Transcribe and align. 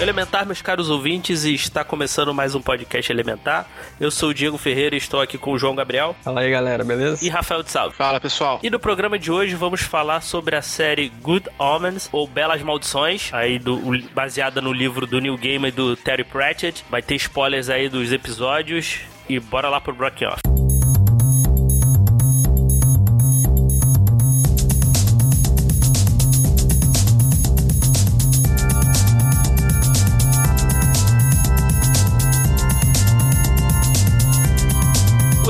Elementar, 0.00 0.46
meus 0.46 0.62
caros 0.62 0.90
ouvintes, 0.90 1.44
e 1.44 1.54
está 1.54 1.82
começando 1.82 2.32
mais 2.32 2.54
um 2.54 2.60
podcast 2.60 3.10
Elementar. 3.10 3.66
Eu 3.98 4.12
sou 4.12 4.28
o 4.28 4.34
Diego 4.34 4.56
Ferreira 4.56 4.94
e 4.94 4.98
estou 4.98 5.20
aqui 5.20 5.36
com 5.36 5.50
o 5.50 5.58
João 5.58 5.74
Gabriel 5.74 6.14
Fala 6.22 6.40
aí, 6.42 6.50
galera, 6.50 6.84
beleza? 6.84 7.24
e 7.24 7.28
Rafael 7.28 7.64
de 7.64 7.70
Salve. 7.72 7.96
Fala 7.96 8.20
pessoal. 8.20 8.60
E 8.62 8.70
no 8.70 8.78
programa 8.78 9.18
de 9.18 9.32
hoje 9.32 9.56
vamos 9.56 9.82
falar 9.82 10.20
sobre 10.20 10.54
a 10.54 10.62
série 10.62 11.08
Good 11.20 11.48
Omens 11.58 12.08
ou 12.12 12.28
Belas 12.28 12.62
Maldições, 12.62 13.30
aí 13.32 13.58
do, 13.58 13.80
baseada 14.14 14.60
no 14.60 14.72
livro 14.72 15.04
do 15.04 15.20
Neil 15.20 15.36
Gaiman 15.36 15.68
e 15.68 15.72
do 15.72 15.96
Terry 15.96 16.22
Pratchett. 16.24 16.84
Vai 16.88 17.02
ter 17.02 17.16
spoilers 17.16 17.68
aí 17.68 17.88
dos 17.88 18.12
episódios 18.12 19.00
e 19.28 19.40
bora 19.40 19.68
lá 19.68 19.80
pro 19.80 19.92
Brock 19.92 20.22
Off. 20.22 20.57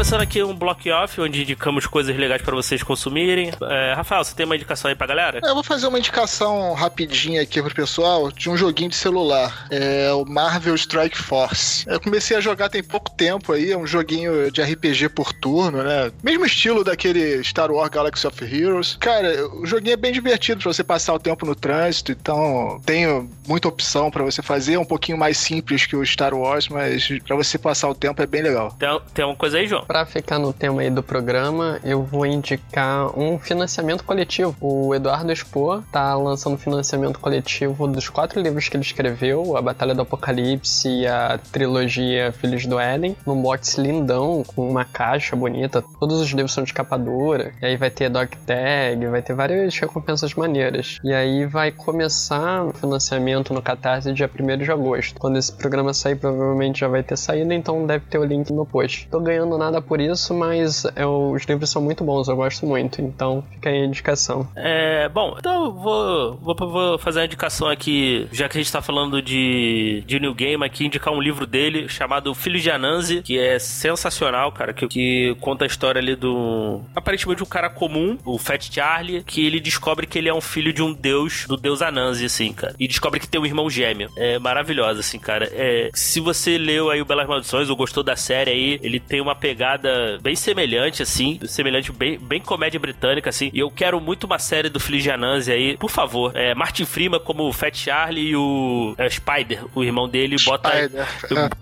Começando 0.09 0.23
aqui 0.23 0.43
um 0.43 0.55
block 0.55 0.91
off, 0.91 1.21
onde 1.21 1.43
indicamos 1.43 1.87
coisas 1.87 2.17
legais 2.17 2.41
pra 2.41 2.55
vocês 2.55 2.83
consumirem. 2.83 3.53
É, 3.61 3.93
Rafael, 3.93 4.25
você 4.25 4.35
tem 4.35 4.47
uma 4.47 4.57
indicação 4.57 4.89
aí 4.89 4.95
pra 4.95 5.07
galera? 5.07 5.39
Eu 5.45 5.53
vou 5.53 5.63
fazer 5.63 5.87
uma 5.87 5.99
indicação 5.99 6.73
rapidinha 6.73 7.43
aqui 7.43 7.61
pro 7.61 7.75
pessoal 7.75 8.33
de 8.33 8.49
um 8.49 8.57
joguinho 8.57 8.89
de 8.89 8.97
celular. 8.97 9.67
É 9.71 10.11
o 10.15 10.25
Marvel 10.25 10.75
Strike 10.77 11.19
Force. 11.19 11.85
Eu 11.87 12.01
comecei 12.01 12.35
a 12.35 12.41
jogar 12.41 12.71
tem 12.71 12.83
pouco 12.83 13.11
tempo 13.11 13.53
aí, 13.53 13.71
é 13.71 13.77
um 13.77 13.87
joguinho 13.87 14.51
de 14.51 14.63
RPG 14.63 15.11
por 15.11 15.31
turno, 15.35 15.83
né? 15.83 16.11
Mesmo 16.23 16.47
estilo 16.47 16.83
daquele 16.83 17.45
Star 17.45 17.71
Wars 17.71 17.91
Galaxy 17.91 18.27
of 18.27 18.43
Heroes. 18.43 18.97
Cara, 18.99 19.47
o 19.57 19.67
joguinho 19.67 19.93
é 19.93 19.99
bem 19.99 20.11
divertido 20.11 20.63
pra 20.63 20.73
você 20.73 20.83
passar 20.83 21.13
o 21.13 21.19
tempo 21.19 21.45
no 21.45 21.55
trânsito, 21.55 22.13
então 22.13 22.81
tem 22.87 23.29
muita 23.47 23.69
opção 23.69 24.11
pra 24.11 24.25
você 24.25 24.41
fazer, 24.41 24.73
é 24.73 24.79
um 24.79 24.87
pouquinho 24.87 25.19
mais 25.19 25.37
simples 25.37 25.85
que 25.85 25.95
o 25.95 26.07
Star 26.07 26.33
Wars, 26.33 26.67
mas 26.67 27.07
pra 27.27 27.37
você 27.37 27.59
passar 27.59 27.91
o 27.91 27.95
tempo 27.95 28.23
é 28.23 28.27
bem 28.27 28.41
legal. 28.41 28.75
Tem, 28.79 29.01
tem 29.13 29.25
uma 29.27 29.37
coisa 29.37 29.59
aí, 29.59 29.67
João? 29.67 29.85
Pra 29.85 29.98
ficar 30.07 30.39
no 30.39 30.53
tema 30.53 30.83
aí 30.83 30.91
do 30.91 31.03
programa, 31.03 31.81
eu 31.85 32.03
vou 32.03 32.27
indicar 32.27 33.19
um 33.19 33.39
financiamento 33.39 34.05
coletivo. 34.05 34.55
O 34.61 34.95
Eduardo 34.95 35.33
Expo 35.33 35.83
tá 35.93 36.15
lançando 36.15 36.57
financiamento 36.59 37.19
coletivo 37.19 37.87
dos 37.87 38.09
quatro 38.09 38.41
livros 38.41 38.69
que 38.69 38.77
ele 38.77 38.85
escreveu, 38.85 39.57
A 39.57 39.63
Batalha 39.63 39.95
do 39.95 40.03
Apocalipse 40.03 40.89
e 40.89 41.07
a 41.07 41.39
trilogia 41.53 42.33
Filhos 42.33 42.67
do 42.67 42.79
Éden, 42.79 43.17
num 43.27 43.41
box 43.41 43.79
lindão, 43.79 44.43
com 44.47 44.69
uma 44.69 44.85
caixa 44.85 45.35
bonita. 45.35 45.83
Todos 45.99 46.21
os 46.21 46.31
livros 46.31 46.53
são 46.53 46.65
de 46.65 46.73
capa 46.73 46.99
dura, 46.99 47.53
e 47.61 47.67
aí 47.67 47.77
vai 47.77 47.91
ter 47.91 48.09
dog 48.09 48.37
tag, 48.47 49.07
vai 49.07 49.23
ter 49.23 49.35
várias 49.35 49.79
recompensas 49.79 50.35
maneiras. 50.35 50.99
E 51.03 51.13
aí 51.13 51.47
vai 51.47 51.71
começar 51.71 52.65
o 52.65 52.73
financiamento 52.73 53.55
no 53.55 53.63
Catarse 53.63 54.13
dia 54.13 54.29
1 54.29 54.59
de 54.59 54.71
agosto. 54.71 55.19
Quando 55.21 55.39
esse 55.39 55.53
programa 55.53 55.93
sair, 55.95 56.17
provavelmente 56.17 56.81
já 56.81 56.89
vai 56.89 57.03
ter 57.03 57.17
saído, 57.17 57.53
então 57.53 57.87
deve 57.87 58.05
ter 58.07 58.19
o 58.19 58.25
link 58.25 58.53
no 58.53 58.67
post. 58.67 59.09
Tô 59.11 59.21
ganhando 59.21 59.57
nada 59.57 59.81
por 59.89 60.01
isso, 60.01 60.35
mas 60.35 60.85
os 60.85 61.45
livros 61.45 61.71
são 61.71 61.81
muito 61.81 62.05
bons, 62.05 62.29
eu 62.29 62.37
gosto 62.37 62.67
muito, 62.67 63.01
então 63.01 63.43
fica 63.53 63.71
aí 63.71 63.83
a 63.83 63.87
indicação. 63.87 64.47
É, 64.55 65.09
bom, 65.09 65.35
então 65.39 65.73
vou, 65.73 66.37
vou, 66.37 66.55
vou 66.55 66.99
fazer 66.99 67.21
uma 67.21 67.27
indicação 67.27 67.69
aqui, 67.69 68.29
já 68.31 68.49
que 68.49 68.59
a 68.59 68.61
gente 68.61 68.73
tá 68.73 68.83
falando 68.83 69.23
de, 69.23 70.03
de 70.07 70.21
New 70.21 70.35
Game 70.35 70.65
aqui, 70.65 70.87
indicar 70.87 71.13
um 71.13 71.21
livro 71.21 71.47
dele 71.47 71.89
chamado 71.89 72.35
Filho 72.35 72.61
de 72.61 72.71
Anansi, 72.71 73.23
que 73.23 73.39
é 73.39 73.59
sensacional, 73.59 74.53
cara, 74.53 74.73
que, 74.73 74.87
que 74.87 75.37
conta 75.41 75.65
a 75.65 75.67
história 75.67 76.01
ali 76.01 76.15
do. 76.15 76.83
Aparentemente 76.95 77.43
um 77.43 77.47
cara 77.47 77.71
comum, 77.71 78.19
o 78.25 78.39
Fat 78.39 78.69
Charlie, 78.71 79.23
que 79.25 79.47
ele 79.47 79.61
descobre 79.61 80.07
que 80.07 80.19
ele 80.19 80.29
é 80.29 80.35
um 80.35 80.41
filho 80.41 80.73
de 80.73 80.83
um 80.83 80.93
deus, 80.93 81.47
do 81.47 81.57
deus 81.57 81.81
Anansi, 81.81 82.25
assim, 82.27 82.53
cara. 82.53 82.75
E 82.79 82.87
descobre 82.87 83.21
que 83.21 83.29
tem 83.29 83.41
um 83.41 83.47
irmão 83.47 83.71
gêmeo. 83.71 84.11
É 84.17 84.39
maravilhosa, 84.39 85.01
assim, 85.01 85.19
cara. 85.19 85.49
É, 85.53 85.91
se 85.95 86.21
você 86.21 86.59
leu 86.59 86.91
aí 86.91 87.01
o 87.01 87.05
Belas 87.05 87.29
Maldições 87.29 87.71
ou 87.71 87.77
gostou 87.77 88.03
da 88.03 88.17
série 88.17 88.51
aí, 88.51 88.81
ele 88.83 88.99
tem 88.99 89.21
uma 89.21 89.35
pegada 89.35 89.78
bem 90.23 90.35
semelhante, 90.37 91.03
assim, 91.03 91.39
semelhante, 91.47 91.93
bem, 91.93 92.19
bem 92.19 92.41
comédia 92.41 92.79
britânica, 92.81 93.31
assim. 93.31 93.51
E 93.53 93.59
eu 93.61 93.71
quero 93.71 94.01
muito 94.01 94.25
uma 94.25 94.39
série 94.39 94.69
do 94.69 94.79
Anansi 95.13 95.53
aí, 95.53 95.77
por 95.77 95.91
favor. 95.91 96.33
É, 96.37 96.55
Martin 96.55 96.85
Freeman 96.85 97.21
como 97.21 97.49
o 97.49 97.53
Fat 97.53 97.75
Charlie 97.77 98.31
e 98.31 98.37
o 98.37 98.95
é, 98.99 99.09
Spider, 99.09 99.65
o 99.75 99.85
irmão 99.85 100.09
dele, 100.09 100.37
bota. 100.45 100.71
Spider. 100.71 101.07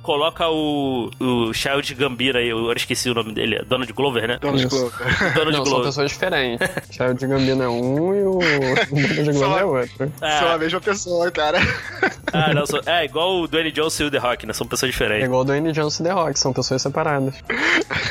Coloca 0.02 0.48
o, 0.48 1.10
o 1.20 1.52
Child 1.52 1.94
Gambira 1.94 2.38
aí, 2.38 2.48
eu 2.48 2.58
agora 2.58 2.78
esqueci 2.78 3.10
o 3.10 3.14
nome 3.14 3.32
dele, 3.32 3.56
é 3.56 3.64
Donald 3.64 3.92
Glover, 3.92 4.26
né? 4.28 4.38
Donald 4.40 4.64
Isso. 4.66 4.76
Glover. 4.76 5.06
Donald 5.34 5.52
Não, 5.52 5.52
são 5.52 5.64
Glover. 5.64 5.86
pessoas 5.86 6.10
diferentes. 6.10 6.68
Child 6.90 7.18
de 7.18 7.26
Gambino 7.26 7.62
é 7.62 7.68
um 7.68 8.14
e 8.14 8.22
o 8.24 8.38
Donald 8.38 9.22
de 9.24 9.32
Glover 9.32 9.58
é 9.58 9.64
outro. 9.64 10.12
Ah, 10.20 10.38
São 10.38 10.52
a 10.52 10.58
mesma 10.58 10.80
pessoa, 10.80 11.30
cara. 11.30 11.58
ah, 12.32 12.54
não, 12.54 12.66
são- 12.66 12.80
é 12.86 13.04
igual 13.04 13.40
o 13.40 13.48
Dwayne 13.48 13.72
Johnson 13.72 14.04
e 14.04 14.06
o 14.06 14.10
The 14.10 14.18
Rock, 14.18 14.46
né? 14.46 14.52
São 14.52 14.66
pessoas 14.66 14.90
É 14.90 14.92
diferentes. 14.92 15.24
igual 15.26 15.40
o 15.40 15.44
Dwayne 15.44 15.72
Johnson 15.72 16.02
e 16.02 16.06
The 16.06 16.12
Rock, 16.12 16.38
são 16.38 16.52
pessoas 16.52 16.82
separadas. 16.82 17.34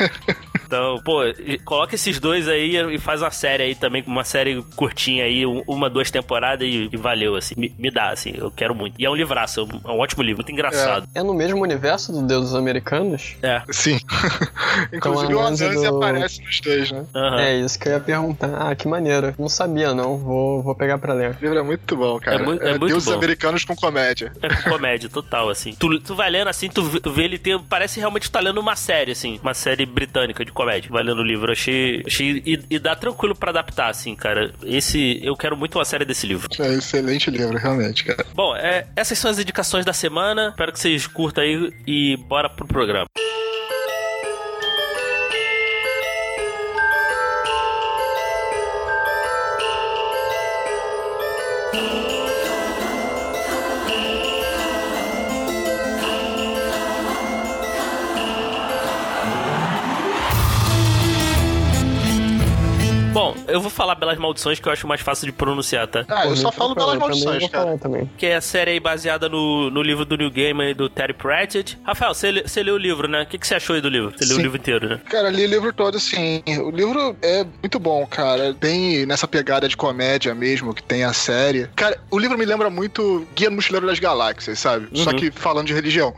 Então, 0.65 0.99
pô, 1.05 1.21
coloca 1.63 1.93
esses 1.93 2.19
dois 2.19 2.47
aí 2.47 2.75
e 2.95 2.97
faz 2.99 3.21
uma 3.21 3.29
série 3.29 3.61
aí 3.63 3.75
também, 3.75 4.03
uma 4.07 4.23
série 4.23 4.63
curtinha 4.75 5.23
aí, 5.23 5.45
um- 5.45 5.63
uma, 5.67 5.89
duas 5.89 6.09
temporadas 6.09 6.67
e, 6.67 6.89
e 6.91 6.97
valeu, 6.97 7.35
assim. 7.35 7.53
Me, 7.55 7.73
me 7.77 7.91
dá, 7.91 8.09
assim, 8.09 8.33
eu 8.35 8.49
quero 8.49 8.73
muito. 8.73 8.95
E 8.99 9.05
é 9.05 9.09
um 9.09 9.15
livraço, 9.15 9.59
é 9.59 9.63
um, 9.63 9.93
é 9.93 9.95
ótimo 9.97 10.23
livro, 10.23 10.37
muito 10.39 10.51
engraçado. 10.51 11.07
É 11.13 11.21
no 11.21 11.33
mesmo 11.35 11.61
universo 11.61 12.11
do 12.11 12.23
Deus 12.25 12.45
dos 12.45 12.55
Americanos? 12.55 13.35
É. 13.43 13.61
Sim. 13.71 13.99
Inclusive 14.91 15.31
Então, 15.33 15.41
o 15.43 15.45
Anansi 15.45 15.69
do- 15.69 15.97
aparece 15.97 16.41
nos 16.41 16.59
dois, 16.61 16.91
né? 16.91 17.05
aham. 17.13 17.39
É 17.41 17.55
isso 17.59 17.77
que 17.79 17.87
eu 17.87 17.93
ia 17.93 17.99
perguntar. 17.99 18.49
Ah, 18.69 18.75
que 18.75 18.87
maneiro. 18.87 19.35
Não 19.37 19.47
sabia, 19.49 19.93
não. 19.93 20.17
Vou, 20.17 20.63
vou 20.63 20.75
pegar 20.75 20.97
pra 20.97 21.13
ler. 21.13 21.31
O 21.31 21.37
livro 21.43 21.59
é 21.59 21.63
muito 21.63 21.95
bom, 21.95 22.19
cara. 22.19 22.37
É 22.41 22.43
muito- 22.43 22.63
é 22.63 22.69
muito 22.71 22.87
Deuses 22.87 23.09
bom. 23.09 23.15
americanos 23.15 23.63
com 23.63 23.75
comédia. 23.75 24.31
É 24.41 24.49
com 24.49 24.69
comédia 24.71 25.09
total, 25.09 25.49
assim. 25.49 25.73
Tu, 25.77 25.99
tu 25.99 26.15
vai 26.15 26.29
lendo 26.29 26.47
assim, 26.47 26.69
tu, 26.69 26.83
vê- 26.83 26.99
tu 26.99 27.11
vê 27.11 27.23
ele 27.23 27.37
ter. 27.37 27.59
Parece 27.69 27.99
realmente 27.99 28.29
tá 28.31 28.39
lendo 28.39 28.59
uma 28.59 28.75
série, 28.75 29.11
assim. 29.11 29.39
Uma 29.43 29.53
série 29.53 29.84
britânica 29.85 30.43
de 30.43 30.51
comédia. 30.51 30.89
Vai 30.91 31.03
lendo 31.03 31.19
o 31.19 31.23
livro. 31.23 31.51
Achei. 31.51 32.03
achei 32.05 32.41
e, 32.45 32.59
e 32.69 32.79
dá 32.79 32.95
tranquilo 32.95 33.35
pra 33.35 33.51
adaptar, 33.51 33.89
assim, 33.89 34.15
cara. 34.15 34.53
Esse. 34.63 35.19
Eu 35.23 35.35
quero 35.35 35.55
muito 35.55 35.77
uma 35.77 35.85
série 35.85 36.05
desse 36.05 36.25
livro. 36.27 36.47
É 36.59 36.63
um 36.63 36.77
excelente 36.77 37.29
livro, 37.29 37.57
realmente, 37.57 38.03
cara. 38.03 38.25
Bom, 38.33 38.55
é, 38.55 38.87
essas 38.95 39.17
são 39.17 39.31
as 39.31 39.39
indicações 39.39 39.85
da 39.85 39.93
semana. 39.93 40.49
Espero 40.49 40.71
que 40.71 40.79
vocês 40.79 41.07
curtam 41.07 41.43
aí 41.43 41.73
e 41.85 42.17
bora 42.17 42.49
pro 42.49 42.67
programa. 42.67 43.05
Bom, 43.15 43.25
eu 63.47 63.61
vou 63.61 63.69
falar 63.69 63.95
Belas 63.95 64.17
Maldições 64.17 64.59
que 64.59 64.67
eu 64.67 64.71
acho 64.73 64.87
mais 64.87 65.01
fácil 65.01 65.25
de 65.25 65.31
pronunciar, 65.31 65.87
tá? 65.87 66.05
Ah, 66.07 66.25
eu 66.27 66.35
só 66.35 66.51
falo 66.51 66.75
também 66.75 66.97
maldições, 66.97 67.49
cara. 67.49 67.77
também. 67.77 68.09
Que 68.17 68.27
é 68.27 68.35
a 68.35 68.41
série 68.41 68.71
aí 68.71 68.79
baseada 68.79 69.27
no, 69.29 69.69
no 69.69 69.81
livro 69.81 70.05
do 70.05 70.15
New 70.17 70.29
Gaiman 70.31 70.69
e 70.71 70.73
do 70.73 70.89
Terry 70.89 71.13
Pratchett. 71.13 71.77
Rafael, 71.83 72.13
você, 72.13 72.31
leu 72.63 72.75
o 72.75 72.77
livro, 72.77 73.07
né? 73.07 73.23
O 73.23 73.25
que, 73.25 73.37
que 73.37 73.47
você 73.47 73.55
achou 73.55 73.75
aí 73.75 73.81
do 73.81 73.89
livro? 73.89 74.11
Você 74.15 74.25
leu 74.25 74.33
o 74.33 74.37
Sim. 74.37 74.41
livro 74.43 74.57
inteiro, 74.57 74.89
né? 74.89 74.99
Cara, 75.09 75.29
li 75.29 75.45
o 75.45 75.49
livro 75.49 75.73
todo, 75.73 75.97
assim. 75.97 76.43
O 76.63 76.69
livro 76.71 77.15
é 77.21 77.43
muito 77.43 77.79
bom, 77.79 78.05
cara. 78.07 78.53
Bem 78.59 79.05
nessa 79.05 79.27
pegada 79.27 79.67
de 79.67 79.75
comédia 79.77 80.33
mesmo, 80.35 80.73
que 80.73 80.83
tem 80.83 81.03
a 81.03 81.13
série. 81.13 81.67
Cara, 81.75 81.97
o 82.11 82.17
livro 82.19 82.37
me 82.37 82.45
lembra 82.45 82.69
muito 82.69 83.25
Guia 83.35 83.49
do 83.49 83.55
Mochileiro 83.55 83.85
das 83.87 83.99
Galáxias, 83.99 84.59
sabe? 84.59 84.87
Só 84.93 85.11
Uhum. 85.11 85.15
que 85.17 85.31
falando 85.31 85.67
de 85.67 85.73
religião. 85.73 86.13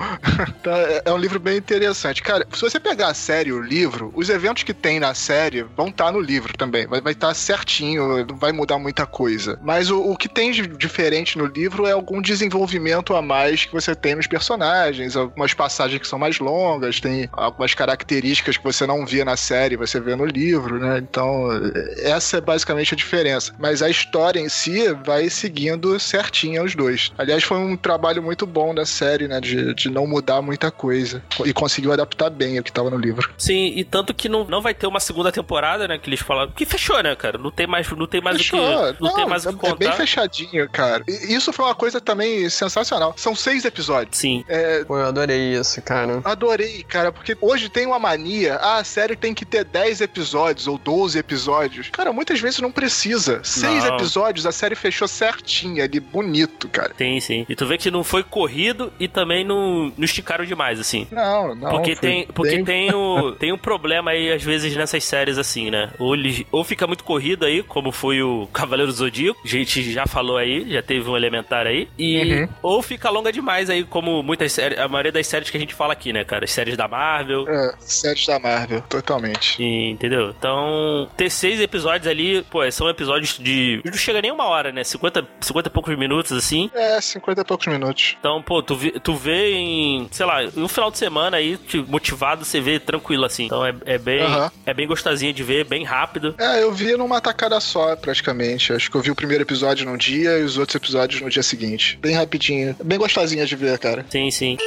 Então, 0.59 0.73
é- 0.75 1.01
é 1.05 1.13
um 1.13 1.17
livro 1.17 1.39
bem 1.39 1.57
interessante. 1.57 2.21
Cara, 2.21 2.47
se 2.53 2.61
você 2.61 2.79
pegar 2.79 3.07
a 3.09 3.13
série 3.13 3.51
o 3.51 3.61
livro, 3.61 4.11
os 4.15 4.29
eventos 4.29 4.63
que 4.63 4.73
tem 4.73 4.99
na 4.99 5.13
série 5.13 5.63
vão 5.75 5.87
estar 5.87 6.11
no 6.11 6.19
livro 6.19 6.55
também. 6.57 6.85
Vai 6.87 7.01
estar 7.17 7.33
certinho, 7.33 8.25
não 8.25 8.35
vai 8.37 8.51
mudar 8.51 8.77
muita 8.77 9.05
coisa. 9.05 9.59
Mas 9.61 9.89
o, 9.89 9.99
o 9.99 10.15
que 10.15 10.29
tem 10.29 10.51
de 10.51 10.67
diferente 10.67 11.37
no 11.37 11.45
livro 11.45 11.85
é 11.85 11.91
algum 11.91 12.21
desenvolvimento 12.21 13.15
a 13.15 13.21
mais 13.21 13.65
que 13.65 13.73
você 13.73 13.95
tem 13.95 14.15
nos 14.15 14.27
personagens, 14.27 15.15
algumas 15.15 15.53
passagens 15.53 15.99
que 15.99 16.07
são 16.07 16.19
mais 16.19 16.39
longas, 16.39 16.99
tem 16.99 17.27
algumas 17.31 17.73
características 17.73 18.57
que 18.57 18.63
você 18.63 18.85
não 18.85 19.05
via 19.05 19.25
na 19.25 19.35
série, 19.35 19.75
você 19.75 19.99
vê 19.99 20.15
no 20.15 20.25
livro, 20.25 20.79
né? 20.79 20.99
Então, 20.99 21.49
essa 21.97 22.37
é 22.37 22.41
basicamente 22.41 22.93
a 22.93 22.97
diferença. 22.97 23.53
Mas 23.59 23.81
a 23.81 23.89
história 23.89 24.39
em 24.39 24.49
si 24.49 24.93
vai 25.05 25.29
seguindo 25.29 25.99
certinho 25.99 26.63
os 26.63 26.75
dois. 26.75 27.11
Aliás, 27.17 27.43
foi 27.43 27.57
um 27.57 27.75
trabalho 27.75 28.21
muito 28.21 28.45
bom 28.45 28.73
da 28.73 28.85
série, 28.85 29.27
né? 29.27 29.39
De, 29.39 29.73
de 29.73 29.89
não 29.89 30.05
mudar 30.05 30.41
muita 30.41 30.71
coisa. 30.71 31.21
E 31.45 31.53
conseguiu 31.53 31.91
adaptar 31.91 32.29
bem 32.29 32.59
o 32.59 32.63
que 32.63 32.69
estava 32.69 32.89
no 32.89 32.97
livro. 32.97 33.29
Sim, 33.37 33.73
e 33.75 33.83
tanto 33.83 34.13
que 34.13 34.29
não, 34.29 34.45
não 34.45 34.61
vai 34.61 34.73
ter 34.73 34.87
uma 34.87 34.99
segunda 34.99 35.31
temporada, 35.31 35.87
né? 35.87 35.97
Que 35.97 36.09
eles 36.09 36.19
falaram. 36.19 36.51
Que 36.51 36.65
fechou, 36.65 37.01
né? 37.01 37.06
Cara. 37.15 37.37
Não 37.37 37.51
tem 37.51 37.67
mais, 37.67 37.89
não 37.91 38.07
tem 38.07 38.21
mais 38.21 38.37
Fechou. 38.37 38.59
o 38.59 38.93
que, 38.93 39.03
não, 39.03 39.13
tem 39.13 39.25
mais 39.25 39.45
o 39.45 39.49
é, 39.49 39.53
que 39.53 39.57
contar. 39.59 39.73
É 39.73 39.87
bem 39.87 39.91
fechadinho, 39.93 40.69
cara. 40.69 41.03
E 41.07 41.33
isso 41.33 41.51
foi 41.53 41.65
uma 41.65 41.75
coisa 41.75 41.99
também 42.01 42.49
sensacional. 42.49 43.13
São 43.17 43.35
seis 43.35 43.65
episódios. 43.65 44.17
Sim. 44.17 44.43
É, 44.47 44.83
Pô, 44.85 44.97
eu 44.97 45.05
adorei 45.05 45.53
isso, 45.53 45.81
cara. 45.81 46.21
Adorei, 46.23 46.83
cara, 46.83 47.11
porque 47.11 47.37
hoje 47.41 47.69
tem 47.69 47.85
uma 47.85 47.99
mania, 47.99 48.55
ah, 48.55 48.77
a 48.77 48.83
série 48.83 49.15
tem 49.15 49.33
que 49.33 49.45
ter 49.45 49.63
10 49.63 50.01
episódios 50.01 50.67
ou 50.67 50.77
12 50.77 51.17
episódios. 51.17 51.89
Cara, 51.89 52.11
muitas 52.11 52.39
vezes 52.39 52.59
não 52.59 52.71
precisa. 52.71 53.39
Seis 53.43 53.83
Não. 53.83 53.95
episódios, 53.95 54.45
a 54.45 54.51
série 54.51 54.75
fechou 54.75 55.07
certinha 55.07 55.83
ali, 55.83 55.99
bonito, 55.99 56.67
cara. 56.69 56.93
Sim, 56.97 57.19
sim. 57.19 57.45
E 57.47 57.55
tu 57.55 57.65
vê 57.65 57.77
que 57.77 57.91
não 57.91 58.03
foi 58.03 58.23
corrido 58.23 58.91
e 58.99 59.07
também 59.07 59.45
não, 59.45 59.91
não 59.97 60.05
esticaram 60.05 60.45
demais, 60.45 60.79
assim. 60.79 61.07
Não, 61.11 61.55
não. 61.55 61.69
Porque, 61.69 61.95
tem, 61.95 62.27
porque 62.27 62.55
bem- 62.55 62.65
tem, 62.65 62.93
o, 62.93 63.31
tem 63.39 63.51
um 63.51 63.57
problema 63.57 64.11
aí, 64.11 64.31
às 64.31 64.43
vezes, 64.43 64.75
nessas 64.75 65.03
séries 65.03 65.37
assim, 65.37 65.69
né? 65.69 65.91
Ou, 65.99 66.15
ou 66.51 66.63
fica 66.63 66.85
muito 66.87 66.96
corrido 67.03 67.45
aí, 67.45 67.63
como 67.63 67.91
foi 67.91 68.21
o 68.21 68.47
Cavaleiro 68.53 68.91
do 68.91 68.97
Zodíaco, 68.97 69.39
a 69.43 69.47
gente 69.47 69.91
já 69.91 70.05
falou 70.05 70.37
aí, 70.37 70.69
já 70.71 70.81
teve 70.81 71.09
um 71.09 71.15
elementar 71.17 71.65
aí. 71.67 71.87
E, 71.97 72.17
Uhum. 72.27 72.49
Ou 72.61 72.81
fica 72.81 73.09
longa 73.09 73.31
demais 73.31 73.69
aí, 73.69 73.83
como 73.83 74.21
muitas 74.23 74.51
séries, 74.51 74.77
a 74.79 74.87
maioria 74.87 75.11
das 75.11 75.27
séries 75.27 75.49
que 75.49 75.57
a 75.57 75.59
gente 75.59 75.73
fala 75.73 75.93
aqui, 75.93 76.11
né, 76.11 76.23
cara? 76.23 76.43
As 76.45 76.51
séries 76.51 76.75
da 76.75 76.87
Marvel. 76.87 77.47
É, 77.47 77.73
séries 77.79 78.25
da 78.25 78.39
Marvel, 78.39 78.81
totalmente. 78.89 79.61
E, 79.61 79.89
entendeu? 79.89 80.33
Então, 80.37 81.09
ter 81.15 81.29
seis 81.29 81.59
episódios 81.61 82.07
ali, 82.07 82.41
pô, 82.43 82.69
são 82.71 82.89
episódios 82.89 83.37
de. 83.39 83.81
Não 83.85 83.93
chega 83.93 84.21
nem 84.21 84.31
uma 84.31 84.45
hora, 84.45 84.71
né? 84.71 84.83
50, 84.83 85.25
50 85.41 85.69
e 85.69 85.71
poucos 85.71 85.97
minutos, 85.97 86.31
assim. 86.31 86.69
É, 86.73 86.99
50 86.99 87.41
e 87.41 87.45
poucos 87.45 87.67
minutos. 87.67 88.15
Então, 88.19 88.41
pô, 88.41 88.61
tu 88.61 88.75
vê, 88.75 88.91
tu 88.91 89.13
vê 89.13 89.53
em, 89.53 90.07
sei 90.11 90.25
lá, 90.25 90.43
em 90.43 90.51
um 90.57 90.67
final 90.67 90.91
de 90.91 90.97
semana 90.97 91.37
aí, 91.37 91.57
motivado, 91.87 92.43
você 92.45 92.59
vê 92.59 92.79
tranquilo, 92.79 93.25
assim. 93.25 93.45
Então 93.45 93.65
é, 93.65 93.73
é 93.85 93.97
bem. 93.97 94.21
Aham. 94.21 94.51
É 94.65 94.73
bem 94.73 94.87
gostosinho 94.87 95.33
de 95.33 95.43
ver, 95.43 95.63
bem 95.65 95.83
rápido. 95.83 96.35
É, 96.37 96.61
eu 96.63 96.71
vi 96.73 96.86
numa 96.95 97.19
tacada 97.19 97.59
só, 97.59 97.95
praticamente. 97.95 98.71
Acho 98.71 98.89
que 98.89 98.95
eu 98.95 99.01
vi 99.01 99.11
o 99.11 99.15
primeiro 99.15 99.43
episódio 99.43 99.85
num 99.85 99.97
dia 99.97 100.37
e 100.37 100.43
os 100.43 100.57
outros 100.57 100.75
episódios 100.75 101.21
no 101.21 101.29
dia 101.29 101.43
seguinte. 101.43 101.97
Bem 102.01 102.13
rapidinho. 102.13 102.75
Bem 102.83 102.97
gostosinha 102.97 103.45
de 103.45 103.55
ver, 103.55 103.77
cara. 103.79 104.05
Sim, 104.09 104.29
sim. 104.31 104.57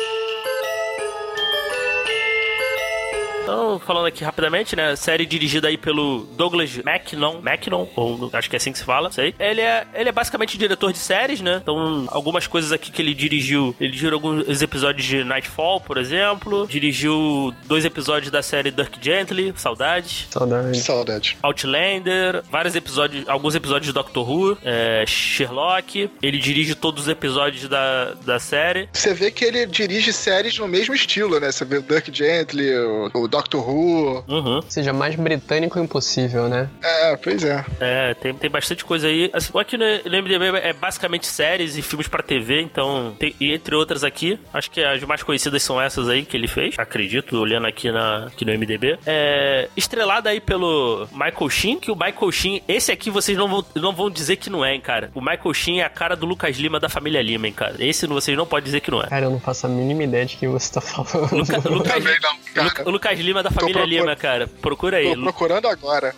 Então, 3.51 3.81
falando 3.81 4.07
aqui 4.07 4.23
rapidamente, 4.23 4.77
né? 4.77 4.95
Série 4.95 5.27
dirigida 5.27 5.67
aí 5.67 5.77
pelo 5.77 6.21
Douglas 6.37 6.77
Mackinnon. 6.85 7.41
Mackinnon, 7.43 7.89
ou 7.97 8.31
acho 8.33 8.49
que 8.49 8.55
é 8.55 8.59
assim 8.59 8.71
que 8.71 8.79
se 8.79 8.85
fala, 8.85 9.11
sei. 9.11 9.35
Ele 9.41 9.61
é, 9.61 9.85
ele 9.93 10.09
é 10.09 10.13
basicamente 10.13 10.57
diretor 10.57 10.93
de 10.93 10.99
séries, 10.99 11.41
né? 11.41 11.59
Então, 11.61 12.07
algumas 12.09 12.47
coisas 12.47 12.71
aqui 12.71 12.93
que 12.93 13.03
ele 13.03 13.13
dirigiu. 13.13 13.75
Ele 13.81 13.91
dirigiu 13.91 14.15
alguns 14.15 14.63
episódios 14.63 15.05
de 15.05 15.25
Nightfall, 15.25 15.81
por 15.81 15.99
exemplo. 15.99 16.65
Dirigiu 16.69 17.53
dois 17.67 17.85
episódios 17.85 18.31
da 18.31 18.41
série 18.41 18.71
Dirk 18.71 18.99
Gently, 19.03 19.53
Saudades. 19.57 20.29
Saudade. 20.31 20.81
Saudade. 20.81 21.37
Outlander, 21.43 22.45
vários 22.49 22.77
episódios, 22.77 23.29
alguns 23.29 23.57
episódios 23.57 23.87
de 23.87 23.93
Doctor 23.93 24.31
Who, 24.31 24.59
é, 24.63 25.05
Sherlock. 25.09 26.09
Ele 26.23 26.39
dirige 26.39 26.77
todos 26.77 27.03
os 27.03 27.09
episódios 27.09 27.69
da, 27.69 28.15
da 28.25 28.39
série. 28.39 28.89
Você 28.93 29.13
vê 29.13 29.29
que 29.33 29.45
ele 29.45 29.67
dirige 29.67 30.13
séries 30.13 30.57
no 30.57 30.69
mesmo 30.69 30.95
estilo, 30.95 31.41
né? 31.41 31.51
Você 31.51 31.65
vê 31.65 31.79
o 31.79 31.83
Dirk 31.83 32.17
Gently, 32.17 32.73
o, 32.77 33.11
o 33.15 33.29
Doctor 33.29 33.40
Who. 33.59 34.25
Uhum. 34.29 34.61
Seja 34.69 34.93
mais 34.93 35.15
britânico 35.17 35.79
impossível, 35.79 36.49
né? 36.49 36.69
É, 36.83 37.17
pois 37.17 37.43
é. 37.45 37.65
É, 37.81 38.15
tem, 38.15 38.35
tem 38.35 38.51
bastante 38.51 38.85
coisa 38.85 39.07
aí. 39.09 39.31
Assim, 39.33 39.51
aqui 39.59 39.77
no, 39.77 39.85
MDB 39.85 40.47
é 40.63 40.73
basicamente 40.73 41.27
séries 41.27 41.77
e 41.77 41.83
filmes 41.83 42.09
pra 42.09 42.23
TV, 42.23 42.61
então, 42.63 43.15
tem- 43.19 43.35
e 43.41 43.53
entre 43.53 43.75
outras 43.75 44.05
aqui, 44.05 44.39
acho 44.53 44.71
que 44.71 44.83
as 44.83 45.03
mais 45.05 45.23
conhecidas 45.23 45.63
são 45.63 45.81
essas 45.81 46.09
aí 46.09 46.25
que 46.25 46.37
ele 46.37 46.49
fez, 46.49 46.75
acredito, 46.79 47.37
olhando 47.39 47.67
aqui, 47.67 47.91
na, 47.91 48.27
aqui 48.27 48.45
no 48.45 48.53
MDB. 48.53 48.99
É, 49.07 49.69
estrelada 49.77 50.31
aí 50.31 50.41
pelo 50.41 51.07
Michael 51.13 51.49
Sheen, 51.51 51.79
que 51.79 51.91
o 51.91 51.95
Michael 51.97 52.33
Sheen, 52.33 52.63
esse 52.69 52.91
aqui 52.93 53.11
vocês 53.11 53.37
não 53.37 53.49
vão, 53.49 53.65
não 53.77 53.93
vão 53.93 54.11
dizer 54.11 54.37
que 54.37 54.51
não 54.51 54.65
é, 54.65 54.75
hein, 54.75 54.81
cara. 54.81 55.11
O 55.15 55.21
Michael 55.21 55.55
Sheen 55.55 55.81
é 55.81 55.85
a 55.85 55.89
cara 55.91 56.15
do 56.17 56.27
Lucas 56.27 56.57
Lima 56.57 56.79
da 56.81 56.89
família 56.89 57.23
Lima, 57.23 57.47
hein, 57.47 57.53
cara. 57.53 57.77
Esse 57.79 58.07
vocês 58.07 58.37
não 58.37 58.47
podem 58.47 58.65
dizer 58.65 58.81
que 58.81 58.91
não 58.91 59.01
é. 59.03 59.07
Cara, 59.07 59.27
eu 59.27 59.31
não 59.31 59.41
faço 59.41 59.67
a 59.67 59.69
mínima 59.69 60.03
ideia 60.03 60.27
de 60.27 60.37
que 60.37 60.47
você 60.49 60.73
tá 60.73 60.81
falando. 60.81 61.31
Luca- 61.37 61.57
Lucas, 61.71 61.93
Também 61.95 62.17
não, 62.21 62.37
cara. 62.55 62.67
Luca- 62.69 62.89
o 62.89 62.91
Lucas 62.91 63.19
Lima 63.21 63.30
da 63.43 63.51
família. 63.51 63.85
Lima, 63.85 64.15
cara. 64.17 64.47
Procura 64.47 64.99
aí. 64.99 65.15
Tô 65.15 65.23
procurando 65.23 65.67
agora. 65.69 66.15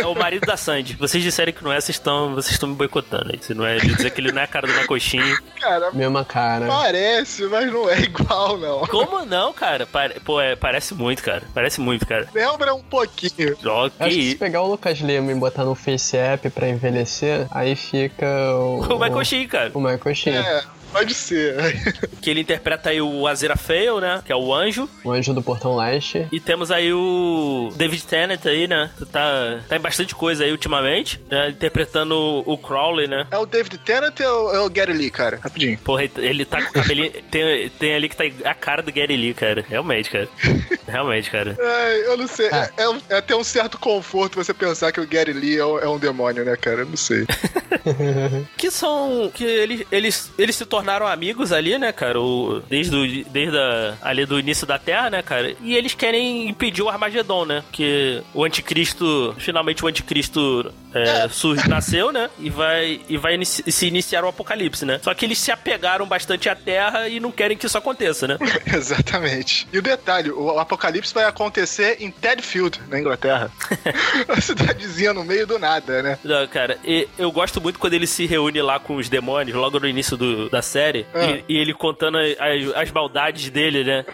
É 0.00 0.06
o 0.06 0.14
marido 0.14 0.46
da 0.46 0.56
Sandy. 0.56 0.94
Vocês 0.96 1.22
disserem 1.22 1.52
que 1.54 1.62
não 1.64 1.72
é, 1.72 1.80
vocês 1.80 1.96
estão 1.96 2.34
vocês 2.34 2.52
estão 2.52 2.68
me 2.68 2.74
boicotando 2.74 3.30
aí. 3.32 3.38
Se 3.42 3.54
não 3.54 3.64
é 3.64 3.76
dizer 3.78 4.10
que 4.10 4.20
ele 4.20 4.32
não 4.32 4.40
é 4.40 4.44
a 4.44 4.48
cara 4.48 4.66
do 4.66 4.72
Michael 4.72 5.40
Cara, 5.60 5.90
Mesma 5.92 6.24
cara. 6.24 6.66
parece, 6.66 7.44
mas 7.46 7.72
não 7.72 7.88
é 7.90 8.00
igual, 8.00 8.58
não. 8.58 8.86
Como 8.86 9.24
não, 9.24 9.52
cara? 9.52 9.86
Pare- 9.86 10.20
Pô, 10.20 10.40
é, 10.40 10.56
parece 10.56 10.94
muito, 10.94 11.22
cara. 11.22 11.42
Parece 11.54 11.80
muito, 11.80 12.06
cara. 12.06 12.28
Lembra 12.34 12.74
um 12.74 12.82
pouquinho. 12.82 13.56
Ó, 13.64 13.88
que 13.88 14.02
Acho 14.02 14.14
que 14.16 14.30
se 14.30 14.36
pegar 14.36 14.62
o 14.62 14.68
Lucas 14.70 14.98
Lima 14.98 15.32
e 15.32 15.34
botar 15.34 15.64
no 15.64 15.74
Face 15.74 16.16
App 16.16 16.48
pra 16.50 16.68
envelhecer, 16.68 17.46
aí 17.50 17.74
fica 17.76 18.26
o. 18.54 18.84
O 19.16 19.24
Sheen, 19.24 19.46
cara. 19.48 19.70
O 19.74 20.14
Sheen. 20.14 20.36
É, 20.36 20.62
pode 20.98 21.14
ser. 21.14 21.56
Que 22.20 22.30
ele 22.30 22.40
interpreta 22.40 22.90
aí 22.90 23.00
o 23.00 23.26
Aziraphale, 23.28 24.00
né? 24.00 24.22
Que 24.24 24.32
é 24.32 24.36
o 24.36 24.52
anjo. 24.52 24.88
O 25.04 25.12
anjo 25.12 25.32
do 25.32 25.42
portão 25.42 25.76
leste. 25.76 26.26
E 26.32 26.40
temos 26.40 26.72
aí 26.72 26.92
o 26.92 27.70
David 27.76 28.02
Tennant 28.04 28.44
aí, 28.46 28.66
né? 28.66 28.90
Tá, 29.12 29.60
tá 29.68 29.76
em 29.76 29.80
bastante 29.80 30.14
coisa 30.14 30.42
aí 30.42 30.50
ultimamente. 30.50 31.20
Né? 31.30 31.50
Interpretando 31.50 32.42
o 32.44 32.56
o 32.56 32.58
Crowley, 32.58 33.06
né? 33.06 33.26
É 33.30 33.36
o 33.36 33.46
David 33.46 33.78
Tennant 33.78 34.18
ou 34.20 34.54
é 34.54 34.60
o 34.60 34.70
Gary 34.70 34.94
Lee, 34.94 35.10
cara? 35.10 35.38
Rapidinho. 35.42 35.78
Porra, 35.78 36.08
ele 36.16 36.44
tá 36.44 36.62
com 36.62 36.70
o 36.70 36.72
cabelinho. 36.72 37.12
tem, 37.30 37.68
tem 37.70 37.94
ali 37.94 38.08
que 38.08 38.16
tá 38.16 38.24
a 38.44 38.54
cara 38.54 38.82
do 38.82 38.92
Gary 38.92 39.16
Lee, 39.16 39.34
cara. 39.34 39.64
Realmente, 39.68 40.10
cara. 40.10 40.28
Realmente, 40.86 41.30
cara. 41.30 41.56
É, 41.58 42.06
eu 42.12 42.16
não 42.16 42.26
sei. 42.26 42.48
Ah. 42.52 42.68
É, 42.76 42.82
é 42.84 42.88
um- 42.88 43.00
é 43.10 43.16
até 43.16 43.34
um 43.36 43.44
certo 43.44 43.78
conforto 43.78 44.36
você 44.42 44.52
pensar 44.54 44.92
que 44.92 45.00
o 45.00 45.06
Gary 45.06 45.32
Lee 45.32 45.58
é 45.58 45.64
um, 45.64 45.78
é 45.78 45.88
um 45.88 45.98
demônio, 45.98 46.44
né, 46.44 46.56
cara? 46.56 46.80
Eu 46.82 46.86
não 46.86 46.96
sei. 46.96 47.26
Que 48.56 48.70
são. 48.70 49.30
Que 49.34 49.44
eles, 49.44 49.86
eles, 49.90 50.32
eles 50.38 50.56
se 50.56 50.64
tornaram 50.64 51.06
amigos 51.06 51.52
ali, 51.52 51.78
né, 51.78 51.92
cara? 51.92 52.20
O, 52.20 52.60
desde, 52.68 52.94
o, 52.96 53.24
desde 53.30 53.56
a, 53.56 53.94
ali 54.02 54.24
do 54.26 54.38
início 54.38 54.66
da 54.66 54.78
Terra, 54.78 55.10
né, 55.10 55.22
cara? 55.22 55.54
E 55.62 55.76
eles 55.76 55.94
querem 55.94 56.48
impedir 56.48 56.82
o 56.82 56.88
Armagedon, 56.88 57.44
né? 57.44 57.62
Que 57.72 58.22
o 58.34 58.44
anticristo. 58.44 59.34
Finalmente 59.38 59.84
o 59.84 59.88
anticristo 59.88 60.72
é, 60.94 61.28
sur- 61.28 61.56
nasceu, 61.68 62.12
né? 62.12 62.30
E 62.38 62.50
vai, 62.50 63.00
e 63.08 63.16
vai 63.16 63.34
inici- 63.34 63.70
se 63.70 63.86
iniciar 63.86 64.24
o 64.24 64.28
apocalipse, 64.28 64.84
né? 64.84 65.00
Só 65.02 65.12
que 65.14 65.24
eles 65.24 65.38
se 65.38 65.50
apegaram 65.50 66.06
bastante 66.06 66.48
à 66.48 66.54
Terra 66.56 67.08
e 67.08 67.20
não 67.20 67.30
querem 67.30 67.56
que 67.56 67.66
isso 67.66 67.78
aconteça, 67.78 68.26
né? 68.26 68.36
Exatamente. 68.66 69.66
E 69.72 69.78
o 69.78 69.82
detalhe, 69.82 70.30
o 70.30 70.50
apocalipse 70.58 70.75
vai 71.14 71.24
acontecer 71.24 71.96
em 72.00 72.10
Tedfield, 72.10 72.80
na 72.88 72.98
Inglaterra. 73.00 73.50
a 74.28 74.40
cidadezinha 74.40 75.12
no 75.12 75.24
meio 75.24 75.46
do 75.46 75.58
nada, 75.58 76.02
né? 76.02 76.18
Não, 76.24 76.46
cara, 76.48 76.78
eu 77.18 77.30
gosto 77.32 77.60
muito 77.60 77.78
quando 77.78 77.94
ele 77.94 78.06
se 78.06 78.26
reúne 78.26 78.60
lá 78.62 78.78
com 78.78 78.96
os 78.96 79.08
demônios, 79.08 79.56
logo 79.56 79.78
no 79.80 79.88
início 79.88 80.16
do- 80.16 80.48
da 80.50 80.62
série, 80.62 81.06
Ah. 81.14 81.24
e, 81.24 81.44
e 81.48 81.56
ele 81.58 81.74
contando 81.74 82.18
as, 82.18 82.36
as 82.74 82.90
maldades 82.90 83.50
dele, 83.50 83.84
né? 83.84 84.04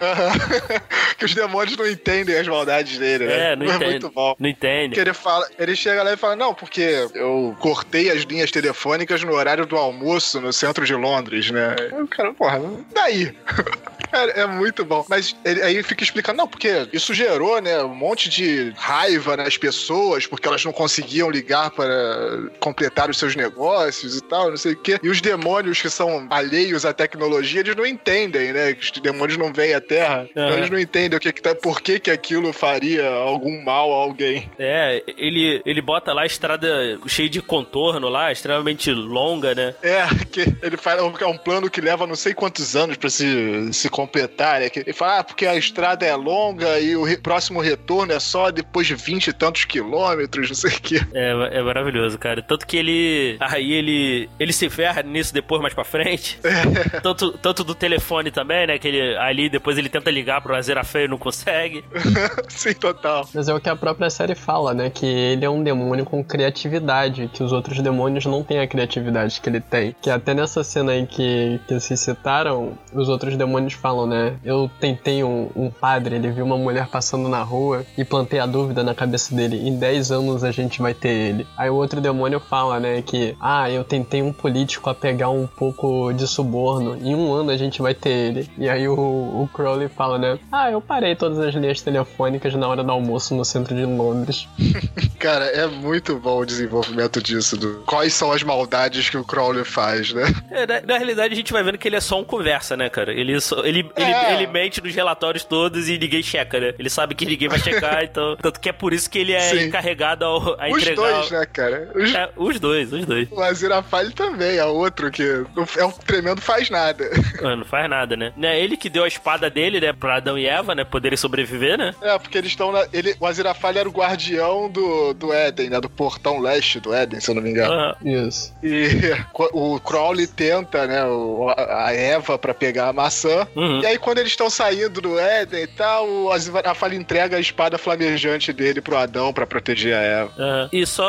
que 1.17 1.25
os 1.25 1.33
demônios 1.33 1.77
não 1.77 1.87
entendem 1.87 2.37
as 2.37 2.47
maldades 2.47 2.97
dele, 2.97 3.25
né? 3.27 3.53
É, 3.53 3.55
não 3.55 3.65
é 3.65 3.75
entende. 3.75 3.91
muito 3.91 4.09
bom. 4.09 4.35
Não 4.39 4.49
entende. 4.49 4.95
Que 4.95 4.99
ele 5.01 5.13
fala, 5.13 5.47
ele 5.57 5.75
chega 5.75 6.03
lá 6.03 6.13
e 6.13 6.17
fala: 6.17 6.35
Não, 6.35 6.53
porque 6.53 7.07
eu 7.13 7.55
cortei 7.59 8.09
as 8.09 8.21
linhas 8.23 8.51
telefônicas 8.51 9.23
no 9.23 9.33
horário 9.33 9.65
do 9.65 9.75
almoço 9.77 10.39
no 10.41 10.51
centro 10.53 10.85
de 10.85 10.93
Londres, 10.95 11.51
né? 11.51 11.75
O 11.93 12.07
cara, 12.07 12.33
porra, 12.33 12.59
daí? 12.93 13.35
Cara, 14.13 14.31
é 14.33 14.45
muito 14.45 14.85
bom. 14.85 15.03
Mas 15.09 15.35
ele, 15.43 15.59
aí 15.63 15.81
fica 15.81 16.03
explicando, 16.03 16.37
não, 16.37 16.47
porque 16.47 16.87
isso 16.93 17.15
gerou, 17.15 17.59
né, 17.59 17.81
um 17.83 17.95
monte 17.95 18.29
de 18.29 18.71
raiva 18.77 19.35
nas 19.35 19.57
pessoas, 19.57 20.27
porque 20.27 20.47
elas 20.47 20.63
não 20.63 20.71
conseguiam 20.71 21.31
ligar 21.31 21.71
para 21.71 22.43
completar 22.59 23.09
os 23.09 23.17
seus 23.17 23.35
negócios 23.35 24.15
e 24.15 24.21
tal, 24.21 24.51
não 24.51 24.57
sei 24.57 24.73
o 24.73 24.77
quê. 24.77 24.99
E 25.01 25.09
os 25.09 25.19
demônios 25.19 25.81
que 25.81 25.89
são 25.89 26.27
alheios 26.29 26.85
à 26.85 26.93
tecnologia, 26.93 27.61
eles 27.61 27.75
não 27.75 27.87
entendem, 27.87 28.53
né? 28.53 28.73
Que 28.73 28.83
os 28.83 28.91
demônios 28.91 29.35
não 29.35 29.51
vêm 29.51 29.73
à 29.73 29.81
Terra. 29.81 30.27
Então 30.29 30.43
Aham. 30.43 30.57
eles 30.57 30.69
não 30.69 30.79
entendem 30.79 31.17
o 31.17 31.19
que, 31.19 31.33
que 31.33 31.41
tá, 31.41 31.55
por 31.55 31.81
que, 31.81 31.99
que 31.99 32.11
aquilo 32.11 32.53
faria 32.53 33.09
algum 33.09 33.63
mal 33.63 33.91
a 33.91 34.03
alguém. 34.03 34.47
É, 34.59 35.01
ele, 35.17 35.59
ele 35.65 35.81
bota 35.81 36.13
lá 36.13 36.21
a 36.21 36.27
estrada 36.27 36.99
cheia 37.07 37.29
de 37.29 37.41
contorno 37.41 38.09
lá, 38.09 38.31
extremamente 38.31 38.91
longa, 38.91 39.55
né? 39.55 39.73
É, 39.81 40.05
que 40.31 40.41
ele 40.61 40.77
fala 40.77 41.11
que 41.13 41.23
é 41.23 41.27
um 41.27 41.37
plano 41.37 41.67
que 41.67 41.81
leva 41.81 42.05
não 42.05 42.15
sei 42.15 42.35
quantos 42.35 42.75
anos 42.75 42.95
pra 42.95 43.09
se, 43.09 43.73
se 43.73 43.89
completar, 44.05 44.59
né? 44.61 44.69
Que 44.69 44.79
ele 44.79 44.93
fala, 44.93 45.19
ah, 45.19 45.23
porque 45.23 45.45
a 45.45 45.55
estrada 45.55 46.05
é 46.05 46.15
longa 46.15 46.79
e 46.79 46.95
o 46.95 47.03
re- 47.03 47.17
próximo 47.17 47.59
retorno 47.61 48.11
é 48.13 48.19
só 48.19 48.51
depois 48.51 48.87
de 48.87 48.95
20 48.95 49.27
e 49.27 49.33
tantos 49.33 49.65
quilômetros, 49.65 50.49
não 50.49 50.55
sei 50.55 50.71
o 50.71 50.81
quê. 50.81 51.01
É, 51.13 51.59
é 51.59 51.61
maravilhoso, 51.61 52.17
cara. 52.17 52.41
Tanto 52.41 52.65
que 52.67 52.77
ele. 52.77 53.37
Aí 53.39 53.71
ele. 53.71 54.29
Ele 54.39 54.53
se 54.53 54.69
ferra 54.69 55.01
nisso 55.03 55.33
depois 55.33 55.61
mais 55.61 55.73
pra 55.73 55.83
frente. 55.83 56.39
Tanto, 57.01 57.31
tanto 57.37 57.63
do 57.63 57.75
telefone 57.75 58.31
também, 58.31 58.67
né? 58.67 58.77
Que 58.77 58.87
ele 58.87 59.17
ali 59.17 59.49
depois 59.49 59.77
ele 59.77 59.89
tenta 59.89 60.09
ligar 60.11 60.41
pro 60.41 60.55
Azerafeio 60.55 61.05
e 61.05 61.07
não 61.07 61.17
consegue. 61.17 61.83
Sim, 62.49 62.73
total. 62.73 63.27
Mas 63.33 63.47
é 63.47 63.53
o 63.53 63.59
que 63.59 63.69
a 63.69 63.75
própria 63.75 64.09
série 64.09 64.35
fala, 64.35 64.73
né? 64.73 64.89
Que 64.89 65.05
ele 65.05 65.43
é 65.45 65.49
um 65.49 65.63
demônio 65.63 66.05
com 66.05 66.23
criatividade, 66.23 67.29
que 67.33 67.43
os 67.43 67.51
outros 67.51 67.79
demônios 67.81 68.25
não 68.25 68.43
têm 68.43 68.59
a 68.59 68.67
criatividade 68.67 69.39
que 69.41 69.49
ele 69.49 69.59
tem. 69.59 69.95
Que 70.01 70.09
até 70.09 70.33
nessa 70.33 70.63
cena 70.63 70.91
aí 70.93 71.05
que, 71.05 71.59
que 71.67 71.79
se 71.79 71.95
citaram, 71.97 72.77
os 72.93 73.09
outros 73.09 73.35
demônios 73.35 73.73
falam 73.73 73.92
falam, 73.93 74.07
né? 74.07 74.37
Eu 74.43 74.69
tentei 74.79 75.23
um, 75.23 75.49
um 75.55 75.69
padre, 75.69 76.15
ele 76.15 76.31
viu 76.31 76.43
uma 76.45 76.57
mulher 76.57 76.87
passando 76.87 77.29
na 77.29 77.43
rua 77.43 77.85
e 77.97 78.03
plantei 78.03 78.39
a 78.39 78.45
dúvida 78.45 78.83
na 78.83 78.95
cabeça 78.95 79.33
dele: 79.35 79.67
em 79.67 79.77
10 79.77 80.11
anos 80.11 80.43
a 80.43 80.51
gente 80.51 80.81
vai 80.81 80.93
ter 80.93 81.09
ele. 81.09 81.47
Aí 81.55 81.69
o 81.69 81.75
outro 81.75 82.01
demônio 82.01 82.39
fala, 82.39 82.79
né? 82.79 83.01
Que, 83.01 83.35
ah, 83.39 83.69
eu 83.69 83.83
tentei 83.83 84.21
um 84.21 84.33
político 84.33 84.89
a 84.89 84.95
pegar 84.95 85.29
um 85.29 85.45
pouco 85.47 86.11
de 86.13 86.27
suborno, 86.27 86.97
em 87.01 87.15
um 87.15 87.31
ano 87.33 87.51
a 87.51 87.57
gente 87.57 87.81
vai 87.81 87.93
ter 87.93 88.09
ele. 88.09 88.49
E 88.57 88.67
aí 88.67 88.87
o, 88.87 88.93
o 88.95 89.49
Crowley 89.53 89.87
fala, 89.89 90.17
né? 90.17 90.39
Ah, 90.51 90.71
eu 90.71 90.81
parei 90.81 91.15
todas 91.15 91.39
as 91.39 91.53
linhas 91.53 91.81
telefônicas 91.81 92.53
na 92.55 92.67
hora 92.67 92.83
do 92.83 92.91
almoço 92.91 93.35
no 93.35 93.45
centro 93.45 93.75
de 93.75 93.85
Londres. 93.85 94.47
Cara, 95.19 95.45
é 95.45 95.67
muito 95.67 96.17
bom 96.17 96.39
o 96.39 96.45
desenvolvimento 96.45 97.21
disso. 97.21 97.55
Do... 97.55 97.83
Quais 97.85 98.13
são 98.13 98.31
as 98.31 98.43
maldades 98.43 99.09
que 99.09 99.17
o 99.17 99.23
Crowley 99.23 99.63
faz, 99.63 100.11
né? 100.13 100.23
É, 100.51 100.65
na, 100.65 100.81
na 100.81 100.97
realidade, 100.97 101.33
a 101.33 101.37
gente 101.37 101.53
vai 101.53 101.63
vendo 101.63 101.77
que 101.77 101.87
ele 101.87 101.95
é 101.95 102.01
só 102.01 102.19
um 102.19 102.23
conversa, 102.23 102.75
né, 102.75 102.89
cara? 102.89 103.13
Ele, 103.13 103.39
só- 103.39 103.63
ele, 103.65 103.82
ele, 103.95 104.11
É. 104.11 104.33
ele 104.35 104.47
mente 104.47 104.81
nos 104.81 104.93
relatórios 104.95 105.43
todos 105.43 105.87
e 105.89 105.97
ninguém 105.97 106.21
checa, 106.23 106.59
né? 106.59 106.73
Ele 106.77 106.89
sabe 106.89 107.15
que 107.15 107.25
ninguém 107.25 107.47
vai 107.47 107.59
checar, 107.59 108.03
então. 108.03 108.35
Tanto 108.37 108.59
que 108.59 108.69
é 108.69 108.73
por 108.73 108.93
isso 108.93 109.09
que 109.09 109.19
ele 109.19 109.33
é 109.33 109.39
Sim. 109.39 109.63
encarregado 109.65 110.25
ao, 110.25 110.59
a 110.59 110.67
Os 110.69 110.81
entregar. 110.81 110.95
dois, 110.95 111.31
né, 111.31 111.45
cara? 111.45 111.91
Os... 111.95 112.13
É, 112.13 112.29
os 112.35 112.59
dois, 112.59 112.91
os 112.93 113.05
dois. 113.05 113.27
O 113.31 113.41
Aziraphale 113.41 114.11
também 114.13 114.57
é 114.57 114.65
outro 114.65 115.11
que 115.11 115.23
não- 115.55 115.65
é 115.77 115.85
um 115.85 115.91
tremendo 115.91 116.41
faz 116.41 116.69
nada. 116.69 117.09
Ah, 117.41 117.55
Não 117.55 117.65
faz 117.65 117.89
nada, 117.89 118.15
né? 118.15 118.31
né? 118.37 118.59
Ele 118.59 118.77
que 118.77 118.89
deu 118.89 119.03
a 119.03 119.07
espada 119.07 119.49
dele, 119.49 119.79
né, 119.79 119.93
pra 119.93 120.15
Adão 120.17 120.37
e 120.37 120.45
Eva, 120.45 120.73
né, 120.75 120.83
poderem 120.83 121.17
sobreviver, 121.17 121.77
né? 121.77 121.93
É, 122.01 122.17
porque 122.19 122.37
eles 122.37 122.51
estão 122.51 122.71
na. 122.71 122.85
Ele, 122.93 123.15
o 123.19 123.25
Aziraphale 123.25 123.79
era 123.79 123.89
o 123.89 123.91
guardião 123.91 124.69
do, 124.69 125.13
do 125.13 125.33
Éden, 125.33 125.69
né? 125.69 125.79
Do 125.81 125.89
portão 125.89 126.39
leste 126.39 126.79
do 126.79 126.93
Éden, 126.93 127.19
se 127.19 127.29
eu 127.29 127.35
não 127.35 127.41
me 127.41 127.49
engano. 127.49 127.73
Aham. 127.73 127.95
Isso. 128.03 128.53
E 128.63 128.89
o 129.53 129.79
Crowley 129.79 130.27
tenta, 130.27 130.85
né, 130.87 131.03
o- 131.05 131.49
a 131.57 131.91
Eva 131.93 132.37
pra 132.37 132.53
pegar 132.53 132.89
a 132.89 132.93
maçã. 132.93 133.47
Uhum. 133.55 133.62
E 133.81 133.85
aí, 133.85 133.97
quando 133.97 134.19
eles 134.19 134.31
estão 134.31 134.49
saindo 134.49 135.01
do 135.01 135.19
Éden 135.19 135.63
e 135.63 135.67
tal, 135.67 136.07
o 136.09 136.31
Aziraphale 136.31 136.95
entrega 136.95 137.37
a 137.37 137.39
espada 137.39 137.77
flamejante 137.77 138.51
dele 138.51 138.81
pro 138.81 138.97
Adão 138.97 139.33
pra 139.33 139.45
proteger 139.45 139.95
a 139.95 140.01
Eva. 140.01 140.31
Aham. 140.37 140.69
E 140.71 140.85
só 140.85 141.05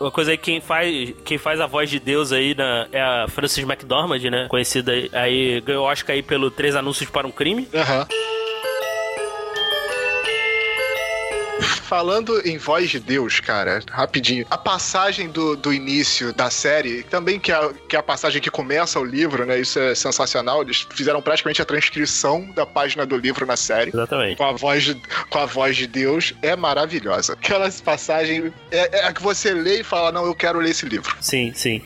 uma 0.00 0.10
coisa 0.10 0.30
aí, 0.30 0.38
quem 0.38 0.60
faz, 0.60 1.14
quem 1.24 1.38
faz 1.38 1.60
a 1.60 1.66
voz 1.66 1.90
de 1.90 1.98
Deus 1.98 2.32
aí 2.32 2.54
na, 2.54 2.86
é 2.92 3.00
a 3.00 3.26
Frances 3.28 3.64
McDormand, 3.64 4.22
né? 4.30 4.46
Conhecida 4.48 4.92
aí, 4.92 5.10
aí 5.12 5.60
ganhou 5.60 5.86
Oscar 5.86 6.14
aí 6.14 6.22
pelo 6.22 6.50
Três 6.50 6.74
Anúncios 6.74 7.10
para 7.10 7.26
um 7.26 7.30
Crime. 7.30 7.68
Aham. 7.74 8.06
Falando 11.88 12.46
em 12.46 12.58
voz 12.58 12.90
de 12.90 13.00
Deus, 13.00 13.40
cara, 13.40 13.80
rapidinho. 13.90 14.44
A 14.50 14.58
passagem 14.58 15.30
do, 15.30 15.56
do 15.56 15.72
início 15.72 16.34
da 16.34 16.50
série, 16.50 17.02
também 17.02 17.40
que 17.40 17.50
é, 17.50 17.54
a, 17.54 17.72
que 17.88 17.96
é 17.96 17.98
a 17.98 18.02
passagem 18.02 18.42
que 18.42 18.50
começa 18.50 19.00
o 19.00 19.04
livro, 19.04 19.46
né? 19.46 19.58
Isso 19.58 19.78
é 19.78 19.94
sensacional. 19.94 20.60
Eles 20.60 20.86
fizeram 20.90 21.22
praticamente 21.22 21.62
a 21.62 21.64
transcrição 21.64 22.46
da 22.54 22.66
página 22.66 23.06
do 23.06 23.16
livro 23.16 23.46
na 23.46 23.56
série. 23.56 23.88
Exatamente. 23.88 24.36
Com 24.36 24.44
a, 24.44 24.52
voz 24.52 24.84
de, 24.84 25.00
com 25.30 25.38
a 25.38 25.46
voz 25.46 25.78
de 25.78 25.86
Deus 25.86 26.34
é 26.42 26.54
maravilhosa. 26.54 27.32
Aquela 27.32 27.70
passagem 27.82 28.52
é, 28.70 28.98
é 28.98 29.04
a 29.06 29.12
que 29.14 29.22
você 29.22 29.54
lê 29.54 29.80
e 29.80 29.82
fala: 29.82 30.12
Não, 30.12 30.26
eu 30.26 30.34
quero 30.34 30.58
ler 30.58 30.72
esse 30.72 30.84
livro. 30.84 31.16
Sim, 31.22 31.54
sim. 31.54 31.82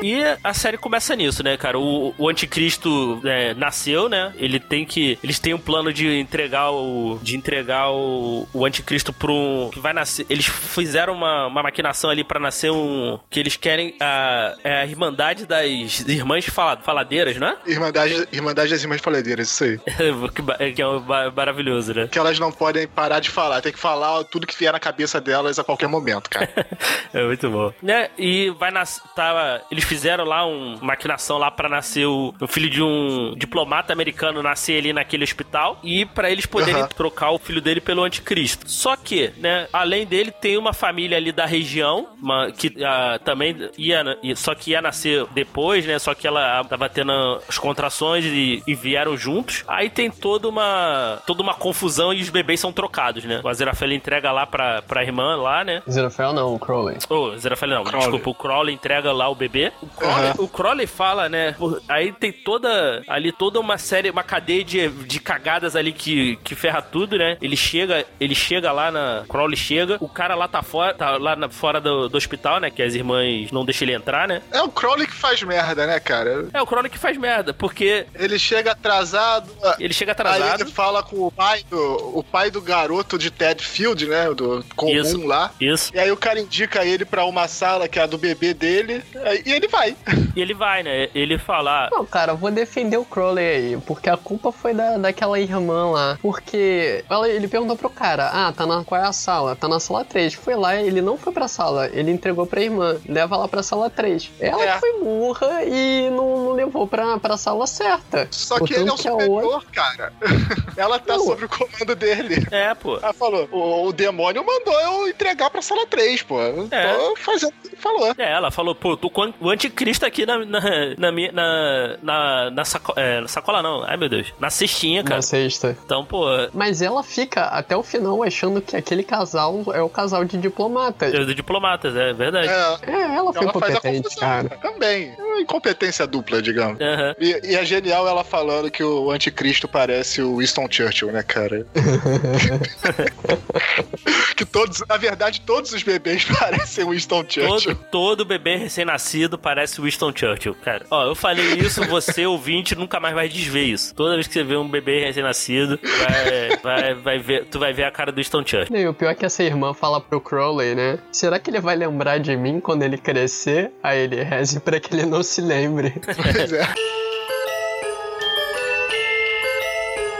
E 0.00 0.22
a 0.44 0.54
série 0.54 0.78
começa 0.78 1.14
nisso, 1.16 1.42
né, 1.42 1.56
cara? 1.56 1.78
O, 1.78 2.14
o 2.16 2.28
anticristo 2.28 3.20
é, 3.24 3.52
nasceu, 3.54 4.08
né? 4.08 4.32
Ele 4.36 4.60
tem 4.60 4.84
que. 4.84 5.18
Eles 5.22 5.38
têm 5.38 5.54
um 5.54 5.58
plano 5.58 5.92
de 5.92 6.18
entregar 6.20 6.70
o. 6.70 7.18
De 7.22 7.36
entregar 7.36 7.90
o, 7.90 8.46
o 8.54 8.64
anticristo 8.64 9.12
pro. 9.12 9.32
um- 9.34 9.70
Que 9.72 9.80
vai 9.80 9.92
nascer. 9.92 10.24
Eles 10.30 10.46
fizeram 10.46 11.14
uma, 11.14 11.46
uma 11.46 11.62
maquinação 11.64 12.10
ali 12.10 12.22
pra 12.22 12.38
nascer 12.38 12.70
um. 12.70 13.18
Que 13.28 13.40
eles 13.40 13.56
querem 13.56 13.96
a, 14.00 14.54
é 14.62 14.82
a 14.82 14.86
Irmandade 14.86 15.46
das 15.46 15.66
Irmãs 16.06 16.44
fala, 16.46 16.76
Faladeiras, 16.76 17.36
não 17.36 17.48
é? 17.48 17.56
Irmandade, 17.66 18.28
Irmandade 18.32 18.70
das 18.70 18.82
Irmãs 18.82 19.00
Faledeiras, 19.00 19.48
isso 19.48 19.64
aí. 19.64 19.78
que, 20.74 20.80
é 20.82 21.30
maravilhoso, 21.34 21.92
né? 21.94 22.08
Que 22.08 22.18
elas 22.18 22.38
não 22.38 22.52
podem 22.52 22.86
parar 22.86 23.18
de 23.20 23.30
falar, 23.30 23.60
tem 23.60 23.72
que 23.72 23.78
falar 23.78 24.22
tudo 24.24 24.46
que 24.46 24.56
vier 24.56 24.72
na 24.72 24.78
cabeça 24.78 25.20
delas 25.20 25.58
a 25.58 25.64
qualquer 25.64 25.88
momento, 25.88 26.30
cara. 26.30 26.48
É 27.12 27.24
muito 27.24 27.48
bom. 27.50 27.72
Né? 27.82 28.10
E 28.18 28.50
vai 28.50 28.70
nascer. 28.70 29.02
Tava, 29.16 29.62
eles 29.70 29.87
fizeram 29.88 30.24
lá 30.24 30.44
uma 30.46 30.76
maquinação 30.82 31.38
lá 31.38 31.50
pra 31.50 31.68
nascer 31.68 32.06
o, 32.06 32.34
o 32.40 32.46
filho 32.46 32.68
de 32.70 32.82
um 32.82 33.34
diplomata 33.36 33.92
americano 33.92 34.42
nascer 34.42 34.78
ali 34.78 34.92
naquele 34.92 35.24
hospital 35.24 35.78
e 35.82 36.04
pra 36.04 36.30
eles 36.30 36.46
poderem 36.46 36.82
Aham. 36.82 36.88
trocar 36.88 37.30
o 37.30 37.38
filho 37.38 37.60
dele 37.60 37.80
pelo 37.80 38.04
anticristo. 38.04 38.68
Só 38.70 38.96
que, 38.96 39.32
né, 39.38 39.66
além 39.72 40.06
dele, 40.06 40.30
tem 40.30 40.56
uma 40.56 40.72
família 40.72 41.16
ali 41.16 41.32
da 41.32 41.46
região 41.46 42.08
uma- 42.22 42.50
que 42.52 42.72
ah, 42.84 43.18
também 43.24 43.56
ia, 43.76 44.04
só 44.36 44.54
que 44.54 44.70
ia 44.72 44.82
nascer 44.82 45.24
depois, 45.32 45.84
né? 45.86 45.98
Só 45.98 46.14
que 46.14 46.26
ela 46.26 46.62
tava 46.64 46.88
tendo 46.88 47.12
as 47.48 47.58
contrações 47.58 48.24
e, 48.24 48.62
e 48.66 48.74
vieram 48.74 49.16
juntos. 49.16 49.64
Aí 49.66 49.88
tem 49.90 50.10
toda 50.10 50.48
uma 50.48 51.18
toda 51.26 51.42
uma 51.42 51.54
confusão 51.54 52.12
e 52.12 52.20
os 52.20 52.28
bebês 52.30 52.60
são 52.60 52.72
trocados, 52.72 53.24
né? 53.24 53.40
O 53.42 53.48
Aziraphale 53.48 53.94
entrega 53.94 54.30
lá 54.32 54.46
pra, 54.46 54.82
pra 54.82 55.02
irmã 55.02 55.36
lá, 55.36 55.64
né? 55.64 55.82
Zerofel 55.90 56.32
não, 56.32 56.54
o 56.54 56.58
Crowley. 56.58 56.98
Ô, 57.08 57.36
Zerafale 57.36 57.74
não, 57.74 57.84
Crowley. 57.84 58.10
desculpa, 58.10 58.30
o 58.30 58.34
Crowley 58.34 58.74
entrega 58.74 59.12
lá 59.12 59.28
o 59.28 59.34
bebê. 59.34 59.72
O 59.80 59.86
Crowley, 59.86 60.24
Aham. 60.30 60.34
o 60.38 60.48
Crowley 60.48 60.86
fala, 60.86 61.28
né? 61.28 61.54
Aí 61.88 62.12
tem 62.12 62.32
toda. 62.32 63.02
Ali 63.06 63.32
toda 63.32 63.60
uma 63.60 63.78
série, 63.78 64.10
uma 64.10 64.22
cadeia 64.22 64.64
de, 64.64 64.88
de 64.88 65.20
cagadas 65.20 65.76
ali 65.76 65.92
que, 65.92 66.36
que 66.44 66.54
ferra 66.54 66.82
tudo, 66.82 67.16
né? 67.16 67.36
Ele 67.40 67.56
chega, 67.56 68.04
ele 68.20 68.34
chega 68.34 68.72
lá 68.72 68.90
na. 68.90 69.24
Crowley 69.28 69.56
chega, 69.56 69.96
o 70.00 70.08
cara 70.08 70.34
lá 70.34 70.48
tá 70.48 70.62
fora, 70.62 70.94
tá 70.94 71.16
lá 71.16 71.36
na- 71.36 71.48
fora 71.48 71.80
do, 71.80 72.08
do 72.08 72.16
hospital, 72.16 72.60
né? 72.60 72.70
Que 72.70 72.82
as 72.82 72.94
irmãs 72.94 73.50
não 73.52 73.64
deixam 73.64 73.86
ele 73.86 73.96
entrar, 73.96 74.26
né? 74.28 74.42
É 74.50 74.60
o 74.62 74.68
Crowley 74.68 75.06
que 75.06 75.14
faz 75.14 75.42
merda, 75.42 75.86
né, 75.86 76.00
cara? 76.00 76.48
É 76.52 76.60
o 76.62 76.66
Crowley 76.66 76.90
que 76.90 76.98
faz 76.98 77.16
merda, 77.16 77.52
porque 77.54 78.06
Ele 78.14 78.38
chega 78.38 78.72
atrasado. 78.72 79.50
ele 79.78 79.94
chega 79.94 80.12
Aí 80.12 80.12
atrasado. 80.12 80.60
ele 80.62 80.70
fala 80.70 81.02
com 81.02 81.26
o 81.26 81.30
pai 81.30 81.62
do, 81.70 82.18
o 82.18 82.22
pai 82.22 82.50
do 82.50 82.60
garoto 82.60 83.18
de 83.18 83.30
Ted 83.30 83.62
Field, 83.64 84.06
né? 84.06 84.28
Do 84.34 84.64
comum 84.74 84.92
Isso. 84.92 85.24
lá. 85.26 85.52
Isso. 85.60 85.90
E 85.94 85.98
aí 85.98 86.10
o 86.10 86.16
cara 86.16 86.40
indica 86.40 86.84
ele 86.84 87.04
pra 87.04 87.24
uma 87.24 87.46
sala 87.48 87.88
que 87.88 87.98
é 87.98 88.02
a 88.02 88.06
do 88.06 88.18
bebê 88.18 88.52
dele. 88.54 89.02
aí- 89.24 89.42
E 89.46 89.52
ele 89.52 89.67
vai. 89.68 89.96
E 90.34 90.40
ele 90.40 90.54
vai, 90.54 90.82
né? 90.82 91.08
Ele 91.14 91.38
fala. 91.38 91.86
ah, 91.86 91.88
Não, 91.92 92.04
cara, 92.04 92.32
eu 92.32 92.36
vou 92.36 92.50
defender 92.50 92.96
o 92.96 93.04
Crowley 93.04 93.44
aí, 93.46 93.76
porque 93.86 94.08
a 94.10 94.16
culpa 94.16 94.50
foi 94.52 94.74
da, 94.74 94.96
daquela 94.98 95.38
irmã 95.38 95.90
lá. 95.90 96.18
Porque 96.20 97.04
ela, 97.08 97.28
ele 97.28 97.48
perguntou 97.48 97.76
pro 97.76 97.90
cara, 97.90 98.30
ah, 98.32 98.52
tá 98.52 98.66
na, 98.66 98.84
qual 98.84 99.00
é 99.00 99.04
a 99.06 99.12
sala? 99.12 99.54
Tá 99.56 99.68
na 99.68 99.80
sala 99.80 100.04
3. 100.04 100.34
Foi 100.34 100.54
lá, 100.56 100.76
ele 100.76 101.00
não 101.02 101.16
foi 101.16 101.32
pra 101.32 101.48
sala, 101.48 101.88
ele 101.92 102.10
entregou 102.10 102.46
pra 102.46 102.60
irmã, 102.62 102.96
leva 103.08 103.36
lá 103.36 103.48
pra 103.48 103.62
sala 103.62 103.88
3. 103.90 104.30
Ela 104.40 104.64
É. 104.64 104.72
que 104.74 104.80
foi 104.80 105.00
burra 105.00 105.64
e 105.64 106.10
não, 106.10 106.44
não 106.44 106.52
levou 106.52 106.86
pra, 106.86 107.18
pra 107.18 107.36
sala 107.36 107.66
certa. 107.66 108.26
Só 108.30 108.58
que 108.60 108.74
ele 108.74 108.88
é 108.88 108.92
o 108.92 108.96
superior, 108.96 109.44
outra- 109.44 109.68
cara. 109.72 110.12
Ela 110.76 110.98
tá 110.98 111.16
Não. 111.16 111.24
sob 111.24 111.44
o 111.44 111.48
comando 111.48 111.96
dele. 111.96 112.46
É, 112.52 112.72
pô. 112.74 112.98
Ela 112.98 113.12
falou, 113.12 113.48
o, 113.50 113.86
o 113.88 113.92
demônio 113.92 114.44
mandou 114.44 114.80
eu 114.80 115.08
entregar 115.08 115.50
pra 115.50 115.60
sala 115.60 115.86
3, 115.86 116.22
pô. 116.22 116.40
É. 116.70 116.94
Tô 116.94 117.16
fazendo 117.16 117.48
o 117.50 117.52
que 117.62 117.68
ele 117.68 117.76
falou. 117.76 118.14
É, 118.16 118.32
ela 118.32 118.50
falou, 118.50 118.74
pô, 118.74 118.96
tô 118.96 119.10
com 119.10 119.32
o 119.40 119.50
anticristo 119.58 120.06
aqui 120.06 120.24
na, 120.24 120.38
na, 120.44 120.60
na 120.96 121.12
minha. 121.12 121.32
Na, 121.32 121.96
na, 122.02 122.50
na, 122.50 122.64
saco- 122.64 122.94
é, 122.96 123.26
sacola, 123.26 123.60
não. 123.62 123.82
Ai, 123.82 123.96
meu 123.96 124.08
Deus. 124.08 124.32
Na 124.38 124.48
cestinha, 124.50 125.02
cara. 125.02 125.16
Na 125.16 125.22
sexta. 125.22 125.76
Então, 125.84 126.04
pô, 126.04 126.26
Mas 126.54 126.80
ela 126.80 127.02
fica 127.02 127.44
até 127.46 127.76
o 127.76 127.82
final 127.82 128.22
achando 128.22 128.60
que 128.62 128.76
aquele 128.76 129.02
casal 129.02 129.64
é 129.74 129.82
o 129.82 129.88
casal 129.88 130.24
de 130.24 130.38
diplomatas. 130.38 131.12
é 131.12 131.18
do 131.24 131.34
diplomatas, 131.34 131.94
é 131.96 132.12
verdade. 132.12 132.48
É, 132.48 132.90
É, 132.92 133.16
ela 133.16 133.32
foi 133.32 133.42
ela 133.42 133.52
faz 133.52 133.74
a 133.74 133.78
incompetente, 133.78 134.02
confusão. 134.04 134.20
cara. 134.28 134.48
Também. 134.62 135.12
Uma 135.38 135.42
incompetência 135.42 136.04
dupla, 136.04 136.42
digamos. 136.42 136.80
Aham. 136.80 137.14
E, 137.20 137.52
e 137.52 137.54
é 137.54 137.64
genial 137.64 138.08
ela 138.08 138.24
falando 138.24 138.68
que 138.70 138.82
o 138.82 139.08
anticristo 139.10 139.68
parece 139.68 140.20
o 140.20 140.38
Winston 140.38 140.66
Churchill, 140.68 141.12
né, 141.12 141.22
cara? 141.22 141.64
que 144.36 144.44
todos, 144.44 144.82
na 144.88 144.96
verdade, 144.96 145.40
todos 145.42 145.72
os 145.72 145.82
bebês 145.84 146.24
parecem 146.26 146.84
o 146.84 146.90
Winston 146.90 147.24
Churchill. 147.28 147.76
Todo, 147.76 147.90
todo 147.90 148.24
bebê 148.24 148.56
recém-nascido 148.56 149.38
parece 149.38 149.80
Winston 149.80 150.12
Churchill, 150.14 150.56
cara. 150.56 150.84
Ó, 150.90 151.06
eu 151.06 151.14
falei 151.14 151.54
isso, 151.54 151.84
você, 151.84 152.24
ouvinte, 152.26 152.74
nunca 152.74 152.98
mais 152.98 153.14
vai 153.14 153.28
desver 153.28 153.62
isso. 153.62 153.94
Toda 153.94 154.14
vez 154.14 154.26
que 154.26 154.32
você 154.32 154.42
vê 154.42 154.56
um 154.56 154.68
bebê 154.68 155.04
recém-nascido, 155.04 155.78
vai, 155.82 156.58
vai, 156.62 156.94
vai 156.94 157.18
ver, 157.20 157.44
tu 157.46 157.60
vai 157.60 157.72
ver 157.72 157.84
a 157.84 157.92
cara 157.92 158.10
do 158.10 158.16
Winston 158.16 158.44
Churchill. 158.44 158.76
E 158.76 158.88
o 158.88 158.94
pior 158.94 159.10
é 159.10 159.14
que 159.14 159.24
essa 159.24 159.44
irmã 159.44 159.72
fala 159.72 160.00
pro 160.00 160.20
Crowley, 160.20 160.74
né? 160.74 160.98
Será 161.12 161.38
que 161.38 161.48
ele 161.48 161.60
vai 161.60 161.76
lembrar 161.76 162.18
de 162.18 162.36
mim 162.36 162.58
quando 162.58 162.82
ele 162.82 162.98
crescer? 162.98 163.70
Aí 163.84 164.00
ele 164.00 164.20
reze 164.22 164.58
pra 164.58 164.80
que 164.80 164.94
ele 164.94 165.06
não 165.06 165.22
se 165.28 165.40
lembre. 165.40 165.94
Pois 166.04 166.52
é. 166.52 166.66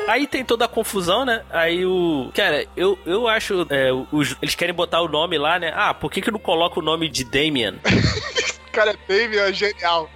Aí 0.07 0.27
tem 0.27 0.43
toda 0.43 0.65
a 0.65 0.69
confusão, 0.69 1.25
né? 1.27 1.43
Aí 1.51 1.85
o. 1.85 2.31
Cara, 2.35 2.65
eu, 2.75 2.99
eu 3.05 3.29
acho. 3.29 3.67
é, 3.69 3.91
os- 4.11 4.37
eles 4.41 4.55
querem 4.55 4.75
botar 4.75 5.03
o 5.03 5.09
nome 5.09 5.37
lá, 5.37 5.59
né? 5.59 5.71
Ah, 5.75 5.93
por 5.93 6.11
que, 6.11 6.23
que 6.23 6.31
não 6.31 6.39
coloca 6.39 6.81
o 6.81 6.83
nome 6.83 7.11
de 7.11 7.25
Damien? 7.25 7.75
Cara, 8.71 8.95
Damien 9.09 9.41
é 9.41 9.53
genial. 9.53 10.09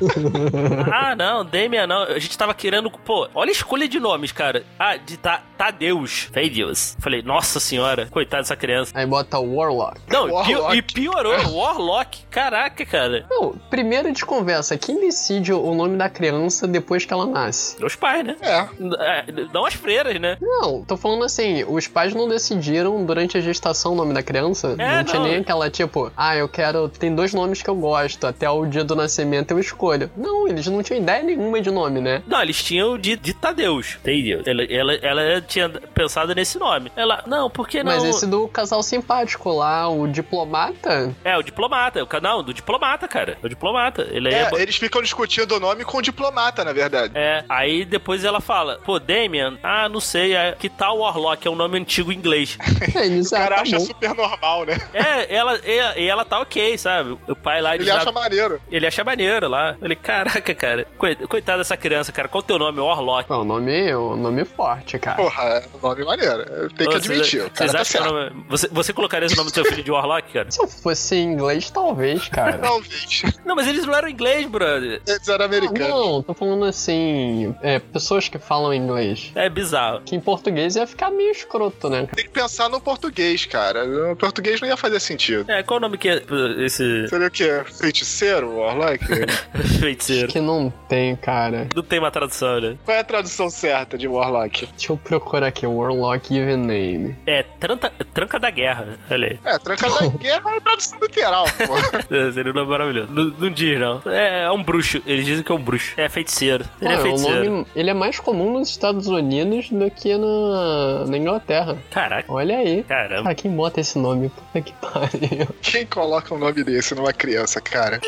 ah, 0.92 1.14
não, 1.16 1.44
Damian 1.44 1.86
não. 1.86 2.02
A 2.02 2.18
gente 2.18 2.36
tava 2.36 2.54
querendo. 2.54 2.90
Pô, 2.90 3.28
olha 3.34 3.50
a 3.50 3.52
escolha 3.52 3.88
de 3.88 3.98
nomes, 3.98 4.32
cara. 4.32 4.64
Ah, 4.78 4.96
de 4.96 5.16
ta, 5.16 5.42
Tadeus. 5.56 6.30
Tadeus. 6.32 6.96
Falei, 7.00 7.22
nossa 7.22 7.60
senhora, 7.60 8.06
coitada 8.06 8.42
dessa 8.42 8.56
criança. 8.56 8.92
Aí 8.94 9.06
bota 9.06 9.38
Warlock. 9.38 10.00
Não, 10.08 10.30
Warlock. 10.30 10.76
e 10.76 10.82
piorou, 10.82 11.56
Warlock. 11.56 12.24
Caraca, 12.30 12.84
cara. 12.84 13.26
Não, 13.30 13.52
primeiro 13.70 14.12
de 14.12 14.24
conversa, 14.24 14.76
quem 14.76 15.00
decide 15.00 15.52
o 15.52 15.74
nome 15.74 15.96
da 15.96 16.08
criança 16.08 16.66
depois 16.66 17.04
que 17.04 17.12
ela 17.12 17.26
nasce? 17.26 17.82
Os 17.84 17.96
pais, 17.96 18.24
né? 18.24 18.36
É. 18.40 18.62
É, 19.00 19.24
Não 19.52 19.64
as 19.64 19.74
freiras, 19.74 20.18
né? 20.20 20.36
Não, 20.40 20.84
tô 20.84 20.96
falando 20.96 21.24
assim, 21.24 21.64
os 21.64 21.86
pais 21.86 22.14
não 22.14 22.28
decidiram 22.28 23.04
durante 23.04 23.38
a 23.38 23.40
gestação 23.40 23.92
o 23.92 23.94
nome 23.94 24.14
da 24.14 24.22
criança. 24.22 24.74
É, 24.78 24.96
não 24.96 25.04
tinha 25.04 25.20
não. 25.20 25.28
nem 25.28 25.38
aquela 25.38 25.70
tipo, 25.70 26.10
ah, 26.16 26.36
eu 26.36 26.48
quero. 26.48 26.88
Tem 26.88 27.14
dois 27.14 27.32
nomes 27.32 27.61
que 27.62 27.70
eu 27.70 27.74
gosto, 27.74 28.26
até 28.26 28.48
o 28.48 28.64
dia 28.66 28.84
do 28.84 28.94
nascimento 28.94 29.50
eu 29.52 29.58
escolho. 29.58 30.10
Não, 30.16 30.48
eles 30.48 30.66
não 30.66 30.82
tinham 30.82 31.00
ideia 31.00 31.22
nenhuma 31.22 31.60
de 31.60 31.70
nome, 31.70 32.00
né? 32.00 32.22
Não, 32.26 32.42
eles 32.42 32.62
tinham 32.62 32.98
de, 32.98 33.16
de 33.16 33.34
Tadeus. 33.34 33.98
Tadeus. 34.02 34.46
Ela, 34.46 34.64
ela, 34.64 34.94
ela 34.94 35.40
tinha 35.40 35.68
pensado 35.68 36.34
nesse 36.34 36.58
nome. 36.58 36.90
Ela, 36.96 37.22
não, 37.26 37.48
por 37.50 37.68
que 37.68 37.82
não? 37.82 37.92
Mas 37.92 38.04
esse 38.04 38.26
do 38.26 38.48
casal 38.48 38.82
simpático 38.82 39.50
lá, 39.50 39.88
o 39.88 40.06
diplomata, 40.06 41.14
É, 41.24 41.36
o 41.36 41.42
diplomata. 41.42 42.02
O 42.02 42.06
canal 42.06 42.42
do 42.42 42.52
diplomata, 42.52 43.06
cara. 43.08 43.38
O 43.42 43.48
diplomata. 43.48 44.06
Ele 44.10 44.28
é. 44.28 44.50
É, 44.52 44.62
eles 44.62 44.76
ficam 44.76 45.02
discutindo 45.02 45.56
o 45.56 45.60
nome 45.60 45.84
com 45.84 45.98
o 45.98 46.02
diplomata, 46.02 46.64
na 46.64 46.72
verdade. 46.72 47.12
É, 47.14 47.44
aí 47.48 47.84
depois 47.84 48.24
ela 48.24 48.40
fala, 48.40 48.78
pô, 48.84 48.98
Damian, 48.98 49.58
ah, 49.62 49.88
não 49.88 50.00
sei, 50.00 50.34
é, 50.34 50.52
que 50.52 50.68
tal 50.68 50.98
Warlock? 50.98 51.46
É 51.46 51.50
um 51.50 51.54
nome 51.54 51.78
antigo 51.78 52.12
em 52.12 52.16
inglês. 52.16 52.56
é, 52.94 53.06
isso 53.06 53.34
O 53.34 53.38
cara 53.38 53.54
ah, 53.54 53.56
tá 53.58 53.62
acha 53.62 53.78
bom. 53.78 53.84
super 53.84 54.14
normal, 54.14 54.64
né? 54.64 54.80
é, 54.92 55.34
ela, 55.34 55.58
e, 55.64 56.02
e 56.02 56.08
ela 56.08 56.24
tá 56.24 56.40
ok, 56.40 56.76
sabe? 56.78 57.16
O 57.28 57.36
pai 57.36 57.51
lá, 57.60 57.74
Ele 57.74 57.90
acha 57.90 58.12
maneiro. 58.12 58.60
ele 58.70 58.86
acha 58.86 59.04
maneiro 59.04 59.48
lá. 59.48 59.76
Falei, 59.78 59.96
caraca, 59.96 60.54
cara, 60.54 60.86
coi- 60.96 61.16
coitada 61.16 61.58
dessa 61.58 61.76
criança, 61.76 62.12
cara, 62.12 62.28
qual 62.28 62.40
o 62.42 62.46
teu 62.46 62.58
nome? 62.58 62.80
Warlock. 62.80 63.28
Não, 63.28 63.42
o 63.42 63.44
nome, 63.44 63.94
o 63.94 64.16
nome 64.16 64.44
forte, 64.44 64.98
cara. 64.98 65.16
Porra, 65.16 65.42
é 65.42 65.64
um 65.76 65.88
nome 65.88 66.04
maneiro. 66.04 66.44
Tem 66.76 66.88
que 66.88 66.96
admitir. 66.96 67.42
O 67.42 67.50
tá 67.50 67.66
que 67.84 67.98
o 67.98 68.04
nome- 68.04 68.44
você, 68.48 68.68
você 68.68 68.92
colocaria 68.92 69.26
esse 69.26 69.36
nome 69.36 69.50
do 69.50 69.54
seu 69.54 69.64
filho 69.64 69.82
de 69.82 69.90
Warlock, 69.90 70.32
cara? 70.32 70.50
Se 70.50 70.60
eu 70.62 70.68
fosse 70.68 71.16
em 71.16 71.32
inglês, 71.32 71.70
talvez, 71.70 72.28
cara. 72.28 72.58
Talvez. 72.62 73.22
Não, 73.44 73.54
mas 73.56 73.66
eles 73.66 73.84
não 73.84 73.94
eram 73.94 74.08
inglês, 74.08 74.46
brother. 74.46 75.00
Eles 75.06 75.28
eram 75.28 75.42
Ah, 75.44 75.46
americanos. 75.46 75.88
não, 75.88 76.22
tô 76.22 76.32
falando 76.34 76.64
assim, 76.64 77.54
é, 77.62 77.78
pessoas 77.78 78.28
que 78.28 78.38
falam 78.38 78.72
inglês. 78.72 79.30
É 79.34 79.48
bizarro. 79.48 80.00
Que 80.04 80.14
em 80.14 80.20
português 80.20 80.76
ia 80.76 80.86
ficar 80.86 81.10
meio 81.10 81.30
escroto, 81.32 81.88
né? 81.90 82.06
Tem 82.14 82.24
que 82.24 82.30
pensar 82.30 82.68
no 82.68 82.80
português, 82.80 83.44
cara. 83.46 83.84
No 83.84 84.14
português 84.16 84.60
não 84.60 84.68
ia 84.68 84.76
fazer 84.76 85.00
sentido. 85.00 85.50
É, 85.50 85.62
qual 85.62 85.78
o 85.78 85.80
nome 85.80 85.98
que 85.98 86.08
é 86.08 86.22
esse 86.58 87.08
Seria 87.08 87.26
o 87.26 87.30
quê? 87.30 87.41
Feiticeiro? 87.78 88.56
Warlock? 88.58 89.04
feiticeiro? 89.80 90.28
Que 90.28 90.40
não 90.40 90.72
tem, 90.88 91.16
cara. 91.16 91.66
Não 91.74 91.82
tem 91.82 91.98
uma 91.98 92.10
tradução, 92.10 92.60
né? 92.60 92.76
Qual 92.84 92.96
é 92.96 93.00
a 93.00 93.04
tradução 93.04 93.48
certa 93.50 93.96
de 93.98 94.06
Warlock? 94.08 94.66
Deixa 94.66 94.92
eu 94.92 94.96
procurar 94.96 95.46
aqui, 95.48 95.66
Warlock 95.66 96.34
Even 96.36 96.56
Name. 96.58 97.16
É, 97.26 97.42
tranca, 97.42 97.92
tranca 98.12 98.38
da 98.38 98.50
guerra. 98.50 98.98
Olha 99.10 99.28
aí. 99.28 99.38
É, 99.44 99.58
Tranca 99.58 99.88
da 99.88 100.06
Guerra 100.18 100.56
é 100.56 100.60
tradução 100.60 100.98
literal, 101.00 101.44
pô. 101.44 102.14
É, 102.14 102.32
Seria 102.32 102.52
um 102.52 102.54
nome 102.54 102.70
maravilhoso. 102.70 103.12
Não, 103.12 103.24
não 103.24 103.50
diz, 103.50 103.78
não. 103.78 104.02
É, 104.06 104.44
é 104.44 104.50
um 104.50 104.62
bruxo. 104.62 105.02
Eles 105.06 105.24
dizem 105.24 105.42
que 105.44 105.52
é 105.52 105.54
um 105.54 105.62
bruxo. 105.62 105.94
É 105.96 106.08
feiticeiro. 106.08 106.64
Ele 106.80 106.92
é 106.92 106.96
Ah, 106.96 106.98
o 106.98 107.02
feiticeiro. 107.02 107.50
nome, 107.50 107.66
ele 107.74 107.90
é 107.90 107.94
mais 107.94 108.18
comum 108.18 108.52
nos 108.58 108.68
Estados 108.70 109.06
Unidos 109.06 109.70
do 109.70 109.90
que 109.90 110.16
na, 110.16 111.04
na 111.06 111.16
Inglaterra. 111.16 111.76
Caraca. 111.90 112.32
Olha 112.32 112.56
aí. 112.58 112.82
Caramba. 112.84 113.22
Cara, 113.24 113.34
quem 113.34 113.50
bota 113.50 113.80
esse 113.80 113.98
nome? 113.98 114.28
Puta 114.30 114.60
que 114.60 114.72
pariu. 114.74 115.48
Quem 115.60 115.86
coloca 115.86 116.34
um 116.34 116.38
nome 116.38 116.62
desse 116.64 116.94
numa 116.94 117.12
criança, 117.12 117.31
cara? 117.60 118.00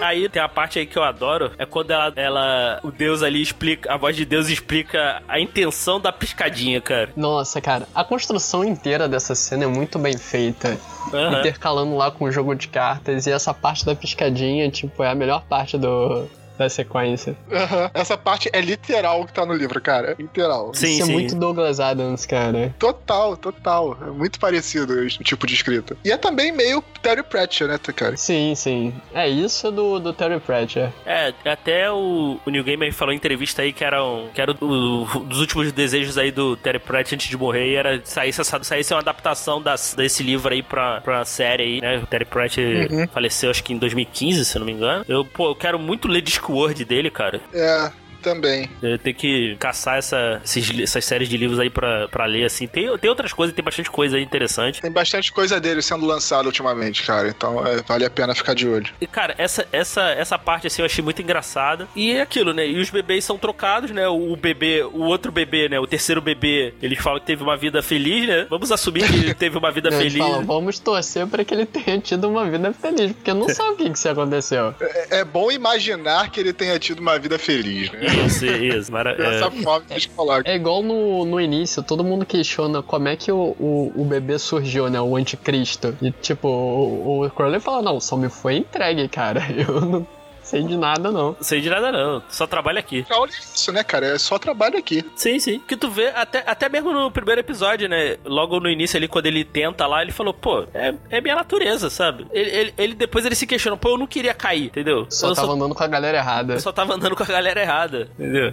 Aí 0.00 0.28
tem 0.28 0.40
a 0.40 0.48
parte 0.48 0.78
aí 0.78 0.86
que 0.86 0.96
eu 0.96 1.02
adoro, 1.02 1.52
é 1.58 1.66
quando 1.66 1.90
ela, 1.90 2.12
ela, 2.16 2.80
o 2.82 2.90
Deus 2.90 3.22
ali 3.22 3.42
explica, 3.42 3.92
a 3.92 3.96
voz 3.96 4.16
de 4.16 4.24
Deus 4.24 4.48
explica 4.48 5.22
a 5.28 5.40
intenção 5.40 6.00
da 6.00 6.12
piscadinha, 6.12 6.80
cara. 6.80 7.10
Nossa, 7.16 7.60
cara, 7.60 7.86
a 7.94 8.04
construção 8.04 8.64
inteira 8.64 9.08
dessa 9.08 9.34
cena 9.34 9.64
é 9.64 9.66
muito 9.66 9.98
bem 9.98 10.16
feita. 10.16 10.78
Aham. 11.12 11.40
Intercalando 11.40 11.96
lá 11.96 12.10
com 12.10 12.24
o 12.24 12.30
jogo 12.32 12.54
de 12.54 12.68
cartas. 12.68 13.26
E 13.26 13.32
essa 13.32 13.52
parte 13.52 13.84
da 13.84 13.94
piscadinha, 13.94 14.70
tipo, 14.70 15.02
é 15.02 15.10
a 15.10 15.14
melhor 15.14 15.42
parte 15.48 15.76
do, 15.76 16.28
da 16.58 16.68
sequência. 16.68 17.36
Aham. 17.50 17.90
Essa 17.94 18.16
parte 18.18 18.50
é 18.52 18.60
literal 18.60 19.22
o 19.22 19.26
que 19.26 19.32
tá 19.32 19.46
no 19.46 19.54
livro, 19.54 19.80
cara. 19.80 20.14
Literal. 20.18 20.72
Sim, 20.74 20.96
Isso 20.96 21.06
sim. 21.06 21.10
é 21.10 21.14
muito 21.14 21.34
Douglas 21.36 21.80
Adams, 21.80 22.26
cara. 22.26 22.74
Total, 22.78 23.36
total. 23.36 23.96
É 24.06 24.10
muito 24.10 24.38
parecido 24.38 24.94
o 24.94 25.06
tipo 25.08 25.46
de 25.46 25.54
escrita. 25.54 25.96
E 26.04 26.10
é 26.10 26.16
também 26.16 26.52
meio 26.52 26.82
Terry 27.02 27.22
Pratchett, 27.22 27.64
né, 27.70 27.78
cara? 27.94 28.16
Sim, 28.16 28.54
sim. 28.54 28.92
É 29.14 29.28
isso 29.28 29.70
do, 29.70 29.98
do 29.98 30.12
Terry 30.12 30.40
Pratchett. 30.40 30.92
É, 31.06 31.32
até 31.44 31.90
o, 31.90 32.38
o 32.44 32.50
Neil 32.50 32.64
Gaiman 32.64 32.92
falou 32.92 33.12
em 33.12 33.16
entrevista 33.16 33.62
aí 33.62 33.72
que 33.72 33.84
era 33.84 34.04
um, 34.04 34.28
que 34.34 34.40
era 34.40 34.52
o- 34.60 35.02
o- 35.04 35.20
dos 35.20 35.40
últimos 35.40 35.70
desejos 35.72 36.18
aí 36.18 36.30
do 36.30 36.56
Terry 36.56 36.78
Pratchett 36.78 37.14
antes 37.14 37.28
de 37.28 37.36
morrer, 37.36 37.68
e 37.70 37.74
era 37.76 38.00
saísse, 38.04 38.40
essa- 38.40 38.62
saísse 38.64 38.92
uma 38.92 39.00
adaptação 39.00 39.62
das, 39.62 39.94
desse 39.94 40.22
livro 40.22 40.52
aí 40.52 40.62
pra, 40.62 41.00
pra 41.00 41.24
série 41.24 41.62
aí, 41.62 41.80
né? 41.80 41.98
O 41.98 42.06
Terry 42.06 42.24
Pratchett 42.24 42.92
Uhum. 42.92 43.06
faleceu 43.08 43.50
acho 43.50 43.62
que 43.62 43.72
em 43.72 43.78
2015, 43.78 44.44
se 44.44 44.56
eu 44.56 44.60
não 44.60 44.66
me 44.66 44.72
engano. 44.72 45.04
Eu, 45.08 45.24
pô, 45.24 45.50
eu 45.50 45.54
quero 45.54 45.78
muito 45.78 46.08
ler 46.08 46.20
Discworld 46.48 46.84
dele, 46.86 47.10
cara. 47.10 47.40
É, 47.52 47.92
também. 48.18 48.68
Eu 48.82 48.98
tenho 48.98 49.16
que 49.16 49.56
caçar 49.58 49.98
essa, 49.98 50.40
esses 50.44 50.68
essas 50.80 51.04
séries 51.04 51.28
de 51.28 51.36
livros 51.36 51.58
aí 51.58 51.70
pra, 51.70 52.08
pra 52.08 52.26
ler, 52.26 52.44
assim. 52.44 52.66
Tem, 52.66 52.96
tem 52.98 53.10
outras 53.10 53.32
coisas, 53.32 53.54
tem 53.54 53.64
bastante 53.64 53.90
coisa 53.90 54.16
aí 54.16 54.22
interessante. 54.22 54.80
Tem 54.80 54.90
bastante 54.90 55.32
coisa 55.32 55.60
dele 55.60 55.82
sendo 55.82 56.06
lançada 56.06 56.46
ultimamente, 56.46 57.02
cara. 57.02 57.28
Então 57.28 57.66
é, 57.66 57.82
vale 57.82 58.04
a 58.04 58.10
pena 58.10 58.34
ficar 58.34 58.54
de 58.54 58.68
olho. 58.68 58.90
E, 59.00 59.06
cara, 59.06 59.34
essa, 59.38 59.66
essa, 59.72 60.02
essa 60.10 60.38
parte, 60.38 60.66
assim, 60.66 60.82
eu 60.82 60.86
achei 60.86 61.02
muito 61.02 61.22
engraçada. 61.22 61.88
E 61.94 62.12
é 62.12 62.20
aquilo, 62.20 62.52
né? 62.52 62.66
E 62.66 62.78
os 62.78 62.90
bebês 62.90 63.24
são 63.24 63.38
trocados, 63.38 63.90
né? 63.90 64.06
O 64.08 64.36
bebê, 64.36 64.82
o 64.82 65.02
outro 65.02 65.32
bebê, 65.32 65.68
né? 65.68 65.78
O 65.78 65.86
terceiro 65.86 66.20
bebê, 66.20 66.74
eles 66.82 66.98
falam 66.98 67.20
que 67.20 67.26
teve 67.26 67.42
uma 67.42 67.56
vida 67.56 67.82
feliz, 67.82 68.26
né? 68.26 68.46
Vamos 68.50 68.70
assumir 68.72 69.06
que 69.06 69.16
ele 69.16 69.34
teve 69.34 69.56
uma 69.58 69.70
vida 69.70 69.90
feliz. 69.90 70.16
falam, 70.16 70.44
vamos 70.44 70.78
torcer 70.78 71.26
pra 71.26 71.44
que 71.44 71.54
ele 71.54 71.66
tenha 71.66 71.98
tido 71.98 72.28
uma 72.28 72.48
vida 72.48 72.72
feliz, 72.72 73.12
porque 73.12 73.32
não 73.32 73.48
sabe 73.48 73.70
o 73.70 73.76
que, 73.76 73.90
que 73.90 73.98
isso 73.98 74.08
aconteceu. 74.08 74.74
É, 74.80 75.20
é 75.20 75.24
bom 75.24 75.50
imaginar 75.50 76.30
que 76.30 76.40
ele 76.40 76.52
tenha 76.52 76.78
tido 76.78 77.00
uma 77.00 77.18
vida 77.18 77.38
feliz, 77.38 77.90
né? 77.92 78.07
Isso, 78.26 78.46
isso. 78.46 78.92
Mara... 78.92 79.14
Dessa 79.14 79.46
é. 79.46 79.92
eles 79.92 80.06
colocam. 80.06 80.52
É 80.52 80.56
igual 80.56 80.82
no, 80.82 81.24
no 81.24 81.40
início, 81.40 81.82
todo 81.82 82.04
mundo 82.04 82.24
questiona 82.24 82.82
como 82.82 83.08
é 83.08 83.16
que 83.16 83.30
o, 83.30 83.56
o, 83.58 83.92
o 83.96 84.04
bebê 84.04 84.38
surgiu, 84.38 84.88
né? 84.88 85.00
O 85.00 85.16
anticristo. 85.16 85.96
E 86.00 86.10
tipo, 86.10 86.48
o, 86.48 87.24
o 87.24 87.30
Crowley 87.30 87.60
fala, 87.60 87.82
não, 87.82 88.00
só 88.00 88.16
me 88.16 88.28
foi 88.28 88.56
entregue, 88.56 89.08
cara. 89.08 89.42
Eu 89.56 89.80
não 89.80 90.06
sei 90.48 90.62
de 90.62 90.76
nada, 90.76 91.10
não. 91.12 91.36
Sei 91.40 91.60
de 91.60 91.68
nada, 91.70 91.92
não. 91.92 92.22
Só 92.28 92.46
trabalho 92.46 92.78
aqui. 92.78 93.04
Olha 93.10 93.30
isso, 93.30 93.70
né, 93.72 93.82
cara? 93.84 94.06
É 94.06 94.18
só 94.18 94.38
trabalho 94.38 94.78
aqui. 94.78 95.04
Sim, 95.14 95.38
sim. 95.38 95.58
Que 95.60 95.76
tu 95.76 95.90
vê, 95.90 96.08
até, 96.08 96.42
até 96.46 96.68
mesmo 96.68 96.92
no 96.92 97.10
primeiro 97.10 97.40
episódio, 97.40 97.88
né? 97.88 98.16
Logo 98.24 98.58
no 98.60 98.68
início 98.70 98.96
ali, 98.96 99.06
quando 99.08 99.26
ele 99.26 99.44
tenta 99.44 99.86
lá, 99.86 100.02
ele 100.02 100.12
falou, 100.12 100.32
pô, 100.32 100.64
é, 100.74 100.94
é 101.10 101.20
minha 101.20 101.36
natureza, 101.36 101.90
sabe? 101.90 102.26
Ele, 102.30 102.50
ele, 102.50 102.74
ele- 102.78 102.94
depois 102.94 103.24
ele 103.26 103.34
se 103.34 103.46
questiona, 103.46 103.76
pô, 103.76 103.90
eu 103.90 103.98
não 103.98 104.06
queria 104.06 104.34
cair, 104.34 104.64
entendeu? 104.66 105.06
Só 105.10 105.28
eu 105.28 105.34
tava 105.34 105.52
andando 105.52 105.74
com 105.74 105.84
a 105.84 105.86
galera 105.88 106.18
errada. 106.18 106.54
Eu 106.54 106.60
só 106.60 106.72
tava 106.72 106.94
andando 106.94 107.14
com 107.14 107.22
a 107.22 107.26
galera 107.26 107.60
errada, 107.60 108.08
entendeu? 108.18 108.52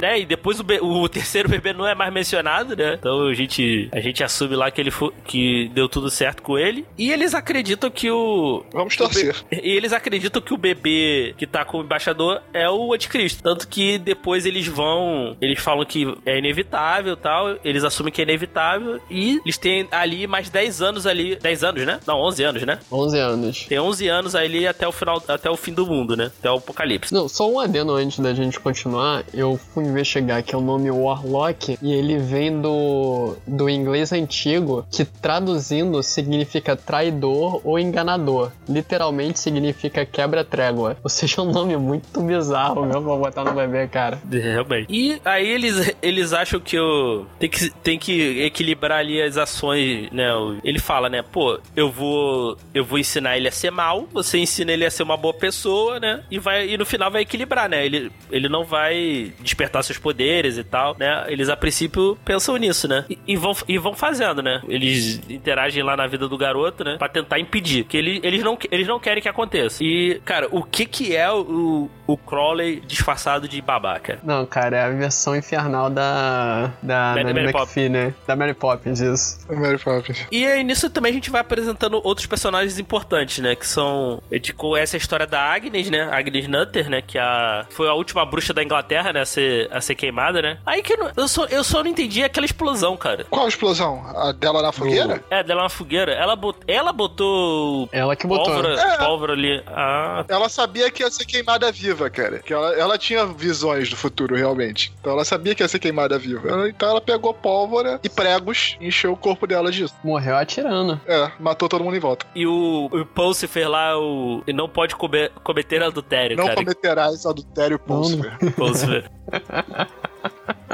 Né? 0.00 0.20
E 0.20 0.26
depois 0.26 0.60
o, 0.60 0.64
o 0.82 1.08
terceiro 1.08 1.48
bebê 1.48 1.72
não 1.72 1.86
é 1.86 1.94
mais 1.94 2.12
mencionado, 2.12 2.76
né? 2.76 2.94
Então 2.98 3.26
a 3.26 3.34
gente, 3.34 3.88
a 3.92 4.00
gente 4.00 4.22
assume 4.22 4.56
lá 4.56 4.70
que 4.70 4.80
ele 4.80 4.92
que 5.24 5.70
deu 5.74 5.88
tudo 5.88 6.10
certo 6.10 6.42
com 6.42 6.58
ele. 6.58 6.86
E 6.96 7.10
eles 7.10 7.34
acreditam 7.34 7.90
que 7.90 8.10
o. 8.10 8.64
Vamos 8.72 8.94
o 8.94 8.98
torcer. 8.98 9.34
E 9.50 9.70
eles 9.70 9.92
acreditam 9.92 10.40
que 10.40 10.54
o 10.54 10.56
bebê 10.56 11.34
que 11.36 11.46
tá 11.46 11.64
como 11.64 11.84
embaixador 11.84 12.40
é 12.52 12.68
o 12.68 12.92
anticristo. 12.92 13.42
Tanto 13.42 13.68
que 13.68 13.98
depois 13.98 14.46
eles 14.46 14.66
vão. 14.66 15.36
Eles 15.40 15.58
falam 15.58 15.84
que 15.84 16.06
é 16.24 16.38
inevitável 16.38 17.14
e 17.14 17.16
tal. 17.16 17.56
Eles 17.64 17.84
assumem 17.84 18.12
que 18.12 18.20
é 18.20 18.24
inevitável. 18.24 19.00
E 19.10 19.40
eles 19.44 19.58
têm 19.58 19.88
ali 19.90 20.26
mais 20.26 20.50
10 20.50 20.82
anos 20.82 21.06
ali. 21.06 21.36
10 21.36 21.64
anos, 21.64 21.86
né? 21.86 22.00
Não, 22.06 22.20
11 22.20 22.44
anos, 22.44 22.62
né? 22.62 22.78
11 22.90 23.18
anos. 23.18 23.66
Tem 23.66 23.78
11 23.78 24.08
anos 24.08 24.34
ali 24.34 24.66
até 24.66 24.86
o 24.86 24.92
final, 24.92 25.22
até 25.28 25.50
o 25.50 25.56
fim 25.56 25.72
do 25.72 25.86
mundo, 25.86 26.16
né? 26.16 26.30
Até 26.38 26.50
o 26.50 26.56
apocalipse. 26.56 27.12
Não, 27.12 27.28
só 27.28 27.50
um 27.50 27.58
adendo 27.58 27.92
antes 27.94 28.18
da 28.18 28.32
gente 28.34 28.58
continuar. 28.60 29.24
Eu 29.32 29.58
fui 29.74 29.84
investigar 29.88 30.42
que 30.42 30.54
é 30.54 30.58
o 30.58 30.60
nome 30.60 30.90
Warlock 30.90 31.78
e 31.80 31.92
ele 31.92 32.18
vem 32.18 32.60
do, 32.60 33.36
do 33.46 33.68
inglês 33.68 34.12
antigo, 34.12 34.86
que 34.90 35.04
traduzindo 35.04 36.02
significa 36.02 36.76
traidor 36.76 37.60
ou 37.64 37.78
enganador. 37.78 38.52
Literalmente 38.68 39.38
significa 39.38 40.04
quebra-trégua. 40.04 40.96
Ou 41.02 41.10
seja, 41.10 41.40
é 41.40 41.44
um 41.44 41.50
nome 41.50 41.76
muito 41.76 42.20
bizarro 42.20 42.84
mesmo 42.84 43.02
pra 43.02 43.16
botar 43.16 43.44
no 43.44 43.52
bebê, 43.52 43.86
cara. 43.88 44.20
Realmente. 44.30 44.86
E 44.90 45.20
aí 45.24 45.48
eles, 45.48 45.94
eles 46.02 46.32
acham 46.32 46.60
que 46.60 46.78
o 46.78 47.26
tem 47.38 47.48
que 47.48 47.70
tem 47.70 47.98
que 47.98 48.42
equilibrar 48.42 48.98
ali 48.98 49.20
as 49.20 49.36
ações, 49.36 50.10
né? 50.10 50.28
Ele 50.64 50.78
fala, 50.78 51.08
né? 51.08 51.22
Pô, 51.22 51.58
eu 51.76 51.90
vou 51.90 52.56
eu 52.74 52.84
vou 52.84 52.98
ensinar 52.98 53.36
ele 53.36 53.48
a 53.48 53.52
ser 53.52 53.70
mal, 53.70 54.08
você 54.12 54.38
ensina 54.38 54.72
ele 54.72 54.84
a 54.84 54.90
ser 54.90 55.02
uma 55.02 55.16
boa 55.16 55.34
pessoa, 55.34 56.00
né? 56.00 56.22
E 56.30 56.38
vai 56.38 56.68
e 56.68 56.78
no 56.78 56.86
final 56.86 57.10
vai 57.10 57.22
equilibrar, 57.22 57.68
né? 57.68 57.84
Ele 57.84 58.10
ele 58.30 58.48
não 58.48 58.64
vai 58.64 59.32
despertar 59.40 59.77
despertar 59.78 59.82
seus 59.82 59.98
poderes 59.98 60.56
e 60.58 60.64
tal, 60.64 60.96
né? 60.98 61.24
Eles 61.28 61.48
a 61.48 61.56
princípio 61.56 62.18
pensam 62.24 62.56
nisso, 62.56 62.88
né? 62.88 63.04
E, 63.08 63.18
e 63.26 63.36
vão, 63.36 63.52
e 63.66 63.78
vão 63.78 63.94
fazendo, 63.94 64.42
né? 64.42 64.60
Eles 64.68 65.20
interagem 65.28 65.82
lá 65.82 65.96
na 65.96 66.06
vida 66.06 66.28
do 66.28 66.36
garoto, 66.36 66.84
né? 66.84 66.96
Pra 66.98 67.08
tentar 67.08 67.38
impedir. 67.38 67.84
Que 67.84 67.96
ele, 67.96 68.20
eles, 68.22 68.42
não, 68.42 68.58
eles 68.70 68.86
não 68.86 68.98
querem 68.98 69.22
que 69.22 69.28
aconteça. 69.28 69.82
E, 69.82 70.20
cara, 70.24 70.48
o 70.50 70.62
que 70.62 70.86
que 70.86 71.14
é 71.16 71.30
o, 71.30 71.88
o 72.06 72.16
Crowley 72.16 72.80
disfarçado 72.86 73.48
de 73.48 73.60
babaca? 73.60 74.18
Não, 74.22 74.44
cara, 74.46 74.76
é 74.76 74.82
a 74.84 74.90
versão 74.90 75.36
infernal 75.36 75.90
da. 75.90 76.70
Da 76.82 77.12
Mary- 77.14 77.24
Mary, 77.24 77.34
Mary 77.46 77.56
McPhee, 77.56 77.88
né? 77.88 78.14
Da 78.26 78.36
Mary 78.36 78.54
Poppins, 78.54 79.00
isso. 79.00 79.38
Mary 79.50 79.78
Poppins. 79.78 80.26
E 80.30 80.46
aí, 80.46 80.64
nisso 80.64 80.90
também 80.90 81.10
a 81.10 81.14
gente 81.14 81.30
vai 81.30 81.40
apresentando 81.40 82.00
outros 82.04 82.26
personagens 82.26 82.78
importantes, 82.78 83.38
né? 83.38 83.54
Que 83.54 83.66
são. 83.66 84.22
A 84.30 84.34
gente 84.34 84.52
conhece 84.52 84.96
a 84.96 84.98
história 84.98 85.26
da 85.26 85.40
Agnes, 85.40 85.90
né? 85.90 86.08
Agnes 86.10 86.48
Nutter, 86.48 86.88
né? 86.90 87.02
Que 87.02 87.18
a, 87.18 87.66
foi 87.70 87.88
a 87.88 87.94
última 87.94 88.24
bruxa 88.24 88.52
da 88.52 88.62
Inglaterra, 88.62 89.12
né? 89.12 89.20
A 89.20 89.26
ser, 89.26 89.67
a 89.70 89.80
ser 89.80 89.94
queimada, 89.94 90.40
né? 90.42 90.58
Aí 90.66 90.82
que 90.82 90.92
eu, 90.94 90.98
não- 90.98 91.10
eu, 91.16 91.28
só, 91.28 91.44
eu 91.46 91.62
só 91.64 91.82
não 91.82 91.90
entendi 91.90 92.22
aquela 92.22 92.46
explosão, 92.46 92.96
cara. 92.96 93.24
Qual 93.30 93.46
explosão? 93.48 94.02
A 94.16 94.32
dela 94.32 94.62
na 94.62 94.72
fogueira? 94.72 95.22
É, 95.30 95.42
dela 95.42 95.62
na 95.64 95.68
fogueira. 95.68 96.12
Ela, 96.12 96.34
bot, 96.36 96.58
ela 96.66 96.92
botou. 96.92 97.88
Ela 97.92 98.14
que 98.16 98.26
botou. 98.26 98.46
Pólvora, 98.46 98.74
É. 98.80 98.96
pólvora 98.98 99.32
ali. 99.32 99.62
Ah, 99.66 100.24
Ela 100.28 100.48
sabia 100.48 100.90
que 100.90 101.02
ia 101.02 101.10
ser 101.10 101.24
queimada 101.24 101.70
viva, 101.72 102.08
cara. 102.10 102.38
Que 102.38 102.52
ela, 102.52 102.74
ela 102.74 102.98
tinha 102.98 103.26
visões 103.26 103.88
do 103.88 103.96
futuro, 103.96 104.34
realmente. 104.36 104.92
Então 105.00 105.12
ela 105.12 105.24
sabia 105.24 105.54
que 105.54 105.62
ia 105.62 105.68
ser 105.68 105.78
queimada 105.78 106.18
viva. 106.18 106.68
Então 106.68 106.88
ela 106.88 107.00
pegou 107.00 107.32
pólvora 107.34 108.00
e 108.02 108.08
pregos 108.08 108.76
e 108.80 108.88
encheu 108.88 109.12
o 109.12 109.16
corpo 109.16 109.46
dela 109.46 109.70
disso. 109.70 109.94
Morreu 110.04 110.36
atirando. 110.36 111.00
É, 111.06 111.30
matou 111.40 111.68
todo 111.68 111.84
mundo 111.84 111.96
em 111.96 112.00
volta. 112.00 112.26
e 112.34 112.46
o, 112.46 112.86
o 112.92 113.06
Pulsifer 113.06 113.68
lá, 113.68 113.98
o. 113.98 114.42
e 114.46 114.52
Não 114.52 114.68
pode 114.68 114.94
comer, 114.96 115.30
cometer 115.42 115.82
adultério, 115.82 116.36
Não 116.36 116.44
cara. 116.46 116.56
cometerás 116.56 117.26
adultério 117.26 117.78
Pulsifer. 117.78 118.36
Pulsifer. 118.54 119.10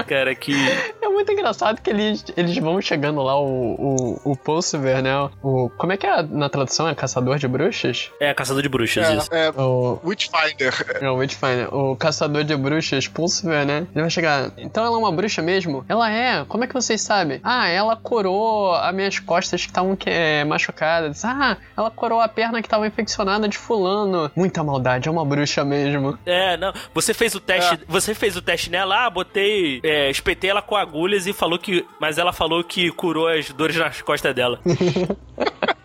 cara, 0.07 0.35
que. 0.35 0.55
É 1.15 1.17
muito 1.17 1.31
engraçado 1.31 1.81
que 1.81 1.91
eles, 1.91 2.25
eles 2.37 2.59
vão 2.59 2.81
chegando 2.83 3.23
lá, 3.23 3.39
o, 3.39 4.17
o, 4.25 4.33
o 4.33 4.37
Pulsiver, 4.37 5.01
né? 5.01 5.17
O, 5.41 5.71
como 5.79 5.93
é 5.93 5.97
que 5.97 6.05
é 6.05 6.23
na 6.25 6.49
tradução? 6.49 6.89
É 6.89 6.95
Caçador 6.95 7.39
de 7.39 7.47
Bruxas? 7.47 8.11
É, 8.19 8.35
caçador 8.35 8.61
de 8.61 8.69
bruxas, 8.69 9.09
isso. 9.09 9.33
É, 9.33 9.47
é 9.47 9.51
O, 9.51 10.01
Witchfinder. 10.05 10.75
É 11.01 11.09
o 11.09 11.17
Witchfinder, 11.17 11.73
o 11.73 11.95
caçador 11.95 12.43
de 12.43 12.57
bruxas, 12.57 13.07
Pulsiver, 13.07 13.65
né? 13.65 13.87
Ele 13.95 14.01
vai 14.01 14.11
chegar. 14.11 14.51
Então 14.59 14.85
ela 14.85 14.97
é 14.97 14.99
uma 14.99 15.13
bruxa 15.13 15.41
mesmo? 15.41 15.85
Ela 15.89 16.11
é. 16.11 16.45
Como 16.47 16.65
é 16.65 16.67
que 16.67 16.75
vocês 16.75 17.01
sabem? 17.01 17.41
Ah, 17.45 17.69
ela 17.69 17.95
curou 17.95 18.75
as 18.75 18.93
minhas 18.93 19.21
costas 19.21 19.63
que 19.63 19.69
estavam 19.69 19.97
é, 20.07 20.43
machucadas. 20.43 21.25
Ah, 21.25 21.57
ela 21.77 21.93
curou 21.93 22.21
a 22.21 22.27
perna 22.27 22.61
que 22.61 22.67
estava 22.67 22.89
infeccionada 22.89 23.49
de 23.49 23.57
fulano. 23.57 24.33
Muita 24.35 24.65
maldade, 24.65 25.09
é 25.09 25.13
uma 25.13 25.25
bruxa 25.25 25.65
mesmo. 25.65 26.19
É, 26.27 26.57
não. 26.57 26.73
Você 26.93 27.15
fez 27.15 27.37
o 27.37 27.41
teste. 27.41 27.79
Você 27.87 28.15
fez 28.15 28.37
o 28.37 28.43
teste 28.43 28.69
nela, 28.69 29.07
ah, 29.07 29.11
botei. 29.11 29.81
É, 29.85 30.11
espetei 30.11 30.51
ela 30.51 30.61
com 30.63 30.75
agulhas 31.05 31.27
e 31.27 31.33
falou 31.33 31.59
que. 31.59 31.85
Mas 32.01 32.19
ela 32.19 32.33
falou 32.33 32.65
que 32.65 32.91
curou 32.91 33.29
as 33.29 33.51
dores 33.51 33.77
nas 33.77 34.01
costas 34.01 34.35
dela. 34.35 34.59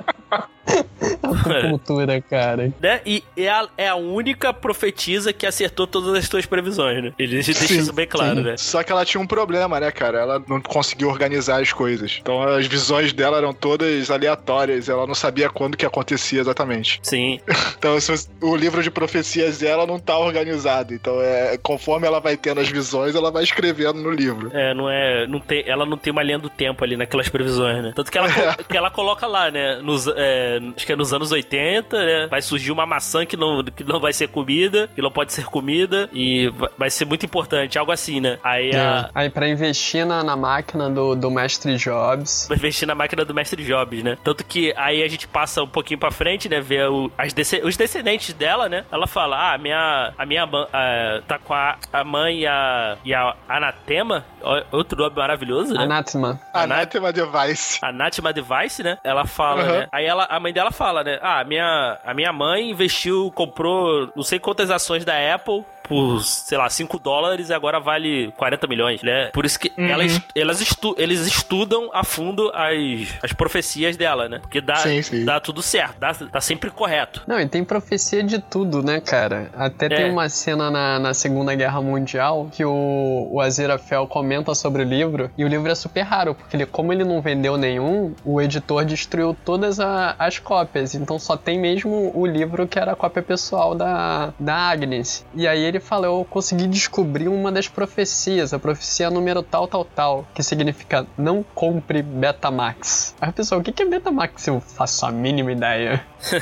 Cultura, 1.69 2.21
cara. 2.21 2.71
né? 2.79 3.01
E 3.05 3.23
é 3.37 3.49
a, 3.49 3.67
é 3.77 3.87
a 3.87 3.95
única 3.95 4.53
profetisa 4.53 5.31
que 5.33 5.45
acertou 5.45 5.87
todas 5.87 6.13
as 6.15 6.25
suas 6.25 6.45
previsões, 6.45 7.03
né? 7.03 7.13
Ele 7.17 7.35
deixa 7.35 7.53
Sim, 7.53 7.79
isso 7.79 7.93
bem 7.93 8.07
claro, 8.07 8.41
né? 8.41 8.57
Só 8.57 8.83
que 8.83 8.91
ela 8.91 9.05
tinha 9.05 9.21
um 9.21 9.27
problema, 9.27 9.79
né, 9.79 9.91
cara? 9.91 10.19
Ela 10.19 10.43
não 10.47 10.61
conseguiu 10.61 11.09
organizar 11.09 11.61
as 11.61 11.71
coisas. 11.73 12.17
Então 12.21 12.41
as 12.43 12.67
visões 12.67 13.13
dela 13.13 13.37
eram 13.37 13.53
todas 13.53 14.09
aleatórias. 14.11 14.89
Ela 14.89 15.05
não 15.07 15.15
sabia 15.15 15.49
quando 15.49 15.77
que 15.77 15.85
acontecia 15.85 16.39
exatamente. 16.41 16.99
Sim. 17.03 17.39
Então 17.79 17.97
o 18.41 18.55
livro 18.57 18.83
de 18.83 18.91
profecias 18.91 19.59
dela 19.59 19.85
não 19.87 19.97
tá 19.99 20.17
organizado. 20.17 20.93
Então 20.93 21.21
é 21.21 21.57
conforme 21.57 22.05
ela 22.05 22.19
vai 22.19 22.35
tendo 22.35 22.59
as 22.59 22.67
visões, 22.67 23.15
ela 23.15 23.31
vai 23.31 23.43
escrevendo 23.43 24.01
no 24.01 24.11
livro. 24.11 24.51
É, 24.53 24.73
não 24.73 24.89
é. 24.89 25.25
Não 25.27 25.39
tem, 25.39 25.63
ela 25.65 25.85
não 25.85 25.95
tem 25.97 26.11
uma 26.11 26.21
linha 26.21 26.37
do 26.37 26.49
tempo 26.49 26.83
ali 26.83 26.97
naquelas 26.97 27.29
previsões, 27.29 27.81
né? 27.81 27.93
Tanto 27.95 28.11
que 28.11 28.17
ela, 28.17 28.27
co- 28.33 28.63
que 28.65 28.75
ela 28.77 28.91
coloca 28.91 29.25
lá, 29.27 29.49
né? 29.49 29.77
Nos, 29.81 30.07
é, 30.07 30.58
acho 30.75 30.85
que 30.85 30.91
é 30.91 30.95
nos 30.95 31.13
anos 31.13 31.31
80, 31.31 32.05
né? 32.05 32.27
Vai 32.29 32.41
surgir 32.41 32.71
uma 32.71 32.85
maçã 32.85 33.25
que 33.25 33.35
não, 33.37 33.63
que 33.63 33.83
não 33.83 33.99
vai 33.99 34.13
ser 34.13 34.27
comida, 34.29 34.89
que 34.95 35.01
não 35.01 35.11
pode 35.11 35.33
ser 35.33 35.45
comida, 35.45 36.09
e 36.13 36.51
vai, 36.77 36.89
ser 36.89 37.05
muito 37.05 37.25
importante, 37.25 37.77
algo 37.77 37.91
assim, 37.91 38.19
né? 38.19 38.37
Aí 38.43 38.75
a. 38.75 38.79
É. 38.79 39.09
Aí 39.15 39.29
pra 39.29 39.47
investir 39.47 40.05
na, 40.05 40.23
na 40.23 40.35
máquina 40.35 40.89
do, 40.89 41.15
do 41.15 41.29
mestre 41.31 41.75
Jobs. 41.77 42.47
Vai 42.47 42.57
investir 42.57 42.87
na 42.87 42.95
máquina 42.95 43.23
do 43.25 43.33
Mestre 43.33 43.63
Jobs, 43.63 44.03
né? 44.03 44.17
Tanto 44.23 44.43
que 44.43 44.73
aí 44.77 45.03
a 45.03 45.07
gente 45.07 45.27
passa 45.27 45.63
um 45.63 45.67
pouquinho 45.67 45.99
pra 45.99 46.11
frente, 46.11 46.47
né? 46.49 46.59
Ver 46.61 46.89
o- 46.89 47.11
as 47.17 47.33
os 47.63 47.77
descendentes 47.77 48.33
dela, 48.33 48.67
né? 48.69 48.85
Ela 48.91 49.07
fala: 49.07 49.35
Ah, 49.37 49.53
a 49.53 49.57
minha, 49.57 50.13
a 50.17 50.25
minha 50.25 50.43
ah, 50.73 51.21
tá 51.27 51.37
com 51.39 51.53
a, 51.53 51.77
a 51.93 52.03
mãe 52.03 52.39
e 52.41 52.47
a, 52.47 52.97
e 53.05 53.13
a 53.13 53.35
Anatema, 53.47 54.25
outro 54.71 54.97
nome 55.01 55.15
maravilhoso, 55.15 55.73
né? 55.73 55.83
Anathema. 55.83 56.39
Anathema 56.53 57.11
Device. 57.13 57.79
a 57.83 57.91
Natima 57.91 58.33
Device, 58.33 58.83
né? 58.83 58.97
Ela 59.03 59.25
fala, 59.25 59.63
Uhum. 59.63 59.67
né? 59.79 59.87
Aí 59.91 60.05
ela, 60.05 60.25
a 60.29 60.38
mãe 60.39 60.53
dela 60.53 60.71
fala, 60.71 61.03
né? 61.03 61.19
Ah, 61.21 61.39
a 61.39 61.43
minha, 61.43 61.99
a 62.03 62.13
minha 62.13 62.31
mãe 62.33 62.69
investiu, 62.69 63.31
comprou 63.33 64.09
não 64.15 64.23
sei 64.23 64.39
quantas 64.39 64.71
ações 64.71 65.05
da 65.05 65.13
Apple 65.33 65.63
por, 65.89 66.21
sei 66.23 66.57
lá, 66.57 66.69
5 66.69 66.97
dólares 66.99 67.49
e 67.49 67.53
agora 67.53 67.79
vale 67.79 68.31
40 68.37 68.67
milhões, 68.67 69.01
né? 69.03 69.31
Por 69.33 69.45
isso 69.45 69.59
que 69.59 69.71
Uhum. 69.77 69.87
elas, 69.87 70.21
elas 70.35 70.61
estu, 70.61 70.95
eles 70.97 71.25
estudam 71.25 71.89
a 71.93 72.03
fundo 72.03 72.51
as, 72.53 73.15
as 73.23 73.33
profecias 73.33 73.97
dela, 73.97 74.29
né? 74.29 74.39
Porque 74.39 74.61
dá, 74.61 74.75
Sim, 74.77 75.01
sim. 75.01 75.25
dá 75.25 75.39
tudo 75.39 75.61
certo, 75.61 75.97
dá, 75.99 76.13
tá 76.13 76.39
sempre 76.41 76.69
correto. 76.69 77.23
Não, 77.27 77.39
e 77.39 77.47
tem 77.47 77.63
profecia 77.63 78.21
de 78.23 78.39
tudo, 78.39 78.83
né, 78.83 79.01
cara? 79.01 79.49
Até 79.57 79.87
É. 79.87 79.89
tem 79.89 80.11
uma 80.11 80.29
cena 80.29 80.69
na, 80.69 80.99
na 80.99 81.13
Segunda 81.13 81.55
Guerra 81.55 81.81
Mundial 81.81 82.49
que 82.51 82.63
o, 82.63 83.27
o 83.31 83.41
Aziraphale 83.41 84.07
comenta 84.07 84.53
sobre 84.53 84.83
o 84.83 84.85
livro, 84.85 85.31
e 85.37 85.43
o 85.43 85.47
livro 85.47 85.71
é 85.71 85.75
super 85.75 86.01
raro, 86.03 86.35
porque 86.35 86.55
ele, 86.55 86.65
como 86.65 86.93
ele 86.93 87.03
não 87.03 87.21
vendeu 87.21 87.57
nenhum, 87.57 88.13
o 88.23 88.39
editor 88.41 88.85
destruiu 88.85 89.35
todas 89.45 89.79
a- 89.79 90.15
as 90.19 90.37
cópias, 90.39 90.93
então 90.93 91.17
só 91.17 91.35
tem 91.35 91.57
mesmo 91.59 92.11
o 92.13 92.25
livro 92.25 92.67
que 92.67 92.77
era 92.77 92.91
a 92.91 92.95
cópia 92.95 93.21
pessoal 93.23 93.73
da, 93.73 94.33
da 94.39 94.53
Agnes. 94.55 95.25
E 95.33 95.47
aí 95.47 95.63
ele 95.63 95.78
fala, 95.79 96.07
eu 96.07 96.25
consegui 96.29 96.67
descobrir 96.67 97.27
uma 97.27 97.51
das 97.51 97.67
profecias, 97.67 98.53
a 98.53 98.59
profecia 98.59 99.09
número 99.09 99.41
tal, 99.41 99.67
tal, 99.67 99.85
tal, 99.85 100.27
que 100.33 100.43
significa 100.43 101.05
não 101.17 101.43
compre 101.55 102.01
Betamax. 102.01 103.15
Aí 103.19 103.29
a 103.29 103.33
pessoa, 103.33 103.61
o 103.61 103.63
que 103.63 103.71
que 103.71 103.83
é 103.83 103.85
Betamax? 103.85 104.47
Eu 104.47 104.59
faço 104.59 105.05
a 105.05 105.11
mínima 105.11 105.51
ideia. 105.51 106.05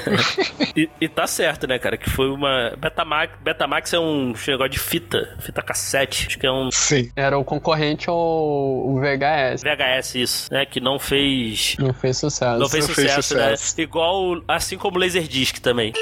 E, 0.75 0.89
e 1.01 1.07
tá 1.09 1.25
certo, 1.25 1.65
né, 1.67 1.79
cara? 1.79 1.97
Que 1.97 2.09
foi 2.09 2.29
uma. 2.29 2.71
Betamax, 2.77 3.33
Betamax 3.41 3.93
é 3.93 3.99
um 3.99 4.33
negócio 4.47 4.69
de 4.69 4.79
fita, 4.79 5.35
fita 5.39 5.61
cassete. 5.61 6.27
Acho 6.27 6.37
que 6.37 6.45
é 6.45 6.51
um 6.51 6.69
Sim. 6.71 7.11
Era 7.15 7.37
o 7.37 7.43
concorrente 7.43 8.09
ao 8.09 8.17
o 8.17 8.99
VHS. 8.99 9.63
VHS, 9.63 10.15
isso, 10.15 10.53
né? 10.53 10.65
Que 10.65 10.79
não 10.79 10.99
fez. 10.99 11.75
Não 11.79 11.93
fez 11.93 12.17
sucesso. 12.17 12.59
Não 12.59 12.69
fez 12.69 12.87
Não 12.87 12.93
fez 12.95 13.11
sucesso, 13.11 13.35
né? 13.35 13.55
sucesso. 13.55 13.81
Igual, 13.81 14.41
assim 14.47 14.77
como 14.77 14.97
o 14.97 14.99
Laserdisc 14.99 15.59
também. 15.59 15.93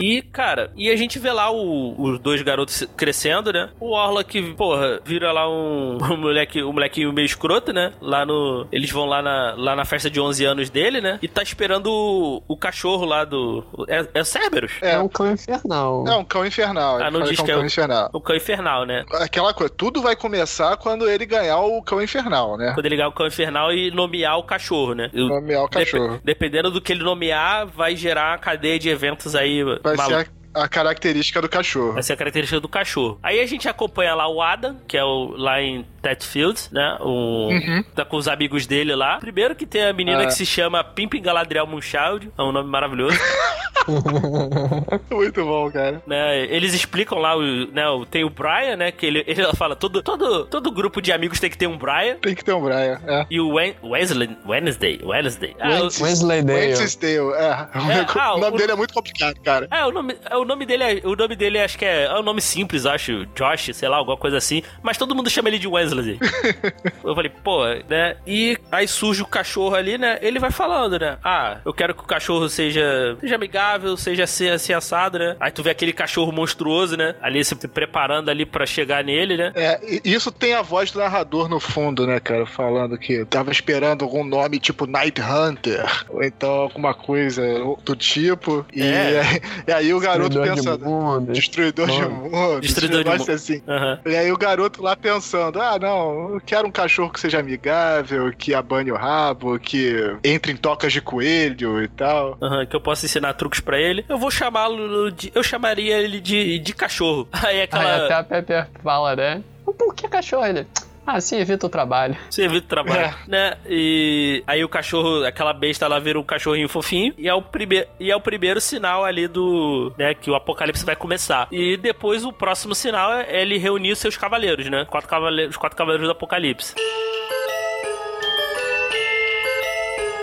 E, 0.00 0.22
cara, 0.22 0.70
e 0.76 0.90
a 0.90 0.96
gente 0.96 1.18
vê 1.18 1.30
lá 1.32 1.50
o- 1.50 1.94
os 2.00 2.18
dois 2.18 2.40
garotos 2.42 2.86
crescendo, 2.96 3.52
né? 3.52 3.70
O 3.80 3.90
Orla 3.92 4.22
que, 4.24 4.40
porra, 4.54 5.00
vira 5.04 5.32
lá 5.32 5.48
um, 5.48 5.98
um 6.12 6.16
moleque, 6.16 6.62
um 6.62 6.72
molequinho 6.72 7.12
meio 7.12 7.26
escroto, 7.26 7.72
né? 7.72 7.92
Lá 8.00 8.24
no. 8.24 8.66
Eles 8.72 8.90
vão 8.90 9.04
lá 9.06 9.22
na, 9.22 9.54
lá 9.56 9.76
na 9.76 9.84
festa 9.84 10.10
de 10.10 10.20
11 10.20 10.44
anos 10.44 10.70
dele, 10.70 11.00
né? 11.00 11.18
E 11.22 11.28
tá 11.28 11.42
esperando 11.42 11.88
o, 11.90 12.42
o 12.48 12.56
cachorro 12.56 13.04
lá 13.04 13.24
do. 13.24 13.64
É, 13.88 14.06
é 14.14 14.20
o 14.20 14.24
Cerberus? 14.24 14.72
É, 14.82 14.92
É, 14.92 14.98
um 14.98 15.08
cão 15.08 15.30
infernal. 15.32 16.04
é 16.06 16.14
um 16.16 16.24
cão 16.24 16.46
infernal. 16.46 16.98
Ah, 17.02 17.10
não 17.10 17.22
diz 17.22 17.38
é 17.38 17.42
um 17.42 17.44
que 17.44 17.50
é 17.50 17.54
cão 17.54 17.64
infernal. 17.66 18.10
O 18.12 18.20
cão 18.20 18.36
infernal, 18.36 18.84
né? 18.84 19.04
Aquela 19.14 19.52
coisa, 19.54 19.72
tudo 19.74 20.00
vai 20.02 20.16
começar 20.16 20.76
quando 20.76 21.08
ele 21.08 21.26
ganhar 21.26 21.58
o 21.60 21.82
cão 21.82 22.02
infernal, 22.02 22.56
né? 22.56 22.72
Quando 22.74 22.86
ele 22.86 22.94
ligar 22.96 23.08
o 23.08 23.12
cão 23.12 23.26
infernal 23.26 23.72
e 23.72 23.90
nomear 23.90 24.38
o 24.38 24.42
cachorro, 24.42 24.94
né? 24.94 25.10
O- 25.14 25.28
Nomear 25.28 25.64
o 25.64 25.68
Dep- 25.68 25.84
cachorro. 25.90 26.20
dependendo 26.24 26.70
do 26.70 26.80
que 26.80 26.92
ele 26.92 27.02
nomear, 27.04 27.66
vai 27.66 27.94
gerar 27.96 28.32
uma 28.32 28.38
cadeia 28.38 28.78
de 28.78 28.88
eventos 28.88 29.34
aí. 29.34 29.62
Vai 29.88 30.08
malu- 30.08 30.24
ser 30.24 30.30
a, 30.62 30.68
característica 30.68 31.40
do 31.40 31.48
cachorro. 31.48 31.92
Vai 31.94 32.02
ser 32.02 32.12
a 32.12 32.16
característica 32.16 32.60
do 32.60 32.68
cachorro. 32.68 33.18
Aí 33.22 33.40
a 33.40 33.46
gente 33.46 33.68
acompanha 33.68 34.14
lá 34.14 34.28
o 34.28 34.40
Adam, 34.42 34.76
que 34.86 34.96
é 34.96 35.04
o 35.04 35.34
lá 35.36 35.60
em 35.60 35.84
Tetfield, 36.02 36.60
né? 36.72 36.96
O, 37.00 37.48
Tá 37.94 38.04
com 38.04 38.16
os 38.16 38.28
amigos 38.28 38.66
dele 38.66 38.94
lá. 38.94 39.18
Primeiro 39.18 39.54
que 39.54 39.66
tem 39.66 39.84
a 39.84 39.92
menina 39.92 40.22
Ah. 40.22 40.26
que 40.26 40.34
se 40.34 40.46
chama 40.46 40.82
Pimpin 40.84 41.20
Galadriel 41.22 41.66
Munchild, 41.66 42.30
é 42.36 42.42
um 42.42 42.52
nome 42.52 42.68
maravilhoso. 42.70 43.18
Muito 45.10 45.44
bom, 45.44 45.70
cara. 45.70 46.02
né? 46.06 46.44
Eles 46.44 46.74
explicam 46.74 47.18
lá, 47.18 47.36
o, 47.36 47.42
né? 47.72 47.88
o- 47.88 48.04
Tem 48.04 48.24
o 48.24 48.30
Brian, 48.30 48.76
né? 48.76 48.92
Que 48.92 49.06
ele, 49.06 49.24
ele 49.26 49.42
fala, 49.56 49.74
todo, 49.74 50.02
todo, 50.02 50.44
todo 50.46 50.70
grupo 50.70 51.00
de 51.00 51.12
amigos 51.12 51.40
tem 51.40 51.48
que 51.50 51.56
ter 51.56 51.66
um 51.66 51.78
Brian. 51.78 52.16
Tem 52.20 52.34
que 52.34 52.44
ter 52.44 52.52
um 52.52 52.60
Brian. 52.62 53.00
É. 53.06 53.26
E 53.30 53.40
o 53.40 53.54
Wen- 53.54 53.76
Wesley, 53.82 54.36
Wednesday, 54.46 55.00
Wednesday. 55.02 55.56
Ah, 55.60 55.68
Wednesday. 55.70 56.02
Wesley 56.08 56.42
Dale. 56.42 56.58
Wednesdale, 56.58 57.32
é. 57.34 57.50
ah, 58.18 58.34
o 58.34 58.38
nome 58.38 58.54
o- 58.54 58.58
dele 58.58 58.72
é 58.72 58.76
muito 58.76 58.94
complicado, 58.94 59.40
cara. 59.42 59.66
É, 59.70 59.84
o 59.86 59.90
nome, 59.92 60.16
é, 60.30 60.36
o 60.36 60.44
nome 60.48 60.66
dele 60.66 60.82
é, 60.82 61.00
o 61.04 61.14
nome 61.14 61.36
dele 61.36 61.58
acho 61.60 61.78
que 61.78 61.84
é, 61.84 62.04
é 62.04 62.14
um 62.18 62.22
nome 62.22 62.40
simples, 62.40 62.86
acho, 62.86 63.26
Josh, 63.34 63.70
sei 63.74 63.88
lá, 63.88 63.96
alguma 63.98 64.16
coisa 64.16 64.36
assim, 64.36 64.62
mas 64.82 64.96
todo 64.98 65.14
mundo 65.14 65.30
chama 65.30 65.48
ele 65.48 65.58
de 65.58 65.68
Wesley. 65.68 66.18
eu 67.04 67.14
falei, 67.14 67.30
pô, 67.44 67.64
né? 67.88 68.16
E 68.26 68.56
aí 68.72 68.88
surge 68.88 69.22
o 69.22 69.26
cachorro 69.26 69.74
ali, 69.74 69.96
né? 69.98 70.18
Ele 70.20 70.38
vai 70.38 70.50
falando, 70.50 70.98
né? 70.98 71.18
Ah, 71.22 71.58
eu 71.64 71.72
quero 71.72 71.94
que 71.94 72.02
o 72.02 72.06
cachorro 72.06 72.48
seja, 72.48 73.16
seja 73.20 73.34
amigável, 73.36 73.96
seja 73.96 74.24
assim, 74.24 74.48
assim 74.48 74.72
assado, 74.72 75.18
né? 75.18 75.36
Aí 75.38 75.50
tu 75.50 75.62
vê 75.62 75.70
aquele 75.70 75.92
cachorro 75.92 76.32
monstruoso, 76.32 76.96
né? 76.96 77.14
Ali 77.20 77.44
se 77.44 77.54
preparando 77.54 78.30
ali 78.30 78.44
pra 78.46 78.66
chegar 78.66 79.04
nele, 79.04 79.36
né? 79.36 79.52
É, 79.54 79.80
isso 80.04 80.32
tem 80.32 80.54
a 80.54 80.62
voz 80.62 80.90
do 80.90 80.98
narrador 80.98 81.48
no 81.48 81.60
fundo, 81.60 82.06
né, 82.06 82.18
cara? 82.20 82.46
Falando 82.46 82.96
que 82.98 83.24
tava 83.26 83.50
esperando 83.52 84.04
algum 84.04 84.24
nome 84.24 84.58
tipo 84.58 84.86
Night 84.86 85.20
Hunter, 85.20 85.84
ou 86.08 86.22
então 86.22 86.50
alguma 86.50 86.94
coisa 86.94 87.42
do 87.84 87.94
tipo. 87.94 88.64
E, 88.72 88.82
É. 88.82 89.20
aí, 89.20 89.42
e 89.68 89.72
aí 89.72 89.94
o 89.94 90.00
garoto 90.00 90.37
Destruidor 90.42 90.54
de 90.56 90.80
pensando. 90.80 90.84
mundo. 90.84 91.32
Destruidor 91.32 91.86
de 91.90 92.08
mundo. 92.08 92.60
Destruidor 92.60 93.04
de 93.04 93.10
mundo. 93.18 93.32
assim. 93.32 93.62
Aham. 93.68 94.00
E 94.06 94.16
aí 94.16 94.32
o 94.32 94.36
garoto 94.38 94.82
lá 94.82 94.96
pensando, 94.96 95.60
ah, 95.60 95.78
não, 95.78 96.34
eu 96.34 96.40
quero 96.44 96.66
um 96.66 96.70
cachorro 96.70 97.10
que 97.10 97.20
seja 97.20 97.38
amigável, 97.40 98.32
que 98.32 98.54
abane 98.54 98.90
o 98.90 98.96
rabo, 98.96 99.58
que 99.58 99.94
entre 100.24 100.52
em 100.52 100.56
tocas 100.56 100.92
de 100.92 101.00
coelho 101.00 101.82
e 101.82 101.88
tal. 101.88 102.38
Aham, 102.40 102.64
que 102.66 102.74
eu 102.74 102.80
possa 102.80 103.04
ensinar 103.06 103.34
truques 103.34 103.60
pra 103.60 103.78
ele. 103.78 104.04
Eu 104.08 104.18
vou 104.18 104.30
chamá-lo 104.30 105.10
de. 105.10 105.30
Eu 105.34 105.42
chamaria 105.42 105.98
ele 105.98 106.20
de, 106.20 106.58
de 106.58 106.72
cachorro. 106.72 107.28
Aí 107.32 107.58
Aí 107.58 107.62
aquela. 107.62 108.04
até 108.04 108.14
a 108.14 108.22
Pepper 108.24 108.68
fala, 108.82 109.16
né? 109.16 109.42
Por 109.64 109.94
que 109.94 110.08
cachorro? 110.08 110.46
Ele, 110.46 110.66
ah, 111.10 111.20
sim, 111.20 111.36
evita 111.38 111.66
o 111.66 111.70
trabalho. 111.70 112.16
Você 112.30 112.42
evita 112.44 112.66
o 112.66 112.68
trabalho, 112.68 113.00
É. 113.00 113.14
né? 113.26 113.56
E 113.66 114.42
aí 114.46 114.62
o 114.62 114.68
cachorro, 114.68 115.24
aquela 115.24 115.52
besta 115.52 115.88
lá 115.88 115.98
vira 115.98 116.20
um 116.20 116.22
cachorrinho 116.22 116.68
fofinho 116.68 117.14
e 117.16 117.28
é 117.28 117.34
o 117.34 117.40
primeiro 117.42 117.86
e 117.98 118.10
é 118.10 118.16
o 118.16 118.20
primeiro 118.20 118.60
sinal 118.60 119.04
ali 119.04 119.26
do, 119.26 119.92
né, 119.98 120.14
que 120.14 120.30
o 120.30 120.34
apocalipse 120.34 120.84
vai 120.84 120.94
começar. 120.96 121.48
E 121.50 121.76
depois 121.76 122.24
o 122.24 122.32
próximo 122.32 122.74
sinal 122.74 123.12
é 123.14 123.40
ele 123.42 123.56
reunir 123.58 123.92
os 123.92 123.98
seus 123.98 124.16
cavaleiros, 124.16 124.68
né? 124.68 124.84
Quatro 124.84 125.08
cavaleiros, 125.08 125.52
os 125.54 125.56
quatro 125.56 125.76
cavaleiros 125.78 126.06
do 126.06 126.12
apocalipse. 126.12 126.74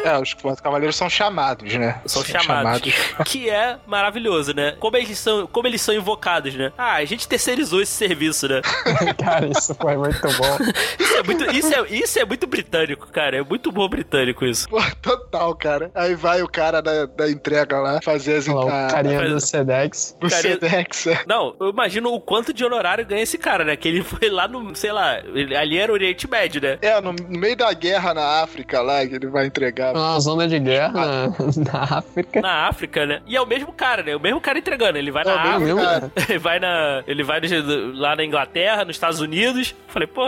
É, 0.06 0.18
os 0.22 0.34
quatro 0.34 0.62
cavaleiros 0.64 0.96
são 0.96 1.10
chamados, 1.10 1.74
né? 1.74 2.00
São 2.06 2.24
chamados. 2.24 2.94
Que 3.26 3.50
é 3.50 3.78
maravilhoso, 3.88 4.54
né? 4.54 4.76
Como 4.80 4.96
eles 4.98 5.18
são, 5.18 5.48
como 5.48 5.68
eles 5.68 5.82
são 5.82 5.94
invocados, 5.96 6.54
né? 6.54 6.72
Ah, 6.78 6.96
a 6.96 7.06
gente 7.06 7.28
terceirizou 7.28 7.82
esse 7.82 7.92
serviço, 7.92 8.48
né? 8.48 8.62
Cara, 9.24 9.48
isso 9.48 9.74
foi 9.76 9.98
muito 9.98 10.22
bom. 10.22 10.58
Isso 11.00 11.16
é 11.18 11.24
muito, 11.24 11.46
isso 11.56 11.74
é, 11.74 11.88
isso 11.96 12.20
é 12.20 12.26
muito 12.26 12.46
britânico, 12.48 13.08
cara. 13.08 13.38
É 13.38 13.42
muito 13.44 13.72
bom 13.72 13.88
britânico 13.88 14.46
isso. 14.46 14.68
Pô, 14.70 14.82
total, 15.02 15.56
cara. 15.56 15.90
Aí 15.96 16.14
vai 16.14 16.42
o 16.42 16.48
cara 16.48 16.82
da, 16.82 17.06
da 17.06 17.30
entrega 17.30 17.80
lá 17.80 18.00
fazer 18.02 18.36
as 18.36 18.48
lá, 18.48 18.62
a- 18.84 18.88
o 18.88 18.92
carinha 18.92 19.30
do 19.30 19.40
Sedex. 19.40 20.16
do 20.20 20.30
carinha- 20.30 20.54
Sedex. 20.60 21.08
é. 21.08 21.24
Não, 21.26 21.56
eu 21.60 21.70
imagino 21.70 22.14
o 22.14 22.20
quanto 22.20 22.54
de 22.54 22.64
honorário 22.66 23.06
ganha 23.06 23.24
esse 23.24 23.38
cara, 23.38 23.64
né? 23.64 23.76
Que 23.78 23.88
ele 23.88 24.04
foi 24.04 24.30
lá 24.30 24.48
no, 24.48 24.76
sei 24.76 24.92
lá, 24.92 25.14
ali 25.60 25.78
era 25.78 25.92
o 25.92 25.96
Oriente 25.96 26.30
Médio, 26.30 26.62
né? 26.62 26.78
É, 26.82 27.00
no, 27.02 27.14
no 27.14 27.40
meio 27.40 27.56
da 27.56 27.72
guerra 27.74 28.14
na 28.14 28.42
África 28.44 28.82
lá, 28.82 29.06
que 29.08 29.16
ele 29.16 29.28
vai 29.28 29.46
entregar. 29.46 29.95
Uma 30.00 30.20
zona 30.20 30.48
de 30.48 30.60
guerra 30.60 30.92
na, 30.92 31.28
na 31.72 31.98
África. 32.00 32.42
Na 32.42 32.68
África, 32.68 33.06
né? 33.06 33.22
E 33.26 33.36
é 33.36 33.42
o 33.42 33.46
mesmo 33.46 33.72
cara, 33.72 34.04
né? 34.04 34.16
O 34.16 34.20
mesmo 34.20 34.42
cara 34.42 34.60
entregando. 34.60 34.98
Ele 34.98 35.12
vai 35.12 35.24
É 35.24 35.26
na 35.26 35.42
África, 35.56 36.12
ele 36.30 36.40
vai 36.40 36.60
na. 36.60 37.04
Ele 37.08 37.24
vai 37.24 37.40
no- 37.40 37.94
lá 37.94 38.16
na 38.16 38.24
Inglaterra, 38.26 38.84
nos 38.86 38.96
Estados 38.96 39.20
Unidos. 39.22 39.74
Falei, 39.88 40.08
pô, 40.08 40.24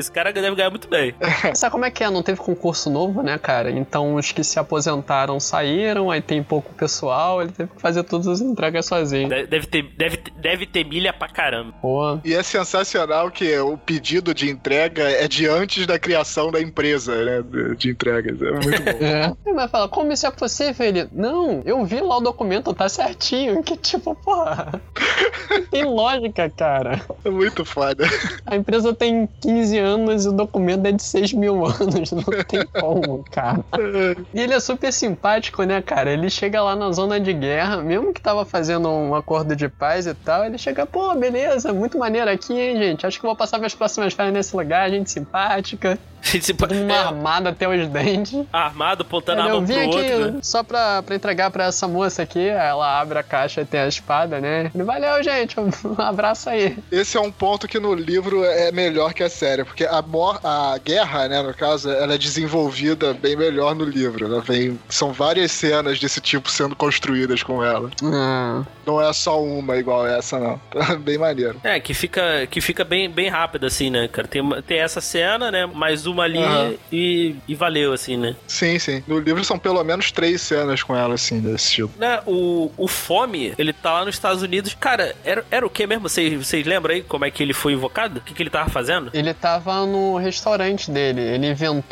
esse 0.00 0.10
cara 0.10 0.32
deve 0.32 0.54
ganhar 0.54 0.70
muito 0.70 0.88
bem. 0.88 1.14
Sabe 1.54 1.70
como 1.72 1.84
é 1.84 1.90
que 1.90 2.02
é? 2.02 2.10
Não 2.10 2.22
teve 2.22 2.40
concurso 2.40 2.90
novo, 2.90 3.22
né, 3.22 3.38
cara? 3.38 3.70
Então 3.70 4.14
os 4.14 4.32
que 4.32 4.42
se 4.42 4.58
aposentaram 4.58 5.38
saíram, 5.38 6.10
aí 6.10 6.20
tem 6.20 6.42
pouco 6.42 6.72
pessoal, 6.74 7.40
ele 7.42 7.52
teve 7.52 7.70
que 7.74 7.80
fazer 7.80 8.02
todas 8.04 8.26
as 8.26 8.40
entregas 8.40 8.86
sozinho. 8.86 9.28
De- 9.28 9.46
Deve 9.46 9.66
ter, 9.66 9.82
deve, 9.96 10.18
deve 10.36 10.66
ter 10.66 10.84
milha 10.84 11.12
pra 11.12 11.28
caramba. 11.28 11.72
Pô. 11.80 12.18
E 12.24 12.34
é 12.34 12.42
sensacional 12.42 13.30
que 13.30 13.56
o 13.58 13.76
pedido 13.76 14.32
de 14.34 14.48
entrega 14.48 15.02
é 15.10 15.26
de 15.28 15.46
antes 15.46 15.86
da 15.86 15.98
criação 15.98 16.50
da 16.50 16.60
empresa, 16.60 17.24
né? 17.24 17.42
De, 17.76 17.90
entregas. 17.90 18.40
É 18.40 18.50
muito 18.52 18.82
bom. 18.82 18.90
É. 19.00 19.32
Ele 19.46 19.54
vai 19.56 19.66
falar, 19.68 19.88
como 19.88 20.12
isso 20.12 20.26
é 20.26 20.30
possível? 20.30 20.86
Ele, 20.86 21.08
não, 21.12 21.62
eu 21.64 21.84
vi 21.84 22.00
lá 22.00 22.18
o 22.18 22.20
documento, 22.20 22.72
tá 22.74 22.88
certinho. 22.88 23.62
Que 23.64 23.76
tipo, 23.76 24.14
porra. 24.14 24.80
Tem 25.70 25.84
lógica, 25.84 26.48
cara. 26.50 27.00
É 27.24 27.30
muito 27.30 27.64
foda. 27.64 28.04
A 28.46 28.56
empresa 28.56 28.94
tem 28.94 29.28
15 29.42 29.78
anos 29.78 29.89
e 29.90 30.28
o 30.28 30.32
documento 30.32 30.86
é 30.86 30.92
de 30.92 31.02
6 31.02 31.32
mil 31.32 31.64
anos. 31.64 32.10
Não 32.12 32.24
tem 32.46 32.66
como, 32.66 33.24
cara. 33.30 33.64
E 34.32 34.40
ele 34.40 34.54
é 34.54 34.60
super 34.60 34.92
simpático, 34.92 35.62
né, 35.62 35.80
cara? 35.82 36.12
Ele 36.12 36.28
chega 36.30 36.62
lá 36.62 36.76
na 36.76 36.92
zona 36.92 37.18
de 37.18 37.32
guerra, 37.32 37.78
mesmo 37.82 38.12
que 38.12 38.20
tava 38.20 38.44
fazendo 38.44 38.88
um 38.88 39.14
acordo 39.14 39.54
de 39.56 39.68
paz 39.68 40.06
e 40.06 40.14
tal, 40.14 40.44
ele 40.44 40.58
chega, 40.58 40.86
pô, 40.86 41.14
beleza, 41.14 41.72
muito 41.72 41.98
maneiro 41.98 42.30
aqui, 42.30 42.52
hein, 42.52 42.76
gente? 42.76 43.06
Acho 43.06 43.18
que 43.18 43.26
vou 43.26 43.36
passar 43.36 43.58
minhas 43.58 43.74
próximas 43.74 44.12
férias 44.12 44.34
nesse 44.34 44.56
lugar, 44.56 44.90
gente 44.90 45.10
simpática, 45.10 45.98
todo 46.56 46.74
mundo 46.74 46.90
é, 46.92 46.98
armado 46.98 47.48
até 47.48 47.68
os 47.68 47.88
dentes. 47.88 48.44
armado, 48.52 49.02
apontando 49.02 49.40
a 49.42 49.44
Ele, 49.44 49.52
eu 49.52 49.56
mão 49.56 49.66
vim 49.66 49.74
pro 49.74 49.98
aqui 49.98 50.12
outro. 50.12 50.32
né? 50.32 50.38
só 50.42 50.62
pra, 50.62 51.02
pra 51.02 51.14
entregar 51.14 51.50
pra 51.50 51.64
essa 51.64 51.86
moça 51.88 52.22
aqui, 52.22 52.46
ela 52.48 53.00
abre 53.00 53.18
a 53.18 53.22
caixa 53.22 53.60
e 53.62 53.64
tem 53.64 53.80
a 53.80 53.86
espada, 53.88 54.40
né? 54.40 54.70
Ele, 54.74 54.84
valeu, 54.84 55.22
gente, 55.22 55.56
um 55.60 55.68
abraço 55.98 56.48
aí. 56.50 56.76
Esse 56.90 57.16
é 57.16 57.20
um 57.20 57.30
ponto 57.30 57.66
que 57.66 57.78
no 57.78 57.94
livro 57.94 58.44
é 58.44 58.70
melhor 58.72 59.12
que 59.14 59.22
a 59.22 59.28
série, 59.30 59.64
porque 59.64 59.84
a, 59.84 60.02
mor 60.02 60.38
a 60.44 60.78
guerra, 60.84 61.28
né, 61.28 61.42
no 61.42 61.54
caso, 61.54 61.90
ela 61.90 62.14
é 62.14 62.18
desenvolvida 62.18 63.14
bem 63.14 63.36
melhor 63.36 63.74
no 63.74 63.84
livro. 63.84 64.26
Ela 64.26 64.40
vem, 64.40 64.78
são 64.88 65.12
várias 65.12 65.52
cenas 65.52 65.98
desse 65.98 66.20
tipo 66.20 66.50
sendo 66.50 66.74
construídas 66.76 67.42
com 67.42 67.62
ela. 67.64 67.90
Ah, 68.04 68.62
Não 68.86 69.00
é 69.00 69.12
só 69.12 69.42
uma 69.42 69.76
igual 69.76 70.06
essa, 70.06 70.38
não. 70.38 70.60
Bem 71.00 71.18
maneiro. 71.18 71.60
É, 71.62 71.78
que 71.80 71.94
fica, 71.94 72.46
que 72.50 72.60
fica 72.60 72.84
bem, 72.84 73.08
bem 73.10 73.28
rápido, 73.28 73.66
assim, 73.66 73.90
né, 73.90 74.08
cara? 74.08 74.26
Tem, 74.28 74.42
tem 74.62 74.78
essa 74.80 75.00
cena, 75.00 75.50
né? 75.50 75.66
Mais 75.66 76.06
uma 76.10 76.24
ali 76.24 76.38
Aham. 76.38 76.74
e, 76.92 77.34
e 77.48 77.54
valeu, 77.54 77.92
assim, 77.92 78.16
né? 78.16 78.36
Sim, 78.46 78.78
sim. 78.78 79.02
No 79.06 79.18
livro 79.18 79.44
são 79.44 79.58
pelo 79.58 79.82
menos 79.84 80.10
três 80.12 80.40
cenas 80.40 80.82
com 80.82 80.94
ela, 80.96 81.14
assim, 81.14 81.40
desse 81.40 81.72
tipo. 81.72 81.92
né, 81.98 82.20
o, 82.26 82.70
o 82.76 82.88
Fome, 82.88 83.54
ele 83.58 83.72
tá 83.72 83.92
lá 83.92 84.04
nos 84.04 84.14
Estados 84.14 84.42
Unidos. 84.42 84.74
Cara, 84.78 85.14
era, 85.24 85.44
era 85.50 85.66
o 85.66 85.70
que 85.70 85.86
mesmo? 85.86 86.08
Vocês, 86.08 86.32
vocês 86.46 86.66
lembram 86.66 86.94
aí 86.94 87.02
como 87.02 87.24
é 87.24 87.30
que 87.30 87.42
ele 87.42 87.52
foi 87.54 87.72
invocado? 87.72 88.18
O 88.18 88.20
que, 88.22 88.34
que 88.34 88.42
ele 88.42 88.50
tava 88.50 88.68
fazendo? 88.70 89.10
ele 89.12 89.32
tava 89.34 89.86
no 89.86 90.16
restaurante 90.16 90.90
dele, 90.90 91.20
ele 91.20 91.46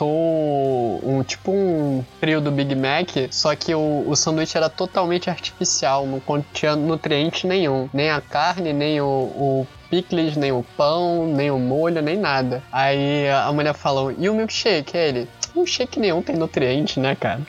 inventou 0.09 1.01
um 1.05 1.23
tipo 1.23 1.51
um 1.53 2.05
frio 2.21 2.41
do 2.41 2.51
Big 2.51 2.75
Mac, 2.75 3.11
só 3.31 3.55
que 3.55 3.75
o, 3.75 4.05
o 4.07 4.17
sanduíche 4.17 4.57
era 4.57 4.69
totalmente 4.69 5.29
artificial, 5.31 6.07
não 6.07 6.21
continha 6.21 6.77
nutriente 6.77 7.47
nenhum. 7.47 7.89
Nem 7.93 8.11
a 8.11 8.21
carne, 8.21 8.73
nem 8.73 9.01
o, 9.01 9.05
o 9.07 9.67
picles, 9.91 10.37
nem 10.37 10.53
o 10.53 10.65
pão, 10.77 11.27
nem 11.27 11.51
o 11.51 11.59
molho, 11.59 12.03
nem 12.03 12.17
nada. 12.17 12.63
Aí 12.73 13.29
a 13.29 13.53
mulher 13.53 13.75
falou, 13.75 14.13
e 14.17 14.29
o 14.29 14.35
milkshake? 14.35 14.97
Aí 14.97 15.09
ele, 15.09 15.29
um 15.55 15.67
shake 15.67 15.99
nenhum 16.01 16.23
tem 16.23 16.37
nutriente, 16.37 16.99
né, 17.01 17.15
cara? 17.15 17.41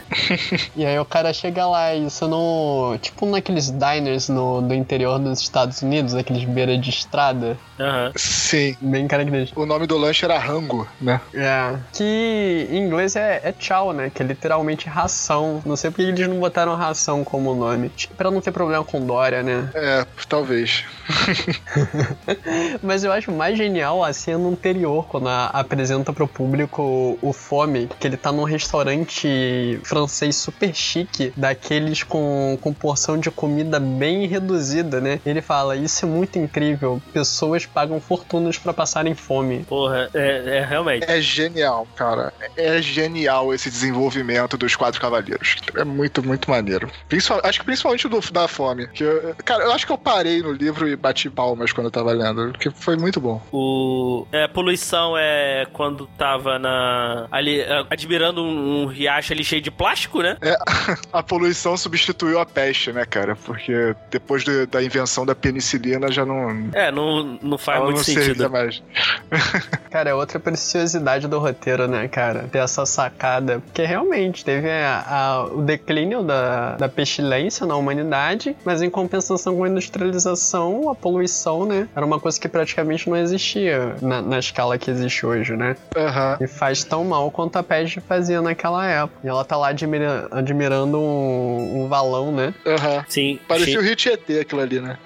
e 0.76 0.84
aí 0.84 0.98
o 0.98 1.04
cara 1.04 1.32
chega 1.32 1.66
lá, 1.66 1.94
isso 1.94 2.26
no. 2.28 2.96
Tipo 3.00 3.26
naqueles 3.26 3.70
diners 3.70 4.28
no, 4.28 4.60
do 4.62 4.74
interior 4.74 5.18
dos 5.18 5.40
Estados 5.40 5.82
Unidos, 5.82 6.14
aqueles 6.14 6.44
beira 6.44 6.76
de 6.78 6.90
estrada, 6.90 7.56
Aham. 7.78 8.12
Sim. 8.16 8.76
bem 8.80 9.06
característico. 9.08 9.60
O 9.62 9.66
nome 9.66 9.86
do 9.86 9.96
lanche 9.96 10.24
era 10.24 10.38
rango, 10.38 10.86
né? 11.00 11.20
É. 11.34 11.74
Que 11.92 12.68
em 12.70 12.78
inglês 12.86 13.16
é, 13.16 13.40
é 13.44 13.54
chow, 13.58 13.92
né? 13.92 14.10
Que 14.14 14.22
é 14.22 14.26
literalmente 14.26 14.88
ração. 14.88 15.62
Não 15.64 15.76
sei 15.76 15.90
porque 15.90 16.02
eles 16.02 16.28
não 16.28 16.38
botaram 16.38 16.74
ração 16.76 17.24
como 17.24 17.54
nome. 17.54 17.90
Que 17.90 18.06
pra 18.08 18.30
não 18.30 18.40
ter 18.40 18.52
problema 18.52 18.84
com 18.84 19.04
Dória, 19.04 19.42
né? 19.42 19.70
É, 19.74 20.06
talvez. 20.28 20.84
Mas 22.82 23.04
eu 23.04 23.12
acho 23.12 23.30
mais 23.32 23.56
genial 23.56 24.02
a 24.04 24.12
cena 24.12 24.48
anterior, 24.48 25.06
quando 25.08 25.28
a- 25.28 25.46
apresenta 25.46 26.12
pro 26.12 26.26
público 26.28 27.18
o 27.20 27.31
Fome, 27.32 27.88
que 27.98 28.06
ele 28.06 28.16
tá 28.16 28.30
num 28.32 28.44
restaurante 28.44 29.80
francês 29.84 30.36
super 30.36 30.74
chique, 30.74 31.32
daqueles 31.36 32.02
com, 32.02 32.58
com 32.60 32.72
porção 32.72 33.18
de 33.18 33.30
comida 33.30 33.78
bem 33.80 34.26
reduzida, 34.26 35.00
né? 35.00 35.20
Ele 35.24 35.40
fala: 35.42 35.76
Isso 35.76 36.04
é 36.04 36.08
muito 36.08 36.38
incrível, 36.38 37.00
pessoas 37.12 37.66
pagam 37.66 38.00
fortunas 38.00 38.58
pra 38.58 38.72
passarem 38.72 39.14
fome. 39.14 39.64
Porra, 39.64 40.08
é, 40.14 40.58
é 40.58 40.64
realmente. 40.64 41.04
É 41.08 41.20
genial, 41.20 41.86
cara. 41.96 42.32
É 42.56 42.80
genial 42.82 43.52
esse 43.54 43.70
desenvolvimento 43.70 44.56
dos 44.56 44.76
quatro 44.76 45.00
cavaleiros. 45.00 45.56
É 45.76 45.84
muito, 45.84 46.22
muito 46.26 46.50
maneiro. 46.50 46.90
Principal- 47.08 47.40
acho 47.44 47.60
que 47.60 47.64
principalmente 47.64 48.08
do 48.08 48.20
da 48.32 48.46
fome. 48.48 48.86
Que 48.88 49.04
eu- 49.04 49.34
cara, 49.44 49.64
eu 49.64 49.72
acho 49.72 49.84
que 49.86 49.92
eu 49.92 49.98
parei 49.98 50.40
no 50.42 50.52
livro 50.52 50.88
e 50.88 50.94
bati 50.96 51.28
palmas 51.28 51.72
quando 51.72 51.86
eu 51.86 51.90
tava 51.90 52.12
lendo. 52.12 52.52
Porque 52.52 52.70
foi 52.70 52.96
muito 52.96 53.20
bom. 53.20 53.40
O, 53.52 54.26
é, 54.32 54.46
poluição 54.48 55.16
é 55.18 55.66
quando 55.72 56.06
tava 56.18 56.58
na. 56.58 57.21
Ali, 57.30 57.60
é, 57.60 57.84
admirando 57.90 58.42
um, 58.42 58.82
um 58.82 58.86
riacho 58.86 59.32
ali 59.32 59.44
cheio 59.44 59.60
de 59.62 59.70
plástico, 59.70 60.20
né? 60.22 60.36
A 61.12 61.22
poluição 61.22 61.76
substituiu 61.76 62.38
a 62.38 62.46
peste, 62.46 62.92
né, 62.92 63.04
cara? 63.04 63.36
Porque 63.36 63.94
depois 64.10 64.44
do- 64.44 64.66
da 64.66 64.82
invenção 64.82 65.24
da 65.26 65.34
penicilina 65.34 66.10
já 66.10 66.24
não. 66.24 66.68
É, 66.72 66.90
não, 66.90 67.38
não 67.42 67.58
faz 67.58 67.82
muito 67.82 67.96
não 67.98 68.04
sentido. 68.04 68.50
mais. 68.50 68.82
Cara, 69.90 70.10
é 70.10 70.14
outra 70.14 70.40
preciosidade 70.40 71.28
do 71.28 71.38
roteiro, 71.38 71.86
né, 71.86 72.08
cara? 72.08 72.48
Ter 72.50 72.58
essa 72.58 72.86
sacada. 72.86 73.60
Porque 73.60 73.84
realmente 73.84 74.44
teve 74.44 74.70
a- 74.70 75.04
a- 75.06 75.44
o 75.44 75.62
declínio 75.62 76.22
da, 76.22 76.76
da 76.76 76.88
pestilência 76.88 77.66
na 77.66 77.76
humanidade, 77.76 78.56
mas 78.64 78.80
em 78.82 78.88
compensação 78.90 79.56
com 79.56 79.64
a 79.64 79.68
industrialização, 79.68 80.88
a 80.90 80.94
poluição, 80.94 81.66
né? 81.66 81.88
Era 81.94 82.04
uma 82.04 82.18
coisa 82.18 82.40
que 82.40 82.48
praticamente 82.48 83.08
não 83.08 83.16
existia 83.16 83.94
na, 84.00 84.22
na 84.22 84.38
escala 84.38 84.78
que 84.78 84.90
existe 84.90 85.24
hoje, 85.26 85.56
né? 85.56 85.76
Aham. 85.96 86.38
E 86.40 86.46
faz 86.46 86.84
tão 86.84 87.04
normal 87.12 87.30
quanto 87.30 87.56
a 87.56 87.62
Pege 87.62 88.00
fazia 88.00 88.40
naquela 88.40 88.86
época. 88.86 89.20
E 89.22 89.28
ela 89.28 89.44
tá 89.44 89.56
lá 89.56 89.68
admira- 89.68 90.28
admirando 90.30 90.98
um, 90.98 91.84
um 91.84 91.88
valão, 91.88 92.32
né? 92.32 92.54
Aham. 92.66 93.04
Sim. 93.08 93.38
Parecia 93.46 93.74
sim. 93.74 93.78
o 93.78 93.82
Hit 93.82 94.08
ET 94.08 94.30
aquilo 94.40 94.60
ali, 94.60 94.80
né? 94.80 94.98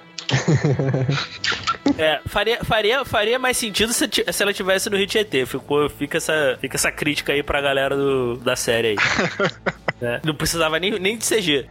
É, 1.97 2.19
faria, 2.25 2.63
faria, 2.63 3.05
faria 3.05 3.39
mais 3.39 3.57
sentido 3.57 3.93
se, 3.93 4.07
se 4.07 4.43
ela 4.43 4.53
tivesse 4.53 4.89
no 4.89 4.97
Hit 4.97 5.17
ET. 5.17 5.45
Ficou, 5.45 5.89
fica, 5.89 6.17
essa, 6.17 6.57
fica 6.59 6.77
essa 6.77 6.91
crítica 6.91 7.33
aí 7.33 7.43
pra 7.43 7.61
galera 7.61 7.95
do, 7.95 8.37
da 8.37 8.55
série 8.55 8.89
aí. 8.89 8.95
É, 10.01 10.19
não 10.23 10.35
precisava 10.35 10.79
nem, 10.79 10.91
nem 10.99 11.17
de 11.17 11.25
CG. 11.25 11.67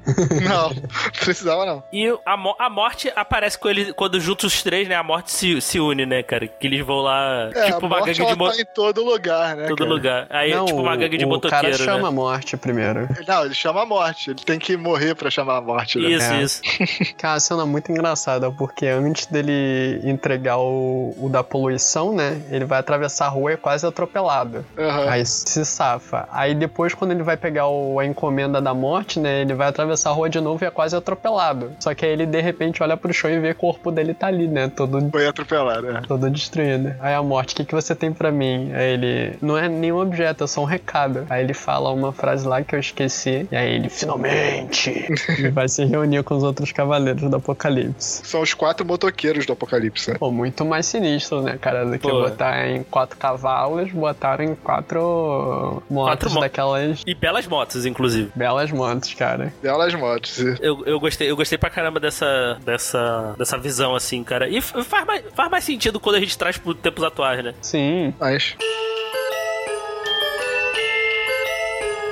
Não, 0.49 0.71
não 0.75 1.11
precisava 1.21 1.65
não. 1.65 1.83
E 1.93 2.12
a, 2.25 2.37
mo- 2.37 2.57
a 2.59 2.69
morte 2.69 3.12
aparece 3.15 3.59
com 3.59 3.69
ele 3.69 3.93
quando 3.93 4.19
juntos 4.21 4.53
os 4.55 4.62
três, 4.62 4.89
né? 4.89 4.95
A 4.97 5.03
morte 5.03 5.31
se, 5.31 5.61
se 5.61 5.79
une, 5.79 6.05
né, 6.07 6.23
cara? 6.23 6.47
Que 6.47 6.67
eles 6.67 6.85
vão 6.85 6.99
lá, 6.99 7.51
É, 7.55 7.67
tipo 7.73 7.85
a 7.85 7.89
uma 7.89 8.01
gangue 8.01 8.12
de 8.15 8.35
mo- 8.35 8.51
tá 8.51 8.61
em 8.61 8.65
todo 8.75 9.05
lugar, 9.05 9.57
né? 9.57 9.67
todo 9.69 9.79
cara? 9.79 9.91
lugar. 9.91 10.27
Aí, 10.31 10.51
Não, 10.55 10.65
tipo 10.67 10.81
uma 10.81 10.95
o- 10.95 10.99
gangue 10.99 11.17
de 11.17 11.25
o 11.25 11.29
motoqueiro, 11.29 11.62
cara 11.65 11.77
chama 11.85 12.03
né? 12.03 12.09
a 12.09 12.11
morte 12.11 12.57
primeiro. 12.57 13.09
Não, 13.27 13.45
ele 13.45 13.55
chama 13.55 13.83
a 13.83 13.87
morte. 13.87 14.31
Ele 14.31 14.41
tem 14.45 14.59
que 14.59 14.77
morrer 14.77 15.15
pra 15.15 15.31
chamar 15.31 15.59
a 15.59 15.61
morte, 15.61 15.99
né? 15.99 16.09
Isso, 16.11 16.33
É. 16.33 16.43
isso. 16.43 16.62
É 17.23 17.29
uma 17.29 17.41
cena 17.41 17.67
muito 17.67 17.91
engraçada, 17.91 18.51
porque 18.53 18.87
antes 18.87 19.27
dele 19.27 20.01
entregar 20.05 20.59
o, 20.59 21.15
o 21.19 21.29
da 21.29 21.43
poluição, 21.43 22.15
né? 22.15 22.41
Ele 22.51 22.65
vai 22.65 22.79
atravessar 22.79 23.27
a 23.27 23.29
rua 23.29 23.51
e 23.51 23.55
é 23.55 23.57
quase 23.57 23.85
atropelado. 23.87 24.65
Aham. 24.79 25.09
Aí 25.11 25.27
se 25.27 25.65
safa. 25.65 26.29
Aí 26.31 26.55
depois, 26.55 26.95
quando 26.95 27.11
ele 27.12 27.23
vai 27.25 27.37
pegar 27.37 27.67
o- 27.67 27.99
a 27.99 28.07
encomenda 28.16 28.61
da 28.62 28.72
morte, 28.72 29.20
né? 29.20 29.42
Ele 29.42 29.52
vai 29.55 29.68
atravessar 29.68 30.11
a 30.11 30.12
rua 30.14 30.29
de 30.31 30.40
novo 30.40 30.64
e 30.64 30.66
é 30.66 30.70
quase 30.70 30.96
atropelado. 30.96 31.72
Só 31.79 31.94
que 31.94 32.05
aí 32.07 32.12
ele 32.12 32.24
de 32.24 32.40
repente 32.40 32.83
olha 32.83 32.96
pro 32.96 33.12
chão 33.12 33.31
e 33.31 33.38
vê 33.38 33.50
o 33.50 33.55
corpo 33.55 33.90
dele 33.92 34.14
tá 34.14 34.29
ali, 34.29 34.48
né? 34.48 34.72
Todo 34.74 35.11
Foi 35.11 35.26
atropelado, 35.26 35.90
é. 35.90 36.00
Todo 36.00 36.31
destruído. 36.31 36.94
Aí 37.00 37.14
a 37.14 37.22
morte, 37.22 37.52
o 37.52 37.57
que, 37.57 37.64
que 37.64 37.74
você 37.74 37.94
tem 37.94 38.12
pra 38.12 38.33
mim? 38.33 38.72
Aí 38.72 38.92
ele, 38.94 39.37
não 39.42 39.57
é 39.59 39.68
nenhum 39.68 40.00
objeto, 40.00 40.44
é 40.44 40.46
só 40.46 40.62
um 40.62 40.64
recado. 40.64 41.26
Aí 41.29 41.44
ele 41.44 41.52
fala 41.55 41.90
uma 41.92 42.12
frase 42.12 42.46
lá 42.48 42.62
que 42.62 42.74
eu 42.74 42.81
esqueci. 42.81 43.46
E 43.52 43.57
aí 43.57 43.74
ele, 43.74 43.88
finalmente! 43.90 45.07
e 45.38 45.48
vai 45.48 45.68
se 45.68 45.85
reunir 45.85 46.22
com 46.22 46.35
os 46.37 46.42
outros 46.42 46.72
cavaleiros 46.72 47.29
do 47.29 47.37
Apocalipse. 47.37 48.22
São 48.26 48.40
os 48.40 48.55
quatro 48.55 48.87
motoqueiros 48.87 49.44
do 49.46 49.52
Apocalipse. 49.52 50.11
né? 50.12 50.16
Pô, 50.18 50.31
muito 50.31 50.64
mais 50.64 50.87
sinistro, 50.87 51.42
né, 51.42 51.59
cara? 51.61 51.85
Do 51.85 51.98
que 51.98 52.09
Pô. 52.09 52.22
botar 52.22 52.66
em 52.68 52.83
quatro 52.85 53.16
cavalos, 53.18 53.92
botaram 53.92 54.44
em 54.44 54.55
quatro 54.55 55.83
motos 55.90 56.11
Quatro 56.16 56.31
mo- 56.31 56.40
daquelas 56.40 57.02
E 57.07 57.14
belas 57.14 57.46
motos, 57.46 57.85
inclusive. 57.85 58.06
Belas 58.35 58.71
motos, 58.71 59.12
cara. 59.14 59.53
Belas 59.62 59.95
motos. 59.95 60.38
e- 60.38 60.57
Eu, 60.61 60.85
eu, 60.87 61.01
gostei, 61.01 61.31
eu 61.31 61.37
gostei 61.37 61.59
pra 61.59 61.71
caramba 61.71 61.99
dessa, 62.01 62.59
dessa, 62.64 63.35
dessa 63.38 63.59
visão, 63.59 63.95
assim, 63.95 64.23
cara. 64.25 64.49
E 64.49 64.61
faz 64.61 65.07
mais, 65.07 65.23
faz 65.35 65.51
mais 65.51 65.64
sentido 65.64 65.99
quando 66.01 66.16
a 66.16 66.21
gente 66.21 66.37
traz 66.37 66.57
pro 66.59 66.75
tempos 66.75 67.03
atuais, 67.05 67.42
né? 67.45 67.55
Sim. 67.61 68.14
Mas. 68.19 68.55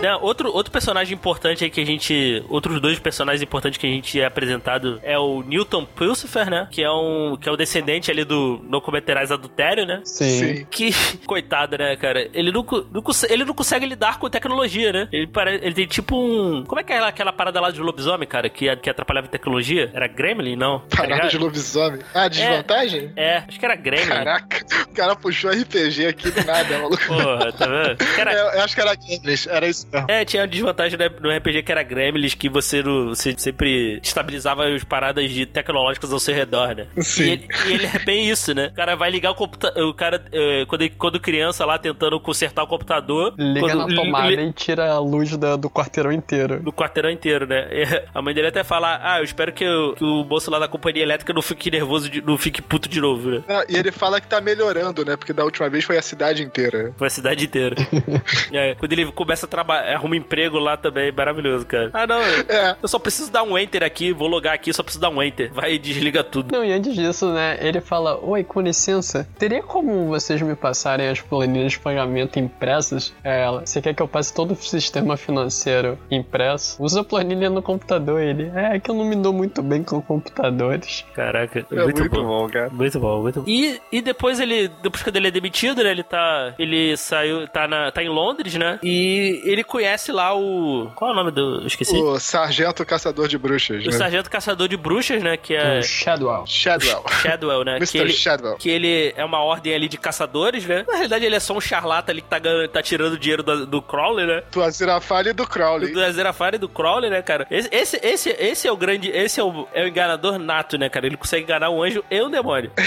Né, 0.04 0.14
Outro, 0.20 0.52
outro 0.52 0.70
personagem 0.72 1.14
importante 1.14 1.64
aí 1.64 1.70
que 1.70 1.80
a 1.80 1.84
gente. 1.86 2.44
Outros 2.48 2.80
dois 2.80 2.98
personagens 2.98 3.42
importantes 3.42 3.78
que 3.78 3.86
a 3.86 3.90
gente 3.90 4.20
é 4.20 4.24
apresentado 4.26 5.00
é 5.02 5.18
o 5.18 5.42
Newton 5.42 5.84
Pulsifer, 5.84 6.50
né? 6.50 6.68
Que 6.70 6.82
é 6.82 6.90
um. 6.90 7.36
Que 7.40 7.48
é 7.48 7.52
o 7.52 7.56
descendente 7.56 8.10
ali 8.10 8.24
do 8.24 8.58
documentários 8.68 9.30
adultério, 9.32 9.86
né? 9.86 10.00
Sim. 10.04 10.28
Sim. 10.56 10.66
Que, 10.70 10.90
coitado, 11.26 11.78
né, 11.78 11.96
cara? 11.96 12.28
Ele 12.34 12.52
não, 12.52 12.64
não 12.92 13.02
ele 13.28 13.44
não 13.44 13.54
consegue 13.54 13.86
lidar 13.86 14.18
com 14.18 14.28
tecnologia, 14.28 14.92
né? 14.92 15.08
Ele, 15.12 15.26
pare- 15.26 15.60
ele 15.62 15.74
tem 15.74 15.86
tipo 15.86 16.16
um. 16.16 16.64
Como 16.64 16.80
é 16.80 16.84
que 16.84 16.92
é 16.92 16.98
aquela 16.98 17.32
parada 17.32 17.60
lá 17.60 17.70
de 17.70 17.80
lobisomem, 17.80 18.28
cara? 18.28 18.48
Que, 18.48 18.74
que 18.76 18.90
atrapalhava 18.90 19.26
a 19.26 19.30
tecnologia? 19.30 19.90
Era 19.94 20.06
Gremlin? 20.06 20.56
Não. 20.56 20.80
Tá 20.80 20.98
Parada 20.98 21.28
de 21.28 21.38
lobisomem. 21.38 22.00
Ah, 22.14 22.28
desvantagem? 22.28 23.12
É, 23.16 23.38
acho 23.48 23.58
que 23.58 23.64
era 23.64 23.76
Gremlin. 23.76 24.08
Caraca, 24.08 24.66
o 24.90 24.94
cara 24.94 25.16
puxou 25.16 25.50
RPG 25.50 26.06
aqui 26.06 26.30
do 26.30 26.44
nada, 26.44 26.78
maluco. 26.78 27.06
Porra, 27.06 27.52
tá 27.52 27.66
vendo? 27.66 27.96
Era- 28.18 28.32
É, 28.34 28.58
eu 28.58 28.62
acho 28.62 28.74
que 28.74 28.80
era 28.80 28.94
Games, 28.94 29.46
era 29.46 29.66
isso. 29.68 29.86
É, 30.08 30.24
tinha 30.24 30.42
a 30.42 30.46
desvantagem 30.46 30.98
no 31.20 31.30
RPG 31.30 31.62
que 31.62 31.72
era 31.72 31.82
Gremlins, 31.82 32.34
que 32.34 32.48
você, 32.48 32.82
você 32.82 33.34
sempre 33.38 34.00
estabilizava 34.02 34.66
as 34.66 34.84
paradas 34.84 35.30
de 35.30 35.46
tecnológicas 35.46 36.12
ao 36.12 36.18
seu 36.18 36.34
redor, 36.34 36.74
né? 36.74 36.86
Sim. 36.98 37.24
E 37.24 37.28
ele, 37.30 37.48
e 37.66 37.72
ele 37.72 37.86
é 37.86 37.98
bem 38.00 38.28
isso, 38.28 38.54
né? 38.54 38.68
O 38.72 38.74
cara 38.74 38.94
vai 38.96 39.10
ligar 39.10 39.30
o 39.30 39.34
computador. 39.34 39.84
O 39.84 39.94
cara, 39.94 40.24
eh, 40.32 40.64
quando, 40.68 40.82
ele- 40.82 40.94
quando 40.96 41.20
criança 41.20 41.64
lá 41.64 41.78
tentando 41.78 42.18
consertar 42.20 42.62
o 42.62 42.66
computador. 42.66 43.34
Liga 43.38 43.60
quando, 43.60 43.88
na 43.88 43.94
tomada 43.96 44.26
li- 44.28 44.48
e 44.48 44.52
tira 44.52 44.90
a 44.90 44.98
luz 44.98 45.36
da- 45.36 45.56
do 45.56 45.68
quarteirão 45.70 46.12
inteiro. 46.12 46.60
do 46.62 46.72
quarteirão 46.72 47.10
inteiro, 47.10 47.46
né? 47.46 47.68
E 47.72 47.84
a 48.14 48.22
mãe 48.22 48.34
dele 48.34 48.48
até 48.48 48.62
fala: 48.64 48.98
Ah, 49.02 49.18
eu 49.18 49.24
espero 49.24 49.52
que, 49.52 49.66
o- 49.66 49.94
que 49.94 50.04
o 50.04 50.24
moço 50.24 50.50
lá 50.50 50.58
da 50.58 50.68
companhia 50.68 51.02
elétrica 51.02 51.32
não 51.32 51.42
fique 51.42 51.70
nervoso, 51.70 52.08
de- 52.08 52.20
não 52.22 52.36
fique 52.38 52.60
puto 52.62 52.88
de 52.88 53.00
novo, 53.00 53.30
né? 53.30 53.42
Não, 53.48 53.62
e 53.68 53.76
ele 53.76 53.90
fala 53.92 54.20
que 54.20 54.26
tá 54.26 54.40
melhorando, 54.40 55.04
né? 55.04 55.16
Porque 55.16 55.32
da 55.32 55.44
última 55.44 55.68
vez 55.68 55.84
foi 55.84 55.96
a 55.98 56.02
cidade 56.02 56.42
inteira. 56.42 56.92
Foi 56.96 57.06
a 57.06 57.10
cidade 57.10 57.44
inteira. 57.44 57.76
É, 58.52 58.74
quando 58.74 58.92
ele 58.92 59.06
começa 59.12 59.46
a 59.46 59.48
trabalhar, 59.48 59.83
arruma 59.92 60.16
emprego 60.16 60.58
lá 60.58 60.76
também, 60.76 61.12
maravilhoso, 61.12 61.66
cara. 61.66 61.90
Ah, 61.92 62.06
não, 62.06 62.20
É. 62.20 62.76
eu 62.82 62.88
só 62.88 62.98
preciso 62.98 63.30
dar 63.30 63.42
um 63.42 63.58
enter 63.58 63.82
aqui, 63.82 64.12
vou 64.12 64.28
logar 64.28 64.54
aqui, 64.54 64.72
só 64.72 64.82
preciso 64.82 65.00
dar 65.02 65.10
um 65.10 65.22
enter. 65.22 65.52
Vai 65.52 65.74
e 65.74 65.78
desliga 65.78 66.22
tudo. 66.24 66.52
Não, 66.52 66.64
e 66.64 66.72
antes 66.72 66.94
disso, 66.94 67.32
né, 67.32 67.58
ele 67.60 67.80
fala: 67.80 68.18
Oi, 68.22 68.44
com 68.44 68.60
licença, 68.60 69.26
teria 69.38 69.62
como 69.62 70.06
vocês 70.08 70.40
me 70.42 70.54
passarem 70.54 71.08
as 71.08 71.20
planilhas 71.20 71.72
de 71.72 71.78
pagamento 71.78 72.38
impressas? 72.38 73.12
É 73.22 73.42
ela, 73.42 73.64
você 73.66 73.80
quer 73.82 73.94
que 73.94 74.02
eu 74.02 74.08
passe 74.08 74.32
todo 74.34 74.52
o 74.52 74.56
sistema 74.56 75.16
financeiro 75.16 75.98
impresso? 76.10 76.82
Usa 76.82 77.00
a 77.00 77.04
planilha 77.04 77.50
no 77.50 77.62
computador. 77.62 78.20
Ele, 78.20 78.50
é 78.54 78.78
que 78.78 78.90
eu 78.90 78.94
não 78.94 79.04
me 79.04 79.16
dou 79.16 79.32
muito 79.32 79.62
bem 79.62 79.82
com 79.82 80.00
computadores. 80.00 81.04
Caraca, 81.14 81.66
É 81.70 81.82
muito, 81.84 82.08
bom. 82.10 82.24
bom, 82.24 82.48
cara. 82.48 82.70
Muito 82.70 82.98
bom, 83.00 83.22
muito 83.22 83.40
bom. 83.40 83.48
E, 83.48 83.80
e 83.92 84.00
depois 84.02 84.40
ele, 84.40 84.68
depois 84.82 85.02
que 85.02 85.10
ele 85.16 85.28
é 85.28 85.30
demitido, 85.30 85.82
né? 85.82 85.90
Ele 85.90 86.02
tá. 86.02 86.54
Ele 86.58 86.96
saiu, 86.96 87.46
tá, 87.48 87.66
na, 87.68 87.90
tá 87.90 88.02
em 88.02 88.08
Londres, 88.08 88.54
né? 88.54 88.78
E 88.82 89.40
ele 89.44 89.64
conhece 89.74 90.12
lá 90.12 90.32
o. 90.36 90.88
Qual 90.94 91.10
é 91.10 91.12
o 91.12 91.16
nome 91.16 91.32
do. 91.32 91.60
eu 91.62 91.66
Esqueci. 91.66 91.96
O 91.96 92.18
Sargento 92.20 92.86
Caçador 92.86 93.26
de 93.26 93.36
Bruxas, 93.36 93.82
O 93.82 93.90
né? 93.90 93.92
Sargento 93.96 94.30
Caçador 94.30 94.68
de 94.68 94.76
Bruxas, 94.76 95.20
né? 95.20 95.36
Que 95.36 95.54
é. 95.56 95.80
O 95.80 95.82
Shadwell. 95.82 96.44
Shadwell. 96.46 97.04
Shadwell, 97.20 97.64
né? 97.64 97.78
que 97.80 97.98
Mr. 97.98 97.98
ele, 97.98 98.12
Shadwell. 98.12 98.56
que 98.56 98.70
ele 98.70 99.12
é 99.16 99.24
uma 99.24 99.40
ordem 99.42 99.74
ali 99.74 99.88
de 99.88 99.96
caçadores, 99.98 100.64
né? 100.64 100.84
Na 100.86 100.92
realidade, 100.94 101.24
ele 101.24 101.34
é 101.34 101.40
só 101.40 101.54
um 101.56 101.60
charlata 101.60 102.12
ali 102.12 102.22
que 102.22 102.28
tá, 102.28 102.38
ganhando- 102.38 102.68
tá 102.68 102.80
tirando 102.82 103.18
dinheiro 103.18 103.42
do, 103.42 103.66
do 103.66 103.82
Crowley, 103.82 104.26
né? 104.26 104.44
Do 104.52 104.62
Azirafale 104.62 105.30
e 105.30 105.32
do 105.32 105.44
Crowley. 105.46 105.92
Do 105.92 106.00
Azerafari 106.00 106.54
e 106.54 106.58
do 106.60 106.68
Crowley, 106.68 107.10
né, 107.10 107.20
cara? 107.20 107.46
Esse, 107.50 107.68
esse, 107.72 108.00
esse, 108.00 108.30
esse 108.38 108.68
é 108.68 108.72
o 108.72 108.76
grande. 108.76 109.10
Esse 109.10 109.40
é 109.40 109.42
o, 109.42 109.66
é 109.74 109.82
o 109.82 109.88
enganador 109.88 110.38
nato, 110.38 110.78
né, 110.78 110.88
cara? 110.88 111.06
Ele 111.06 111.16
consegue 111.16 111.42
enganar 111.42 111.70
um 111.70 111.82
anjo 111.82 112.04
e 112.08 112.22
um 112.22 112.30
demônio. 112.30 112.70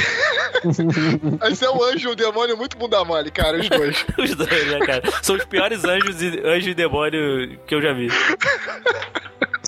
Esse 1.52 1.66
é 1.66 1.70
um 1.70 1.84
anjo 1.84 2.10
e 2.10 2.12
um 2.12 2.16
demônio 2.16 2.58
muito 2.58 2.78
bunda 2.78 3.04
mole, 3.04 3.30
cara, 3.32 3.60
os 3.60 3.70
dois. 3.70 4.06
Os 4.18 4.36
dois, 4.36 4.68
né, 4.68 4.80
cara? 4.80 5.04
São 5.22 5.36
os 5.36 5.46
piores 5.46 5.84
anjos 5.84 6.22
e, 6.22 6.42
anjo 6.46 6.67
e 6.70 6.74
demônio 6.74 7.58
que 7.66 7.76
eu 7.76 7.82
já 7.82 7.94
vi. 7.94 8.10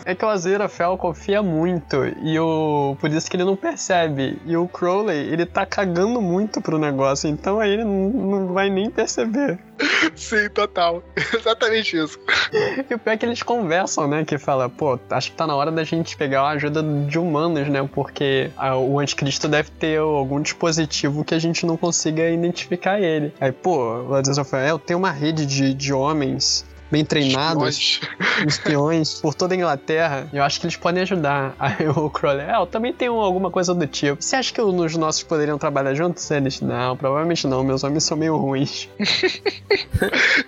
É 0.05 0.15
que 0.15 0.25
o 0.25 0.27
Aziraphale 0.27 0.97
confia 0.97 1.43
muito 1.43 1.97
e 2.23 2.39
o 2.39 2.97
por 2.99 3.11
isso 3.11 3.29
que 3.29 3.37
ele 3.37 3.43
não 3.43 3.55
percebe. 3.55 4.39
E 4.43 4.57
o 4.57 4.67
Crowley, 4.67 5.31
ele 5.31 5.45
tá 5.45 5.67
cagando 5.67 6.19
muito 6.19 6.59
pro 6.61 6.79
negócio, 6.79 7.29
então 7.29 7.59
aí 7.59 7.73
ele 7.73 7.83
não, 7.83 8.09
não 8.09 8.53
vai 8.53 8.71
nem 8.71 8.89
perceber. 8.89 9.59
Sim, 10.15 10.49
total. 10.49 11.03
Exatamente 11.15 11.95
isso. 11.95 12.19
E 12.89 12.93
o 12.93 12.97
pior 12.97 13.13
é 13.13 13.17
que 13.17 13.25
eles 13.25 13.43
conversam, 13.43 14.07
né? 14.07 14.25
Que 14.25 14.37
fala, 14.37 14.67
pô, 14.67 14.99
acho 15.11 15.31
que 15.31 15.37
tá 15.37 15.45
na 15.45 15.55
hora 15.55 15.71
da 15.71 15.83
gente 15.83 16.17
pegar 16.17 16.41
a 16.41 16.49
ajuda 16.49 16.81
de 16.81 17.19
humanos, 17.19 17.67
né? 17.67 17.87
Porque 17.93 18.49
ah, 18.57 18.77
o 18.77 18.99
anticristo 18.99 19.47
deve 19.47 19.69
ter 19.71 19.99
algum 19.99 20.41
dispositivo 20.41 21.23
que 21.23 21.35
a 21.35 21.39
gente 21.39 21.65
não 21.65 21.77
consiga 21.77 22.27
identificar 22.29 22.99
ele. 22.99 23.33
Aí, 23.39 23.51
pô, 23.51 24.05
o 24.05 24.15
Aziraphale, 24.15 24.65
é, 24.65 24.71
eu 24.71 24.79
tenho 24.79 24.97
uma 24.97 25.11
rede 25.11 25.45
de, 25.45 25.73
de 25.73 25.93
homens 25.93 26.65
bem 26.91 27.05
treinados. 27.05 27.77
Espiões. 27.77 28.45
espiões 28.47 29.13
por 29.21 29.33
toda 29.33 29.53
a 29.53 29.57
Inglaterra. 29.57 30.27
E 30.33 30.37
eu 30.37 30.43
acho 30.43 30.59
que 30.59 30.65
eles 30.65 30.75
podem 30.75 31.03
ajudar. 31.03 31.55
Aí 31.59 31.87
o 31.87 32.09
Crowley, 32.09 32.45
é, 32.45 32.55
eu 32.55 32.65
também 32.65 32.93
tenho 32.93 33.13
alguma 33.13 33.49
coisa 33.51 33.73
do 33.73 33.85
tipo. 33.87 34.21
Você 34.21 34.35
acha 34.35 34.53
que 34.53 34.61
os 34.61 34.95
nossos 34.95 35.23
poderiam 35.23 35.57
trabalhar 35.57 35.93
juntos? 35.93 36.29
Eles, 36.31 36.61
não, 36.61 36.95
provavelmente 36.97 37.47
não. 37.47 37.63
Meus 37.63 37.83
homens 37.83 38.03
são 38.03 38.17
meio 38.17 38.37
ruins. 38.37 38.87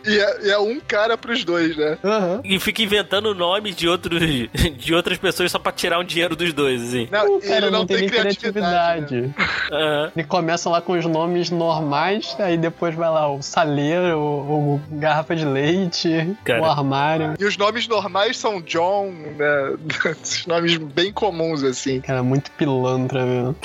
E 0.05 0.17
é, 0.17 0.45
e 0.47 0.49
é 0.49 0.57
um 0.57 0.79
cara 0.79 1.17
pros 1.17 1.43
dois, 1.43 1.75
né? 1.75 1.97
Aham. 2.03 2.41
E 2.43 2.59
fica 2.59 2.81
inventando 2.81 3.35
nomes 3.35 3.75
de 3.75 3.87
outros 3.87 4.21
de 4.77 4.93
outras 4.93 5.17
pessoas 5.17 5.51
só 5.51 5.59
pra 5.59 5.71
tirar 5.71 5.99
um 5.99 6.03
dinheiro 6.03 6.35
dos 6.35 6.53
dois, 6.53 6.81
assim. 6.81 7.07
Não, 7.11 7.37
O 7.37 7.41
cara 7.41 7.67
ele 7.67 7.69
não, 7.69 7.85
tem, 7.85 7.97
nem 7.97 8.09
criatividade. 8.09 9.15
né? 9.15 9.33
criatividade. 9.33 9.35
Aham. 9.71 10.11
Ele 10.15 10.25
começa 10.25 10.69
lá 10.69 10.81
com 10.81 10.93
os 10.93 11.05
nomes 11.05 11.49
normais, 11.49 12.35
aí 12.39 12.57
depois 12.57 12.95
vai 12.95 13.09
lá 13.09 13.31
o 13.31 13.41
saleiro, 13.41 14.17
o, 14.17 14.75
o 14.75 14.81
garrafa 14.91 15.35
de 15.35 15.45
leite, 15.45 16.30
Cara. 16.43 16.61
o 16.61 16.65
armário. 16.65 17.33
E 17.39 17.45
os 17.45 17.57
nomes 17.57 17.87
normais 17.87 18.37
são 18.37 18.61
John, 18.61 19.11
né? 19.11 19.77
Esses 20.21 20.45
nomes 20.45 20.77
bem 20.77 21.11
comuns, 21.11 21.63
assim. 21.63 22.01
Cara, 22.01 22.23
muito 22.23 22.51
pilantra, 22.51 23.25
viu? 23.25 23.55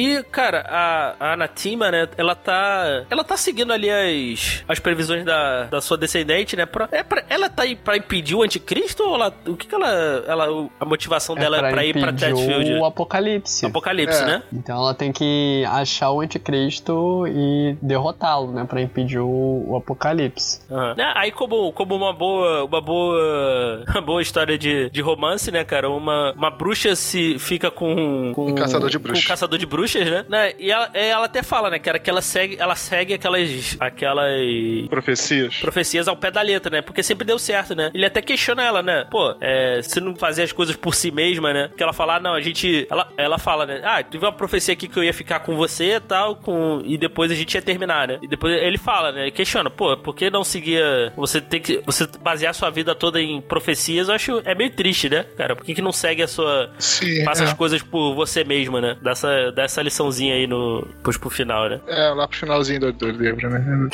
E, 0.00 0.22
cara, 0.24 0.64
a, 0.68 1.14
a 1.20 1.32
Anatima, 1.34 1.90
né, 1.90 2.08
ela 2.16 2.34
tá. 2.34 3.04
Ela 3.10 3.22
tá 3.24 3.36
seguindo 3.36 3.72
ali 3.72 3.90
as, 3.90 4.64
as 4.68 4.78
previsões 4.78 5.24
da, 5.24 5.64
da 5.64 5.80
sua 5.80 5.96
descendente, 5.98 6.56
né? 6.56 6.64
Pra, 6.66 6.88
é 6.90 7.02
pra, 7.02 7.22
ela 7.28 7.48
tá 7.50 7.62
aí 7.64 7.76
pra 7.76 7.96
impedir 7.96 8.34
o 8.34 8.42
anticristo 8.42 9.02
ou 9.02 9.14
ela, 9.14 9.34
o 9.46 9.56
que 9.56 9.66
que 9.66 9.74
ela. 9.74 9.88
ela 10.26 10.68
a 10.78 10.84
motivação 10.84 11.34
dela 11.34 11.58
é 11.58 11.70
pra 11.72 11.84
ir 11.84 11.92
pra 11.92 12.10
impedir 12.10 12.34
Tedfield? 12.34 12.72
o 12.74 12.84
apocalipse. 12.84 13.66
Apocalipse, 13.66 14.22
É. 14.22 14.26
né? 14.26 14.42
Então 14.52 14.76
ela 14.76 14.94
tem 14.94 15.12
que 15.12 15.64
achar 15.68 16.10
o 16.10 16.20
anticristo 16.20 17.26
e 17.28 17.76
derrotá-lo, 17.82 18.52
né? 18.52 18.64
Pra 18.64 18.80
impedir 18.80 19.18
o, 19.18 19.64
o 19.68 19.76
apocalipse. 19.76 20.60
Aham. 20.70 20.94
Né, 20.96 21.12
Aí, 21.16 21.30
como, 21.32 21.72
como 21.72 21.94
uma 21.94 22.12
boa, 22.12 22.64
uma 22.64 22.80
boa, 22.80 23.84
uma 23.90 24.00
boa 24.00 24.22
história 24.22 24.56
de, 24.56 24.88
de 24.90 25.00
romance, 25.00 25.50
né, 25.50 25.64
cara? 25.64 25.90
Uma, 25.90 26.32
uma 26.32 26.50
bruxa 26.50 26.94
se 26.96 27.38
fica 27.38 27.70
com, 27.70 28.32
com 28.34 28.46
Um 28.46 28.54
caçador 28.54 28.88
de 28.90 28.98
com 28.98 29.04
bruxas. 29.04 29.24
um 29.24 29.28
caçador 29.28 29.58
de 29.58 29.66
bruxas, 29.90 30.10
né? 30.10 30.24
né? 30.28 30.52
E 30.58 30.70
ela, 30.70 30.90
ela 30.94 31.24
até 31.26 31.42
fala, 31.42 31.70
né, 31.70 31.78
cara, 31.78 31.98
que 31.98 32.08
ela 32.08 32.22
segue, 32.22 32.56
ela 32.58 32.76
segue 32.76 33.14
aquelas, 33.14 33.76
aquelas 33.78 34.88
Profecias. 34.88 35.56
profecias 35.56 36.08
ao 36.08 36.16
pé 36.16 36.30
da 36.30 36.42
letra, 36.42 36.70
né? 36.70 36.82
Porque 36.82 37.02
sempre 37.02 37.26
deu 37.26 37.38
certo, 37.38 37.74
né? 37.74 37.90
Ele 37.92 38.04
até 38.04 38.22
questiona 38.22 38.62
ela, 38.62 38.82
né? 38.82 39.06
Pô, 39.10 39.34
é, 39.40 39.80
se 39.82 40.00
não 40.00 40.14
fazer 40.14 40.42
as 40.42 40.52
coisas 40.52 40.76
por 40.76 40.94
si 40.94 41.10
mesma, 41.10 41.52
né? 41.52 41.70
Que 41.76 41.82
ela 41.82 41.92
fala, 41.92 42.16
ah, 42.16 42.20
não, 42.20 42.34
a 42.34 42.40
gente. 42.40 42.86
Ela, 42.90 43.08
ela 43.16 43.38
fala, 43.38 43.66
né? 43.66 43.80
Ah, 43.84 44.02
teve 44.02 44.24
uma 44.24 44.32
profecia 44.32 44.72
aqui 44.74 44.88
que 44.88 44.98
eu 44.98 45.04
ia 45.04 45.12
ficar 45.12 45.40
com 45.40 45.56
você 45.56 45.96
e 45.96 46.00
tal, 46.00 46.36
com, 46.36 46.82
e 46.84 46.96
depois 46.96 47.30
a 47.30 47.34
gente 47.34 47.54
ia 47.54 47.62
terminar, 47.62 48.08
né? 48.08 48.18
E 48.22 48.28
depois 48.28 48.54
ele 48.54 48.78
fala, 48.78 49.12
né? 49.12 49.22
Ele 49.22 49.30
questiona, 49.30 49.70
pô, 49.70 49.96
por 49.96 50.14
que 50.14 50.30
não 50.30 50.44
seguia. 50.44 51.12
Você 51.16 51.40
tem 51.40 51.60
que. 51.60 51.82
Você 51.86 52.06
basear 52.20 52.54
sua 52.54 52.70
vida 52.70 52.94
toda 52.94 53.20
em 53.20 53.40
profecias, 53.40 54.08
eu 54.08 54.14
acho. 54.14 54.42
É 54.44 54.54
meio 54.54 54.70
triste, 54.70 55.08
né, 55.08 55.24
cara? 55.36 55.56
Por 55.56 55.64
que, 55.64 55.74
que 55.74 55.82
não 55.82 55.92
segue 55.92 56.22
a 56.22 56.28
sua. 56.28 56.70
Sim. 56.78 57.24
Faça 57.24 57.44
é. 57.44 57.46
as 57.46 57.52
coisas 57.52 57.82
por 57.82 58.14
você 58.14 58.44
mesma, 58.44 58.80
né? 58.80 58.96
Dessa, 59.00 59.50
dessa 59.52 59.69
liçãozinha 59.82 60.34
aí 60.34 60.46
no. 60.46 60.82
Depois 60.96 61.16
pro 61.16 61.30
final, 61.30 61.68
né? 61.68 61.80
É, 61.86 62.08
lá 62.10 62.26
pro 62.26 62.36
finalzinho 62.36 62.80
do, 62.80 62.92
do 62.92 63.10
livro, 63.10 63.48
né? 63.48 63.90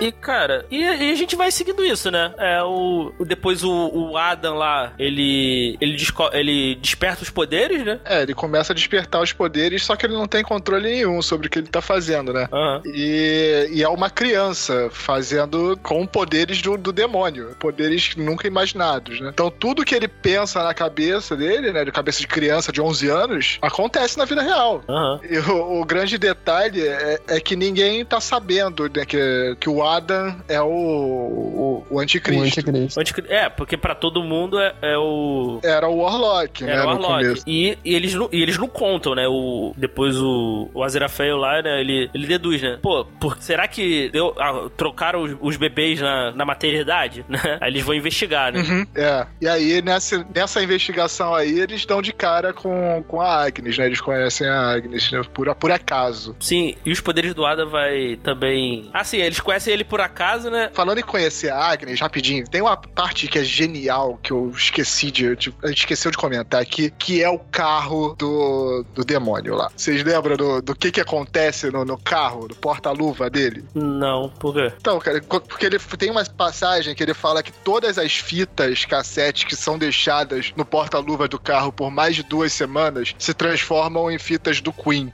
E, 0.00 0.12
cara, 0.12 0.64
e, 0.70 0.80
e 0.80 1.10
a 1.10 1.14
gente 1.16 1.34
vai 1.34 1.50
seguindo 1.50 1.84
isso, 1.84 2.10
né? 2.10 2.32
É, 2.38 2.62
o, 2.62 3.12
o- 3.18 3.24
depois 3.24 3.64
o, 3.64 3.70
o 3.92 4.16
Adam 4.16 4.54
lá, 4.54 4.92
ele 4.98 5.76
ele, 5.80 5.96
desco- 5.96 6.30
ele 6.32 6.76
desperta 6.76 7.22
os 7.22 7.30
poderes, 7.30 7.84
né? 7.84 7.98
É, 8.04 8.22
ele 8.22 8.32
começa 8.34 8.72
a 8.72 8.76
despertar 8.76 9.20
os 9.20 9.32
poderes, 9.32 9.84
só 9.84 9.96
que 9.96 10.06
ele 10.06 10.14
não 10.14 10.28
tem 10.28 10.42
controle 10.44 10.88
nenhum 10.88 11.20
sobre 11.20 11.48
o 11.48 11.50
que 11.50 11.58
ele 11.58 11.66
tá 11.68 11.80
fazendo, 11.82 12.32
né? 12.32 12.48
Aham. 12.52 12.82
E, 12.86 13.68
e 13.72 13.82
é 13.82 13.88
uma 13.88 14.08
criança 14.08 14.88
fazendo 14.92 15.76
com 15.82 16.06
poderes 16.06 16.62
do, 16.62 16.76
do 16.78 16.92
demônio, 16.92 17.56
poderes 17.58 18.14
nunca 18.16 18.46
imaginados, 18.46 19.20
né? 19.20 19.30
Então 19.32 19.50
tudo 19.50 19.84
que 19.84 19.94
ele 19.94 20.06
pensa 20.08 20.62
na 20.62 20.74
cabeça 20.74 21.36
dele, 21.36 21.72
né, 21.72 21.84
de 21.84 21.90
cabeça 21.90 22.20
de 22.20 22.26
criança 22.28 22.70
de 22.70 22.80
11 22.80 23.08
anos, 23.08 23.58
acontece 23.60 24.16
na 24.16 24.24
vida 24.24 24.42
real. 24.42 24.82
Aham. 24.88 25.20
E 25.28 25.38
o, 25.38 25.80
o 25.80 25.84
grande 25.84 26.16
detalhe 26.18 26.82
é, 26.86 27.18
é 27.26 27.40
que 27.40 27.56
ninguém 27.56 28.04
tá 28.04 28.20
sabendo 28.20 28.84
né, 28.84 29.04
que, 29.04 29.56
que 29.58 29.68
o 29.68 29.82
Adam 29.88 30.36
é 30.48 30.60
o, 30.60 30.66
o, 30.66 31.86
o 31.90 31.94
O 31.96 32.00
anticristo. 32.00 32.42
anticristo. 32.44 33.00
Antes 33.00 33.12
que- 33.12 33.32
É, 33.32 33.48
porque 33.48 33.76
pra 33.76 33.94
todo 33.94 34.22
mundo 34.22 34.58
é, 34.58 34.74
é 34.82 34.98
o. 34.98 35.60
Era 35.62 35.88
o 35.88 35.98
Warlock, 35.98 36.64
né, 36.64 36.72
Era 36.72 36.86
o 36.86 36.94
no 36.98 37.02
Warlock. 37.08 37.42
E, 37.46 37.76
e 37.84 37.94
eles 37.94 38.14
não, 38.14 38.28
e 38.32 38.42
eles 38.42 38.58
não 38.58 38.68
contam, 38.68 39.14
né? 39.14 39.26
O, 39.28 39.72
depois 39.76 40.16
o, 40.16 40.68
o 40.74 40.82
Aziraphale 40.84 41.32
lá, 41.32 41.62
né? 41.62 41.80
Ele, 41.80 42.10
ele 42.14 42.26
deduz, 42.26 42.62
né? 42.62 42.78
Pô, 42.82 43.04
por, 43.04 43.36
será 43.40 43.66
que 43.66 44.08
deu, 44.10 44.34
ah, 44.38 44.68
trocaram 44.76 45.22
os, 45.22 45.36
os 45.40 45.56
bebês 45.56 46.00
na, 46.00 46.32
na 46.32 46.44
maternidade? 46.44 47.24
Né? 47.28 47.38
Aí 47.60 47.70
eles 47.70 47.82
vão 47.82 47.94
investigar, 47.94 48.52
né? 48.52 48.60
Uhum, 48.60 48.86
é. 48.94 49.26
E 49.40 49.48
aí, 49.48 49.82
nessa, 49.82 50.24
nessa 50.34 50.62
investigação 50.62 51.34
aí, 51.34 51.58
eles 51.60 51.84
dão 51.86 52.00
de 52.02 52.12
cara 52.12 52.52
com, 52.52 53.02
com 53.06 53.20
a 53.20 53.44
Agnes, 53.44 53.78
né? 53.78 53.86
Eles 53.86 54.00
conhecem 54.00 54.46
a 54.46 54.70
Agnes 54.72 55.10
né? 55.10 55.22
por, 55.32 55.54
por 55.54 55.70
acaso. 55.70 56.36
Sim, 56.40 56.74
e 56.84 56.92
os 56.92 57.00
poderes 57.00 57.34
do 57.34 57.44
Adam 57.46 57.68
vai 57.68 58.18
também. 58.22 58.88
Ah, 58.92 59.04
sim, 59.04 59.18
eles 59.18 59.40
conhecem 59.40 59.72
ele 59.72 59.77
por 59.84 60.00
acaso, 60.00 60.50
né? 60.50 60.70
Falando 60.72 60.98
em 60.98 61.02
conhecer 61.02 61.50
a 61.50 61.58
Agnes, 61.58 62.00
rapidinho, 62.00 62.44
tem 62.48 62.60
uma 62.60 62.76
parte 62.76 63.28
que 63.28 63.38
é 63.38 63.44
genial 63.44 64.18
que 64.22 64.32
eu 64.32 64.50
esqueci 64.50 65.10
de. 65.10 65.36
de 65.36 65.54
a 65.62 65.68
gente 65.68 65.78
esqueceu 65.78 66.10
de 66.10 66.16
comentar 66.16 66.60
aqui, 66.60 66.90
que 66.98 67.22
é 67.22 67.28
o 67.28 67.38
carro 67.38 68.14
do, 68.18 68.84
do 68.94 69.04
demônio 69.04 69.54
lá. 69.54 69.70
Vocês 69.76 70.02
lembram 70.02 70.36
do, 70.36 70.62
do 70.62 70.74
que 70.74 70.90
que 70.90 71.00
acontece 71.00 71.70
no, 71.70 71.84
no 71.84 71.98
carro, 71.98 72.48
do 72.48 72.54
porta-luva 72.54 73.30
dele? 73.30 73.64
Não, 73.74 74.28
por 74.28 74.54
quê? 74.54 74.72
Então, 74.76 74.98
cara, 74.98 75.20
porque 75.22 75.66
ele 75.66 75.78
tem 75.78 76.10
uma 76.10 76.24
passagem 76.24 76.94
que 76.94 77.02
ele 77.02 77.14
fala 77.14 77.42
que 77.42 77.52
todas 77.52 77.98
as 77.98 78.12
fitas 78.16 78.84
cassete 78.84 79.46
que 79.46 79.56
são 79.56 79.78
deixadas 79.78 80.52
no 80.56 80.64
porta-luva 80.64 81.28
do 81.28 81.38
carro 81.38 81.72
por 81.72 81.90
mais 81.90 82.16
de 82.16 82.22
duas 82.22 82.52
semanas 82.52 83.14
se 83.18 83.34
transformam 83.34 84.10
em 84.10 84.18
fitas 84.18 84.60
do 84.60 84.72
Queen. 84.72 85.12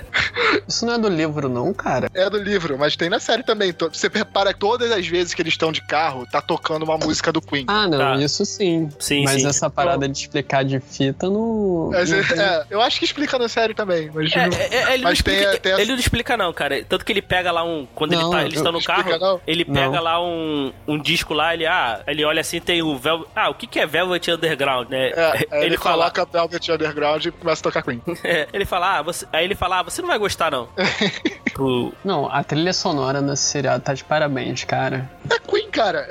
Isso 0.66 0.86
não 0.86 0.94
é 0.94 0.98
do 0.98 1.08
livro, 1.08 1.48
não, 1.48 1.72
cara. 1.72 2.08
É 2.14 2.28
do 2.28 2.38
livro, 2.38 2.78
mas 2.78 2.96
tem 2.96 3.08
na 3.08 3.20
série 3.20 3.42
também. 3.42 3.72
Você 3.92 4.08
repara 4.12 4.52
que 4.52 4.58
todas 4.60 4.90
as 4.92 5.06
vezes 5.06 5.34
que 5.34 5.42
eles 5.42 5.54
estão 5.54 5.72
de 5.72 5.80
carro, 5.86 6.26
tá 6.30 6.40
tocando 6.40 6.82
uma 6.84 6.96
música 6.98 7.32
do 7.32 7.40
Queen. 7.40 7.64
Ah, 7.68 7.86
não, 7.86 7.98
Tá. 7.98 8.16
isso 8.16 8.44
sim. 8.44 8.88
Sim, 8.98 9.24
Mas 9.24 9.42
sim. 9.42 9.48
essa 9.48 9.68
parada 9.70 10.08
de 10.08 10.18
explicar 10.18 10.64
de 10.64 10.80
fita 10.80 11.28
não. 11.28 11.90
Mas, 11.92 12.10
não 12.10 12.18
é, 12.18 12.22
tem- 12.22 12.38
é, 12.40 12.64
eu 12.70 12.80
acho 12.80 12.98
que 12.98 13.04
explica 13.04 13.38
na 13.38 13.48
série 13.48 13.74
também, 13.74 14.10
mas 14.14 14.32
É, 14.34 14.46
não- 14.48 14.56
é, 14.56 14.62
é, 14.62 14.94
ele, 14.94 15.02
não 15.04 15.10
Mas 15.10 15.22
tem- 15.22 15.34
explica, 15.34 15.58
tem 15.58 15.72
essa- 15.72 15.82
ele 15.82 15.92
não 15.92 15.98
explica, 15.98 16.36
não, 16.36 16.52
cara. 16.52 16.84
Tanto 16.84 17.04
que 17.04 17.12
ele 17.12 17.22
pega 17.22 17.50
lá 17.50 17.64
um. 17.64 17.86
Quando 17.94 18.12
ele 18.12 18.22
Não, 18.22 18.30
tá, 18.30 18.42
eles 18.44 18.54
estão 18.56 18.72
no 18.72 18.82
carro, 18.82 19.18
não? 19.18 19.40
ele 19.46 19.64
pega 19.64 19.90
Não. 19.96 20.02
lá 20.02 20.22
um, 20.22 20.72
um 20.86 20.98
disco 20.98 21.34
lá, 21.34 21.54
ele, 21.54 21.66
ah, 21.66 22.00
ele 22.06 22.24
olha 22.24 22.40
assim, 22.40 22.60
tem 22.60 22.82
o 22.82 22.96
Velvet. 22.98 23.28
Ah, 23.34 23.50
o 23.50 23.54
que, 23.54 23.66
que 23.66 23.78
é 23.78 23.86
Velvet 23.86 24.30
Underground, 24.30 24.88
né? 24.88 25.10
É, 25.10 25.46
ele, 25.52 25.66
ele 25.66 25.76
fala. 25.78 26.10
coloca 26.10 26.24
Velvet 26.24 26.70
Underground 26.72 27.24
e 27.26 27.30
começa 27.30 27.60
a 27.60 27.64
tocar 27.64 27.82
Queen. 27.82 28.02
ele 28.52 28.64
fala, 28.64 28.98
ah, 28.98 29.02
você. 29.02 29.26
Aí 29.32 29.44
ele 29.44 29.54
fala, 29.54 29.80
ah, 29.80 29.82
você 29.82 30.00
não 30.00 30.08
vai 30.08 30.18
gostar, 30.18 30.50
não. 30.50 30.68
Pro. 31.52 31.92
Não, 32.04 32.30
a 32.32 32.42
trilha 32.44 32.72
sonora 32.72 33.20
nesse 33.20 33.42
seriado 33.44 33.79
tá 33.80 33.94
de 33.94 34.04
parabéns, 34.04 34.64
cara. 34.64 35.10
É 35.30 35.38
Queen, 35.38 35.70
cara. 35.70 36.06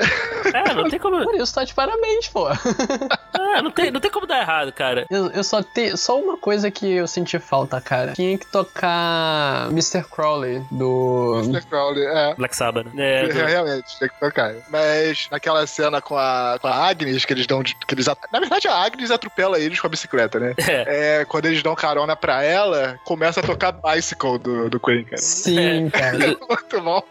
É, 0.53 0.73
não 0.73 0.89
tem 0.89 0.99
como. 0.99 1.23
Por 1.23 1.35
isso 1.35 1.53
tá 1.53 1.63
de 1.63 1.73
parabéns, 1.73 2.27
pô. 2.27 2.47
É, 2.49 3.61
não 3.61 3.71
tem, 3.71 3.91
não 3.91 3.99
tem 3.99 4.09
como 4.11 4.25
dar 4.27 4.39
errado, 4.41 4.71
cara. 4.71 5.05
Eu, 5.09 5.27
eu 5.31 5.43
só 5.43 5.61
tenho. 5.61 5.97
Só 5.97 6.19
uma 6.19 6.37
coisa 6.37 6.69
que 6.71 6.91
eu 6.91 7.07
senti 7.07 7.37
falta, 7.39 7.79
cara. 7.81 8.13
Tinha 8.13 8.37
que 8.37 8.45
tocar 8.51 9.67
Mr. 9.71 10.03
Crowley 10.03 10.61
do. 10.71 11.41
Mr. 11.45 11.65
Crowley, 11.67 12.05
é. 12.05 12.33
Black 12.35 12.55
Sabbath, 12.55 12.85
né? 12.93 13.23
É, 13.23 13.27
do- 13.27 13.33
Realmente, 13.45 13.99
tem 13.99 14.09
que 14.09 14.19
tocar. 14.19 14.53
Mas 14.69 15.27
naquela 15.31 15.65
cena 15.67 16.01
com 16.01 16.17
a, 16.17 16.57
com 16.61 16.67
a 16.67 16.87
Agnes, 16.87 17.25
que 17.25 17.33
eles 17.33 17.47
dão. 17.47 17.61
de- 17.63 17.75
Que 17.75 17.93
eles, 17.95 18.07
at- 18.07 18.17
na 18.31 18.39
verdade, 18.39 18.67
a 18.67 18.73
Agnes 18.75 19.11
atropela 19.11 19.59
eles 19.59 19.79
com 19.79 19.87
a 19.87 19.89
bicicleta, 19.89 20.39
né? 20.39 20.53
É. 20.67 21.19
É, 21.21 21.25
quando 21.25 21.45
eles 21.45 21.61
dão 21.63 21.75
carona 21.75 22.15
pra 22.15 22.43
ela, 22.43 22.99
começa 23.05 23.39
a 23.39 23.43
tocar 23.43 23.71
Bicycle 23.71 24.37
do, 24.39 24.69
do 24.69 24.79
Queen, 24.79 25.03
cara. 25.03 25.17
Sim, 25.21 25.89
cara. 25.89 26.17
Muito 26.49 26.81
bom. 26.81 27.03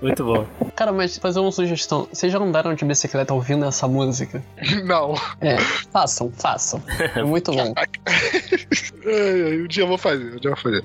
Muito 0.00 0.24
bom. 0.24 0.46
Cara, 0.74 0.92
mas 0.92 1.18
fazer 1.18 1.40
uma 1.40 1.52
sugestão. 1.52 2.08
Vocês 2.12 2.32
já 2.32 2.38
andaram 2.38 2.74
de 2.74 2.84
bicicleta 2.84 3.34
ouvindo 3.34 3.64
essa 3.66 3.86
música? 3.86 4.42
Não. 4.84 5.14
É, 5.40 5.58
façam, 5.92 6.32
façam. 6.32 6.82
É 7.14 7.22
muito 7.24 7.52
bom. 7.52 7.74
Ai, 7.76 9.42
ai, 9.42 9.58
Um 9.62 9.66
dia 9.66 9.82
eu 9.82 9.88
vou 9.88 9.98
fazer, 9.98 10.24
um 10.34 10.36
dia 10.36 10.50
eu 10.50 10.54
vou 10.54 10.62
fazer. 10.62 10.84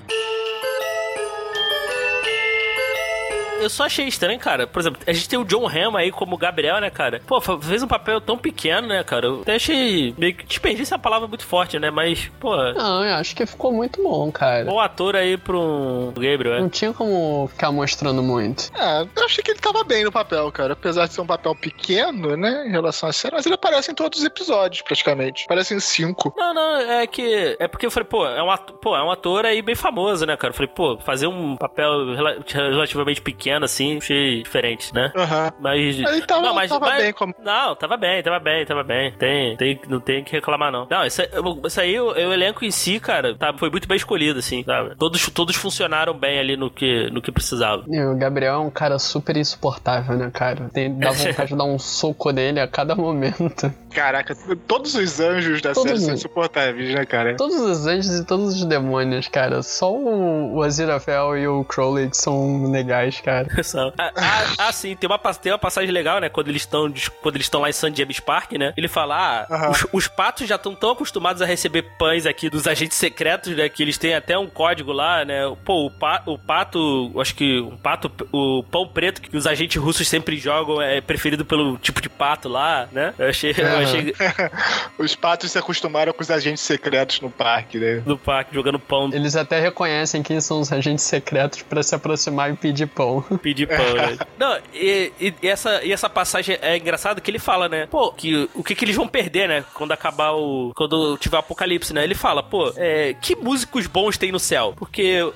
Eu 3.60 3.70
só 3.70 3.84
achei 3.86 4.06
estranho, 4.06 4.38
cara. 4.38 4.66
Por 4.66 4.80
exemplo, 4.80 5.00
a 5.06 5.12
gente 5.12 5.28
tem 5.28 5.38
o 5.38 5.44
John 5.44 5.66
Hamm 5.66 5.96
aí 5.96 6.10
como 6.10 6.36
Gabriel, 6.36 6.80
né, 6.80 6.90
cara? 6.90 7.20
Pô, 7.26 7.40
fez 7.40 7.82
um 7.82 7.88
papel 7.88 8.20
tão 8.20 8.36
pequeno, 8.38 8.86
né, 8.88 9.02
cara? 9.02 9.26
Eu 9.26 9.42
até 9.42 9.54
achei. 9.56 10.14
Meio 10.16 10.34
que 10.34 10.44
desperdício 10.46 10.94
é 10.94 10.96
uma 10.96 11.02
palavra 11.02 11.26
muito 11.28 11.44
forte, 11.44 11.78
né? 11.78 11.90
Mas, 11.90 12.30
pô. 12.38 12.54
Não, 12.56 13.04
eu 13.04 13.14
acho 13.16 13.34
que 13.34 13.46
ficou 13.46 13.72
muito 13.72 14.02
bom, 14.02 14.30
cara. 14.30 14.64
Bom 14.64 14.78
ator 14.80 15.16
aí 15.16 15.36
pro 15.36 15.60
um 15.60 16.12
Gabriel, 16.14 16.58
Não 16.60 16.66
é? 16.66 16.70
tinha 16.70 16.92
como 16.92 17.48
ficar 17.48 17.72
mostrando 17.72 18.22
muito. 18.22 18.70
É, 18.78 19.02
eu 19.16 19.24
achei 19.24 19.42
que 19.42 19.50
ele 19.50 19.60
tava 19.60 19.82
bem 19.84 20.04
no 20.04 20.12
papel, 20.12 20.50
cara. 20.52 20.74
Apesar 20.74 21.06
de 21.06 21.14
ser 21.14 21.20
um 21.20 21.26
papel 21.26 21.54
pequeno, 21.54 22.36
né, 22.36 22.66
em 22.66 22.70
relação 22.70 23.08
à 23.08 23.12
série, 23.12 23.34
mas 23.34 23.46
ele 23.46 23.54
aparece 23.54 23.90
em 23.90 23.94
todos 23.94 24.18
os 24.20 24.24
episódios, 24.24 24.82
praticamente. 24.82 25.44
Aparece 25.44 25.74
em 25.74 25.80
cinco. 25.80 26.32
Não, 26.36 26.52
não, 26.54 26.76
é 26.80 27.06
que. 27.06 27.56
É 27.58 27.66
porque 27.68 27.86
eu 27.86 27.90
falei, 27.90 28.08
pô, 28.08 28.26
é 28.26 28.42
um 28.42 28.50
ator, 28.50 28.76
pô, 28.78 28.96
é 28.96 29.02
um 29.02 29.10
ator 29.10 29.44
aí 29.46 29.62
bem 29.62 29.74
famoso, 29.74 30.26
né, 30.26 30.36
cara? 30.36 30.50
Eu 30.52 30.56
falei, 30.56 30.70
pô, 30.74 30.98
fazer 30.98 31.26
um 31.26 31.56
papel 31.56 32.14
rela- 32.14 32.36
relativamente 32.46 33.20
pequeno 33.22 33.45
assim, 33.64 33.98
achei 33.98 34.42
diferente, 34.42 34.94
né? 34.94 35.12
Aham. 35.16 35.52
Mas. 35.60 35.98
Ele 35.98 36.22
tava, 36.22 36.42
não, 36.42 36.54
mas, 36.54 36.70
tava 36.70 36.86
mas- 36.86 37.02
bem 37.02 37.12
como. 37.12 37.34
Não, 37.42 37.74
tava 37.76 37.96
bem, 37.96 38.22
tava 38.22 38.38
bem, 38.38 38.66
tava 38.66 38.82
bem. 38.82 39.12
Tem, 39.12 39.56
tem, 39.56 39.80
não 39.88 40.00
tem 40.00 40.24
que 40.24 40.32
reclamar, 40.32 40.70
não. 40.72 40.86
Não, 40.90 41.04
isso 41.04 41.22
aí, 41.22 41.28
isso 41.66 41.80
aí 41.80 42.00
o, 42.00 42.06
o 42.08 42.32
elenco 42.32 42.64
em 42.64 42.70
si, 42.70 42.98
cara, 43.00 43.34
tá, 43.36 43.52
foi 43.56 43.70
muito 43.70 43.86
bem 43.88 43.96
escolhido, 43.96 44.38
assim, 44.38 44.62
sabe? 44.64 44.94
Todos, 44.96 45.28
todos 45.30 45.56
funcionaram 45.56 46.14
bem 46.14 46.38
ali 46.38 46.56
no 46.56 46.70
que, 46.70 47.10
no 47.10 47.20
que 47.22 47.32
precisava. 47.32 47.84
E 47.88 48.00
o 48.02 48.16
Gabriel 48.16 48.54
é 48.54 48.58
um 48.58 48.70
cara 48.70 48.98
super 48.98 49.36
insuportável, 49.36 50.16
né, 50.16 50.30
cara? 50.32 50.68
Tem, 50.72 50.96
dá 50.98 51.10
vontade 51.12 51.50
de 51.50 51.56
dar 51.56 51.64
um 51.64 51.78
soco 51.78 52.30
nele 52.30 52.60
a 52.60 52.68
cada 52.68 52.94
momento. 52.94 53.72
Caraca, 53.92 54.36
todos 54.66 54.94
os 54.94 55.20
anjos 55.20 55.62
da 55.62 55.72
Todos 55.72 55.90
série 55.92 56.04
são 56.04 56.14
insuportáveis, 56.14 56.94
né, 56.94 57.04
cara? 57.06 57.34
Todos 57.36 57.56
os 57.58 57.86
anjos 57.86 58.18
e 58.20 58.24
todos 58.24 58.54
os 58.56 58.64
demônios, 58.64 59.28
cara. 59.28 59.62
Só 59.62 59.92
o, 59.92 60.56
o 60.56 60.62
Aziraphale 60.62 61.40
e 61.40 61.48
o 61.48 61.64
Crowley 61.64 62.10
que 62.10 62.16
são 62.16 62.70
legais, 62.70 63.20
cara. 63.20 63.35
Cara. 63.44 63.62
São. 63.64 63.92
Ah, 63.98 64.12
ah, 64.16 64.54
ah, 64.58 64.72
sim, 64.72 64.94
tem 64.96 65.08
uma, 65.08 65.18
tem 65.18 65.52
uma 65.52 65.58
passagem 65.58 65.90
legal, 65.90 66.20
né? 66.20 66.28
Quando 66.28 66.48
eles 66.48 66.62
estão 66.62 66.92
quando 67.22 67.34
eles 67.36 67.46
estão 67.46 67.60
lá 67.60 67.68
em 67.68 67.72
San 67.72 67.94
James 67.94 68.20
Park, 68.20 68.52
né? 68.52 68.72
Ele 68.76 68.88
fala: 68.88 69.46
Ah, 69.48 69.70
os, 69.70 69.86
os 69.92 70.08
patos 70.08 70.46
já 70.48 70.56
estão 70.56 70.74
tão 70.74 70.90
acostumados 70.90 71.42
a 71.42 71.46
receber 71.46 71.82
pães 71.98 72.26
aqui 72.26 72.48
dos 72.50 72.66
agentes 72.66 72.96
secretos, 72.96 73.54
né? 73.56 73.68
Que 73.68 73.82
eles 73.82 73.98
têm 73.98 74.14
até 74.14 74.38
um 74.38 74.46
código 74.46 74.92
lá, 74.92 75.24
né? 75.24 75.42
Pô, 75.64 75.86
o, 75.86 75.90
pa- 75.90 76.22
o 76.26 76.38
pato, 76.38 77.12
acho 77.20 77.34
que 77.34 77.60
um 77.60 77.76
pato, 77.76 78.10
o 78.32 78.62
pão 78.64 78.86
preto 78.86 79.20
que 79.20 79.36
os 79.36 79.46
agentes 79.46 79.80
russos 79.80 80.06
sempre 80.08 80.36
jogam 80.38 80.80
é 80.80 81.00
preferido 81.00 81.44
pelo 81.44 81.76
tipo 81.78 82.00
de 82.00 82.08
pato 82.08 82.48
lá, 82.48 82.88
né? 82.92 83.12
Eu 83.18 83.28
achei, 83.28 83.54
eu 83.56 83.78
achei 83.78 84.14
Os 84.98 85.14
patos 85.14 85.50
se 85.52 85.58
acostumaram 85.58 86.12
com 86.12 86.22
os 86.22 86.30
agentes 86.30 86.62
secretos 86.62 87.20
no 87.20 87.30
parque, 87.30 87.78
né? 87.78 88.02
no 88.06 88.16
parque 88.16 88.54
jogando 88.54 88.78
pão, 88.78 89.10
Eles 89.12 89.36
até 89.36 89.60
reconhecem 89.60 90.22
quem 90.22 90.40
são 90.40 90.60
os 90.60 90.72
agentes 90.72 91.04
secretos 91.04 91.62
pra 91.62 91.82
se 91.82 91.94
aproximar 91.94 92.50
e 92.52 92.56
pedir 92.56 92.86
pão. 92.86 93.24
pedir 93.42 93.66
pão, 93.68 93.94
né? 93.94 94.18
Não, 94.38 94.58
e, 94.74 95.12
e- 95.20 95.34
essa, 95.46 95.82
e 95.84 95.92
essa 95.92 96.08
passagem 96.08 96.58
é 96.60 96.76
engraçada 96.76 97.20
que 97.20 97.30
ele 97.30 97.38
fala, 97.38 97.68
né? 97.68 97.86
Pô, 97.86 98.12
que 98.12 98.48
o 98.54 98.62
que, 98.62 98.74
que 98.74 98.84
eles 98.84 98.96
vão 98.96 99.08
perder, 99.08 99.48
né? 99.48 99.64
Quando 99.74 99.92
acabar 99.92 100.32
o. 100.32 100.72
Quando 100.74 101.16
tiver 101.18 101.36
o 101.36 101.40
apocalipse, 101.40 101.92
né? 101.92 102.04
Ele 102.04 102.14
fala, 102.14 102.42
pô, 102.42 102.72
é, 102.76 103.14
que 103.20 103.34
músicos 103.36 103.86
bons 103.86 104.16
tem 104.18 104.30
no 104.32 104.38
céu? 104.38 104.74
Porque 104.76 105.22
o, 105.22 105.32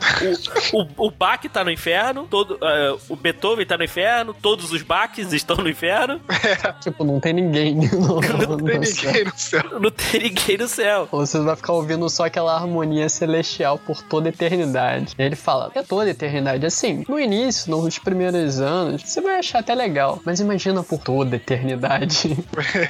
o, 0.98 1.06
o 1.06 1.10
Bach 1.10 1.40
tá 1.52 1.64
no 1.64 1.70
inferno, 1.70 2.26
todo, 2.30 2.58
é, 2.62 2.96
o 3.08 3.16
Beethoven 3.16 3.66
tá 3.66 3.76
no 3.76 3.84
inferno, 3.84 4.34
todos 4.34 4.72
os 4.72 4.82
Bachs 4.82 5.32
estão 5.32 5.56
no 5.56 5.68
inferno, 5.68 6.20
tipo, 6.80 7.04
não 7.04 7.20
tem 7.20 7.32
ninguém. 7.32 7.74
No, 7.74 8.20
Não 8.20 8.56
tem 8.58 8.78
no 8.78 8.86
céu. 8.86 9.06
ninguém 9.10 9.24
no 9.24 9.32
céu. 9.36 9.62
não 9.80 9.90
tem 9.90 10.22
ninguém 10.22 10.58
no 10.58 10.68
céu. 10.68 11.08
Você 11.10 11.38
vai 11.40 11.56
ficar 11.56 11.72
ouvindo 11.72 12.08
só 12.08 12.26
aquela 12.26 12.54
harmonia 12.54 13.08
celestial 13.08 13.78
por 13.78 14.02
toda 14.02 14.28
a 14.28 14.30
eternidade. 14.30 15.14
E 15.18 15.22
ele 15.22 15.36
fala, 15.36 15.70
é 15.74 15.82
toda 15.82 16.04
a 16.06 16.10
eternidade. 16.10 16.64
Assim, 16.66 17.04
no 17.08 17.18
início, 17.18 17.70
nos 17.82 17.98
primeiros 17.98 18.60
anos, 18.60 19.02
você 19.04 19.20
vai 19.20 19.38
achar 19.38 19.60
até 19.60 19.74
legal. 19.74 20.20
Mas 20.24 20.40
imagina 20.40 20.82
por 20.82 20.98
toda 20.98 21.34
a 21.34 21.36
eternidade. 21.36 22.36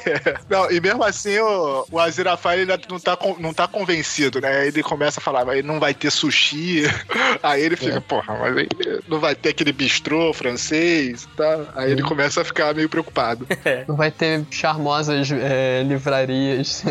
Não, 0.48 0.70
e 0.70 0.80
mesmo 0.80 1.02
assim 1.04 1.38
o, 1.38 1.86
o 1.90 1.98
Aziraphale 1.98 2.60
ainda 2.62 2.80
não 2.88 2.98
tá, 2.98 3.18
não 3.38 3.54
tá 3.54 3.66
convencido, 3.68 4.40
né? 4.40 4.48
Aí 4.60 4.68
Ele 4.68 4.82
começa 4.82 5.20
a 5.20 5.22
falar, 5.22 5.44
mas 5.44 5.64
não 5.64 5.78
vai 5.80 5.94
ter 5.94 6.10
sushi. 6.10 6.82
Aí 7.42 7.62
ele 7.62 7.76
fica, 7.76 7.96
É. 7.96 8.00
porra, 8.00 8.36
mas 8.38 8.56
aí 8.56 8.68
não 9.08 9.18
vai 9.20 9.34
ter 9.34 9.50
aquele 9.50 9.72
bistrô 9.72 10.32
francês 10.32 11.28
tal. 11.36 11.66
Aí 11.74 11.90
ele 11.92 12.02
começa 12.02 12.40
a 12.40 12.44
ficar 12.44 12.74
meio 12.74 12.88
preocupado. 12.88 13.46
Não 13.88 13.96
vai 13.96 14.10
ter 14.10 14.44
charmosas 14.50 15.30
é, 15.32 15.82
livrarias 15.82 16.82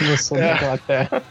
no 0.00 0.16
sul 0.18 0.36
da 0.36 0.56
Inglaterra. 0.56 1.22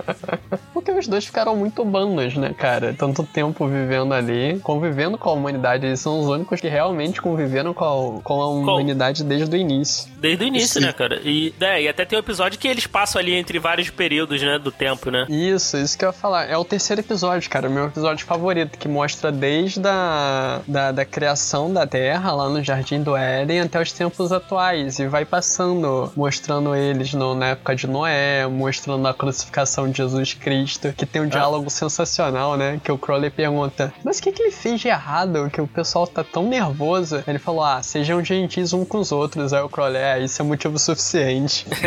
Porque 0.88 1.00
os 1.00 1.08
dois 1.08 1.26
ficaram 1.26 1.54
muito 1.54 1.84
bandos, 1.84 2.36
né, 2.38 2.54
cara? 2.58 2.96
Tanto 2.98 3.22
tempo 3.24 3.68
vivendo 3.68 4.14
ali, 4.14 4.58
convivendo 4.64 5.18
com 5.18 5.30
a 5.30 5.34
humanidade. 5.34 5.86
Eles 5.86 6.00
são 6.00 6.18
os 6.22 6.28
únicos 6.28 6.62
que 6.62 6.70
realmente 6.70 7.22
conviveram 7.22 7.74
com 7.74 7.84
a, 8.20 8.22
com 8.22 8.42
a 8.42 8.48
humanidade 8.48 9.22
desde 9.26 9.54
o 9.54 9.60
início. 9.60 10.10
Desde 10.18 10.46
o 10.46 10.48
início, 10.48 10.80
Sim. 10.80 10.86
né, 10.88 10.94
cara? 10.94 11.20
E, 11.26 11.54
é, 11.60 11.82
e 11.82 11.88
até 11.90 12.06
tem 12.06 12.18
um 12.18 12.22
episódio 12.22 12.58
que 12.58 12.70
eles 12.70 12.88
passam 12.88 13.20
ali 13.20 13.34
entre 13.34 13.60
vários 13.60 13.90
períodos, 13.90 14.42
né, 14.42 14.58
do 14.58 14.72
tempo, 14.72 15.12
né? 15.12 15.26
Isso, 15.28 15.76
isso 15.78 15.98
que 15.98 16.06
eu 16.06 16.10
ia 16.10 16.14
falar. 16.14 16.46
É 16.46 16.56
o 16.58 16.64
terceiro 16.64 17.02
episódio, 17.02 17.50
cara. 17.50 17.68
O 17.68 17.72
meu 17.72 17.88
episódio 17.88 18.26
favorito, 18.26 18.78
que 18.78 18.88
mostra 18.88 19.30
desde 19.30 19.82
a 19.86 20.62
da, 20.66 20.92
da 20.94 21.04
criação 21.04 21.74
da 21.74 21.86
Terra, 21.86 22.32
lá 22.32 22.48
no 22.48 22.64
Jardim 22.64 23.02
do 23.04 23.16
Éden, 23.18 23.60
até 23.60 23.82
os 23.82 23.92
tempos 23.92 24.32
atuais. 24.32 25.00
E 25.00 25.08
vai 25.08 25.26
passando, 25.26 26.12
mostrando 26.16 26.74
eles 26.74 27.14
no- 27.14 27.36
na 27.36 27.48
época 27.48 27.76
de 27.76 27.88
Noé, 27.88 28.48
mostrando 28.48 29.06
a 29.06 29.14
crucificação 29.14 29.90
de 29.90 29.98
Jesus 29.98 30.34
Cristo, 30.34 30.77
que 30.98 31.06
tem 31.06 31.22
um 31.22 31.28
diálogo 31.28 31.70
sensacional, 31.70 32.56
né? 32.58 32.80
Que 32.84 32.92
o 32.92 32.98
Crowley 32.98 33.30
pergunta, 33.30 33.94
mas 34.04 34.20
o 34.20 34.22
que, 34.24 34.32
que 34.32 34.42
ele 34.44 34.52
fez 34.52 34.80
de 34.80 34.88
errado? 34.88 35.50
Que 35.52 35.62
o 35.62 35.68
pessoal 35.68 36.06
tá 36.08 36.24
tão 36.24 36.48
nervoso. 36.48 37.24
Ele 37.28 37.40
falou, 37.40 37.64
ah, 37.64 37.82
sejam 37.82 38.24
gentis 38.24 38.74
um 38.74 38.84
com 38.86 39.00
os 39.00 39.12
outros. 39.12 39.54
Aí 39.54 39.62
o 39.62 39.70
Crowley, 39.70 40.02
é, 40.02 40.20
isso 40.24 40.42
é 40.42 40.46
motivo 40.46 40.78
suficiente. 40.80 41.66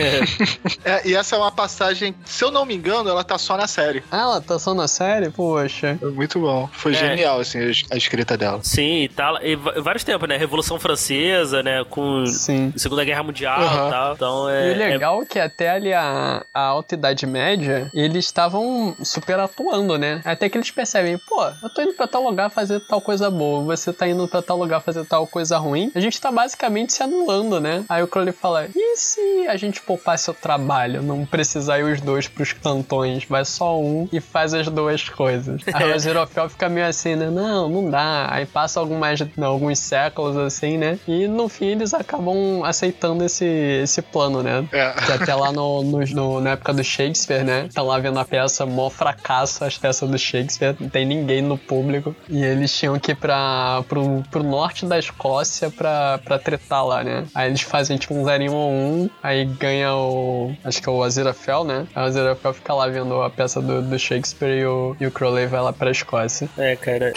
É, 0.85 1.07
e 1.09 1.15
essa 1.15 1.37
é 1.37 1.39
uma 1.39 1.51
passagem, 1.53 2.15
se 2.25 2.43
eu 2.45 2.51
não 2.51 2.65
me 2.65 2.75
engano, 2.75 3.09
ela 3.09 3.23
tá 3.23 3.37
só 3.39 3.57
na 3.57 3.67
série. 3.67 4.03
ah, 4.11 4.21
ela 4.23 4.41
tá 4.41 4.59
só 4.59 4.73
na 4.75 4.89
série? 4.89 5.31
Poxa. 5.31 5.99
É 6.01 6.07
Muito 6.07 6.41
bom. 6.41 6.69
Foi 6.73 6.93
É. 6.93 6.95
genial, 6.95 7.41
assim, 7.41 7.59
a 7.59 7.67
es- 7.71 7.85
a 7.91 7.97
escrita 7.97 8.37
dela. 8.37 8.61
Sim, 8.63 9.03
e 9.03 9.09
tal. 9.09 9.37
E 9.43 9.57
vários 9.57 10.05
tempos, 10.05 10.29
né? 10.29 10.37
Revolução 10.37 10.79
Francesa, 10.79 11.63
né? 11.63 11.85
Com 11.89 12.25
Sim. 12.27 12.73
Segunda 12.77 13.05
Guerra 13.05 13.23
Mundial 13.23 13.61
Aham. 13.61 13.87
e 13.87 13.91
tal. 13.91 14.15
Então 14.15 14.51
E 14.51 14.53
é. 14.71 14.73
o 14.73 14.79
legal 14.79 15.23
é 15.23 15.27
que 15.27 15.39
até 15.39 15.71
ali 15.71 15.93
a, 15.93 16.45
a 16.53 16.61
Alta 16.61 16.95
Idade 16.95 17.27
Média, 17.27 17.91
eles 17.95 18.25
estavam 18.25 18.70
super 19.03 19.39
atuando, 19.39 19.97
né? 19.99 20.21
Até 20.25 20.49
que 20.49 20.57
eles 20.59 20.71
percebem, 20.71 21.19
pô, 21.19 21.45
eu 21.63 21.71
tô 21.71 21.83
indo 21.83 21.95
pra 21.95 22.07
tal 22.07 22.23
lugar 22.23 22.51
fazer 22.51 22.81
tal 22.81 23.01
coisa 23.01 23.31
boa, 23.31 23.63
você 23.65 23.93
tá 23.93 24.07
indo 24.09 24.27
pra 24.29 24.43
tal 24.43 24.57
lugar 24.59 24.81
fazer 24.81 25.05
tal 25.05 25.27
coisa 25.27 25.59
ruim. 25.59 25.91
A 25.95 26.01
gente 26.01 26.21
tá 26.21 26.31
basicamente 26.31 26.93
se 26.93 27.03
anulando, 27.03 27.61
né? 27.61 27.85
Aí 27.89 28.03
o 28.03 28.09
Crowley 28.09 28.33
fala, 28.33 28.67
e 28.75 28.97
se 28.97 29.47
a 29.49 29.57
gente 29.57 29.81
poupasse 29.83 30.31
o 30.31 30.35
trabalho, 30.35 31.03
não 31.03 31.25
precisar 31.27 31.79
ir 31.79 31.85
os 31.85 32.01
dois 32.01 32.29
pros 32.29 32.53
cantões, 32.53 33.25
vai 33.25 33.45
só 33.45 33.79
um 33.81 34.09
e 34.13 34.21
faz 34.21 34.55
as 34.55 34.69
duas 34.69 35.09
coisas. 35.09 35.61
Aí 35.73 35.93
o 35.93 35.99
Zerofel 35.99 36.49
fica 36.49 36.69
meio 36.69 36.87
assim, 36.87 37.17
né? 37.17 37.31
Não, 37.31 37.69
não 37.69 37.91
dá. 37.91 38.27
Aí 38.31 38.47
passa 38.47 38.81
algumas, 38.81 39.21
alguns 39.43 39.79
séculos 39.79 40.37
assim, 40.37 40.77
né? 40.79 40.99
E 41.07 41.27
no 41.29 41.49
fim 41.49 41.67
eles 41.67 41.93
acabam 41.95 42.63
aceitando 42.65 43.25
esse, 43.25 43.45
esse 43.83 44.03
plano, 44.03 44.43
né? 44.43 44.67
É. 44.73 44.91
Que 44.93 45.13
até 45.13 45.35
lá 45.35 45.53
no, 45.53 45.83
no- 45.83 46.01
no- 46.07 46.41
na 46.41 46.51
época 46.51 46.73
do 46.73 46.83
Shakespeare, 46.85 47.45
né? 47.45 47.69
Tá 47.75 47.83
lá 47.83 47.99
vendo 47.99 48.19
a 48.19 48.25
peça, 48.25 48.60
mó 48.67 48.91
fracasso 48.91 49.65
as 49.65 49.77
peças 49.77 50.09
do 50.09 50.19
Shakespeare, 50.19 50.77
não 50.79 50.89
tem 50.89 51.05
ninguém 51.05 51.43
no 51.43 51.57
público. 51.57 52.15
E 52.29 52.43
eles 52.43 52.77
tinham 52.77 52.99
que 52.99 53.13
ir 53.13 53.15
pra, 53.15 53.83
pro, 53.89 54.23
pro 54.31 54.43
norte 54.43 54.87
da 54.87 54.99
Escócia 54.99 55.71
pra, 55.71 56.19
pra 56.25 56.39
tretar 56.39 56.85
lá, 56.85 57.03
né? 57.03 57.27
Aí 57.35 57.49
eles 57.49 57.63
fazem 57.63 57.97
tipo 57.97 58.15
um 58.15 58.25
0 58.25 58.53
ou 58.53 58.71
um, 58.71 59.11
aí 59.23 59.45
ganha 59.45 59.95
o. 59.95 60.55
Acho 60.65 60.83
que 60.83 60.89
é 60.89 60.93
o 60.93 61.03
Aziraphale, 61.03 61.67
né? 61.67 61.87
O 61.97 62.53
fica 62.53 62.75
lá 62.75 62.87
vendo 62.87 63.21
a 63.23 63.31
peça 63.31 63.61
do, 63.61 63.83
do 63.83 63.99
Shakespeare 63.99 64.61
e 64.61 64.67
o, 64.67 64.97
e 65.01 65.07
o 65.07 65.11
Crowley 65.11 65.47
vai 65.47 65.61
lá 65.61 65.73
pra 65.73 65.91
Escócia. 65.91 66.49
É, 66.57 66.77
cara. 66.77 67.13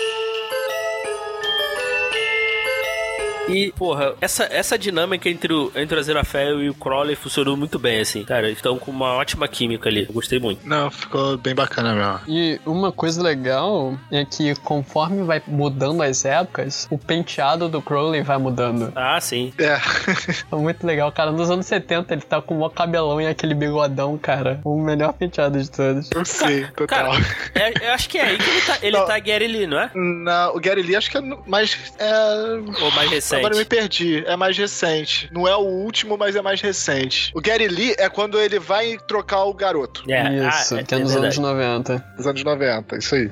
E, 3.49 3.73
porra, 3.77 4.13
essa, 4.21 4.43
essa 4.45 4.77
dinâmica 4.77 5.29
entre 5.29 5.53
o, 5.53 5.71
entre 5.75 5.95
o 5.95 5.99
Aziraphale 5.99 6.63
e 6.65 6.69
o 6.69 6.73
Crowley 6.73 7.15
funcionou 7.15 7.57
muito 7.57 7.77
bem, 7.77 7.99
assim. 7.99 8.23
Cara, 8.23 8.45
eles 8.47 8.57
estão 8.57 8.77
com 8.77 8.89
uma 8.89 9.13
ótima 9.13 9.47
química 9.47 9.89
ali. 9.89 10.05
Eu 10.07 10.13
gostei 10.13 10.39
muito. 10.39 10.67
Não, 10.67 10.89
ficou 10.89 11.37
bem 11.37 11.53
bacana 11.53 11.93
mesmo. 11.93 12.19
E 12.27 12.59
uma 12.65 12.91
coisa 12.91 13.21
legal 13.21 13.97
é 14.11 14.23
que 14.25 14.55
conforme 14.55 15.23
vai 15.23 15.41
mudando 15.45 16.01
as 16.01 16.23
épocas, 16.25 16.87
o 16.89 16.97
penteado 16.97 17.67
do 17.67 17.81
Crowley 17.81 18.21
vai 18.21 18.37
mudando. 18.37 18.91
Ah, 18.95 19.19
sim. 19.19 19.53
É. 19.57 19.77
É 20.51 20.55
muito 20.55 20.85
legal, 20.85 21.11
cara. 21.11 21.31
Nos 21.31 21.49
anos 21.49 21.65
70 21.65 22.13
ele 22.13 22.21
tá 22.21 22.41
com 22.41 22.53
o 22.53 22.57
maior 22.59 22.69
cabelão 22.69 23.19
e 23.19 23.27
aquele 23.27 23.53
bigodão, 23.55 24.17
cara. 24.17 24.59
O 24.63 24.79
melhor 24.79 25.13
penteado 25.13 25.59
de 25.61 25.69
todos. 25.69 26.09
Eu 26.11 26.23
sei, 26.25 26.65
total. 26.67 27.11
Cara, 27.13 27.25
é- 27.55 27.87
eu 27.87 27.93
acho 27.93 28.07
que 28.09 28.17
é 28.17 28.23
aí 28.25 28.37
que 28.37 28.49
ele 28.49 28.61
tá, 28.61 28.77
ele 28.81 28.97
Não. 28.97 29.05
tá 29.05 29.19
Gary 29.19 29.47
Lee, 29.47 29.67
não 29.67 29.79
é? 29.79 29.91
Não, 29.95 30.55
o 30.55 30.59
Gary 30.59 30.81
Lee 30.83 30.95
acho 30.95 31.09
que 31.09 31.17
é 31.17 31.21
mais. 31.47 31.93
É... 31.99 32.83
Ou 32.83 32.91
mais 32.91 33.09
recente? 33.09 33.32
Agora 33.37 33.53
eu 33.53 33.57
me 33.57 33.65
perdi. 33.65 34.23
É 34.25 34.35
mais 34.35 34.57
recente. 34.57 35.29
Não 35.31 35.47
é 35.47 35.55
o 35.55 35.61
último, 35.61 36.17
mas 36.17 36.35
é 36.35 36.41
mais 36.41 36.61
recente. 36.61 37.31
O 37.35 37.41
Gary 37.41 37.67
Lee 37.67 37.95
é 37.97 38.09
quando 38.09 38.39
ele 38.39 38.59
vai 38.59 38.97
trocar 39.07 39.43
o 39.43 39.53
garoto. 39.53 40.03
É, 40.09 40.47
Isso, 40.49 40.75
ah, 40.75 40.79
é, 40.79 40.83
que 40.83 40.95
é 40.95 40.99
nos 40.99 41.13
verdade. 41.13 41.37
anos 41.37 41.49
90. 41.49 42.05
Dos 42.17 42.27
anos 42.27 42.43
90, 42.43 42.97
isso 42.97 43.15
aí. 43.15 43.31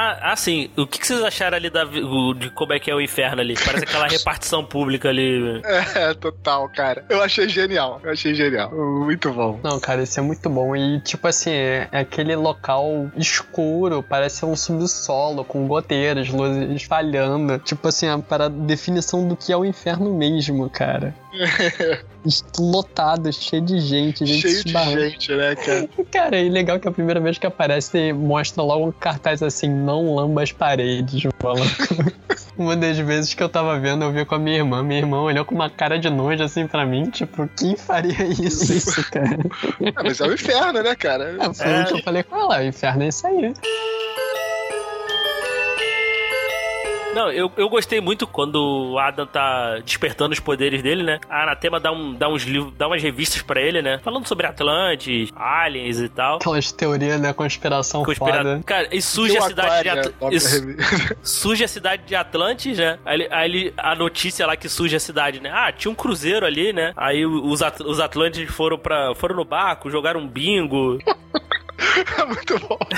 Ah, 0.00 0.32
ah, 0.32 0.36
sim. 0.36 0.70
O 0.76 0.86
que, 0.86 1.00
que 1.00 1.06
vocês 1.08 1.20
acharam 1.24 1.56
ali 1.56 1.68
da, 1.70 1.84
o- 1.84 2.32
de 2.32 2.50
como 2.50 2.72
é 2.72 2.78
que 2.78 2.88
é 2.88 2.94
o 2.94 3.00
inferno 3.00 3.40
ali? 3.40 3.54
Parece 3.56 3.82
aquela 3.82 4.06
repartição 4.08 4.64
pública 4.64 5.08
ali. 5.08 5.60
É, 5.96 6.14
total, 6.14 6.68
cara. 6.68 7.04
Eu 7.08 7.20
achei 7.20 7.48
genial. 7.48 8.00
Eu 8.04 8.12
achei 8.12 8.32
genial. 8.32 8.70
Muito 8.72 9.32
bom. 9.32 9.58
Não, 9.62 9.80
cara, 9.80 10.02
isso 10.04 10.20
é 10.20 10.22
muito 10.22 10.48
bom. 10.48 10.76
E, 10.76 11.00
tipo 11.00 11.26
assim, 11.26 11.50
é, 11.50 11.88
é 11.90 11.98
aquele 11.98 12.36
local 12.36 13.10
escuro, 13.16 14.00
parece 14.00 14.44
um 14.44 14.54
subsolo, 14.54 15.44
com 15.44 15.66
goteiras, 15.66 16.28
luzes 16.28 16.84
falhando. 16.84 17.58
Tipo 17.58 17.88
assim, 17.88 18.06
a 18.08 18.18
para 18.20 18.48
definição 18.48 19.26
do 19.26 19.36
que 19.36 19.52
é 19.52 19.56
o 19.56 19.64
inferno 19.64 20.14
mesmo, 20.14 20.70
cara. 20.70 21.12
Lotado, 22.58 23.32
cheio 23.32 23.62
de 23.62 23.80
gente, 23.80 24.26
gente 24.26 24.40
Cheio 24.40 24.64
de 24.64 25.00
gente, 25.00 25.34
né, 25.34 25.54
cara? 25.54 25.88
Cara, 26.10 26.36
é 26.36 26.48
legal 26.48 26.80
que 26.80 26.88
a 26.88 26.90
primeira 26.90 27.20
vez 27.20 27.38
que 27.38 27.46
aparece 27.46 28.12
mostra 28.12 28.62
logo 28.62 28.86
um 28.86 28.92
cartaz 28.92 29.42
assim, 29.42 29.68
não 29.68 30.14
lamba 30.14 30.42
as 30.42 30.52
paredes, 30.52 31.22
maluco. 31.42 32.12
Uma 32.56 32.76
das 32.76 32.98
vezes 32.98 33.34
que 33.34 33.42
eu 33.42 33.48
tava 33.48 33.78
vendo, 33.78 34.04
eu 34.04 34.12
vi 34.12 34.24
com 34.24 34.34
a 34.34 34.38
minha 34.38 34.56
irmã. 34.56 34.82
Minha 34.82 35.00
irmã 35.00 35.20
olhou 35.22 35.44
com 35.44 35.54
uma 35.54 35.70
cara 35.70 35.98
de 35.98 36.10
nojo 36.10 36.42
assim 36.42 36.66
pra 36.66 36.84
mim, 36.84 37.08
tipo, 37.08 37.48
quem 37.56 37.76
faria 37.76 38.24
isso, 38.26 38.72
isso 38.72 39.10
cara? 39.10 39.38
Ah, 39.94 40.02
mas 40.02 40.20
é 40.20 40.26
o 40.26 40.34
inferno, 40.34 40.82
né, 40.82 40.94
cara? 40.96 41.36
É, 41.38 41.54
foi 41.54 41.82
o 41.82 41.86
que 41.86 41.94
eu 41.94 42.02
falei 42.02 42.22
com 42.24 42.36
ela, 42.36 42.58
o 42.58 42.64
inferno 42.64 43.04
é 43.04 43.08
isso 43.08 43.26
aí. 43.26 43.54
Não, 47.18 47.32
eu, 47.32 47.50
eu 47.56 47.68
gostei 47.68 48.00
muito 48.00 48.28
quando 48.28 48.92
o 48.92 48.96
Adam 48.96 49.26
tá 49.26 49.80
despertando 49.84 50.32
os 50.32 50.38
poderes 50.38 50.80
dele, 50.80 51.02
né? 51.02 51.18
A 51.28 51.42
Anatema 51.42 51.80
dá, 51.80 51.90
um, 51.90 52.14
dá 52.14 52.28
uns 52.28 52.44
livros, 52.44 52.72
dá 52.78 52.86
umas 52.86 53.02
revistas 53.02 53.42
pra 53.42 53.60
ele, 53.60 53.82
né? 53.82 53.98
Falando 54.04 54.24
sobre 54.28 54.46
Atlantis, 54.46 55.32
aliens 55.34 55.98
e 55.98 56.08
tal. 56.08 56.36
Aquelas 56.36 56.70
teorias, 56.70 57.20
né? 57.20 57.32
Conspiração 57.32 58.04
Conspira... 58.04 58.36
foda. 58.36 58.62
Cara, 58.64 58.88
e 58.92 59.02
surge 59.02 59.34
E 59.34 59.38
a 59.38 59.42
cidade 59.42 59.82
de 59.82 59.88
revista. 59.88 61.16
surge 61.24 61.64
a 61.64 61.68
cidade 61.68 62.04
de 62.06 62.14
Atlantis, 62.14 62.78
né? 62.78 63.00
Aí, 63.04 63.14
ele- 63.16 63.28
aí 63.32 63.74
a 63.76 63.96
notícia 63.96 64.46
lá 64.46 64.56
que 64.56 64.68
surge 64.68 64.94
a 64.94 65.00
cidade, 65.00 65.40
né? 65.40 65.50
Ah, 65.52 65.72
tinha 65.72 65.90
um 65.90 65.96
cruzeiro 65.96 66.46
ali, 66.46 66.72
né? 66.72 66.92
Aí 66.96 67.26
os, 67.26 67.62
At 67.62 67.80
os 67.80 67.98
Atlantes 67.98 68.48
foram 68.48 68.78
para 68.78 69.12
foram 69.16 69.34
no 69.34 69.44
barco, 69.44 69.90
jogaram 69.90 70.20
um 70.20 70.28
bingo. 70.28 70.98
É 72.18 72.24
muito 72.26 72.58
bom. 72.60 72.78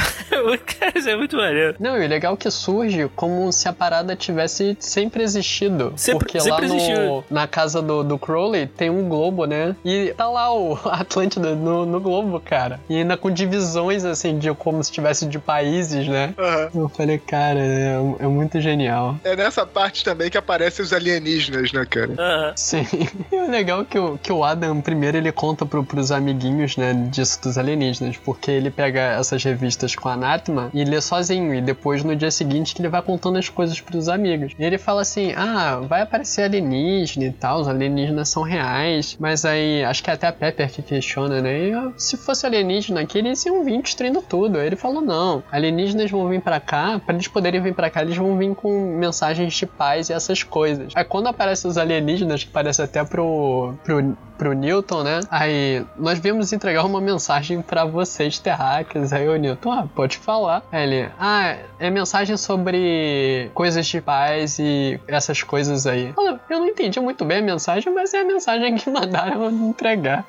Cara, 0.78 0.92
isso 0.98 1.08
é 1.08 1.16
muito 1.16 1.36
maneiro. 1.36 1.76
Não, 1.78 2.00
e 2.00 2.04
o 2.06 2.08
legal 2.08 2.34
é 2.34 2.36
que 2.36 2.50
surge 2.50 3.08
como 3.14 3.52
se 3.52 3.68
a 3.68 3.72
parada 3.72 4.14
tivesse 4.16 4.76
sempre 4.80 5.22
existido. 5.22 5.92
Sempre- 5.96 6.18
Porque 6.26 6.40
sempre 6.40 6.66
lá 6.66 6.74
no, 6.74 6.76
existiu. 6.80 7.24
na 7.30 7.46
casa 7.46 7.80
do, 7.82 8.02
do 8.02 8.18
Crowley 8.18 8.66
tem 8.66 8.90
um 8.90 9.08
globo, 9.08 9.44
né? 9.46 9.74
E 9.84 10.12
tá 10.16 10.28
lá 10.28 10.52
o 10.54 10.78
Atlântida 10.84 11.54
no, 11.54 11.84
no 11.86 12.00
globo, 12.00 12.40
cara. 12.40 12.80
E 12.88 12.96
ainda 12.98 13.16
com 13.16 13.30
divisões, 13.30 14.04
assim, 14.04 14.38
de 14.38 14.52
como 14.54 14.82
se 14.82 14.90
tivesse 14.92 15.26
de 15.26 15.38
países, 15.38 16.06
né? 16.08 16.34
Aham. 16.38 16.70
Eu 16.74 16.88
falei, 16.88 17.18
cara, 17.18 17.58
é, 17.58 17.94
é 18.20 18.26
muito 18.26 18.60
genial. 18.60 19.16
É 19.24 19.36
nessa 19.36 19.66
parte 19.66 20.04
também 20.04 20.30
que 20.30 20.38
aparecem 20.38 20.84
os 20.84 20.92
alienígenas, 20.92 21.72
né, 21.72 21.86
cara? 21.88 22.12
Aham. 22.18 22.52
Sim. 22.56 22.86
E 23.32 23.36
o 23.36 23.50
legal 23.50 23.82
é 23.82 23.84
que 23.84 23.98
o, 23.98 24.18
que 24.18 24.32
o 24.32 24.44
Adam, 24.44 24.80
primeiro, 24.80 25.16
ele 25.16 25.32
conta 25.32 25.64
pro, 25.66 25.84
pros 25.84 26.10
amiguinhos, 26.12 26.76
né, 26.76 26.92
disso 27.10 27.40
dos 27.42 27.56
alienígenas, 27.58 28.16
porque 28.16 28.50
ele 28.50 28.70
pega 28.80 29.00
essas 29.18 29.44
revistas 29.44 29.94
com 29.94 30.08
a 30.08 30.14
Anatema 30.14 30.70
e 30.72 30.82
lê 30.84 30.98
sozinho, 31.02 31.54
e 31.54 31.60
depois, 31.60 32.02
no 32.02 32.16
dia 32.16 32.30
seguinte, 32.30 32.74
que 32.74 32.80
ele 32.80 32.88
vai 32.88 33.02
contando 33.02 33.36
as 33.36 33.50
coisas 33.50 33.78
pros 33.78 34.08
amigos. 34.08 34.54
E 34.58 34.64
ele 34.64 34.78
fala 34.78 35.02
assim, 35.02 35.34
ah, 35.36 35.80
vai 35.86 36.00
aparecer 36.00 36.44
alienígena 36.44 37.26
e 37.26 37.32
tal, 37.32 37.60
os 37.60 37.68
alienígenas 37.68 38.30
são 38.30 38.42
reais, 38.42 39.18
mas 39.20 39.44
aí, 39.44 39.84
acho 39.84 40.02
que 40.02 40.08
é 40.08 40.14
até 40.14 40.28
a 40.28 40.32
Pepper 40.32 40.70
que 40.72 40.80
questiona, 40.80 41.42
né, 41.42 41.68
e, 41.68 41.72
se 41.98 42.16
fosse 42.16 42.46
alienígena 42.46 43.02
aqui, 43.02 43.18
eles 43.18 43.44
iam 43.44 43.62
vir 43.62 43.82
destruindo 43.82 44.22
tudo. 44.22 44.58
Aí 44.58 44.66
ele 44.66 44.76
falou, 44.76 45.02
não, 45.02 45.42
alienígenas 45.52 46.10
vão 46.10 46.26
vir 46.28 46.40
pra 46.40 46.58
cá, 46.58 46.98
pra 47.04 47.14
eles 47.14 47.28
poderem 47.28 47.60
vir 47.60 47.74
pra 47.74 47.90
cá, 47.90 48.00
eles 48.00 48.16
vão 48.16 48.38
vir 48.38 48.54
com 48.54 48.96
mensagens 48.96 49.52
de 49.52 49.66
paz 49.66 50.08
e 50.08 50.14
essas 50.14 50.42
coisas. 50.42 50.94
Aí 50.96 51.04
quando 51.04 51.26
aparecem 51.26 51.70
os 51.70 51.76
alienígenas, 51.76 52.44
que 52.44 52.50
parece 52.50 52.80
até 52.80 53.04
pro, 53.04 53.74
pro, 53.84 54.16
pro 54.40 54.54
Newton, 54.54 55.02
né? 55.02 55.20
Aí 55.30 55.84
nós 55.98 56.18
viemos 56.18 56.50
entregar 56.50 56.86
uma 56.86 56.98
mensagem 56.98 57.60
pra 57.60 57.84
vocês, 57.84 58.38
terráqueos. 58.38 59.12
Aí 59.12 59.28
o 59.28 59.36
Newton, 59.36 59.70
ah, 59.70 59.86
pode 59.94 60.16
falar. 60.16 60.62
Aí 60.72 60.82
ele, 60.82 61.10
ah, 61.20 61.58
é 61.78 61.90
mensagem 61.90 62.38
sobre 62.38 63.50
coisas 63.52 63.86
de 63.86 64.00
paz 64.00 64.58
e 64.58 64.98
essas 65.06 65.42
coisas 65.42 65.86
aí. 65.86 66.14
Eu, 66.16 66.40
eu 66.48 66.58
não 66.58 66.66
entendi 66.66 66.98
muito 66.98 67.22
bem 67.22 67.40
a 67.40 67.42
mensagem, 67.42 67.92
mas 67.92 68.14
é 68.14 68.20
a 68.20 68.24
mensagem 68.24 68.76
que 68.76 68.88
mandaram 68.88 69.50
entregar. 69.50 70.24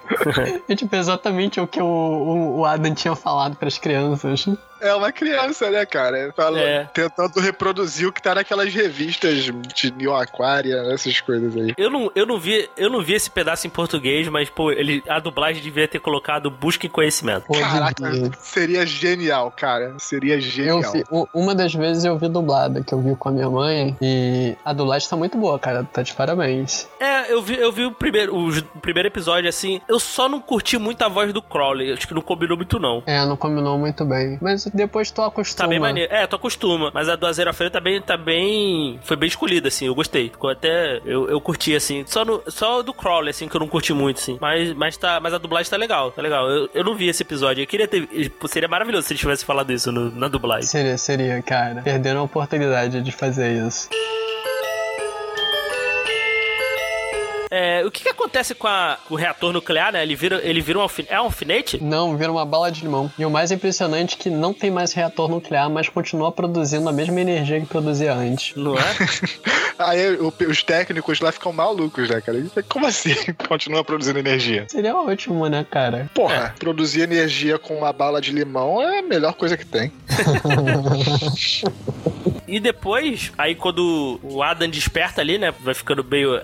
é 0.67 0.75
tipo 0.75 0.93
exatamente 0.93 1.61
o 1.61 1.65
que 1.65 1.81
o, 1.81 1.85
o, 1.85 2.59
o 2.59 2.65
Adam 2.65 2.93
tinha 2.93 3.15
falado 3.15 3.55
pras 3.55 3.77
crianças. 3.77 4.45
É 4.81 4.93
uma 4.95 5.11
criança, 5.11 5.69
né, 5.69 5.85
cara? 5.85 6.33
Fala, 6.35 6.59
É. 6.59 6.83
Tentando 6.93 7.39
reproduzir 7.39 8.07
o 8.07 8.11
que 8.11 8.21
tá 8.21 8.35
naquelas 8.35 8.73
revistas 8.73 9.43
de 9.75 9.91
New 9.95 10.15
Aquaria, 10.15 10.77
essas 10.93 11.19
coisas 11.21 11.55
aí. 11.55 11.73
Eu 11.77 11.89
não, 11.89 12.11
eu, 12.15 12.25
não 12.25 12.39
vi, 12.39 12.69
eu 12.77 12.89
não 12.89 13.01
vi 13.01 13.13
esse 13.13 13.29
pedaço 13.29 13.67
em 13.67 13.69
português, 13.69 14.27
mas, 14.27 14.49
pô, 14.49 14.71
ele, 14.71 15.03
a 15.07 15.19
dublagem 15.19 15.61
devia 15.61 15.87
ter 15.87 15.99
colocado 15.99 16.49
busca 16.49 16.85
em 16.85 16.89
conhecimento. 16.89 17.45
Caraca, 17.51 18.11
seria 18.39 18.85
genial, 18.85 19.51
cara. 19.55 19.93
Seria 19.99 20.35
Eu 20.35 20.41
genial. 20.41 20.91
vi, 20.91 21.03
u- 21.11 21.27
uma 21.33 21.53
das 21.55 21.73
vezes 21.73 22.03
eu 22.03 22.17
vi 22.17 22.27
dublada, 22.27 22.83
que 22.83 22.93
eu 22.93 23.01
vi 23.01 23.15
com 23.15 23.29
a 23.29 23.31
minha 23.31 23.49
mãe, 23.49 23.95
e 24.01 24.55
a 24.65 24.73
dublagem 24.73 25.07
tá 25.09 25.15
muito 25.15 25.37
boa, 25.37 25.57
cara. 25.59 25.83
Tá 25.83 26.01
de 26.01 26.13
parabéns. 26.13 26.87
É, 26.99 27.31
eu 27.31 27.41
vi, 27.41 27.55
eu 27.57 27.71
vi 27.71 27.85
o, 27.85 27.91
primeiro, 27.91 28.35
o, 28.35 28.49
o 28.49 28.79
primeiro 28.81 29.07
episódio, 29.07 29.49
assim. 29.49 29.81
Eu 29.87 29.99
só 29.99 30.27
não 30.29 30.39
curti 30.41 30.77
muito 30.77 31.01
a 31.03 31.07
voz 31.07 31.31
do 31.33 31.41
Crowley. 31.41 31.91
Acho 31.93 32.07
que 32.07 32.13
não 32.13 32.21
combinou 32.21 32.57
muito, 32.57 32.79
não. 32.79 33.03
É, 33.05 33.25
não 33.25 33.35
combinou 33.37 33.77
muito 33.77 34.05
bem. 34.05 34.37
Mas 34.41 34.65
depois 34.73 35.11
tu 35.11 35.21
acostuma. 35.21 35.63
Tá 35.65 35.69
bem 35.69 35.79
maneiro. 35.79 36.13
É, 36.13 36.25
tu 36.27 36.35
acostuma. 36.35 36.91
Mas 36.93 37.07
a 37.09 37.15
do 37.15 37.25
Azera 37.27 37.53
Feira 37.53 37.71
tá 37.71 37.79
bem, 37.79 38.01
tá 38.01 38.17
bem. 38.17 38.99
Foi 39.03 39.15
bem 39.17 39.27
escolhida, 39.27 39.67
assim. 39.67 39.85
Eu 39.85 39.95
gostei. 39.95 40.29
Ficou 40.29 40.49
até. 40.49 41.01
Eu, 41.05 41.29
eu 41.29 41.39
curti, 41.41 41.75
assim. 41.75 42.03
Só, 42.07 42.23
no, 42.25 42.41
só 42.47 42.81
do 42.81 42.93
Crowley, 42.93 43.29
assim, 43.31 43.47
que 43.47 43.55
eu 43.55 43.59
não 43.59 43.67
curti 43.67 43.93
muito, 43.93 44.17
assim. 44.17 44.37
Mas, 44.39 44.73
mas, 44.73 44.97
tá, 44.97 45.19
mas 45.19 45.33
a 45.33 45.37
dublagem 45.37 45.69
tá 45.69 45.77
legal. 45.77 46.11
Tá 46.11 46.21
legal. 46.21 46.49
Eu, 46.49 46.69
eu 46.73 46.83
não 46.83 46.95
vi 46.95 47.07
esse 47.07 47.23
episódio. 47.23 47.61
Eu 47.63 47.67
queria 47.67 47.87
ter. 47.87 48.07
Seria 48.47 48.67
maravilhoso 48.67 49.07
se 49.07 49.13
eles 49.13 49.19
tivessem 49.21 49.45
falado 49.45 49.71
isso 49.71 49.91
no- 49.91 50.11
na 50.11 50.27
dublagem. 50.27 50.67
Seria, 50.67 50.97
seria, 50.97 51.41
cara. 51.41 51.81
Perderam 51.81 52.21
a 52.21 52.23
oportunidade 52.23 53.01
de 53.01 53.11
fazer 53.11 53.65
isso. 53.67 53.89
É, 57.53 57.83
o 57.85 57.91
que, 57.91 58.03
que 58.03 58.09
acontece 58.09 58.55
com, 58.55 58.65
a- 58.65 58.97
com 59.07 59.13
o 59.13 59.17
reator 59.17 59.51
nuclear, 59.51 59.91
né? 59.91 60.01
Ele 60.01 60.15
vira, 60.15 60.39
ele 60.41 60.61
vira 60.61 60.79
um 60.79 60.81
alfinete. 60.81 61.13
É 61.13 61.19
um 61.19 61.25
alfinete? 61.25 61.83
Não, 61.83 62.15
vira 62.15 62.31
uma 62.31 62.45
bala 62.45 62.71
de 62.71 62.81
limão. 62.81 63.11
E 63.19 63.25
o 63.25 63.29
mais 63.29 63.51
impressionante 63.51 64.15
é 64.15 64.17
que 64.23 64.29
não 64.29 64.53
tem 64.53 64.71
mais 64.71 64.93
reator 64.93 65.29
nuclear, 65.29 65.69
mas 65.69 65.89
continua 65.89 66.31
produzindo 66.31 66.87
a 66.87 66.93
mesma 66.93 67.19
energia 67.19 67.59
que 67.59 67.65
produzia 67.65 68.13
antes. 68.13 68.55
Não 68.55 68.77
é? 68.77 68.81
Aí 69.77 70.15
o- 70.15 70.33
os 70.49 70.63
técnicos 70.63 71.19
lá 71.19 71.29
ficam 71.31 71.51
malucos, 71.51 72.09
né, 72.09 72.21
cara? 72.21 72.41
Como 72.69 72.87
assim? 72.87 73.15
Continua 73.49 73.83
produzindo 73.83 74.19
energia. 74.19 74.65
Seria 74.69 74.95
ótimo, 74.95 75.45
né, 75.49 75.65
cara? 75.69 76.09
Porra, 76.13 76.55
produzir 76.57 77.01
energia 77.01 77.59
com 77.59 77.75
uma 77.75 77.91
bala 77.91 78.21
de 78.21 78.31
limão 78.31 78.81
é 78.81 78.99
a 78.99 79.03
melhor 79.03 79.33
coisa 79.33 79.57
que 79.57 79.65
tem. 79.65 79.91
E 82.51 82.59
depois, 82.59 83.31
aí 83.37 83.55
quando 83.55 84.19
o 84.21 84.43
Adam 84.43 84.69
desperta 84.69 85.21
ali, 85.21 85.37
né? 85.37 85.53
Vai 85.61 85.73
ficando 85.73 86.03
meio. 86.03 86.39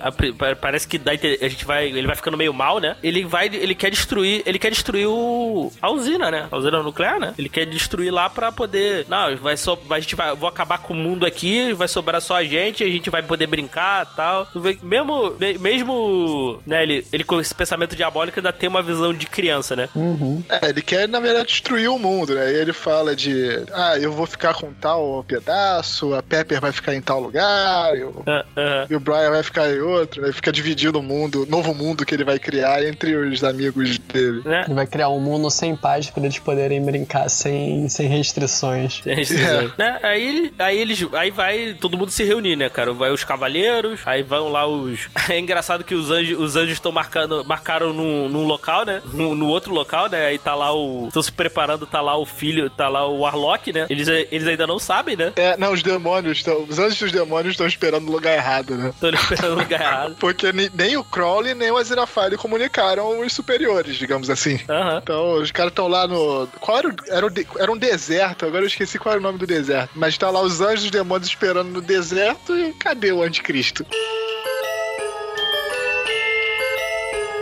Parece 0.61 0.87
que 0.87 0.99
a 1.07 1.47
gente 1.49 1.65
vai. 1.65 1.87
Ele 1.87 2.07
vai 2.07 2.15
ficando 2.15 2.37
meio 2.37 2.53
mal, 2.53 2.79
né? 2.79 2.95
Ele 3.03 3.25
vai. 3.25 3.47
Ele 3.47 3.75
quer 3.75 3.89
destruir. 3.91 4.41
Ele 4.45 4.57
quer 4.59 4.69
destruir 4.71 5.07
o. 5.07 5.71
A 5.81 5.91
usina, 5.91 6.31
né? 6.31 6.47
A 6.51 6.57
usina 6.57 6.81
nuclear, 6.81 7.19
né? 7.19 7.33
Ele 7.37 7.49
quer 7.49 7.65
destruir 7.65 8.11
lá 8.11 8.29
pra 8.29 8.51
poder. 8.51 9.05
Não, 9.09 9.35
vai 9.37 9.57
só. 9.57 9.77
A 9.89 9.99
gente 9.99 10.15
vai. 10.15 10.35
Vou 10.35 10.47
acabar 10.49 10.77
com 10.79 10.93
o 10.93 10.97
mundo 10.97 11.25
aqui, 11.25 11.73
vai 11.73 11.87
sobrar 11.87 12.21
só 12.21 12.35
a 12.37 12.43
gente, 12.43 12.83
a 12.83 12.87
gente 12.87 13.09
vai 13.09 13.21
poder 13.21 13.47
brincar 13.47 14.07
e 14.11 14.15
tal. 14.15 14.47
Mesmo. 14.81 15.35
me- 15.39 15.57
Mesmo. 15.57 16.61
Né, 16.65 16.83
ele, 16.83 17.05
ele 17.11 17.23
com 17.23 17.39
esse 17.39 17.53
pensamento 17.53 17.95
diabólico 17.95 18.39
ainda 18.39 18.53
tem 18.53 18.69
uma 18.69 18.81
visão 18.81 19.13
de 19.13 19.25
criança, 19.25 19.75
né? 19.75 19.89
Uhum. 19.95 20.43
É, 20.49 20.69
ele 20.69 20.81
quer, 20.81 21.07
na 21.07 21.19
verdade, 21.19 21.47
destruir 21.47 21.89
o 21.89 21.99
mundo, 21.99 22.35
né? 22.35 22.51
E 22.51 22.55
ele 22.55 22.73
fala 22.73 23.15
de, 23.15 23.63
ah, 23.73 23.97
eu 23.97 24.11
vou 24.11 24.25
ficar 24.25 24.53
com 24.53 24.71
tal 24.73 25.23
pedaço, 25.27 25.96
a 26.13 26.21
Pepper 26.23 26.59
vai 26.61 26.71
ficar 26.71 26.95
em 26.95 27.01
tal 27.01 27.19
lugar, 27.19 27.95
e 27.97 28.03
o, 28.03 28.23
Ah, 28.25 28.45
ah. 28.55 28.85
e 28.89 28.95
o 28.95 28.99
Brian 28.99 29.29
vai 29.31 29.43
ficar 29.43 29.67
em 29.69 29.79
outro, 29.79 30.21
né? 30.21 30.31
Fica 30.31 30.51
dividindo 30.51 30.99
o 30.99 31.03
mundo, 31.03 31.43
o 31.43 31.45
novo 31.45 31.73
mundo 31.73 32.05
que 32.05 32.13
ele 32.13 32.23
vai 32.23 32.39
criar 32.39 32.83
entre 32.85 33.15
os 33.15 33.43
amigos 33.43 33.97
dele. 33.97 34.41
né? 34.45 34.63
Ele 34.65 34.73
vai 34.75 34.87
criar 34.87 35.09
um 35.09 35.19
mundo 35.19 35.49
sem 35.49 35.75
paz 35.75 36.09
pra 36.09 36.23
eles 36.23 36.39
poderem 36.39 36.83
brincar 36.83 37.29
sem, 37.29 37.87
sem 37.89 38.07
restrições. 38.07 39.01
Tem 39.01 39.15
restrições. 39.15 39.71
Né? 39.77 39.99
Aí, 40.03 40.27
ele- 40.27 40.53
aí 40.59 40.77
eles. 40.77 41.05
Aí 41.13 41.31
vai 41.31 41.75
todo 41.79 41.97
mundo 41.97 42.11
se 42.11 42.23
reunir, 42.23 42.55
né, 42.55 42.69
cara? 42.69 42.93
Vai 42.93 43.11
os 43.11 43.23
cavaleiros, 43.23 43.99
aí 44.05 44.23
vão 44.23 44.49
lá 44.49 44.65
os. 44.67 45.07
É 45.29 45.37
engraçado 45.39 45.83
que 45.83 45.93
os 45.93 46.09
anjos 46.09 46.39
os 46.39 46.55
anjos 46.55 46.73
estão 46.73 46.91
marcando 46.91 47.43
marcaram 47.43 47.91
num, 47.91 48.29
num 48.29 48.45
local, 48.45 48.85
né? 48.85 49.01
No, 49.13 49.35
no 49.35 49.47
outro 49.47 49.73
local, 49.73 50.09
né? 50.09 50.25
Aí 50.27 50.37
tá 50.39 50.55
lá 50.55 50.73
o. 50.73 51.07
Estão 51.07 51.21
se 51.21 51.31
preparando, 51.31 51.85
tá 51.85 51.99
lá 52.01 52.17
o 52.17 52.25
filho, 52.25 52.69
tá 52.69 52.87
lá 52.87 53.05
o 53.05 53.19
Warlock, 53.19 53.73
né? 53.73 53.85
Eles, 53.89 54.07
eles 54.07 54.47
ainda 54.47 54.65
não 54.65 54.79
sabem, 54.79 55.15
né? 55.17 55.33
É, 55.35 55.57
não, 55.57 55.73
os 55.73 55.83
demônios, 55.87 56.43
tão, 56.43 56.63
os 56.63 56.77
anjos 56.79 56.99
dos 56.99 57.11
demônios 57.11 57.53
estão 57.53 57.65
esperando 57.67 58.05
no 58.05 58.11
lugar 58.11 58.33
errado, 58.35 58.75
né? 58.75 58.89
Estão 58.89 59.09
esperando 59.09 59.55
no 59.55 59.61
lugar 59.63 59.81
errado. 59.81 60.15
Porque 60.19 60.51
nem 60.73 60.97
o 60.97 61.03
Crowley 61.03 61.53
nem 61.55 61.71
o 61.71 61.77
Aziraphale 61.77 62.37
comunicaram 62.37 63.19
os 63.19 63.33
superiores, 63.33 63.95
digamos 63.95 64.29
assim. 64.29 64.59
Aham. 64.69 64.99
Então, 65.01 65.33
os 65.41 65.51
caras 65.51 65.71
estão 65.71 65.87
lá 65.87 66.07
no. 66.07 66.47
Qual 66.59 66.77
era 66.77 66.87
o. 66.89 66.93
Era, 67.07 67.25
o 67.25 67.29
de- 67.29 67.47
era 67.57 67.71
um 67.71 67.77
deserto, 67.77 68.45
agora 68.45 68.63
eu 68.63 68.67
esqueci 68.67 68.99
qual 68.99 69.13
era 69.13 69.19
o 69.19 69.23
nome 69.23 69.39
do 69.39 69.47
deserto. 69.47 69.91
Mas 69.95 70.17
tá 70.17 70.29
lá 70.29 70.41
os 70.41 70.61
anjos 70.61 70.83
e 70.83 70.85
os 70.87 70.91
demônios 70.91 71.27
esperando 71.29 71.69
no 71.69 71.81
deserto 71.81 72.55
e 72.55 72.73
cadê 72.73 73.11
o 73.11 73.21
anticristo? 73.23 73.85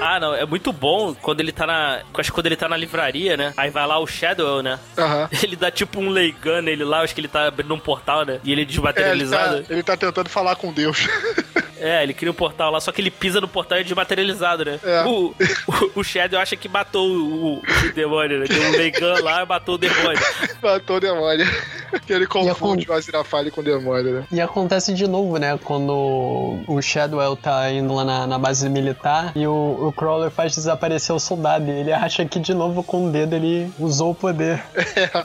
Ah, 0.08 0.20
não, 0.20 0.36
é 0.36 0.46
muito 0.46 0.72
bom 0.72 1.16
quando 1.16 1.40
ele 1.40 1.52
tá 1.52 1.66
na. 1.66 2.02
Acho 2.14 2.30
que 2.30 2.36
quando 2.36 2.46
ele 2.46 2.56
tá 2.56 2.70
na 2.70 2.78
livraria, 2.78 3.36
né? 3.36 3.54
Aí 3.58 3.72
vai 3.72 3.88
lá 3.88 3.98
o 3.98 4.06
Shadow, 4.06 4.62
né? 4.62 4.80
Aham. 4.98 5.28
Ele 5.42 5.56
dá 5.56 5.72
tipo 5.72 6.00
um 6.00 6.10
Leigan 6.10 6.62
nele 6.62 6.84
lá, 6.84 7.02
acho 7.02 7.16
que 7.16 7.22
ele 7.22 7.28
tá 7.28 7.48
abrindo 7.48 7.74
um 7.74 7.80
portal, 7.80 8.24
né? 8.24 8.40
E 8.44 8.52
ele 8.52 8.62
É, 8.62 8.64
ele, 8.64 8.66
desmaterializado. 8.66 9.64
tá, 9.64 9.74
ele 9.74 9.82
tá 9.84 9.98
tentando 9.98 10.30
falar 10.30 10.56
com 10.58 10.72
Deus. 10.72 11.08
É, 11.80 12.04
ele 12.04 12.14
cria 12.14 12.32
um 12.32 12.36
portal 12.36 12.72
lá, 12.72 12.80
só 12.80 12.92
que 12.92 13.02
ele 13.02 13.12
pisa 13.12 13.42
no 13.42 13.48
portal 13.48 13.78
e 13.78 13.82
é 13.82 13.84
desmaterializado, 13.84 14.66
né? 14.66 14.80
É. 14.84 15.04
O, 15.06 15.34
o, 15.68 16.00
o 16.00 16.04
Shadow 16.04 16.40
acha 16.40 16.56
que 16.56 16.68
matou 16.68 17.08
o, 17.08 17.58
o 17.58 17.62
demônio, 17.94 18.40
né? 18.40 18.46
Deu 18.48 18.62
um 18.62 19.24
lá 19.24 19.44
e 19.44 19.46
matou 19.46 19.76
o 19.76 19.78
demônio. 19.78 20.20
Matou 20.62 20.98
o 20.98 21.00
demônio. 21.00 21.46
que 22.06 22.14
ele 22.14 22.26
confunde 22.26 22.90
o 22.90 22.94
Aziraphale 22.94 23.52
com 23.52 23.62
o 23.62 23.64
demônio, 23.64 24.20
né? 24.20 24.28
E 24.32 24.42
acontece 24.42 24.94
de 24.94 25.08
novo, 25.08 25.38
né? 25.38 25.60
Quando 25.64 26.60
o 26.68 26.82
Shadwell 26.82 27.36
tá 27.36 27.70
indo 27.72 27.94
lá 27.94 28.04
na, 28.04 28.28
na 28.28 28.40
base 28.40 28.68
militar 28.68 29.32
e 29.36 29.46
o, 29.46 29.88
o 29.88 29.94
Crawler 29.94 30.32
faz 30.32 30.56
desaparecer 30.56 31.16
o 31.16 31.20
soldado. 31.20 31.70
E 31.70 31.72
ele 31.72 31.94
acha 31.94 32.26
que 32.26 32.40
de 32.40 32.54
novo 32.54 32.84
com 32.84 33.08
o 33.08 33.12
dedo 33.12 33.36
ele 33.36 33.72
usou 33.80 34.12
o 34.12 34.16
poder. 34.16 34.64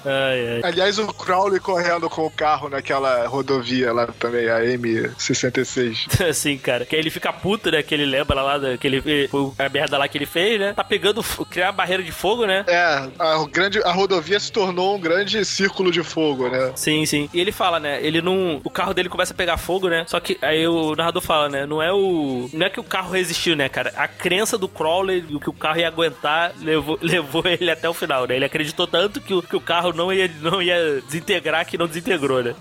Ai, 0.05 0.48
ai. 0.57 0.61
Aliás, 0.62 0.98
o 0.98 1.07
Crowley 1.09 1.61
correndo 1.61 2.09
com 2.09 2.26
o 2.26 2.30
carro 2.30 2.68
naquela 2.68 3.26
rodovia 3.26 3.92
lá 3.92 4.07
também, 4.18 4.48
a 4.48 4.61
M66. 4.61 6.07
Assim, 6.41 6.57
cara. 6.57 6.86
Que 6.86 6.97
aí 6.97 7.03
ele 7.03 7.11
fica 7.11 7.30
puto, 7.32 7.70
né? 7.70 7.82
Que 7.82 7.95
ele 7.95 8.07
lembra 8.07 8.41
lá 8.41 8.57
da, 8.57 8.78
que 8.78 8.86
ele 8.86 9.28
foi 9.28 9.53
a 9.59 9.68
merda 9.68 9.99
lá 9.99 10.09
que 10.09 10.16
ele 10.16 10.24
fez, 10.24 10.59
né? 10.59 10.72
Tá 10.72 10.82
pegando, 10.82 11.22
criar 11.51 11.68
a 11.68 11.72
barreira 11.72 12.03
de 12.03 12.12
fogo, 12.12 12.47
né? 12.47 12.64
É, 12.66 13.09
a, 13.18 13.45
grande, 13.51 13.78
a 13.82 13.93
rodovia 13.93 14.41
se 14.41 14.51
tornou 14.51 14.97
um 14.97 15.01
grande 15.01 15.45
círculo 15.45 15.93
de 15.93 16.03
fogo, 16.03 16.49
né? 16.49 16.72
Sim, 16.74 17.05
sim. 17.05 17.28
E 17.34 17.41
ele 17.41 17.53
fala, 17.53 17.78
né? 17.78 18.01
Ele 18.03 18.22
não. 18.22 18.59
O 18.64 18.70
carro 18.70 18.95
dele 18.95 19.11
começa 19.11 19.34
a 19.34 19.36
pegar 19.36 19.59
fogo, 19.59 19.88
né? 19.88 20.05
Só 20.07 20.18
que 20.18 20.38
aí 20.41 20.66
o 20.66 20.97
narrador 20.97 21.20
fala, 21.20 21.51
né? 21.51 21.66
Não 21.66 21.82
é 21.82 21.93
o. 21.93 22.49
Não 22.55 22.66
é 22.66 22.70
que 22.70 22.80
o 22.80 22.84
carro 22.84 23.12
resistiu, 23.12 23.55
né, 23.55 23.68
cara? 23.68 23.93
A 23.95 24.09
crença 24.09 24.57
do 24.57 24.68
Crowley 24.68 25.22
e 25.28 25.36
o 25.36 25.41
que 25.41 25.51
o 25.51 25.53
carro 25.53 25.78
ia 25.78 25.88
aguentar 25.88 26.53
levou, 26.59 26.99
levou 27.03 27.43
ele 27.45 27.70
até 27.70 27.86
o 27.86 27.95
final, 27.95 28.26
né? 28.26 28.36
Ele 28.36 28.47
acreditou 28.47 28.86
tanto 28.86 29.20
que 29.20 29.34
o, 29.34 29.43
que 29.43 29.57
o 29.57 29.61
carro 29.61 29.93
não 29.93 30.11
ia, 30.11 30.30
não 30.41 30.62
ia 30.62 31.03
desintegrar 31.03 31.66
que 31.66 31.76
não 31.76 31.86
desintegrou, 31.86 32.43
né? 32.43 32.55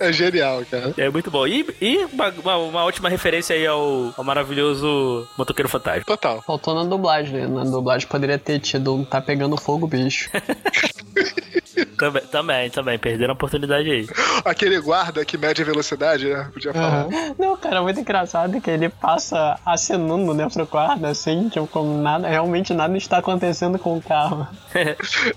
É 0.00 0.10
genial, 0.10 0.64
cara. 0.70 0.94
É 0.96 1.10
muito 1.10 1.30
bom. 1.30 1.46
E, 1.46 1.66
e 1.82 1.98
uma, 2.12 2.28
uma, 2.28 2.56
uma 2.56 2.84
ótima 2.84 3.10
referência 3.10 3.25
aí 3.52 3.66
ao, 3.66 4.14
ao 4.16 4.24
maravilhoso 4.24 5.26
Motoqueiro 5.36 5.68
Fantasma. 5.68 6.04
Total. 6.04 6.40
Faltou 6.42 6.74
na 6.74 6.84
dublagem, 6.84 7.40
né? 7.40 7.46
Na 7.46 7.64
dublagem 7.64 8.06
poderia 8.06 8.38
ter 8.38 8.60
tido 8.60 8.94
um 8.94 9.04
tá 9.04 9.20
pegando 9.20 9.56
fogo, 9.56 9.86
bicho. 9.86 10.30
Também, 11.98 12.22
também, 12.22 12.70
também. 12.70 12.98
Perderam 12.98 13.32
a 13.32 13.34
oportunidade 13.34 13.90
aí. 13.90 14.08
Aquele 14.44 14.80
guarda 14.80 15.24
que 15.24 15.36
mede 15.36 15.62
a 15.62 15.64
velocidade, 15.64 16.28
né? 16.28 16.48
Podia 16.52 16.72
falar. 16.72 17.06
Não, 17.38 17.56
cara, 17.56 17.82
muito 17.82 18.00
engraçado 18.00 18.60
que 18.60 18.70
ele 18.70 18.88
passa 18.88 19.58
acenando, 19.64 20.32
né, 20.34 20.48
pro 20.48 20.66
quarto, 20.66 21.04
assim, 21.06 21.48
tipo, 21.48 21.66
como 21.66 21.98
nada, 22.00 22.28
realmente 22.28 22.72
nada 22.72 22.96
está 22.96 23.18
acontecendo 23.18 23.78
com 23.78 23.96
o 23.96 24.02
carro. 24.02 24.46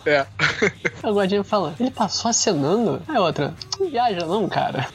É. 0.05 0.25
A 1.01 1.11
guardinha 1.11 1.43
fala, 1.43 1.73
ele 1.79 1.91
passou 1.91 2.29
acenando? 2.29 3.01
Aí 3.07 3.17
outra, 3.17 3.53
não 3.79 3.89
viaja 3.89 4.25
não, 4.25 4.47
cara. 4.49 4.87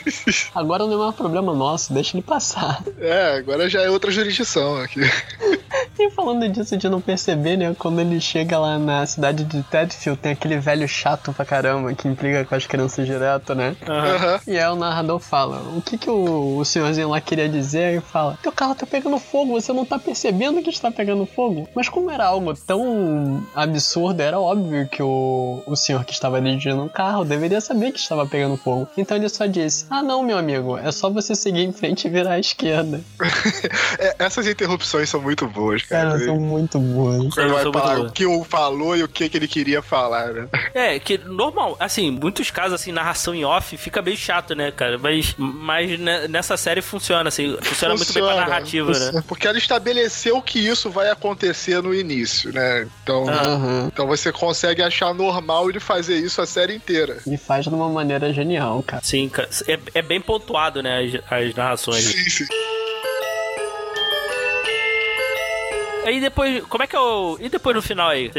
Agora 0.54 0.86
não 0.86 0.94
é 0.94 0.96
mais 0.96 1.14
problema 1.14 1.54
nosso, 1.54 1.92
deixa 1.92 2.16
ele 2.16 2.22
passar. 2.22 2.82
É, 2.98 3.36
agora 3.36 3.68
já 3.68 3.82
é 3.82 3.90
outra 3.90 4.10
jurisdição 4.10 4.76
aqui. 4.76 5.00
E 6.00 6.10
falando 6.10 6.48
disso 6.48 6.78
de 6.78 6.88
não 6.88 6.98
perceber, 6.98 7.58
né, 7.58 7.76
quando 7.78 8.00
ele 8.00 8.18
chega 8.20 8.58
lá 8.58 8.78
na 8.78 9.04
cidade 9.04 9.44
de 9.44 9.62
Tedfield, 9.62 10.18
tem 10.18 10.32
aquele 10.32 10.56
velho 10.56 10.88
chato 10.88 11.30
pra 11.30 11.44
caramba 11.44 11.92
que 11.92 12.08
implica 12.08 12.42
com 12.46 12.54
as 12.54 12.66
crianças 12.66 13.06
direto, 13.06 13.54
né? 13.54 13.76
Aham. 13.86 14.40
E 14.46 14.58
aí 14.58 14.70
o 14.70 14.76
narrador 14.76 15.18
fala, 15.18 15.58
o 15.76 15.82
que 15.82 15.98
que 15.98 16.08
o, 16.08 16.56
o 16.56 16.64
senhorzinho 16.64 17.10
lá 17.10 17.20
queria 17.20 17.50
dizer? 17.50 17.84
Aí 17.84 18.00
fala, 18.00 18.38
teu 18.42 18.50
carro 18.50 18.74
tá 18.74 18.86
pegando 18.86 19.18
fogo, 19.18 19.60
você 19.60 19.74
não 19.74 19.84
tá 19.84 19.98
percebendo 19.98 20.62
que 20.62 20.70
está 20.70 20.90
pegando 20.90 21.26
fogo? 21.26 21.68
Mas 21.74 21.86
como 21.86 22.10
era 22.10 22.24
algo 22.24 22.54
tão 22.54 23.46
absurdo, 23.54 24.22
era 24.22 24.40
óbvio 24.40 24.88
que 24.88 25.02
o, 25.02 25.62
o 25.66 25.76
senhor 25.76 26.02
que 26.06 26.14
estava 26.14 26.40
dirigindo 26.40 26.82
o 26.82 26.88
carro 26.88 27.26
deveria 27.26 27.60
saber 27.60 27.92
que 27.92 27.98
estava 27.98 28.26
pegando 28.26 28.56
fogo. 28.56 28.88
Então 28.96 29.18
ele 29.18 29.28
só 29.28 29.44
disse, 29.44 29.84
ah 29.90 30.02
não, 30.02 30.22
meu 30.22 30.38
amigo, 30.38 30.78
é 30.78 30.90
só 30.90 31.10
você 31.10 31.34
seguir 31.34 31.64
em 31.64 31.72
frente 31.72 32.06
e 32.06 32.10
virar 32.10 32.32
à 32.32 32.38
esquerda. 32.38 33.02
É, 33.98 34.14
essas 34.18 34.46
interrupções 34.46 35.10
são 35.10 35.20
muito 35.20 35.46
boas, 35.46 35.82
cara. 35.90 36.10
Cara, 36.10 36.24
são 36.24 36.36
muito 36.38 36.78
boas. 36.78 37.36
Ele 37.36 37.48
vai 37.48 37.64
muito 37.64 37.78
falar 37.78 38.00
o 38.00 38.10
que 38.12 38.24
o 38.26 38.44
falou 38.44 38.96
e 38.96 39.02
o 39.02 39.08
que, 39.08 39.28
que 39.28 39.36
ele 39.36 39.48
queria 39.48 39.82
falar, 39.82 40.32
né? 40.32 40.48
É, 40.72 40.98
que 40.98 41.18
normal, 41.18 41.76
assim, 41.78 42.10
muitos 42.10 42.50
casos, 42.50 42.74
assim, 42.80 42.92
narração 42.92 43.34
em 43.34 43.44
off 43.44 43.76
fica 43.76 44.00
meio 44.00 44.16
chato, 44.16 44.54
né, 44.54 44.70
cara? 44.70 44.98
Mas, 44.98 45.34
mas 45.36 45.98
ne- 45.98 46.28
nessa 46.28 46.56
série 46.56 46.80
funciona, 46.80 47.28
assim, 47.28 47.56
funciona, 47.62 47.94
muito 47.94 48.12
bem 48.12 48.22
pra 48.22 48.32
Funciona, 48.32 48.48
narrativa, 48.48 48.98
né? 49.12 49.24
Porque 49.26 49.46
ela 49.46 49.58
estabeleceu 49.58 50.40
que 50.40 50.58
isso 50.58 50.90
vai 50.90 51.10
acontecer 51.10 51.82
no 51.82 51.94
início, 51.94 52.52
né? 52.52 52.88
Então, 53.02 53.28
Aham. 53.28 53.90
então 53.92 54.06
você 54.06 54.32
consegue 54.32 54.82
achar 54.82 55.12
normal 55.14 55.68
ele 55.68 55.80
fazer 55.80 56.16
isso 56.16 56.40
a 56.40 56.46
série 56.46 56.74
inteira. 56.74 57.18
E 57.26 57.36
faz 57.36 57.64
de 57.64 57.70
uma 57.74 57.88
maneira 57.88 58.32
genial, 58.32 58.82
cara. 58.86 59.02
Sim, 59.04 59.28
cara, 59.28 59.48
é, 59.66 59.78
é 59.94 60.02
bem 60.02 60.20
pontuado, 60.20 60.82
né, 60.82 61.20
as, 61.28 61.32
as 61.48 61.54
narrações. 61.54 62.04
Sim, 62.04 62.30
sim. 62.30 62.46
Aí 66.04 66.20
depois, 66.20 66.64
como 66.64 66.82
é 66.82 66.86
que 66.86 66.96
é 66.96 66.98
o... 66.98 67.36
E 67.38 67.48
depois 67.48 67.76
no 67.76 67.82
final 67.82 68.08
aí? 68.08 68.30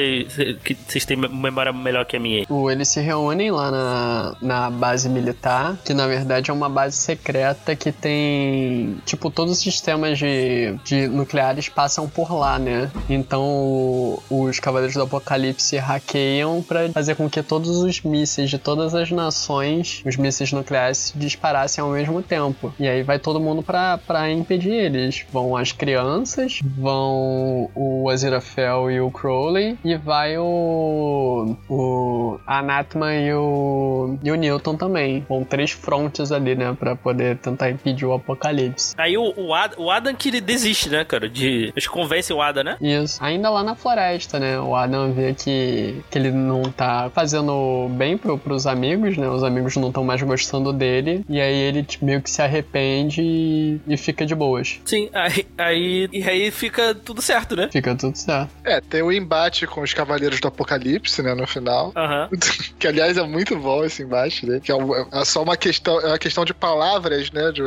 Vocês 0.88 1.06
têm 1.06 1.16
memória 1.16 1.72
melhor 1.72 2.06
que 2.06 2.18
a 2.18 2.20
minha 2.20 2.40
aí. 2.40 2.46
O- 2.50 2.70
Eles 2.70 2.88
se 2.90 3.00
reúnem 3.00 3.52
lá 3.52 3.70
na, 3.72 4.36
na 4.42 4.70
base 4.72 5.08
militar, 5.08 5.78
que 5.86 5.94
na 5.94 6.08
verdade 6.08 6.50
é 6.50 6.54
uma 6.54 6.68
base 6.68 6.98
secreta 6.98 7.76
que 7.76 7.92
tem. 7.92 8.98
Tipo, 9.06 9.30
todos 9.30 9.54
os 9.54 9.60
sistemas 9.60 10.18
de, 10.18 10.74
de 10.84 11.08
nucleares 11.08 11.70
passam 11.70 12.10
por 12.10 12.34
lá, 12.34 12.58
né? 12.60 12.90
Então 13.10 13.42
o- 13.44 14.22
os 14.30 14.60
Cavaleiros 14.60 14.96
do 14.96 15.04
Apocalipse 15.04 15.78
hackeiam 15.78 16.62
pra 16.64 16.90
fazer 16.90 17.16
com 17.16 17.30
que 17.30 17.42
todos 17.44 17.70
os 17.78 18.02
mísseis 18.02 18.50
de 18.50 18.58
todas 18.58 18.94
as 18.96 19.12
nações, 19.12 20.02
os 20.06 20.18
mísseis 20.18 20.52
nucleares, 20.52 20.98
se 20.98 21.18
disparassem 21.18 21.82
ao 21.82 21.92
mesmo 21.92 22.22
tempo. 22.24 22.74
E 22.80 22.88
aí 22.88 23.04
vai 23.04 23.20
todo 23.20 23.40
mundo 23.40 23.62
pra 23.64 24.00
impedir 24.32 24.74
eles. 24.74 25.24
Vão 25.32 25.56
as 25.56 25.72
crianças, 25.72 26.60
vão 26.64 27.51
o 27.76 28.10
Aziraphale 28.10 28.94
e 28.94 29.02
o 29.02 29.12
Crowley, 29.12 29.78
e 29.84 29.96
vai 29.96 30.38
o. 30.38 31.56
o 31.70 32.40
Anatma 32.46 33.14
e 33.14 33.34
o. 33.34 34.18
e 34.24 34.32
o 34.32 34.36
Newton 34.36 34.76
também. 34.76 35.26
Vão 35.28 35.44
três 35.44 35.72
frontes 35.72 36.32
ali, 36.32 36.56
né? 36.56 36.76
Pra 36.78 36.96
poder 36.96 37.38
tentar 37.38 37.70
impedir 37.70 38.06
o 38.06 38.14
apocalipse. 38.14 38.94
Aí 38.98 39.18
o, 39.18 39.34
o, 39.36 39.54
Ad, 39.54 39.76
o 39.78 39.90
Adam 39.90 40.14
que 40.16 40.30
ele 40.30 40.42
desiste, 40.42 40.90
né, 40.90 41.04
cara? 41.04 41.30
De. 41.30 41.72
Eles 41.76 41.88
convencem 41.88 42.36
o 42.36 42.42
Adam, 42.42 42.64
né? 42.64 42.78
Isso. 42.82 43.24
Ainda 43.24 43.50
lá 43.50 43.64
na 43.64 43.76
floresta, 43.76 44.40
né? 44.40 44.60
O 44.60 44.76
Adam 44.76 45.14
vê 45.14 45.34
que, 45.34 46.02
que 46.10 46.18
ele 46.18 46.32
não 46.32 46.64
tá 46.64 47.12
fazendo 47.14 47.88
bem 47.92 48.18
pro, 48.18 48.38
pros 48.38 48.68
amigos, 48.68 49.18
né? 49.18 49.28
Os 49.28 49.44
amigos 49.44 49.76
não 49.76 49.88
estão 49.90 50.04
mais 50.04 50.22
gostando 50.22 50.74
dele. 50.74 51.26
E 51.30 51.40
aí 51.40 51.56
ele 51.56 51.86
meio 52.02 52.22
que 52.22 52.30
se 52.30 52.42
arrepende 52.42 53.22
e, 53.22 53.80
e 53.88 53.98
fica 53.98 54.26
de 54.26 54.36
boas. 54.36 54.80
Sim, 54.86 55.10
aí, 55.14 55.46
aí, 55.58 56.10
e 56.12 56.24
aí 56.24 56.52
fica 56.52 56.94
tudo 56.94 57.22
certo, 57.22 57.41
né? 57.56 57.70
Fica 57.72 57.96
tudo 57.96 58.16
certo. 58.18 58.50
É, 58.64 58.80
tem 58.82 59.02
o 59.02 59.12
embate 59.12 59.66
com 59.68 59.82
os 59.82 59.94
Cavaleiros 59.94 60.40
do 60.40 60.48
Apocalipse, 60.48 61.22
né, 61.22 61.34
no 61.34 61.46
final. 61.48 61.92
Aham. 61.96 62.30
Que, 62.82 62.88
aliás, 62.88 63.16
é 63.16 63.22
muito 63.24 63.56
bom 63.60 63.84
esse 63.86 64.02
embate, 64.02 64.44
né? 64.48 64.60
Que 64.60 64.72
é, 64.72 64.76
um- 64.76 64.96
é 64.96 65.24
só 65.26 65.44
uma 65.44 65.56
questão, 65.56 66.00
é 66.02 66.08
uma 66.08 66.18
questão 66.18 66.44
de 66.44 66.52
palavras, 66.54 67.32
né? 67.32 67.52
de 67.52 67.62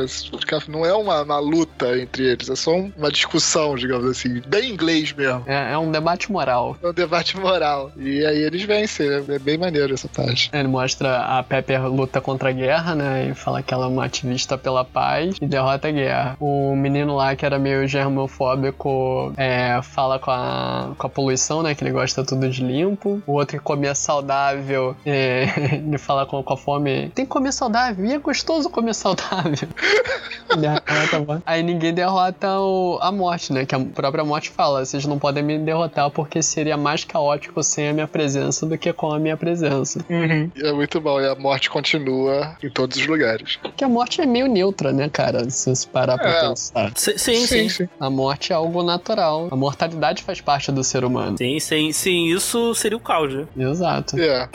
não 0.67 0.85
é 0.85 0.93
uma, 0.93 1.21
uma 1.21 1.39
luta 1.39 1.97
entre 1.97 2.25
eles, 2.25 2.49
é 2.49 2.55
só 2.55 2.71
um- 2.75 2.91
uma 2.97 3.09
discussão, 3.11 3.75
digamos 3.75 4.09
assim, 4.09 4.41
bem 4.45 4.69
inglês 4.71 5.13
mesmo. 5.13 5.43
É, 5.47 5.71
é 5.73 5.77
um 5.77 5.89
debate 5.89 6.29
moral. 6.31 6.75
É 6.83 6.87
um 6.87 6.93
debate 6.93 7.37
moral. 7.39 7.91
E 7.95 8.25
aí 8.25 8.39
eles 8.43 8.63
vencem, 8.63 9.07
né? 9.09 9.23
É 9.29 9.39
bem 9.39 9.57
maneiro 9.57 9.93
essa 9.93 10.09
parte. 10.09 10.49
Ele 10.51 10.67
mostra 10.67 11.17
a 11.39 11.41
Pepper 11.43 11.87
luta 11.87 12.19
contra 12.19 12.49
a 12.49 12.51
guerra, 12.51 12.93
né? 12.93 13.29
E 13.29 13.33
fala 13.33 13.63
que 13.63 13.73
ela 13.73 13.85
é 13.85 13.87
uma 13.89 14.03
ativista 14.05 14.57
pela 14.57 14.83
paz 14.83 15.35
e 15.41 15.45
derrota 15.45 15.87
a 15.87 15.91
guerra. 15.91 16.35
O 16.41 16.75
menino 16.75 17.15
lá, 17.15 17.35
que 17.37 17.45
era 17.45 17.57
meio 17.57 17.87
germofóbico, 17.87 19.33
é, 19.37 19.64
fala 19.81 20.19
com 20.19 20.31
a, 20.31 20.91
com 20.97 21.07
a 21.07 21.09
poluição, 21.09 21.61
né? 21.63 21.73
Que 21.75 21.83
ele 21.83 21.91
gosta 21.91 22.23
tudo 22.23 22.49
de 22.49 22.63
limpo. 22.63 23.21
O 23.27 23.33
outro 23.33 23.57
que 23.57 23.63
comia 23.63 23.93
saudável, 23.95 24.95
é, 25.05 25.45
ele 25.85 25.97
fala 25.97 26.25
com, 26.25 26.41
com 26.43 26.53
a 26.53 26.57
fome: 26.57 27.09
tem 27.15 27.25
que 27.25 27.31
comer 27.31 27.51
saudável, 27.51 28.05
e 28.05 28.13
é 28.13 28.17
gostoso 28.17 28.69
comer 28.69 28.93
saudável. 28.93 29.67
Aí 31.45 31.63
ninguém 31.63 31.93
derrota 31.93 32.59
o- 32.59 32.97
a 33.01 33.11
morte, 33.11 33.51
né? 33.51 33.65
Que 33.65 33.75
a 33.75 33.79
própria 33.79 34.23
morte 34.23 34.49
fala: 34.49 34.85
vocês 34.85 35.05
não 35.05 35.17
podem 35.19 35.43
me 35.43 35.57
derrotar 35.59 36.09
porque 36.11 36.41
seria 36.41 36.77
mais 36.77 37.03
caótico 37.03 37.61
sem 37.63 37.89
a 37.89 37.93
minha 37.93 38.07
presença 38.07 38.65
do 38.65 38.77
que 38.77 38.91
com 38.93 39.11
a 39.11 39.19
minha 39.19 39.35
presença. 39.37 40.03
E 40.09 40.65
é 40.67 40.71
muito 40.71 40.99
bom, 41.01 41.19
e 41.19 41.27
a 41.27 41.35
morte 41.35 41.69
continua 41.69 42.55
em 42.63 42.69
todos 42.69 42.97
os 42.97 43.05
lugares. 43.07 43.57
Porque 43.61 43.83
a 43.83 43.89
morte 43.89 44.21
é 44.21 44.25
meio 44.25 44.47
neutra, 44.47 44.91
né, 44.91 45.09
cara? 45.09 45.49
Se 45.49 45.75
você 45.75 45.87
parar 45.87 46.17
pra 46.17 46.29
É. 46.29 46.41
pensar. 46.49 46.91
Sim, 46.95 47.17
sim, 47.17 47.35
sim. 47.47 47.69
sim. 47.69 47.89
A 47.99 48.09
morte 48.09 48.51
é 48.53 48.55
algo 48.55 48.83
natural. 48.83 49.47
A 49.55 49.57
mortalidade 49.57 50.21
faz 50.21 50.41
parte 50.41 50.69
do 50.69 50.83
ser 50.83 51.05
humano. 51.05 51.37
Sim, 51.37 51.57
sim, 51.61 51.93
sim, 51.93 52.25
isso 52.25 52.75
seria 52.75 52.97
o 52.97 52.99
caos, 52.99 53.33
né? 53.33 53.47
Exato. 53.55 54.19
É. 54.19 54.49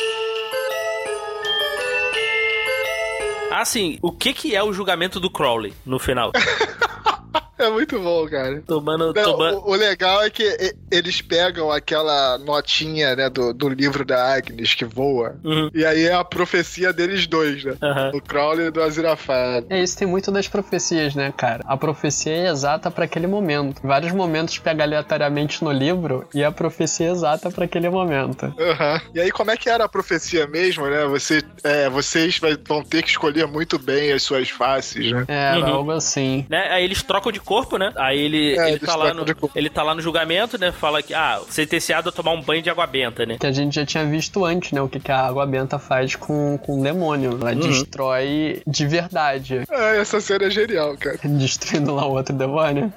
Ah, 3.50 3.64
sim, 3.64 3.98
o 4.02 4.12
que 4.12 4.34
que 4.34 4.54
é 4.54 4.62
o 4.62 4.74
julgamento 4.74 5.18
do 5.18 5.30
Crowley 5.30 5.72
no 5.86 5.98
final? 5.98 6.32
É 7.60 7.70
muito 7.70 7.98
bom, 8.00 8.26
cara. 8.28 8.62
Tomando. 8.66 9.12
Não, 9.12 9.22
tomando... 9.22 9.58
o, 9.58 9.70
o 9.70 9.74
legal 9.74 10.22
é 10.22 10.30
que 10.30 10.42
e- 10.42 10.74
eles 10.90 11.20
pegam 11.20 11.70
aquela 11.70 12.38
notinha, 12.38 13.14
né, 13.14 13.28
do, 13.28 13.52
do 13.52 13.68
livro 13.68 14.04
da 14.04 14.34
Agnes 14.34 14.74
que 14.74 14.84
voa. 14.84 15.36
Uhum. 15.44 15.70
E 15.74 15.84
aí 15.84 16.04
é 16.06 16.14
a 16.14 16.24
profecia 16.24 16.92
deles 16.92 17.26
dois, 17.26 17.62
né? 17.64 17.74
Aham. 17.82 18.10
Do 18.12 18.20
Crowley 18.22 18.66
e 18.66 18.70
do 18.70 18.82
Aziraphale. 18.82 19.66
É, 19.70 19.82
isso 19.82 19.96
tem 19.98 20.08
muito 20.08 20.30
das 20.32 20.48
profecias, 20.48 21.14
né, 21.14 21.32
cara? 21.36 21.62
A 21.66 21.76
profecia 21.76 22.32
é 22.32 22.48
exata 22.48 22.90
pra 22.90 23.04
aquele 23.04 23.26
momento. 23.26 23.80
Vários 23.82 24.12
momentos 24.12 24.58
pega 24.58 24.82
aleatoriamente 24.84 25.62
no 25.62 25.70
livro 25.72 26.26
e 26.34 26.42
a 26.42 26.50
profecia 26.50 27.08
é 27.08 27.10
exata 27.10 27.50
pra 27.50 27.64
aquele 27.66 27.88
momento. 27.88 28.52
Aham. 28.58 29.00
E 29.14 29.20
aí, 29.20 29.30
como 29.30 29.50
é 29.50 29.56
que 29.56 29.68
era 29.68 29.84
a 29.84 29.88
profecia 29.88 30.46
mesmo, 30.46 30.86
né? 30.88 31.04
Você, 31.06 31.42
é, 31.62 31.88
vocês 31.88 32.38
vai- 32.38 32.56
vão 32.66 32.82
ter 32.82 33.02
que 33.02 33.10
escolher 33.10 33.46
muito 33.46 33.78
bem 33.78 34.12
as 34.12 34.22
suas 34.22 34.48
faces, 34.50 35.12
né? 35.12 35.24
É, 35.28 35.56
Uhum. 35.58 35.66
algo 35.66 35.90
assim. 35.90 36.46
Né? 36.48 36.68
Aí 36.70 36.84
eles 36.84 37.02
trocam 37.02 37.30
de 37.32 37.40
corpo, 37.50 37.76
né? 37.76 37.92
Aí 37.96 38.20
ele, 38.20 38.56
É, 38.56 38.70
ele, 38.70 38.78
tá 38.78 38.94
lá 38.94 39.12
no, 39.12 39.24
ele 39.56 39.68
tá 39.68 39.82
lá 39.82 39.92
no 39.92 40.00
julgamento, 40.00 40.56
né? 40.56 40.70
Fala 40.70 41.02
que, 41.02 41.12
ah, 41.12 41.40
sentenciado 41.48 42.08
a 42.08 42.12
tomar 42.12 42.30
um 42.30 42.40
banho 42.40 42.62
de 42.62 42.70
água 42.70 42.86
benta, 42.86 43.26
né? 43.26 43.38
Que 43.40 43.46
a 43.46 43.50
gente 43.50 43.74
já 43.74 43.84
tinha 43.84 44.04
visto 44.04 44.44
antes, 44.44 44.70
né? 44.70 44.80
O 44.80 44.88
que, 44.88 45.00
que 45.00 45.10
a 45.10 45.26
água 45.26 45.44
benta 45.44 45.76
faz 45.76 46.14
com, 46.14 46.56
com 46.58 46.78
o 46.78 46.82
demônio. 46.84 47.36
Ela 47.40 47.52
destrói 47.56 48.62
de 48.64 48.86
verdade. 48.86 49.64
É, 49.68 50.00
essa 50.00 50.20
cena 50.20 50.44
é 50.44 50.50
genial, 50.50 50.96
cara. 50.96 51.18
Destruindo 51.26 51.92
lá 51.92 52.06
o 52.06 52.12
outro 52.12 52.32
demônio. 52.36 52.92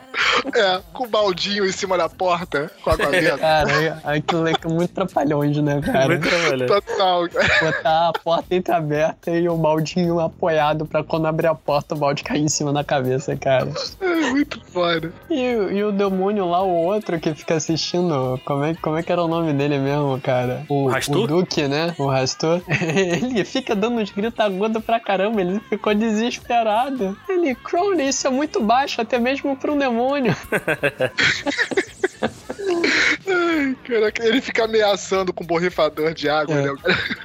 É, 0.56 0.80
com 0.94 1.06
o 1.06 1.08
baldinho 1.08 1.66
em 1.66 1.72
cima 1.72 1.98
da 1.98 2.08
porta, 2.08 2.70
com 2.84 2.92
a 2.92 2.94
água 2.94 3.10
benta. 3.10 3.38
Cara, 3.40 4.02
aquilo 4.04 4.48
é 4.48 4.54
muito 4.66 4.94
trapalhões, 4.94 5.58
né, 5.58 5.82
cara? 5.82 6.08
Muito. 6.10 6.68
Total, 6.68 7.28
cara. 7.28 7.72
Botar 7.72 8.10
a 8.10 8.14
porta 8.14 8.54
entreaberta 8.54 9.32
e 9.32 9.50
o 9.50 9.58
baldinho 9.58 10.20
apoiado 10.20 10.86
pra 10.86 11.04
quando 11.04 11.26
abrir 11.26 11.48
a 11.48 11.56
porta 11.56 11.96
o 11.96 11.98
balde 11.98 12.24
cair 12.24 12.44
em 12.44 12.48
cima 12.48 12.72
da 12.72 12.84
cabeça, 12.84 13.36
cara. 13.36 13.72
É 14.00 14.16
muito 14.30 14.43
foda. 14.72 15.12
E, 15.30 15.40
e 15.42 15.84
o 15.84 15.92
demônio 15.92 16.46
lá, 16.50 16.62
o 16.64 16.70
outro 16.74 17.20
que 17.20 17.34
fica 17.34 17.56
assistindo, 17.56 18.40
como 18.46 18.64
é, 18.64 18.74
como 18.76 18.98
é 18.98 19.04
que 19.04 19.12
era 19.12 19.22
o 19.24 19.28
nome 19.28 19.54
dele 19.54 19.78
mesmo, 19.78 20.20
cara? 20.22 20.66
O, 20.70 20.86
O 20.86 20.88
Rastur? 20.88 21.24
o 21.24 21.28
Duque, 21.28 21.68
né? 21.68 21.94
O 21.98 22.08
Rastur. 22.08 22.62
Ele 22.68 23.44
fica 23.46 23.76
dando 23.76 24.00
uns 24.00 24.12
gritos 24.12 24.40
agudos 24.40 24.84
pra 24.84 25.00
caramba, 25.00 25.42
ele 25.42 25.60
ficou 25.70 25.94
desesperado. 25.94 27.18
Ele, 27.30 27.56
Crowley, 27.56 28.08
isso 28.10 28.28
é 28.28 28.30
muito 28.30 28.62
baixo, 28.62 29.02
até 29.02 29.20
mesmo 29.20 29.56
pra 29.56 29.72
um 29.72 29.78
demônio. 29.78 30.36
Caraca, 33.84 34.26
ele 34.26 34.42
fica 34.42 34.64
ameaçando 34.66 35.34
com 35.34 35.44
borrifador 35.46 36.14
de 36.14 36.30
água, 36.30 36.56
É. 36.56 36.62
né? 36.64 36.74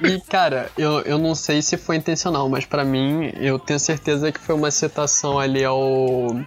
E, 0.03 0.21
cara, 0.29 0.69
eu, 0.77 1.01
eu 1.01 1.17
não 1.17 1.33
sei 1.35 1.61
se 1.61 1.77
foi 1.77 1.95
intencional, 1.95 2.47
mas 2.49 2.65
pra 2.65 2.83
mim, 2.83 3.31
eu 3.37 3.57
tenho 3.57 3.79
certeza 3.79 4.31
que 4.31 4.39
foi 4.39 4.55
uma 4.55 4.69
citação 4.71 5.39
ali 5.39 5.63
ao 5.63 5.79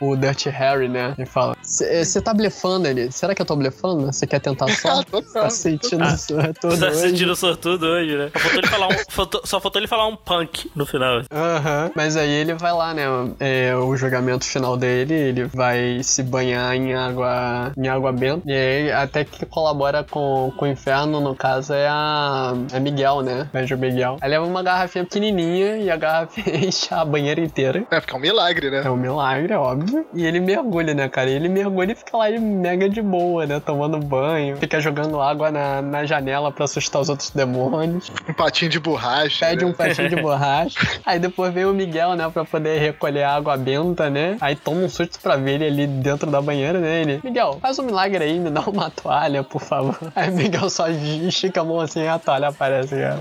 o 0.01 0.17
Dirty 0.17 0.49
Harry, 0.51 0.89
né? 0.89 1.15
Ele 1.17 1.27
fala: 1.27 1.57
Você 1.73 2.21
tá 2.21 2.35
blefando 2.35 2.87
ele? 2.87 3.11
Será 3.11 3.35
que 3.35 3.41
eu 3.41 3.47
tô 3.47 3.57
blefando? 3.57 4.07
Você 4.13 4.27
quer 4.27 4.41
tentar 4.41 4.69
só? 4.77 5.03
Tá 5.33 5.49
sentindo 5.49 6.05
Ah, 6.05 6.15
isso 6.15 6.39
é 6.39 6.53
tudo 6.53 6.79
Tá 6.79 6.89
hoje? 6.89 6.97
sentindo 6.99 7.35
sortudo 7.35 7.87
hoje, 7.87 8.15
né? 8.17 8.31
Só 8.35 8.39
faltou 8.41 8.59
ele 8.59 8.67
falar 8.69 8.89
um, 8.89 8.93
faltou- 9.09 9.41
só 9.45 9.61
faltou 9.61 9.81
ele 9.81 9.89
falar 9.89 10.07
um 10.07 10.15
punk 10.17 10.71
no 10.77 10.85
final. 10.85 11.23
Aham. 11.33 11.91
Mas 11.97 12.15
aí 12.17 12.29
ele 12.31 12.53
vai 12.55 12.73
lá, 12.75 12.93
né? 12.93 13.05
É, 13.41 13.75
o 13.75 13.97
julgamento 13.97 14.45
final 14.45 14.77
dele, 14.77 15.15
ele 15.15 15.45
vai 15.47 16.01
se 16.03 16.23
banhar 16.23 16.75
em 16.77 16.93
água, 16.95 17.73
em 17.77 17.89
água 17.89 18.13
benta. 18.13 18.43
E 18.47 18.53
aí, 18.53 18.93
até 18.93 19.25
que 19.25 19.47
colabora 19.47 20.05
com, 20.05 20.53
com 20.57 20.67
o 20.67 20.69
inferno, 20.69 21.21
no 21.21 21.35
caso, 21.35 21.73
é 21.73 21.89
a, 21.89 22.53
a 22.71 22.81
Miguel, 22.81 23.23
né? 23.23 23.49
Beijo 23.51 23.79
Miguel. 23.79 24.19
Aí 24.21 24.29
leva 24.29 24.45
uma 24.45 24.63
garrafinha 24.63 25.05
pequenininha 25.05 25.79
e 25.79 25.91
a 25.91 25.97
garrafa 25.97 26.39
enche 26.55 26.93
a 26.93 27.03
banheira 27.03 27.41
inteira. 27.41 27.83
É, 27.91 27.99
porque 27.99 28.13
é 28.15 28.17
um 28.17 28.21
milagre, 28.21 28.71
né? 28.71 28.83
É 28.85 28.91
um 28.91 28.97
milagre, 28.97 29.55
é 29.55 29.59
óbvio. 29.59 30.05
E 30.15 30.27
ele 30.27 30.39
mergulha, 30.39 30.93
né, 30.93 31.09
cara? 31.09 31.31
Ele 31.31 31.49
mergulha 31.49 31.62
e 31.63 31.95
fica 31.95 32.17
lá 32.17 32.31
mega 32.41 32.89
de 32.89 33.03
boa, 33.03 33.47
né? 33.47 33.61
Tomando 33.61 33.99
banho. 33.99 34.57
Fica 34.57 34.81
jogando 34.81 35.21
água 35.21 35.51
na, 35.51 35.83
na 35.83 36.05
janela 36.05 36.51
pra 36.51 36.65
assustar 36.65 37.01
os 37.03 37.09
outros 37.09 37.31
demônios 37.31 38.11
Um 38.29 38.33
patinho 38.33 38.71
de 38.71 38.81
borracha. 38.81 39.47
pede 39.47 39.65
né? 39.65 39.71
um 39.71 39.75
patinho 39.75 40.09
de 40.09 40.17
borracha. 40.21 40.79
Aí 41.05 41.19
depois 41.19 41.53
vem 41.53 41.65
o 41.65 41.73
Miguel, 41.73 42.15
né, 42.15 42.29
pra 42.33 42.45
poder 42.45 42.79
recolher 42.79 43.23
a 43.25 43.35
água 43.35 43.57
benta, 43.57 44.09
né? 44.11 44.37
Aí 44.41 44.55
toma 44.57 44.83
um 44.83 44.89
susto 44.89 45.19
pra 45.21 45.37
ver 45.37 45.55
ele 45.55 45.67
ali 45.67 45.87
dentro 45.87 46.31
da 46.31 46.41
banheira, 46.41 46.79
né? 46.79 47.01
Ele, 47.03 47.21
Miguel, 47.23 47.59
faz 47.61 47.79
um 47.79 47.83
milagre 47.85 48.23
aí, 48.23 48.39
me 48.39 48.51
dá 48.51 48.61
uma 48.63 48.91
toalha, 48.91 49.43
por 49.43 49.61
favor. 49.61 49.97
Aí 50.15 50.31
o 50.31 50.35
Miguel 50.35 50.69
só 50.71 50.89
estica 50.89 51.61
a 51.61 51.65
mão 51.65 51.81
assim 51.81 52.03
e 52.03 52.09
a 52.09 52.19
toalha 52.19 52.49
aparece, 52.49 52.95
cara. 52.97 53.19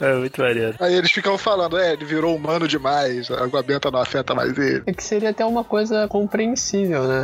É 0.00 0.14
muito 0.14 0.40
maneiro. 0.40 0.74
Aí 0.80 0.94
eles 0.94 1.10
ficam 1.10 1.36
falando, 1.38 1.78
é, 1.78 1.92
ele 1.92 2.04
virou 2.04 2.34
humano 2.34 2.66
demais, 2.66 3.30
a 3.30 3.44
água 3.44 3.62
benta 3.62 3.90
não 3.90 4.00
afeta 4.00 4.34
mais 4.34 4.56
ele. 4.58 4.82
É 4.86 4.92
que 4.92 5.02
seria 5.02 5.30
até 5.30 5.44
uma 5.44 5.64
coisa 5.64 6.06
compreensível, 6.08 7.04
né? 7.04 7.23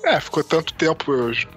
É, 0.03 0.19
ficou 0.19 0.43
tanto 0.43 0.73
tempo 0.73 1.11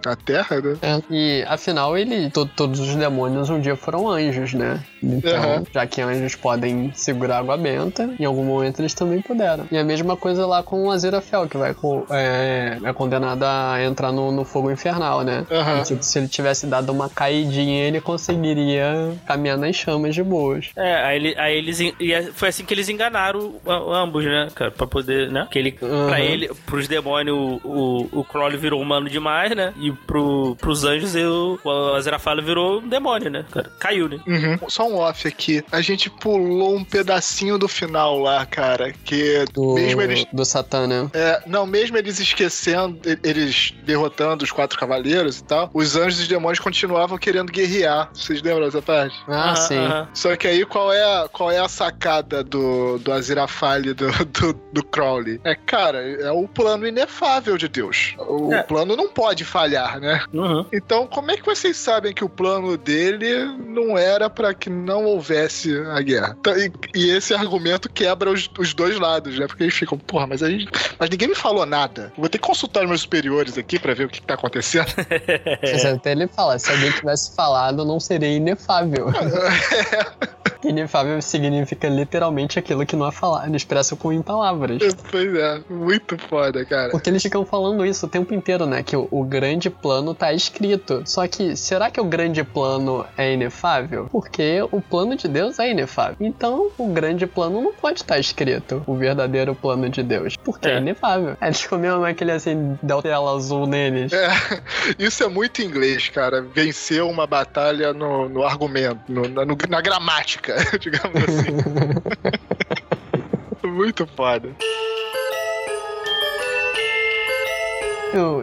na 0.05 0.15
Terra, 0.17 0.61
né? 0.61 0.77
É. 0.83 1.01
E 1.11 1.45
afinal, 1.49 1.97
ele, 1.97 2.31
to- 2.31 2.47
todos 2.47 2.79
os 2.81 2.95
demônios 2.95 3.49
um 3.51 3.61
dia 3.61 3.75
foram 3.77 4.09
anjos, 4.11 4.53
né? 4.55 4.83
Então, 5.03 5.37
Aham. 5.37 5.65
já 5.73 5.87
que 5.87 6.01
anjos 6.01 6.35
podem 6.35 6.91
segurar 6.95 7.39
água 7.39 7.57
benta, 7.57 8.09
em 8.19 8.25
algum 8.25 8.45
momento 8.45 8.81
eles 8.81 8.95
também 8.95 9.21
puderam. 9.21 9.67
E 9.71 9.77
a 9.79 9.85
mesma 9.85 10.17
coisa 10.17 10.47
lá 10.47 10.63
com 10.63 10.85
o 10.87 10.91
Aziraphale, 10.91 11.49
que 11.49 11.57
vai 11.57 11.75
co- 11.75 12.07
é, 12.11 12.79
é 12.83 12.93
condenado 12.93 13.43
a 13.45 13.83
entrar 13.83 14.13
no, 14.13 14.31
no 14.33 14.45
fogo 14.45 14.71
infernal, 14.71 15.23
né? 15.23 15.47
Aham. 15.51 15.81
E, 15.81 15.83
tipo, 15.85 16.03
se 16.03 16.19
ele 16.19 16.29
tivesse 16.29 16.67
dado 16.67 16.91
uma 16.91 17.09
caidinha, 17.09 17.85
ele 17.85 18.01
conseguiria 18.01 19.15
caminhar 19.27 19.57
nas 19.59 19.77
chamas 19.77 20.15
de 20.15 20.23
boas. 20.23 20.71
É, 20.77 20.95
aí, 21.05 21.17
ele, 21.17 21.35
aí 21.39 21.57
eles. 21.59 21.81
E 21.81 22.13
é- 22.13 22.23
foi 22.33 22.49
assim 22.49 22.65
que 22.65 22.73
eles 22.75 22.89
enganaram 22.89 23.55
a- 23.67 24.03
ambos, 24.03 24.25
né, 24.25 24.49
cara? 24.55 24.71
Pra 24.71 24.87
poder, 24.87 25.31
né? 25.31 25.47
Que 25.51 25.59
ele, 25.59 25.79
Uhum. 25.83 26.07
pra 26.07 26.21
ele, 26.21 26.51
pros 26.67 26.89
demônios, 26.89 27.37
o, 27.37 27.61
o, 28.13 28.21
o 28.21 28.25
Crowley 28.35 28.59
virou 28.59 28.81
humano 28.83 29.09
demais, 29.09 29.55
né? 29.55 29.73
E 29.79 29.93
pro, 29.93 30.57
pros 30.57 30.83
anjos, 30.83 31.15
eu, 31.15 31.57
o 31.63 31.95
Aziraphale 31.95 32.43
virou 32.43 32.81
um 32.81 32.89
demônio, 32.89 33.31
né, 33.31 33.45
cara? 33.49 33.71
Caiu, 33.79 34.09
né? 34.09 34.19
Uhum. 34.27 34.59
Só 34.69 34.89
um 34.89 34.97
off 34.99 35.29
aqui. 35.29 35.63
A 35.71 35.81
gente 35.81 36.11
pulou 36.11 36.75
um 36.75 36.83
pedacinho 36.83 37.57
do 37.57 37.69
final 37.69 38.19
lá, 38.19 38.45
cara. 38.45 38.93
Que 39.05 39.45
Do, 39.53 39.75
mesmo 39.75 40.03
eles. 40.03 40.27
do 40.33 40.45
Satã, 40.45 40.85
né? 40.89 41.09
É, 41.15 41.43
não, 41.47 41.65
mesmo 41.65 41.97
eles 41.97 42.19
esquecendo, 42.19 42.99
eles 43.23 43.73
derrotando 43.85 44.43
os 44.43 44.51
quatro 44.51 44.77
cavaleiros 44.77 45.39
e 45.39 45.45
tal, 45.45 45.71
os 45.73 45.95
anjos 45.95 46.19
e 46.19 46.23
os 46.23 46.29
demônios 46.29 46.59
continuavam 46.59 47.17
querendo 47.17 47.53
guerrear. 47.53 48.11
Vocês 48.13 48.43
lembram 48.43 48.65
dessa 48.65 48.83
parte? 48.83 49.17
Ah, 49.29 49.51
Aham, 49.51 49.57
sim. 49.57 49.79
aham. 49.79 50.09
Só 50.13 50.35
que 50.35 50.49
aí 50.49 50.65
qual 50.67 50.93
é 50.93 51.05
a, 51.05 51.29
qual 51.31 51.53
é 51.53 51.59
a 51.61 51.69
sacada 51.69 52.43
do, 52.43 52.99
do 52.99 53.13
Aziraphale 53.13 53.95
do, 53.95 54.11
do, 54.27 54.53
do 54.73 54.83
Crowley? 54.85 55.41
É, 55.45 55.55
cara, 55.55 55.99
é 56.21 56.33
o 56.33 56.49
plano 56.49 56.85
inefável 56.85 57.57
de 57.57 57.69
Deus. 57.69 58.17
O 58.29 58.53
É. 58.53 58.63
plano 58.63 58.97
não 58.97 59.09
pode 59.09 59.45
falhar, 59.45 60.01
né? 60.01 60.23
Uhum. 60.33 60.65
Então, 60.73 61.07
como 61.07 61.31
é 61.31 61.37
que 61.37 61.45
vocês 61.45 61.77
sabem 61.77 62.13
que 62.13 62.25
o 62.25 62.29
plano 62.29 62.77
dele 62.77 63.45
não 63.67 63.97
era 63.99 64.29
pra 64.31 64.55
que 64.55 64.69
não 64.71 65.05
houvesse 65.05 65.77
a 65.93 66.01
guerra? 66.01 66.37
Então, 66.39 66.55
E, 66.57 66.71
e 66.95 67.11
esse 67.11 67.35
argumento 67.35 67.89
quebra 67.91 68.31
os, 68.31 68.49
os 68.59 68.75
dois 68.75 68.99
lados, 68.99 69.39
né? 69.39 69.47
Porque 69.47 69.63
eles 69.65 69.75
ficam, 69.75 69.99
porra, 69.99 70.27
mas 70.27 70.43
a 70.43 70.51
gente. 70.51 70.69
Mas 70.99 71.11
ninguém 71.11 71.29
me 71.29 71.35
falou 71.35 71.67
nada. 71.67 72.13
Vou 72.17 72.29
ter 72.29 72.39
que 72.39 72.47
consultar 72.47 72.83
os 72.83 72.89
meus 72.89 73.01
superiores 73.03 73.57
aqui 73.59 73.79
pra 73.79 73.95
ver 73.95 74.05
o 74.07 74.09
que, 74.09 74.21
que 74.21 74.27
tá 74.27 74.35
acontecendo. 74.35 74.87
Mas 75.63 75.85
Até 75.85 76.13
ele 76.13 76.27
fala, 76.29 76.59
se 76.59 76.71
alguém 76.71 76.91
tivesse 76.93 77.35
falado, 77.35 77.85
não 77.85 77.99
seria 78.01 78.29
inefável. 78.29 79.07
inefável 80.65 81.21
significa 81.21 81.89
literalmente 81.89 82.59
aquilo 82.59 82.87
que 82.87 82.97
não 82.97 83.07
é 83.09 83.13
falado, 83.13 83.55
expresso 83.55 83.97
com 83.97 84.13
em 84.13 84.23
palavras. 84.23 84.83
pois 85.11 85.35
é, 85.35 85.61
muito 85.69 86.17
foda, 86.19 86.65
cara. 86.65 86.91
Porque 86.91 87.11
eles 87.11 87.23
ficam 87.23 87.45
falando 87.45 87.85
isso 87.85 88.07
o 88.07 88.09
tempo 88.15 88.33
inteiro, 88.35 88.65
né? 88.67 88.83
Que 88.83 88.97
o, 88.97 89.09
o 89.11 89.25
grande 89.25 89.69
plano 89.69 90.15
tá 90.15 90.33
escrito. 90.33 91.03
Só 91.05 91.27
que, 91.27 91.57
será 91.57 91.91
que 91.91 92.01
o 92.01 92.05
grande 92.05 92.45
plano 92.45 93.05
é 93.19 93.33
inefável? 93.33 94.09
Porque 94.11 94.61
o 94.71 94.81
plano 94.81 95.17
de 95.17 95.27
Deus 95.29 95.59
é 95.59 95.71
inefável. 95.71 96.17
Então, 96.21 96.71
o 96.79 96.89
grande 96.89 97.27
plano 97.27 97.61
não 97.61 97.73
pode 97.75 98.01
estar 98.01 98.19
escrito. 98.19 98.83
O 98.87 98.95
verdadeiro 98.95 99.55
plano 99.55 99.89
de 99.89 100.03
Deus. 100.03 100.37
Porque 100.37 100.69
é, 100.69 100.75
É. 100.75 100.79
inefável. 100.79 101.37
Eles 101.43 101.67
comeram 101.67 102.05
aquele 102.05 102.33
assim, 102.33 102.79
dá 102.83 103.01
tela 103.03 103.35
azul 103.35 103.67
neles. 103.67 104.13
É, 104.13 104.29
isso 104.99 105.23
é 105.25 105.29
muito 105.29 105.61
inglês, 105.63 106.09
cara. 106.09 106.41
Vencer 106.43 107.03
uma 107.03 107.27
batalha 107.27 107.93
no, 107.93 108.29
no 108.29 108.45
argumento, 108.45 109.01
no- 109.09 109.29
na, 109.29 109.45
no- 109.45 109.57
na 109.69 109.81
gramática, 109.81 110.55
digamos 110.81 111.23
assim. 111.25 111.55
muito 113.69 114.07
foda. 114.07 114.51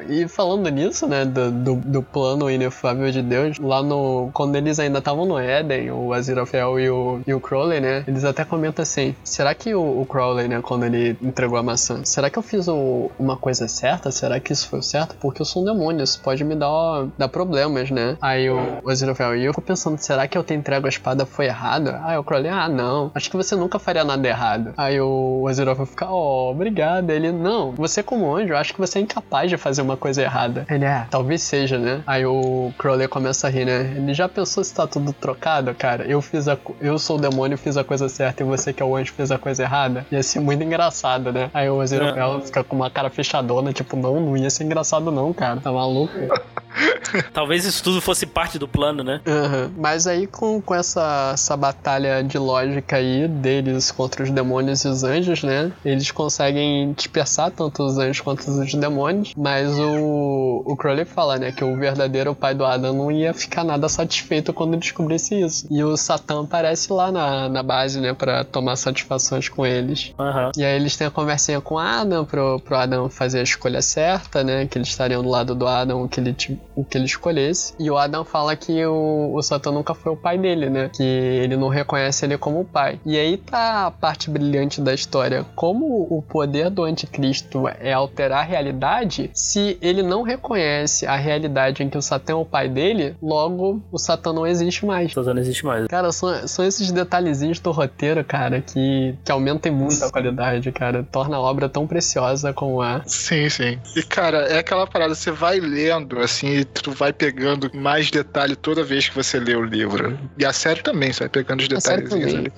E 0.10 0.28
falando 0.28 0.70
nisso, 0.70 1.08
né, 1.08 1.26
do, 1.26 1.52
do, 1.52 1.76
do 1.76 2.04
plano 2.04 2.50
inefável 2.50 3.10
de 3.12 3.22
Deus, 3.22 3.58
lá 3.60 3.82
no. 3.82 4.30
Quando 4.34 4.56
eles 4.56 4.80
ainda 4.80 5.00
estavam 5.00 5.26
no 5.26 5.38
Éden, 5.38 5.92
o 5.92 6.14
Aziraphale 6.14 6.84
e 6.84 6.90
o, 6.90 7.22
e 7.26 7.34
o 7.34 7.40
Crowley, 7.40 7.80
né? 7.80 8.04
Eles 8.08 8.24
até 8.24 8.44
comentam 8.46 8.84
assim: 8.84 9.16
será 9.24 9.54
que 9.56 9.74
o, 9.74 10.02
o 10.02 10.06
Crowley, 10.06 10.48
né, 10.48 10.60
quando 10.62 10.86
ele 10.86 11.18
entregou 11.22 11.58
a 11.58 11.64
maçã, 11.64 12.02
será 12.04 12.30
que 12.30 12.38
eu 12.38 12.44
fiz 12.44 12.68
o- 12.68 13.10
uma 13.20 13.38
coisa 13.38 13.68
certa? 13.68 14.12
Será 14.12 14.40
que 14.40 14.52
isso 14.54 14.68
foi 14.68 14.82
certo? 14.82 15.16
Porque 15.20 15.42
eu 15.42 15.46
sou 15.46 15.62
um 15.62 15.66
demônio, 15.66 16.04
isso 16.04 16.20
pode 16.22 16.44
me 16.44 16.56
dar, 16.56 17.08
dar 17.18 17.28
problemas, 17.28 17.90
né? 17.92 18.18
Aí 18.22 18.50
o, 18.50 18.58
o 18.84 18.90
Aziraphale, 18.90 19.40
e 19.42 19.46
eu 19.46 19.54
fico 19.54 19.62
pensando: 19.66 19.98
será 19.98 20.28
que 20.28 20.38
eu 20.38 20.44
ter 20.44 20.56
entregue 20.56 20.86
a 20.86 20.90
espada 20.90 21.26
foi 21.26 21.46
errado? 21.46 21.96
Aí 22.04 22.18
o 22.18 22.24
Crowley, 22.24 22.50
ah, 22.50 22.68
não, 22.70 23.12
acho 23.16 23.30
que 23.30 23.38
você 23.38 23.56
nunca 23.56 23.80
faria 23.80 24.04
nada 24.04 24.28
errado. 24.28 24.74
Aí 24.78 25.00
o 25.00 25.46
Aziraphale 25.48 25.88
fica, 25.88 26.10
oh, 26.10 26.52
obrigado. 26.52 27.10
Ele, 27.10 27.32
não, 27.32 27.72
você 27.72 28.02
como 28.04 28.36
anjo, 28.36 28.56
acho 28.56 28.74
que 28.74 28.80
você 28.80 29.00
é 29.00 29.02
incapaz 29.02 29.50
de 29.50 29.58
fazer 29.62 29.82
uma 29.82 29.96
coisa 29.96 30.22
errada. 30.22 30.66
Ele, 30.70 30.86
é, 30.86 31.06
talvez 31.10 31.42
seja, 31.42 31.78
né? 31.78 32.02
Aí 32.06 32.26
o 32.26 32.74
Crowley 32.78 33.08
começa 33.08 33.48
a 33.48 33.50
rir, 33.50 33.66
né? 33.66 33.94
Ele 33.96 34.14
já 34.14 34.28
pensou 34.28 34.64
se 34.64 34.74
tá 34.74 34.88
tudo 34.88 35.14
trocado, 35.14 35.74
cara? 35.76 36.06
Eu 36.06 36.22
fiz 36.22 36.48
a, 36.48 36.58
eu 36.80 36.98
sou 36.98 37.18
o 37.18 37.22
demônio, 37.22 37.58
fiz 37.58 37.78
a 37.78 37.84
coisa 37.84 38.10
certa 38.10 38.44
e 38.44 38.46
você 38.46 38.74
que 38.74 38.82
é 38.82 38.86
o 38.86 38.96
anjo 38.96 39.14
fez 39.14 39.32
a 39.32 39.38
coisa 39.38 39.64
errada. 39.64 40.06
Ia 40.12 40.24
ser 40.24 40.40
muito 40.40 40.64
engraçado, 40.64 41.32
né? 41.32 41.50
Aí 41.54 41.70
o 41.70 41.80
Aziraphale 41.80 42.42
fica 42.42 42.64
com 42.64 42.76
uma 42.76 42.90
cara 42.90 43.10
fechadona, 43.10 43.72
tipo, 43.72 43.96
não, 43.96 44.20
não 44.20 44.38
ia 44.38 44.50
ser 44.50 44.64
engraçado 44.64 45.12
não, 45.12 45.32
cara. 45.34 45.62
Tá 45.62 45.72
maluco? 45.72 46.14
Talvez 47.34 47.66
isso 47.66 47.84
tudo 47.84 48.02
fosse 48.02 48.26
parte 48.26 48.58
do 48.58 48.68
plano, 48.68 49.04
né? 49.04 49.22
Aham. 49.28 49.72
Mas 49.78 50.08
aí 50.08 50.28
com, 50.28 50.62
com 50.62 50.74
essa, 50.74 51.32
essa 51.34 51.58
batalha 51.58 52.24
de 52.24 52.38
lógica 52.38 52.98
aí 52.98 53.28
deles 53.28 53.92
contra 53.92 54.24
os 54.24 54.32
demônios 54.32 54.84
e 54.84 54.88
os 54.88 55.04
anjos, 55.04 55.44
né? 55.44 55.72
Eles 55.84 56.12
conseguem 56.12 56.94
dispersar 56.94 57.52
tanto 57.52 57.84
os 57.84 57.98
anjos 57.98 58.22
quanto 58.22 58.50
os 58.50 58.74
demônios. 58.74 59.34
Mas 59.36 59.51
o, 59.80 60.64
o 60.66 60.76
Crowley 60.76 61.06
fala, 61.06 61.38
né? 61.38 61.52
Que 61.52 61.64
o 61.64 61.76
verdadeiro 61.76 62.36
pai 62.36 62.54
do 62.54 62.66
Adam 62.66 62.94
não 62.94 63.12
ia 63.12 63.34
ficar 63.34 63.64
nada 63.64 63.88
satisfeito 63.90 64.54
quando 64.54 64.78
descobrisse 64.78 65.40
isso. 65.40 65.68
E 65.70 65.84
o 65.84 65.96
Satã 65.98 66.44
aparece 66.44 66.92
lá 66.92 67.12
na, 67.12 67.50
na 67.50 67.64
base, 67.64 68.00
né? 68.00 68.14
Pra 68.14 68.44
tomar 68.44 68.76
satisfações 68.76 69.50
com 69.50 69.66
eles. 69.66 70.14
Aham. 70.20 70.52
E 70.58 70.64
aí 70.64 70.76
eles 70.76 70.96
têm 70.96 71.08
a 71.08 71.12
conversinha 71.12 71.62
com 71.62 71.76
o 71.76 71.80
Adam 71.80 72.26
pro, 72.26 72.60
pro 72.60 72.76
Adam 72.76 73.10
fazer 73.10 73.40
a 73.40 73.44
escolha 73.44 73.82
certa, 73.82 74.44
né? 74.44 74.66
Que 74.66 74.78
eles 74.78 74.90
estariam 74.90 75.24
do 75.24 75.30
lado 75.30 75.56
do 75.56 75.68
Adam 75.68 76.04
o 76.04 76.10
que 76.10 76.20
ele, 76.20 76.36
o 76.76 76.84
que 76.84 76.98
ele 76.98 77.06
escolhesse. 77.06 77.74
E 77.80 77.90
o 77.90 77.98
Adam 77.98 78.24
fala 78.24 78.56
que 78.56 78.86
o, 78.86 79.34
o 79.34 79.42
Satã 79.42 79.72
nunca 79.72 79.94
foi 79.94 80.12
o 80.12 80.18
pai 80.18 80.38
dele, 80.38 80.70
né? 80.70 80.90
Que 80.94 81.04
ele 81.04 81.58
não 81.58 81.68
reconhece 81.68 82.26
ele 82.26 82.38
como 82.38 82.66
pai. 82.66 83.00
E 83.06 83.18
aí 83.18 83.38
tá 83.38 83.88
a 83.88 83.92
parte 83.92 84.30
brilhante 84.30 84.82
da 84.82 84.94
história. 84.94 85.46
Como 85.56 86.08
o 86.10 86.22
poder 86.22 86.70
do 86.70 86.84
anticristo 86.84 87.68
é 87.68 87.94
alterar 87.94 88.40
a 88.40 88.44
realidade, 88.44 89.31
se 89.34 89.78
ele 89.82 90.04
não 90.04 90.22
reconhece 90.22 91.06
a 91.06 91.16
realidade 91.16 91.84
em 91.84 91.90
que 91.90 91.98
o 91.98 92.02
Satã 92.02 92.34
é 92.34 92.36
o 92.36 92.46
pai 92.46 92.68
dele, 92.68 93.16
logo 93.22 93.82
o 93.92 93.98
Satã 93.98 94.34
não 94.34 94.46
existe 94.46 94.86
mais. 94.86 95.14
Satan 95.14 95.34
não 95.34 95.42
existe 95.42 95.66
mais. 95.66 95.88
Cara, 95.88 96.12
são, 96.12 96.48
são 96.48 96.66
esses 96.66 96.92
detalhezinhos 96.92 97.60
do 97.60 97.72
roteiro, 97.72 98.24
cara, 98.24 98.62
que, 98.62 99.16
que 99.24 99.32
aumentam 99.32 99.72
muito 99.72 100.04
a 100.04 100.12
qualidade, 100.12 100.72
cara. 100.72 101.04
Torna 101.12 101.38
a 101.38 101.40
obra 101.40 101.70
tão 101.70 101.88
preciosa 101.88 102.54
como 102.54 102.84
é. 102.84 103.02
Sim, 103.06 103.50
sim. 103.50 103.80
E, 103.96 104.04
cara, 104.04 104.48
é 104.48 104.60
aquela 104.60 104.88
parada, 104.88 105.16
você 105.16 105.32
vai 105.32 105.60
lendo, 105.60 106.20
assim, 106.20 106.48
e 106.48 106.66
tu 106.66 106.92
vai 106.92 107.14
pegando 107.14 107.70
mais 107.74 108.10
detalhe 108.12 108.56
toda 108.56 108.84
vez 108.84 109.10
que 109.10 109.16
você 109.16 109.40
lê 109.40 109.56
o 109.56 109.64
livro. 109.64 110.18
E 110.38 110.46
a 110.46 110.54
série 110.54 110.82
também, 110.82 111.12
você 111.12 111.22
vai 111.22 111.30
pegando 111.30 111.62
os 111.62 111.68
detalhezinhos 111.68 112.34
ali. 112.34 112.52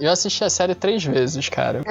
Eu 0.00 0.10
assisti 0.10 0.44
a 0.44 0.50
série 0.50 0.74
três 0.74 1.04
vezes, 1.04 1.48
cara. 1.48 1.82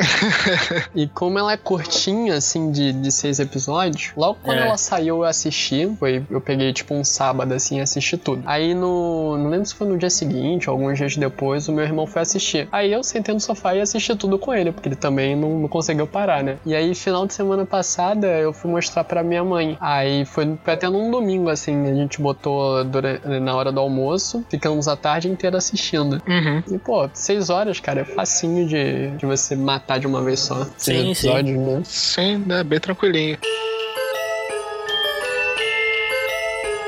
e 0.96 1.08
como 1.08 1.40
ela 1.40 1.54
é 1.54 1.58
curtinha, 1.58 2.36
assim, 2.36 2.72
de, 2.72 2.94
de 2.94 3.12
seis 3.12 3.40
episódios, 3.40 4.12
logo 4.16 4.38
quando 4.44 4.58
É. 4.60 4.68
ela 4.68 4.78
saiu 4.78 5.18
eu 5.18 5.24
assisti. 5.24 5.90
Foi, 6.00 6.24
eu 6.30 6.42
peguei, 6.42 6.72
tipo, 6.74 6.94
um 6.94 7.04
sábado, 7.04 7.54
assim, 7.54 7.78
e 7.78 7.82
assisti 7.82 8.18
tudo. 8.18 8.44
Aí 8.46 8.74
no. 8.74 9.38
Não 9.38 9.50
lembro 9.50 9.66
se 9.66 9.76
foi 9.76 9.88
no 9.88 9.98
dia 9.98 10.10
seguinte, 10.10 10.70
alguns 10.70 10.98
dias 10.98 11.16
depois, 11.18 11.68
o 11.68 11.72
meu 11.72 11.84
irmão 11.84 12.06
foi 12.08 12.22
assistir. 12.22 12.68
Aí 12.72 12.92
eu 12.92 13.04
sentei 13.04 13.34
no 13.34 13.40
sofá 13.40 13.76
e 13.76 13.82
assisti 13.82 14.16
tudo 14.16 14.38
com 14.40 14.54
ele, 14.54 14.72
porque 14.72 14.88
ele 14.90 14.96
também 14.96 15.36
não, 15.36 15.60
não 15.60 15.68
conseguiu 15.68 16.08
parar, 16.08 16.44
né? 16.44 16.58
E 16.66 16.76
aí, 16.76 16.94
final 16.96 17.26
de 17.28 17.34
semana 17.34 17.66
passada, 17.66 18.28
eu 18.28 18.54
fui 18.54 18.70
mostrar 18.72 19.04
pra 19.04 19.24
minha 19.24 19.44
mãe. 19.44 19.78
Aí 19.80 20.26
foi, 20.26 20.58
foi 20.64 20.74
até 20.74 20.90
num 20.90 21.10
domingo, 21.12 21.50
assim, 21.50 21.86
a 21.90 21.94
gente 21.94 22.22
botou 22.22 22.84
dura- 22.84 23.20
na 23.40 23.56
hora 23.56 23.72
do 23.72 23.80
almoço, 23.80 24.44
ficamos 24.50 24.88
a 24.88 24.96
tarde 24.96 25.28
inteira 25.30 25.58
assistindo. 25.58 26.22
Uhum. 26.28 26.64
E, 26.76 26.78
pô, 26.78 27.10
seis 27.14 27.50
horas, 27.50 27.80
cara, 27.80 28.02
é 28.02 28.06
facinho 28.06 28.68
de, 28.68 29.12
de 29.18 29.26
você 29.26 29.56
matar 29.56 30.00
de 30.00 30.08
uma 30.08 30.22
vez 30.22 30.40
só. 30.40 30.66
Seis 30.78 31.00
Sim, 31.00 31.14
sim. 31.14 31.28
episódios, 31.30 31.60
né? 31.60 31.82
Sim, 31.84 32.44
né? 32.46 32.64
Bem 32.64 32.80
tranquilinho. 32.80 33.38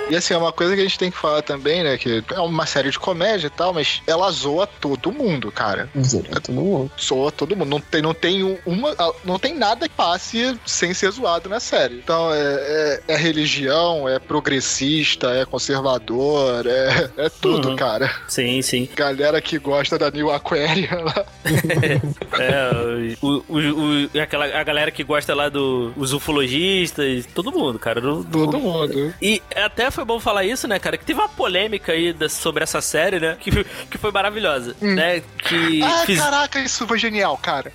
E 0.09 0.15
assim, 0.15 0.33
é 0.33 0.37
uma 0.37 0.51
coisa 0.51 0.73
que 0.75 0.81
a 0.81 0.83
gente 0.83 0.97
tem 0.99 1.11
que 1.11 1.17
falar 1.17 1.41
também, 1.41 1.83
né? 1.83 1.97
Que 1.97 2.23
é 2.33 2.39
uma 2.39 2.65
série 2.65 2.89
de 2.89 2.99
comédia 2.99 3.47
e 3.47 3.49
tal, 3.49 3.73
mas 3.73 4.01
ela 4.07 4.29
zoa 4.31 4.65
todo 4.67 5.11
mundo, 5.11 5.51
cara. 5.51 5.89
Zoa 6.01 6.23
todo 6.41 6.53
mundo. 6.55 6.91
Zoa 7.01 7.31
todo 7.31 7.55
mundo. 7.55 7.69
Não 7.69 7.79
tem, 7.81 8.01
não 8.01 8.13
tem 8.13 8.43
um- 8.43 8.57
uma. 8.65 8.95
Não 9.23 9.37
tem 9.39 9.53
nada 9.55 9.87
que 9.87 9.95
passe 9.95 10.57
sem 10.65 10.93
ser 10.93 11.11
zoado 11.11 11.49
na 11.49 11.59
série. 11.59 11.95
Então 11.95 12.33
é, 12.33 12.37
é, 12.39 13.01
é 13.13 13.15
religião, 13.17 14.07
é 14.07 14.19
progressista, 14.19 15.31
é 15.31 15.45
conservador, 15.45 16.65
é, 16.67 17.09
é 17.25 17.29
tudo, 17.29 17.69
Uhum. 17.69 17.75
cara. 17.75 18.13
Sim, 18.27 18.61
sim. 18.61 18.87
Galera 18.95 19.41
que 19.41 19.57
gosta 19.59 19.97
da 19.97 20.09
New 20.11 20.31
Aquarium 20.31 21.03
lá. 21.03 21.25
É, 22.39 23.15
o, 23.21 23.43
o, 23.47 23.57
o- 23.57 24.19
aquela, 24.21 24.45
a 24.45 24.63
galera 24.63 24.91
que 24.91 25.03
gosta 25.03 25.33
lá 25.33 25.49
do 25.49 25.91
os 25.97 26.13
ufologistas, 26.13 27.25
todo 27.33 27.51
mundo, 27.51 27.79
cara. 27.79 27.99
Do- 27.99 28.23
do- 28.23 28.45
Todo 28.45 28.59
mundo. 28.59 29.13
E 29.21 29.41
até 29.55 29.89
foi 29.97 30.05
bom 30.05 30.19
falar 30.19 30.43
isso, 30.43 30.67
né, 30.67 30.77
cara? 30.77 30.95
Que 30.95 31.03
teve 31.03 31.19
uma 31.19 31.27
polêmica 31.27 31.91
aí 31.91 32.13
da- 32.13 32.29
sobre 32.29 32.61
essa 32.63 32.79
série, 32.81 33.19
né? 33.19 33.35
Que, 33.39 33.49
que 33.89 33.97
foi 33.97 34.11
maravilhosa, 34.11 34.75
né? 34.79 35.21
Que 35.39 35.81
Ah, 35.83 36.03
fiz- 36.05 36.19
caraca, 36.21 36.59
isso 36.59 36.85
foi 36.85 36.99
genial, 36.99 37.35
cara. 37.37 37.71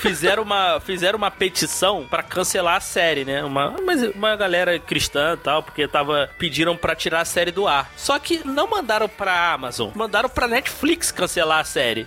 fizeram, 0.00 0.42
uma, 0.42 0.80
fizeram 0.80 1.18
uma 1.18 1.30
petição 1.30 2.06
pra 2.08 2.22
cancelar 2.22 2.76
a 2.76 2.80
série, 2.80 3.24
né? 3.26 3.44
Uma, 3.44 3.76
mas 3.84 4.02
uma 4.14 4.34
galera 4.36 4.78
cristã 4.78 5.34
e 5.34 5.36
tal, 5.36 5.62
porque 5.62 5.86
tava 5.86 6.30
pediram 6.38 6.74
pra 6.76 6.94
tirar 6.94 7.20
a 7.20 7.24
série 7.26 7.50
do 7.50 7.68
ar. 7.68 7.90
Só 7.94 8.18
que 8.18 8.40
não 8.46 8.66
mandaram 8.68 9.08
pra 9.08 9.52
Amazon, 9.52 9.90
mandaram 9.94 10.28
pra 10.30 10.48
Netflix 10.48 11.10
cancelar 11.12 11.58
a 11.60 11.64
série. 11.64 12.06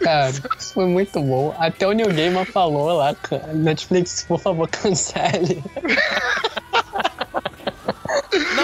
Cara, 0.00 0.30
isso 0.58 0.72
foi 0.72 0.86
muito 0.86 1.20
bom. 1.20 1.54
Até 1.58 1.86
o 1.86 1.92
New 1.92 2.08
Gamer 2.08 2.46
falou 2.50 2.92
lá, 2.96 3.14
cara, 3.14 3.52
Netflix, 3.52 4.24
por 4.26 4.40
favor, 4.40 4.66
cancele. 4.72 5.62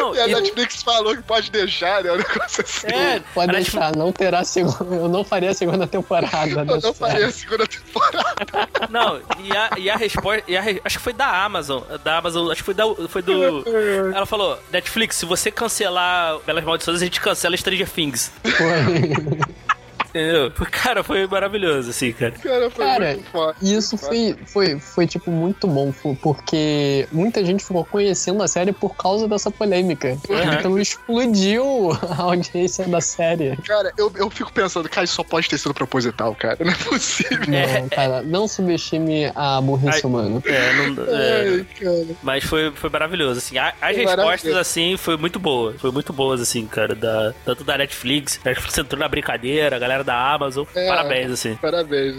Não, 0.01 0.15
E 0.15 0.21
a 0.21 0.29
e- 0.29 0.35
Netflix 0.35 0.83
falou 0.83 1.15
que 1.17 1.23
pode 1.23 1.51
deixar, 1.51 2.03
né? 2.03 2.13
Um 2.13 2.17
negócio 2.17 2.63
assim. 2.65 2.87
é, 2.89 3.21
Pode 3.35 3.51
a 3.51 3.53
Netflix- 3.53 3.73
deixar, 3.73 3.97
não 3.97 4.13
terá 4.13 4.45
segunda. 4.45 4.95
Eu 4.95 5.09
não 5.09 5.23
faria 5.25 5.51
a 5.51 5.55
segunda 5.55 5.87
temporada. 5.87 6.65
da 6.65 6.75
Eu 6.75 6.81
não 6.81 6.95
faria 6.95 7.27
a 7.27 7.31
segunda 7.33 7.67
temporada. 7.67 8.31
Não, 8.91 9.21
e 9.45 9.57
a, 9.57 9.71
e 9.79 9.91
a 9.91 9.97
resposta. 9.97 10.43
e 10.49 10.57
a 10.57 10.63
acho 10.85 10.99
que 10.99 11.05
foi 11.05 11.13
da 11.13 11.45
Amazon. 11.45 11.83
Da 12.03 12.19
Amazon, 12.19 12.51
acho 12.51 12.57
que 12.63 12.65
foi, 12.65 12.75
da, 12.75 12.85
foi 13.09 13.23
do. 13.23 13.65
Ela 14.15 14.27
falou: 14.27 14.59
Netflix, 14.73 15.17
se 15.17 15.27
você 15.27 15.51
cancelar 15.51 16.39
Belas 16.41 16.65
Maldições, 16.65 17.01
a 17.01 17.05
gente 17.05 17.21
cancela 17.21 17.57
Stranger 17.57 17.89
Things. 17.89 18.33
Foi. 18.43 19.51
Entendeu? 20.11 20.53
Cara, 20.71 21.03
foi 21.03 21.27
maravilhoso, 21.27 21.91
assim, 21.91 22.13
cara. 22.13 22.33
Cara, 22.33 22.71
foi 22.71 22.85
Cara, 22.85 23.07
muito 23.13 23.31
foda. 23.31 23.57
E 23.63 23.75
isso 23.75 23.97
foi, 23.97 24.37
foi, 24.47 24.79
foi, 24.79 25.07
tipo, 25.07 25.31
muito 25.31 25.67
bom, 25.67 25.93
porque 26.23 27.07
muita 27.13 27.45
gente 27.45 27.65
ficou 27.65 27.85
conhecendo 27.85 28.43
a 28.43 28.49
série 28.49 28.73
por 28.73 28.97
causa 28.97 29.29
dessa 29.29 29.51
polêmica. 29.51 30.17
Uhum. 30.29 30.53
Então 30.53 30.79
explodiu 30.79 31.91
a 32.11 32.23
audiência 32.23 32.87
da 32.89 33.01
série. 33.01 33.57
Cara, 33.59 33.93
eu, 33.97 34.13
eu 34.17 34.31
fico 34.31 34.53
pensando, 34.53 34.89
cara, 34.89 35.05
isso 35.05 35.15
só 35.15 35.25
pode 35.25 35.49
ter 35.49 35.59
sido 35.59 35.75
proposital, 35.75 36.35
cara. 36.35 36.57
Não 36.61 36.73
é 36.73 36.77
possível. 36.77 37.39
Não, 37.47 37.89
cara, 37.89 38.23
não 38.23 38.49
subestime 38.49 39.31
a 39.35 39.61
burrice 39.61 39.99
Ai. 39.99 40.03
humana. 40.03 40.43
É, 40.45 40.73
não, 40.73 41.05
é, 41.05 41.43
Ai, 41.43 41.67
cara. 41.79 42.07
mas 42.23 42.45
foi, 42.45 42.71
foi 42.73 42.91
maravilhoso, 42.91 43.39
assim. 43.39 43.59
As 43.59 43.75
Foi 43.79 44.05
respostas, 44.05 44.57
assim, 44.57 44.97
foi 44.97 45.17
muito 45.17 45.39
boa. 45.39 45.75
Foi 45.79 45.91
muito 45.91 46.13
boas, 46.13 46.41
assim, 46.41 46.67
cara. 46.67 46.95
Da, 46.95 47.33
tanto 47.45 47.65
da 47.65 47.79
Netflix. 47.79 48.41
A 48.45 48.49
Netflix 48.49 48.79
entrou 48.79 48.99
na 48.99 49.09
brincadeira, 49.09 49.77
a 49.77 49.79
galera 49.79 50.00
da 50.05 50.33
Amazon. 50.33 50.65
É. 50.75 50.87
Parabéns, 50.89 51.31
assim. 51.31 51.57
Parabéns. 51.57 52.17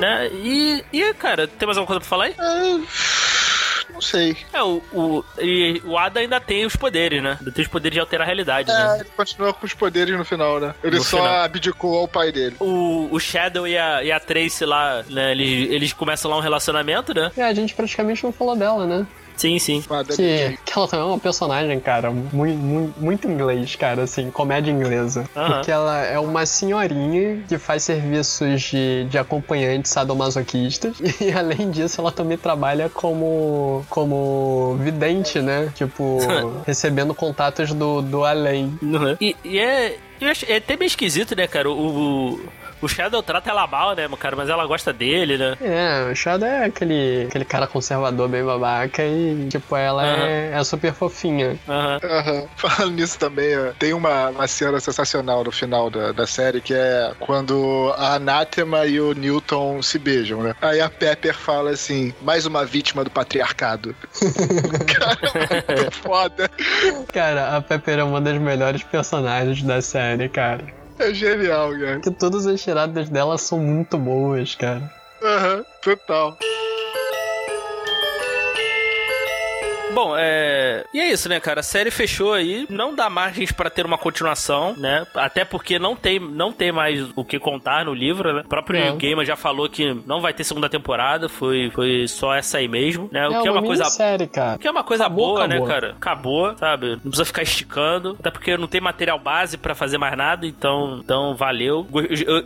Né? 0.00 0.28
E, 0.32 0.84
e, 0.92 1.14
cara, 1.14 1.46
tem 1.48 1.66
mais 1.66 1.78
alguma 1.78 1.86
coisa 1.86 2.00
pra 2.00 2.08
falar 2.08 2.24
aí? 2.26 2.34
Ah, 2.38 2.78
não 3.94 4.00
sei. 4.02 4.36
É, 4.52 4.62
o, 4.62 4.82
o, 4.92 5.24
e 5.38 5.80
o 5.86 5.96
Ada 5.96 6.20
ainda 6.20 6.38
tem 6.38 6.66
os 6.66 6.76
poderes, 6.76 7.22
né? 7.22 7.36
Ainda 7.40 7.50
tem 7.50 7.64
os 7.64 7.70
poderes 7.70 7.94
de 7.94 8.00
alterar 8.00 8.24
a 8.24 8.26
realidade, 8.26 8.70
É, 8.70 8.74
né? 8.74 8.96
ele 9.00 9.08
continua 9.16 9.54
com 9.54 9.64
os 9.64 9.72
poderes 9.72 10.14
no 10.14 10.22
final, 10.24 10.60
né? 10.60 10.74
Ele 10.84 10.98
No 10.98 11.02
só 11.04 11.16
final. 11.16 11.34
abdicou 11.36 11.96
ao 11.98 12.06
pai 12.06 12.30
dele. 12.30 12.56
O, 12.60 13.08
o 13.10 13.18
Shadow 13.18 13.66
e 13.66 13.78
a, 13.78 14.04
e 14.04 14.12
a 14.12 14.20
Tracy 14.20 14.66
lá, 14.66 15.02
né? 15.08 15.30
Eles, 15.32 15.70
eles 15.70 15.92
começam 15.94 16.30
lá 16.30 16.36
um 16.36 16.40
relacionamento, 16.40 17.14
né? 17.14 17.32
É, 17.34 17.44
a 17.44 17.54
gente 17.54 17.74
praticamente 17.74 18.22
não 18.22 18.32
falou 18.32 18.54
dela, 18.54 18.84
né? 18.86 19.06
Sim, 19.36 19.58
sim. 19.58 19.84
Ah, 19.90 20.02
Que, 20.04 20.58
que 20.64 20.72
ela 20.78 20.88
também 20.88 21.04
é 21.06 21.08
uma 21.08 21.18
personagem, 21.18 21.78
cara, 21.80 22.10
muito, 22.10 22.56
muito, 22.58 23.00
muito 23.00 23.28
inglês, 23.28 23.76
cara, 23.76 24.02
assim, 24.04 24.30
comédia 24.30 24.70
inglesa. 24.70 25.24
Aham. 25.36 25.54
Porque 25.56 25.70
ela 25.70 25.98
é 26.04 26.18
uma 26.18 26.46
senhorinha 26.46 27.42
que 27.48 27.58
faz 27.58 27.82
serviços 27.82 28.62
de, 28.62 29.04
de 29.10 29.18
acompanhantes 29.18 29.90
sadomasoquistas. 29.92 30.96
E 31.20 31.32
além 31.32 31.70
disso, 31.70 32.00
ela 32.00 32.12
também 32.12 32.36
trabalha 32.38 32.88
como, 32.88 33.84
como 33.90 34.76
vidente, 34.80 35.40
né? 35.40 35.72
Tipo, 35.74 36.18
recebendo 36.66 37.14
contatos 37.14 37.72
do, 37.72 38.00
do 38.02 38.24
além. 38.24 38.78
Uhum. 38.82 39.16
E, 39.20 39.34
e 39.44 39.58
é. 39.58 39.96
eu 40.20 40.28
acho- 40.30 40.46
É 40.48 40.56
até 40.56 40.76
meio 40.76 40.86
esquisito, 40.86 41.34
né, 41.36 41.46
cara? 41.46 41.70
O, 41.70 41.74
o 42.34 42.40
Shadow 42.88 43.22
trata 43.22 43.50
ela 43.50 43.66
mal, 43.66 43.94
né, 43.94 44.08
cara? 44.18 44.36
Mas 44.36 44.48
ela 44.48 44.66
gosta 44.66 44.92
dele, 44.92 45.36
né? 45.36 45.56
É, 45.60 46.10
o 46.10 46.14
Shadow 46.14 46.48
é 46.48 46.64
aquele, 46.64 47.26
aquele 47.28 47.44
cara 47.44 47.66
conservador 47.66 48.28
bem 48.28 48.44
babaca 48.44 49.02
e, 49.02 49.48
tipo, 49.48 49.76
ela 49.76 50.06
é, 50.06 50.52
é 50.52 50.64
super 50.64 50.92
fofinha. 50.92 51.58
Aham. 51.68 52.00
Aham. 52.02 52.48
Falando 52.56 52.94
nisso 52.94 53.18
também, 53.18 53.48
tem 53.78 53.92
uma, 53.92 54.30
uma 54.30 54.46
cena 54.46 54.80
sensacional 54.80 55.44
no 55.44 55.52
final 55.52 55.90
da, 55.90 56.12
da 56.12 56.26
série 56.26 56.60
que 56.60 56.74
é 56.74 57.12
quando 57.20 57.94
a 57.96 58.14
Anathema 58.14 58.86
e 58.86 59.00
o 59.00 59.12
Newton 59.12 59.82
se 59.82 59.98
beijam, 59.98 60.42
né? 60.42 60.54
Aí 60.60 60.80
a 60.80 60.88
Pepper 60.88 61.34
fala 61.34 61.70
assim: 61.70 62.14
mais 62.22 62.46
uma 62.46 62.64
vítima 62.64 63.04
do 63.04 63.10
patriarcado. 63.10 63.94
cara, 64.86 65.76
muito 65.78 65.90
foda. 65.96 66.50
Cara, 67.12 67.56
a 67.56 67.60
Pepper 67.60 67.98
é 67.98 68.04
uma 68.04 68.20
das 68.20 68.38
melhores 68.38 68.82
personagens 68.82 69.62
da 69.62 69.80
série, 69.80 70.28
cara. 70.28 70.64
É 70.98 71.12
genial, 71.12 71.70
cara. 71.72 72.00
Porque 72.00 72.10
todas 72.10 72.46
as 72.46 72.62
tiradas 72.62 73.08
dela 73.08 73.36
são 73.38 73.58
muito 73.58 73.98
boas, 73.98 74.54
cara. 74.54 74.82
Aham, 75.22 75.64
total. 75.82 76.38
Bom, 79.96 80.14
é. 80.14 80.84
E 80.92 81.00
é 81.00 81.10
isso, 81.10 81.26
né, 81.26 81.40
cara? 81.40 81.60
A 81.60 81.62
série 81.62 81.90
fechou 81.90 82.34
aí. 82.34 82.66
Não 82.68 82.94
dá 82.94 83.08
margens 83.08 83.50
pra 83.50 83.70
ter 83.70 83.86
uma 83.86 83.96
continuação, 83.96 84.74
né? 84.76 85.06
Até 85.14 85.42
porque 85.42 85.78
não 85.78 85.96
tem, 85.96 86.20
não 86.20 86.52
tem 86.52 86.70
mais 86.70 87.08
o 87.16 87.24
que 87.24 87.38
contar 87.38 87.86
no 87.86 87.94
livro, 87.94 88.30
né? 88.30 88.42
O 88.44 88.48
próprio 88.48 88.78
É. 88.78 88.92
Gaiman 88.94 89.24
já 89.24 89.36
falou 89.36 89.70
que 89.70 89.94
não 90.06 90.20
vai 90.20 90.34
ter 90.34 90.44
segunda 90.44 90.68
temporada. 90.68 91.30
Foi, 91.30 91.70
foi 91.70 92.06
só 92.08 92.34
essa 92.34 92.58
aí 92.58 92.68
mesmo, 92.68 93.08
né? 93.10 93.26
O 93.26 93.32
é 93.32 93.40
que 93.40 93.48
é 93.48 93.50
uma 93.50 93.62
coisa. 93.62 93.84
série, 93.86 94.26
cara. 94.26 94.56
O 94.56 94.58
que 94.58 94.68
é 94.68 94.70
uma 94.70 94.84
coisa 94.84 95.04
Acabou, 95.06 95.28
boa, 95.34 95.44
acabou. 95.46 95.66
né, 95.66 95.72
cara? 95.74 95.90
Acabou, 95.96 96.56
sabe? 96.58 96.90
Não 96.90 96.98
precisa 96.98 97.24
ficar 97.24 97.42
esticando. 97.42 98.16
Até 98.20 98.30
porque 98.30 98.54
não 98.58 98.66
tem 98.68 98.82
material 98.82 99.18
base 99.18 99.56
pra 99.56 99.74
fazer 99.74 99.96
mais 99.96 100.14
nada, 100.14 100.46
então, 100.46 101.00
então 101.02 101.34
valeu. 101.34 101.86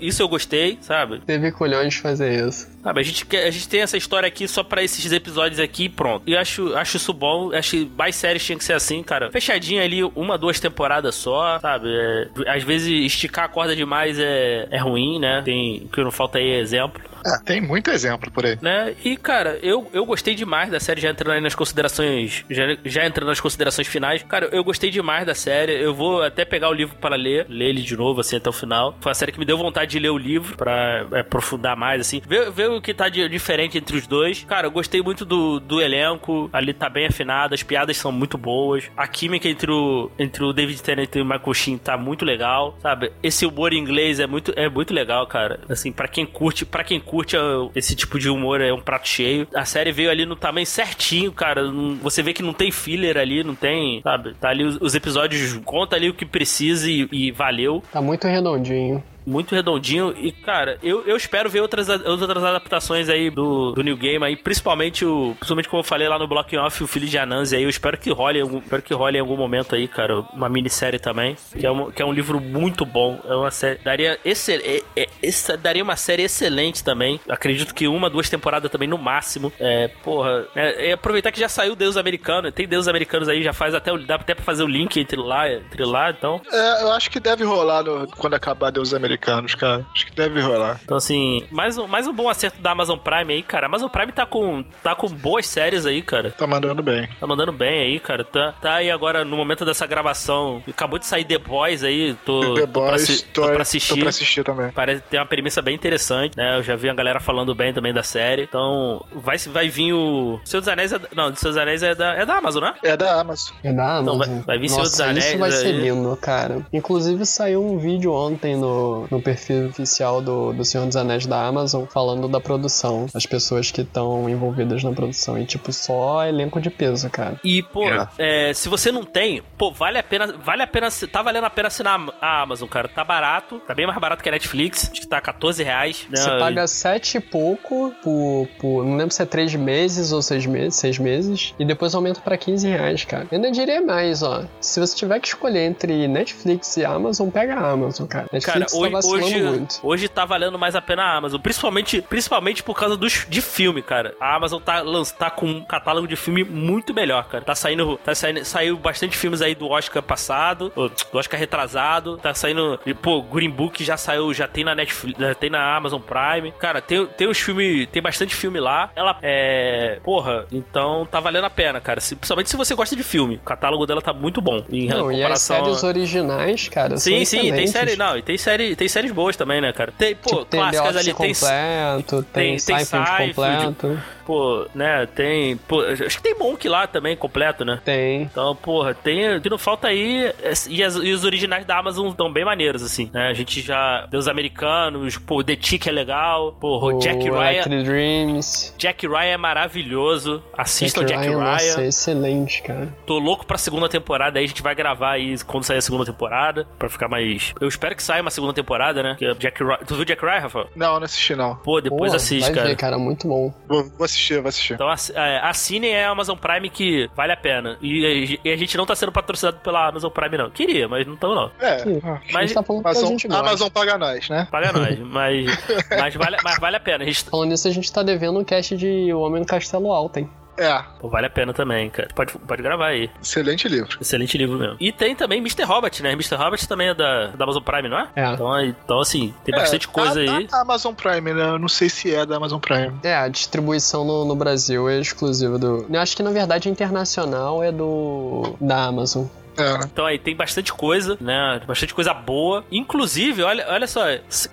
Isso 0.00 0.22
eu 0.22 0.28
gostei, 0.28 0.78
sabe? 0.80 1.18
Teve 1.26 1.50
colhões 1.50 1.94
de 1.94 2.00
fazer 2.00 2.46
isso. 2.48 2.70
Sabe, 2.82 3.00
a 3.00 3.02
gente, 3.02 3.26
a 3.36 3.50
gente 3.50 3.68
tem 3.68 3.80
essa 3.82 3.96
história 3.96 4.26
aqui 4.26 4.46
só 4.48 4.62
pra 4.62 4.82
esses 4.82 5.10
episódios 5.12 5.60
aqui 5.60 5.84
e 5.84 5.88
pronto. 5.88 6.22
E 6.26 6.32
eu 6.32 6.38
acho, 6.40 6.74
acho 6.76 6.96
isso 6.96 7.12
bom. 7.12 7.39
Acho 7.52 7.70
que 7.70 7.90
mais 7.96 8.16
séries 8.16 8.44
tinha 8.44 8.58
que 8.58 8.64
ser 8.64 8.74
assim, 8.74 9.02
cara. 9.02 9.30
Fechadinha 9.30 9.82
ali, 9.82 10.02
uma, 10.02 10.36
duas 10.36 10.60
temporadas 10.60 11.14
só, 11.14 11.58
sabe? 11.58 11.88
É, 11.88 12.28
às 12.46 12.62
vezes 12.62 12.88
esticar 13.06 13.46
a 13.46 13.48
corda 13.48 13.74
demais 13.74 14.18
é, 14.18 14.68
é 14.70 14.78
ruim, 14.78 15.18
né? 15.18 15.42
Tem, 15.44 15.82
o 15.84 15.88
que 15.88 16.02
não 16.02 16.10
falta 16.10 16.38
aí 16.38 16.50
é 16.50 16.58
exemplo. 16.58 17.00
Ah, 17.24 17.38
tem 17.44 17.60
muito 17.60 17.90
exemplo 17.90 18.30
por 18.30 18.44
aí. 18.44 18.58
Né? 18.60 18.94
E, 19.04 19.16
cara, 19.16 19.58
eu, 19.62 19.88
eu 19.92 20.04
gostei 20.04 20.34
demais 20.34 20.70
da 20.70 20.80
série, 20.80 21.00
já 21.00 21.10
entrando 21.10 21.34
aí 21.34 21.40
nas 21.40 21.54
considerações. 21.54 22.44
Já, 22.50 22.64
já 22.84 23.06
entrando 23.06 23.28
nas 23.28 23.40
considerações 23.40 23.86
finais. 23.86 24.22
Cara, 24.22 24.48
eu 24.52 24.64
gostei 24.64 24.90
demais 24.90 25.26
da 25.26 25.34
série. 25.34 25.72
Eu 25.72 25.94
vou 25.94 26.22
até 26.22 26.44
pegar 26.44 26.68
o 26.68 26.72
livro 26.72 26.96
para 26.96 27.16
ler, 27.16 27.46
ler 27.48 27.70
ele 27.70 27.82
de 27.82 27.96
novo, 27.96 28.20
assim, 28.20 28.36
até 28.36 28.48
o 28.48 28.52
final. 28.52 28.96
Foi 29.00 29.10
uma 29.10 29.14
série 29.14 29.32
que 29.32 29.38
me 29.38 29.44
deu 29.44 29.56
vontade 29.56 29.90
de 29.90 29.98
ler 29.98 30.10
o 30.10 30.18
livro 30.18 30.56
pra 30.56 31.06
é, 31.12 31.20
aprofundar 31.20 31.76
mais, 31.76 32.00
assim. 32.00 32.20
Ver, 32.26 32.50
ver 32.50 32.70
o 32.70 32.80
que 32.80 32.92
tá 32.94 33.08
de 33.08 33.28
diferente 33.28 33.78
entre 33.78 33.96
os 33.96 34.06
dois. 34.06 34.44
Cara, 34.44 34.66
eu 34.66 34.70
gostei 34.70 35.02
muito 35.02 35.24
do, 35.24 35.60
do 35.60 35.80
elenco. 35.80 36.48
Ali 36.52 36.72
tá 36.72 36.88
bem 36.88 37.06
afinado, 37.06 37.54
as 37.54 37.62
piadas 37.62 37.96
são 37.96 38.10
muito 38.10 38.36
boas. 38.36 38.90
A 38.96 39.06
química 39.06 39.48
entre 39.48 39.70
o, 39.70 40.10
entre 40.18 40.44
o 40.44 40.52
David 40.52 40.82
Tennant 40.82 41.14
e 41.14 41.20
o 41.20 41.24
Michael 41.24 41.54
Sheen 41.54 41.78
tá 41.78 41.96
muito 41.96 42.24
legal, 42.24 42.76
sabe? 42.80 43.12
Esse 43.22 43.46
humor 43.46 43.72
inglês 43.72 44.20
é 44.20 44.26
muito, 44.26 44.52
é 44.56 44.68
muito 44.68 44.92
legal, 44.92 45.26
cara. 45.26 45.60
Assim, 45.68 45.92
pra 45.92 46.08
quem 46.08 46.26
curte, 46.26 46.64
para 46.64 46.84
quem 46.84 46.98
curte 47.00 47.09
é, 47.36 47.38
esse 47.74 47.94
tipo 47.94 48.18
de 48.18 48.28
humor 48.28 48.60
é 48.60 48.72
um 48.72 48.80
prato 48.80 49.08
cheio. 49.08 49.46
A 49.54 49.64
série 49.64 49.92
veio 49.92 50.10
ali 50.10 50.26
no 50.26 50.36
tamanho 50.36 50.66
certinho, 50.66 51.32
cara. 51.32 51.62
Você 52.02 52.22
vê 52.22 52.32
que 52.32 52.42
não 52.42 52.52
tem 52.52 52.70
filler 52.70 53.16
ali, 53.16 53.42
não 53.42 53.54
tem, 53.54 54.00
sabe? 54.02 54.34
Tá 54.34 54.50
ali 54.50 54.64
os, 54.64 54.78
os 54.80 54.94
episódios, 54.94 55.60
conta 55.64 55.96
ali 55.96 56.08
o 56.08 56.14
que 56.14 56.24
precisa 56.24 56.88
e, 56.90 57.08
e 57.10 57.30
valeu 57.30 57.82
Tá 57.92 58.00
muito 58.00 58.26
redondinho. 58.26 59.02
Muito 59.26 59.54
redondinho. 59.54 60.14
E, 60.16 60.32
cara, 60.32 60.78
eu, 60.82 61.02
eu 61.06 61.16
espero 61.16 61.48
ver 61.50 61.60
outras, 61.60 61.88
outras 61.88 62.42
adaptações 62.44 63.08
aí 63.08 63.30
do, 63.30 63.72
do 63.72 63.82
New 63.82 63.96
Game 63.96 64.24
aí, 64.24 64.36
principalmente 64.36 65.04
o. 65.04 65.34
Principalmente 65.38 65.68
como 65.68 65.80
eu 65.80 65.84
falei 65.84 66.08
lá 66.08 66.18
no 66.18 66.26
Block 66.26 66.56
Off, 66.56 66.82
o 66.82 66.86
Filho 66.86 67.06
de 67.06 67.18
Anansi 67.18 67.56
aí. 67.56 67.62
Eu 67.62 67.68
espero 67.68 67.96
que 67.98 68.10
role, 68.10 68.40
espero 68.40 68.82
que 68.82 68.94
role 68.94 69.16
em 69.16 69.20
algum 69.20 69.36
momento 69.36 69.74
aí, 69.74 69.86
cara. 69.88 70.20
Uma 70.32 70.48
minissérie 70.48 70.98
também. 70.98 71.36
Que 71.58 71.66
é, 71.66 71.70
um, 71.70 71.90
que 71.90 72.02
é 72.02 72.04
um 72.04 72.12
livro 72.12 72.40
muito 72.40 72.84
bom. 72.84 73.20
É 73.24 73.34
uma 73.34 73.50
série. 73.50 73.78
Daria, 73.84 74.18
excel, 74.24 74.60
é, 74.64 74.82
é, 74.96 75.56
daria 75.56 75.82
uma 75.82 75.96
série 75.96 76.22
excelente 76.22 76.82
também. 76.84 77.20
Acredito 77.28 77.74
que 77.74 77.86
uma, 77.88 78.08
duas 78.10 78.28
temporadas 78.28 78.70
também 78.70 78.88
no 78.88 78.98
máximo. 78.98 79.52
É, 79.58 79.88
porra. 80.02 80.46
É, 80.54 80.88
é 80.90 80.92
aproveitar 80.92 81.32
que 81.32 81.40
já 81.40 81.48
saiu 81.48 81.74
Deus 81.76 81.96
Americano. 81.96 82.50
Tem 82.52 82.66
Deus 82.66 82.88
Americanos 82.88 83.28
aí, 83.28 83.42
já 83.42 83.52
faz 83.52 83.74
até. 83.74 83.90
Dá 83.98 84.14
até 84.16 84.34
pra 84.34 84.44
fazer 84.44 84.62
o 84.62 84.66
link 84.68 84.98
entre 84.98 85.20
lá, 85.20 85.50
entre 85.52 85.84
lá, 85.84 86.10
então. 86.10 86.40
É, 86.50 86.82
eu 86.82 86.92
acho 86.92 87.10
que 87.10 87.20
deve 87.20 87.44
rolar 87.44 87.82
no- 87.82 88.06
quando 88.16 88.34
acabar 88.34 88.70
Deus 88.70 88.92
Americanos, 89.14 89.54
cara. 89.54 89.84
Acho 89.94 90.06
que 90.06 90.14
deve 90.14 90.40
rolar. 90.40 90.80
Então, 90.84 90.96
assim, 90.96 91.42
mais 91.50 91.76
um, 91.76 91.86
mais 91.86 92.06
um 92.06 92.12
bom 92.12 92.28
acerto 92.28 92.60
da 92.60 92.70
Amazon 92.70 92.96
Prime 92.98 93.32
aí, 93.34 93.42
cara. 93.42 93.66
A 93.66 93.68
Amazon 93.68 93.88
Prime 93.88 94.12
tá 94.12 94.24
com, 94.24 94.62
tá 94.82 94.94
com 94.94 95.08
boas 95.08 95.46
séries 95.46 95.84
aí, 95.84 96.00
cara. 96.00 96.30
Tá 96.30 96.46
mandando 96.46 96.82
bem. 96.82 97.08
Tá 97.18 97.26
mandando 97.26 97.52
bem 97.52 97.80
aí, 97.80 98.00
cara. 98.00 98.24
Tá, 98.24 98.52
tá 98.60 98.74
aí 98.74 98.90
agora 98.90 99.24
no 99.24 99.36
momento 99.36 99.64
dessa 99.64 99.86
gravação. 99.86 100.62
Acabou 100.68 100.98
de 100.98 101.06
sair 101.06 101.24
The 101.24 101.38
Boys 101.38 101.82
aí. 101.82 102.14
Tô, 102.24 102.54
The 102.54 102.66
tô, 102.66 102.68
pra, 102.68 102.90
Boys, 102.90 103.02
assi- 103.02 103.24
tô, 103.26 103.40
tô 103.42 103.46
pra 103.48 103.56
tô 103.56 103.62
assistir. 103.62 104.00
pra 104.00 104.08
assistir 104.08 104.44
também. 104.44 104.70
Parece 104.70 105.02
ter 105.02 105.18
uma 105.18 105.26
premissa 105.26 105.60
bem 105.60 105.74
interessante, 105.74 106.36
né? 106.36 106.58
Eu 106.58 106.62
já 106.62 106.76
vi 106.76 106.88
a 106.88 106.94
galera 106.94 107.18
falando 107.20 107.54
bem 107.54 107.72
também 107.72 107.92
da 107.92 108.02
série. 108.02 108.42
Então, 108.44 109.04
vai, 109.12 109.36
vai 109.38 109.68
vir 109.68 109.92
o. 109.92 110.40
Senhor 110.44 110.60
dos 110.60 110.68
Anéis 110.68 110.92
é. 110.92 111.00
Não, 111.14 111.34
Senhor 111.34 111.52
dos 111.52 111.56
Anéis 111.56 111.82
é 111.82 111.94
da, 111.94 112.14
é 112.14 112.24
da 112.24 112.36
Amazon, 112.36 112.62
né? 112.62 112.74
É 112.84 112.96
da 112.96 113.20
Amazon. 113.20 113.54
É 113.64 113.72
da 113.72 114.00
Então, 114.00 114.14
Amazon. 114.14 114.34
vai- 114.36 114.44
vai 114.46 114.58
vir 114.58 114.68
Senhor 114.68 114.82
dos 114.82 114.92
Nossa, 114.92 115.10
Anéis 115.10 115.24
isso 115.26 115.38
vai 115.38 115.50
ser 115.50 115.72
lindo, 115.72 116.16
cara. 116.16 116.64
Inclusive 116.72 117.24
saiu 117.26 117.64
um 117.64 117.78
vídeo 117.78 118.12
ontem 118.12 118.56
no, 118.56 118.99
no 119.10 119.20
perfil 119.20 119.68
oficial 119.68 120.20
do, 120.20 120.52
do 120.52 120.64
Senhor 120.64 120.86
dos 120.86 120.96
Anéis 120.96 121.26
da 121.26 121.44
Amazon 121.46 121.84
falando 121.86 122.28
da 122.28 122.40
produção, 122.40 123.06
as 123.14 123.26
pessoas 123.26 123.70
que 123.70 123.82
estão 123.82 124.28
envolvidas 124.28 124.82
na 124.82 124.92
produção. 124.92 125.38
E, 125.38 125.44
tipo, 125.44 125.72
só 125.72 126.24
elenco 126.26 126.60
de 126.60 126.70
peso, 126.70 127.08
cara. 127.10 127.38
E, 127.44 127.62
pô, 127.62 127.84
É. 127.88 128.08
é, 128.18 128.54
se 128.54 128.68
você 128.68 128.90
não 128.92 129.04
tem, 129.04 129.42
pô, 129.56 129.70
vale 129.72 129.98
a 129.98 130.02
pena. 130.02 130.34
Vale 130.44 130.62
a 130.62 130.66
pena. 130.66 130.88
Tá 131.10 131.22
valendo 131.22 131.44
a 131.44 131.50
pena 131.50 131.68
assinar 131.68 132.00
a 132.20 132.42
Amazon, 132.42 132.68
cara. 132.68 132.88
Tá 132.88 133.04
barato. 133.04 133.60
Tá 133.66 133.74
bem 133.74 133.86
mais 133.86 133.98
barato 133.98 134.22
que 134.22 134.28
a 134.28 134.32
Netflix. 134.32 134.90
Acho 134.90 135.00
que 135.00 135.06
tá 135.06 135.20
14 135.20 135.62
reais. 135.62 136.06
Né? 136.10 136.16
Você 136.16 136.30
paga 136.38 136.66
sete 136.66 137.18
e 137.18 137.20
pouco 137.20 137.92
por, 138.02 138.48
por. 138.58 138.84
Não 138.84 138.96
lembro 138.96 139.14
se 139.14 139.22
é 139.22 139.26
três 139.26 139.54
meses 139.54 140.12
ou 140.12 140.22
seis 140.22 140.46
meses, 140.46 140.74
seis 140.76 140.98
meses. 140.98 141.54
E 141.58 141.64
depois 141.64 141.94
aumenta 141.94 142.20
pra 142.20 142.36
15 142.36 142.68
reais, 142.68 143.04
cara. 143.04 143.26
Eu 143.30 143.36
ainda 143.36 143.50
diria 143.50 143.80
mais, 143.80 144.22
ó. 144.22 144.44
Se 144.60 144.80
você 144.80 144.96
tiver 144.96 145.18
que 145.20 145.28
escolher 145.28 145.64
entre 145.64 146.06
Netflix 146.08 146.76
e 146.76 146.84
Amazon, 146.84 147.28
pega 147.30 147.54
a 147.54 147.70
Amazon, 147.70 148.06
cara. 148.06 148.26
Cara, 148.40 148.60
Netflix 148.60 148.74
hoje, 148.74 148.84
tá 148.84 148.89
vacilando 148.90 149.24
hoje, 149.26 149.42
muito. 149.42 149.80
hoje 149.82 150.08
tá 150.08 150.24
valendo 150.24 150.58
mais 150.58 150.74
a 150.74 150.80
pena 150.82 151.02
a 151.02 151.16
Amazon. 151.16 151.40
Principalmente, 151.40 152.02
principalmente 152.02 152.62
por 152.62 152.76
causa 152.78 152.96
dos, 152.96 153.26
de 153.28 153.40
filme, 153.40 153.82
cara. 153.82 154.14
A 154.20 154.34
Amazon 154.36 154.60
tá, 154.60 154.82
tá 155.18 155.30
com 155.30 155.46
um 155.46 155.64
catálogo 155.64 156.06
de 156.08 156.16
filme 156.16 156.44
muito 156.44 156.92
melhor, 156.94 157.24
cara. 157.28 157.44
Tá 157.44 157.54
saindo. 157.54 157.98
Tá 158.04 158.14
saindo 158.14 158.44
saiu 158.44 158.76
bastante 158.76 159.16
filmes 159.16 159.42
aí 159.42 159.54
do 159.54 159.68
Oscar 159.68 160.02
passado, 160.02 160.72
do 160.74 161.18
Oscar 161.18 161.38
retrasado. 161.38 162.16
Tá 162.18 162.34
saindo. 162.34 162.78
e, 162.86 162.94
Pô, 162.94 163.22
Green 163.22 163.50
Book 163.50 163.82
já 163.84 163.96
saiu, 163.96 164.32
já 164.34 164.46
tem 164.48 164.64
na 164.64 164.74
Netflix, 164.74 165.18
já 165.18 165.34
tem 165.34 165.50
na 165.50 165.76
Amazon 165.76 166.00
Prime. 166.00 166.52
Cara, 166.58 166.80
tem, 166.80 167.06
tem 167.06 167.28
os 167.28 167.38
filmes. 167.38 167.88
Tem 167.90 168.02
bastante 168.02 168.34
filme 168.34 168.60
lá. 168.60 168.90
Ela 168.96 169.16
é. 169.22 169.98
Porra, 170.02 170.46
então 170.52 171.06
tá 171.10 171.20
valendo 171.20 171.44
a 171.44 171.50
pena, 171.50 171.80
cara. 171.80 172.00
Se- 172.00 172.16
principalmente 172.16 172.50
se 172.50 172.56
você 172.56 172.74
gosta 172.74 172.94
de 172.96 173.02
filme. 173.02 173.36
O 173.36 173.40
catálogo 173.40 173.86
dela 173.86 174.02
tá 174.02 174.12
muito 174.12 174.40
bom. 174.40 174.64
Em 174.70 174.86
Não, 174.88 175.10
e 175.10 175.14
as 175.16 175.20
comparação 175.20 175.56
a- 175.56 175.60
séries 175.64 175.82
originais, 175.84 176.68
cara, 176.68 176.96
Sim, 176.96 177.24
sim, 177.24 177.52
tem 177.52 177.66
série. 177.66 177.96
Não, 177.96 178.16
e 178.16 178.22
tem 178.22 178.36
série, 178.38 178.74
tem 178.80 178.88
séries 178.88 179.12
boas 179.12 179.36
também, 179.36 179.60
né, 179.60 179.74
cara? 179.74 179.92
Tem, 179.92 180.16
pô, 180.16 180.30
Tipo, 180.30 180.44
tem 180.46 180.58
clássicas 180.58 180.86
Office 180.96 180.96
ali, 180.96 181.14
tem. 181.14 181.34
completo, 181.34 182.22
tem, 182.22 182.32
tem- 182.32 182.50
tem 182.50 182.58
Seinfeld 182.58 183.06
Seinfeld. 183.08 183.28
completo, 183.34 184.02
Pô, 184.30 184.64
né, 184.76 185.06
tem. 185.06 185.56
Pô, 185.56 185.80
acho 185.80 186.16
que 186.18 186.22
tem 186.22 186.36
Monk 186.38 186.68
lá 186.68 186.86
também, 186.86 187.16
completo, 187.16 187.64
né? 187.64 187.80
tem. 187.84 188.22
Então, 188.22 188.54
porra, 188.54 188.94
tem. 188.94 189.36
O 189.36 189.40
que 189.40 189.50
não 189.50 189.58
falta 189.58 189.88
aí. 189.88 190.26
é- 190.40 190.52
E, 190.68 190.84
as- 190.84 190.94
e 190.94 191.10
os 191.12 191.24
originais 191.24 191.66
da 191.66 191.76
Amazon 191.76 192.10
estão 192.10 192.32
bem 192.32 192.44
maneiros, 192.44 192.80
assim, 192.80 193.10
né? 193.12 193.26
A 193.28 193.32
gente 193.32 193.60
já. 193.60 194.06
Deus 194.08 194.28
americanos, 194.28 195.18
pô, 195.18 195.42
The 195.42 195.56
Tick 195.56 195.88
é 195.88 195.90
legal. 195.90 196.52
Pô, 196.60 196.78
O 196.78 196.98
Jack 197.00 197.28
Ryan. 197.28 197.82
Dreams. 197.82 198.72
Jack 198.78 199.04
Ryan 199.08 199.32
é 199.32 199.36
maravilhoso. 199.36 200.40
Assistam 200.56 201.04
Jack, 201.04 201.26
Ryan. 201.26 201.38
Nossa, 201.38 201.84
excelente, 201.84 202.62
cara. 202.62 202.88
Tô 203.06 203.18
louco 203.18 203.44
pra 203.44 203.58
segunda 203.58 203.88
temporada. 203.88 204.38
Aí 204.38 204.44
a 204.44 204.48
gente 204.48 204.62
vai 204.62 204.74
gravar 204.76 205.12
aí 205.12 205.36
quando 205.44 205.64
sair 205.64 205.78
a 205.78 205.82
segunda 205.82 206.04
temporada. 206.04 206.66
Pra 206.78 206.88
ficar 206.88 207.08
mais. 207.08 207.52
Eu 207.60 207.66
espero 207.66 207.96
que 207.96 208.02
saia 208.02 208.22
uma 208.22 208.30
segunda 208.30 208.52
temporada, 208.52 209.02
né? 209.02 209.16
Que 209.18 209.24
é 209.24 209.34
Jack 209.34 209.62
Ryan. 209.64 209.78
Tu 209.86 209.94
viu 209.96 210.04
Jack 210.04 210.22
Ryan, 210.24 210.38
Rafa? 210.40 210.66
Não, 210.76 210.96
não 211.00 211.04
assisti 211.04 211.34
não. 211.34 211.56
Pô, 211.56 211.80
depois 211.80 212.12
Pô, 212.12 212.16
assiste, 212.16 212.46
vai 212.46 212.54
cara. 212.54 212.68
ver, 212.68 212.76
cara, 212.76 212.98
muito 212.98 213.26
bom. 213.26 213.52
Vou, 213.68 213.84
vou 213.96 214.04
assistir 214.04 214.19
assistir, 214.20 214.40
vou 214.40 214.48
assistir. 214.48 214.74
Então 214.74 214.88
é, 214.90 215.40
assinem 215.42 215.96
a 215.96 216.10
Amazon 216.10 216.36
Prime 216.36 216.68
que 216.68 217.08
vale 217.16 217.32
a 217.32 217.36
pena. 217.36 217.78
E, 217.80 218.38
e 218.44 218.50
a 218.50 218.56
gente 218.56 218.76
não 218.76 218.86
tá 218.86 218.94
sendo 218.94 219.12
patrocinado 219.12 219.58
pela 219.58 219.88
Amazon 219.88 220.10
Prime, 220.10 220.36
não. 220.36 220.50
Queria, 220.50 220.88
mas 220.88 221.06
não 221.06 221.14
estamos, 221.14 221.36
não. 221.36 221.50
É, 221.60 221.78
Sim. 221.78 222.00
A 222.04 222.14
gente 222.16 222.32
Mas 222.32 222.52
tá 222.52 222.62
falando 222.62 222.82
que 222.82 222.88
a 222.88 222.90
Amazon. 222.90 223.46
Amazon 223.46 223.68
paga 223.70 223.98
nós, 223.98 224.28
né? 224.28 224.48
paga 224.50 224.72
nós. 224.72 224.98
Mas, 225.10 225.46
mas, 225.90 226.14
vale, 226.14 226.36
mas 226.42 226.58
vale 226.58 226.76
a 226.76 226.80
pena. 226.80 227.04
A 227.04 227.06
gente, 227.06 227.24
Falando 227.24 227.50
nisso, 227.50 227.66
a 227.66 227.70
gente 227.70 227.92
tá 227.92 228.02
devendo 228.02 228.38
um 228.38 228.44
cast 228.44 228.76
de 228.76 229.12
O 229.12 229.20
Homem 229.20 229.40
no 229.40 229.46
Castelo 229.46 229.92
Alto, 229.92 230.18
hein? 230.18 230.30
É, 230.60 230.82
pô, 231.00 231.08
vale 231.08 231.26
a 231.26 231.30
pena 231.30 231.52
também, 231.54 231.88
cara. 231.90 232.08
Pode, 232.14 232.32
pode 232.32 232.62
gravar 232.62 232.88
aí. 232.88 233.10
excelente 233.22 233.66
livro. 233.68 233.96
Excelente 234.00 234.36
livro 234.36 234.58
mesmo. 234.58 234.76
E 234.78 234.92
tem 234.92 235.16
também 235.16 235.38
Mr. 235.38 235.62
Robot, 235.64 236.02
né? 236.02 236.12
Mr. 236.12 236.34
Robot 236.36 236.68
também 236.68 236.88
é 236.88 236.94
da, 236.94 237.28
da 237.28 237.44
Amazon 237.44 237.62
Prime, 237.62 237.88
não 237.88 237.98
é? 237.98 238.08
É. 238.14 238.32
Então, 238.34 238.52
aí- 238.52 238.74
então 238.84 239.00
assim, 239.00 239.34
tem 239.44 239.54
bastante 239.54 239.86
É, 239.88 239.90
coisa 239.90 240.20
a- 240.20 240.22
aí. 240.36 240.48
a 240.52 240.60
Amazon 240.60 240.94
Prime, 240.94 241.32
né? 241.32 241.42
Eu 241.50 241.58
não 241.58 241.68
sei 241.68 241.88
se 241.88 242.14
é 242.14 242.26
da 242.26 242.36
Amazon 242.36 242.60
Prime. 242.60 242.92
É, 243.02 243.14
a 243.16 243.28
distribuição 243.28 244.04
no, 244.04 244.24
no 244.24 244.34
Brasil 244.36 244.88
é 244.88 244.98
exclusiva 245.00 245.58
do. 245.58 245.86
Eu 245.90 246.00
acho 246.00 246.16
que 246.16 246.22
na 246.22 246.30
verdade 246.30 246.68
a 246.68 246.70
internacional 246.72 247.62
é 247.62 247.72
do. 247.72 248.54
da 248.60 248.84
Amazon. 248.84 249.24
É. 249.60 249.84
Então 249.84 250.06
aí 250.06 250.18
tem 250.18 250.34
bastante 250.34 250.72
coisa, 250.72 251.16
né? 251.20 251.60
Bastante 251.66 251.94
coisa 251.94 252.12
boa. 252.14 252.64
Inclusive, 252.70 253.42
olha, 253.42 253.64
olha 253.68 253.86
só, 253.86 254.02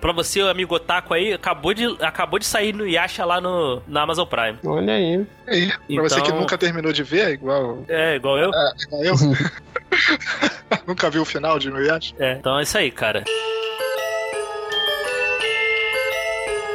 pra 0.00 0.12
você, 0.12 0.40
amigo 0.40 0.74
Otaku 0.74 1.14
aí, 1.14 1.32
acabou 1.32 1.72
de, 1.74 1.84
acabou 2.00 2.38
de 2.38 2.46
sair 2.46 2.74
no 2.74 2.86
Yasha 2.86 3.24
lá 3.24 3.40
no, 3.40 3.82
na 3.86 4.02
Amazon 4.02 4.26
Prime. 4.26 4.58
Olha 4.64 4.92
aí. 4.94 5.26
Aí, 5.46 5.68
pra 5.68 5.78
Então- 5.88 6.08
você 6.08 6.20
que 6.22 6.32
nunca 6.32 6.58
terminou 6.58 6.92
de 6.92 7.02
ver, 7.02 7.30
igual, 7.30 7.84
É, 7.88 8.16
igual 8.16 8.38
eu. 8.38 8.50
é, 8.52 8.72
igual 8.86 9.02
eu. 9.04 9.14
nunca 10.86 11.10
viu 11.10 11.22
o 11.22 11.24
final 11.24 11.58
de 11.58 11.68
Inuyasha? 11.68 12.14
É, 12.18 12.32
então 12.34 12.58
é 12.58 12.62
isso 12.62 12.76
aí, 12.76 12.90
cara. 12.90 13.24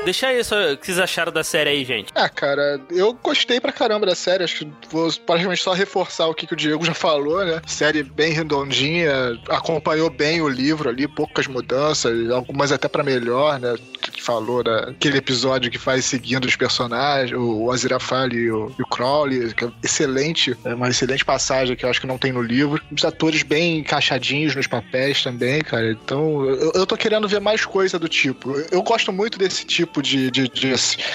Deixa 0.06 0.28
aí 0.28 0.41
o 0.41 0.78
que 0.78 0.86
vocês 0.86 0.99
acharam 0.99 1.32
da 1.32 1.45
série 1.45 1.70
aí, 1.70 1.86
gente. 1.86 2.12
Ah, 2.14 2.28
cara, 2.28 2.80
eu 2.91 3.14
gostei 3.14 3.62
pra 3.62 3.72
caramba 3.72 4.06
da 4.06 4.16
série. 4.16 4.43
Acho 4.43 4.66
que 4.66 4.72
vou 4.89 5.10
praticamente 5.26 5.64
só 5.64 5.72
reforçar 5.72 6.28
o 6.28 6.34
que, 6.34 6.45
que 6.45 6.54
o 6.54 6.58
Diego 6.58 6.84
já 6.84 6.93
falou, 6.93 7.43
né? 7.45 7.62
Série 7.66 8.04
bem 8.04 8.34
redondinha, 8.34 9.39
acompanhou 9.47 10.10
bem 10.10 10.41
o 10.41 10.49
livro 10.49 10.89
ali, 10.89 11.08
poucas 11.08 11.47
mudanças, 11.47 12.30
algumas 12.30 12.74
até 12.74 12.89
pra 12.89 13.01
melhor, 13.01 13.58
né? 13.62 13.75
Que 14.01 14.21
falou 14.21 14.62
daquele 14.62 15.20
episódio 15.20 15.71
que 15.71 15.78
faz 15.78 16.04
seguindo 16.04 16.46
os 16.46 16.58
personagens, 16.58 17.38
o 17.39 17.71
Aziraphale 17.71 18.36
e 18.36 18.51
o, 18.51 18.75
e 18.78 18.82
o 18.82 18.88
Crowley, 18.88 19.54
que 19.54 19.63
é 19.63 19.71
excelente, 19.82 20.58
é 20.66 20.75
uma 20.75 20.89
excelente 20.89 21.24
passagem 21.24 21.78
que 21.78 21.86
eu 21.86 21.89
acho 21.89 22.01
que 22.01 22.08
não 22.08 22.17
tem 22.17 22.34
no 22.34 22.42
livro. 22.42 22.82
Os 22.92 23.05
atores 23.05 23.42
bem 23.42 23.80
encaixadinhos 23.80 24.54
nos 24.54 24.67
papéis 24.67 25.24
também, 25.24 25.62
cara. 25.62 25.92
Então, 25.92 26.43
eu, 26.43 26.74
eu 26.74 26.86
tô 26.86 26.97
querendo 26.97 27.25
ver 27.25 27.39
mais 27.39 27.66
coisa 27.66 27.97
do 27.97 28.09
tipo. 28.09 28.54
Eu 28.70 28.84
gosto 28.84 29.13
muito 29.13 29.39
desse 29.39 29.66
tipo 29.66 29.92
de, 30.01 30.29
de, 30.32 30.47
de, 30.47 30.74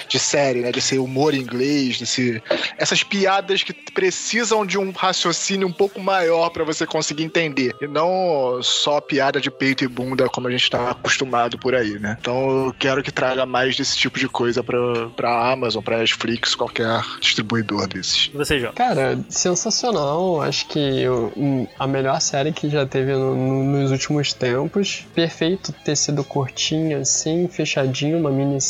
de 0.09 0.19
série, 0.19 0.61
né? 0.61 0.71
Desse 0.73 0.99
humor 0.99 1.35
inglês, 1.35 1.99
desse, 1.99 2.43
essas 2.77 3.03
piadas 3.03 3.63
que 3.63 3.73
precisam 3.73 4.65
de 4.65 4.79
um 4.79 4.91
raciocínio 4.91 5.67
um 5.67 5.73
pouco 5.73 6.01
maior 6.01 6.51
pra 6.51 6.65
você 6.65 6.87
conseguir 6.87 7.25
entender. 7.25 7.75
E 7.81 7.87
não 7.87 8.61
só 8.63 9.01
piada 9.01 9.41
de 9.41 9.51
peito 9.51 9.85
e 9.85 9.89
bunda 9.89 10.29
como 10.29 10.49
a 10.49 10.51
gente 10.51 10.71
tá 10.71 10.91
acostumado 10.91 11.59
por 11.59 11.75
aí, 11.75 11.99
né? 11.99 12.17
Então 12.21 12.67
eu 12.67 12.75
quero 12.79 13.03
que 13.03 13.11
traga 13.11 13.45
mais 13.47 13.77
desse 13.77 13.97
tipo 13.97 14.19
de 14.19 14.29
coisa 14.29 14.63
pra, 14.63 14.79
pra 15.17 15.53
Amazon, 15.53 15.83
pra 15.83 15.99
Netflix, 15.99 16.55
qualquer 16.55 17.03
distribuidor 17.21 17.87
desses. 17.89 18.31
E 18.33 18.37
você, 18.37 18.59
João? 18.61 18.73
Cara, 18.75 19.19
sensacional. 19.29 20.41
Acho 20.43 20.67
que 20.69 21.09
um, 21.37 21.67
a 21.79 21.87
melhor 21.87 22.21
série 22.21 22.53
que 22.53 22.69
já 22.71 22.87
teve 22.87 23.13
no- 23.13 23.35
no- 23.35 23.65
nos 23.83 23.91
últimos 23.91 24.33
tempos. 24.33 25.07
Perfeito 25.15 25.73
ter 25.85 25.97
sido 25.97 26.23
curtinho 26.25 27.01
assim, 27.01 27.49
fechadinho, 27.49 28.19
uma 28.19 28.31
minissérie. 28.31 28.68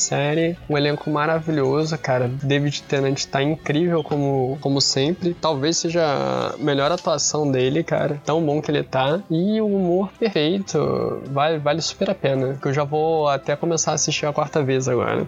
Um 0.68 0.76
elenco 0.76 1.10
maravilhoso, 1.10 1.96
cara. 1.98 2.28
David 2.28 2.82
Tennant 2.82 3.24
tá 3.26 3.42
incrível 3.42 4.02
como, 4.02 4.58
como 4.60 4.80
sempre. 4.80 5.34
Talvez 5.34 5.76
seja 5.76 6.04
a 6.04 6.56
melhor 6.58 6.90
atuação 6.92 7.50
dele, 7.50 7.82
cara. 7.82 8.20
Tão 8.24 8.44
bom 8.44 8.60
que 8.60 8.70
ele 8.70 8.82
tá. 8.82 9.20
E 9.30 9.60
o 9.60 9.66
humor 9.66 10.10
perfeito. 10.18 11.22
Vale, 11.26 11.58
vale 11.58 11.80
super 11.80 12.10
a 12.10 12.14
pena. 12.14 12.58
Que 12.60 12.68
eu 12.68 12.74
já 12.74 12.84
vou 12.84 13.28
até 13.28 13.56
começar 13.56 13.92
a 13.92 13.94
assistir 13.94 14.26
a 14.26 14.32
quarta 14.32 14.62
vez 14.62 14.88
agora. 14.88 15.26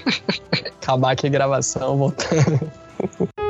Acabar 0.82 1.12
aqui 1.12 1.26
a 1.26 1.30
gravação, 1.30 1.96
voltar. 1.96 2.28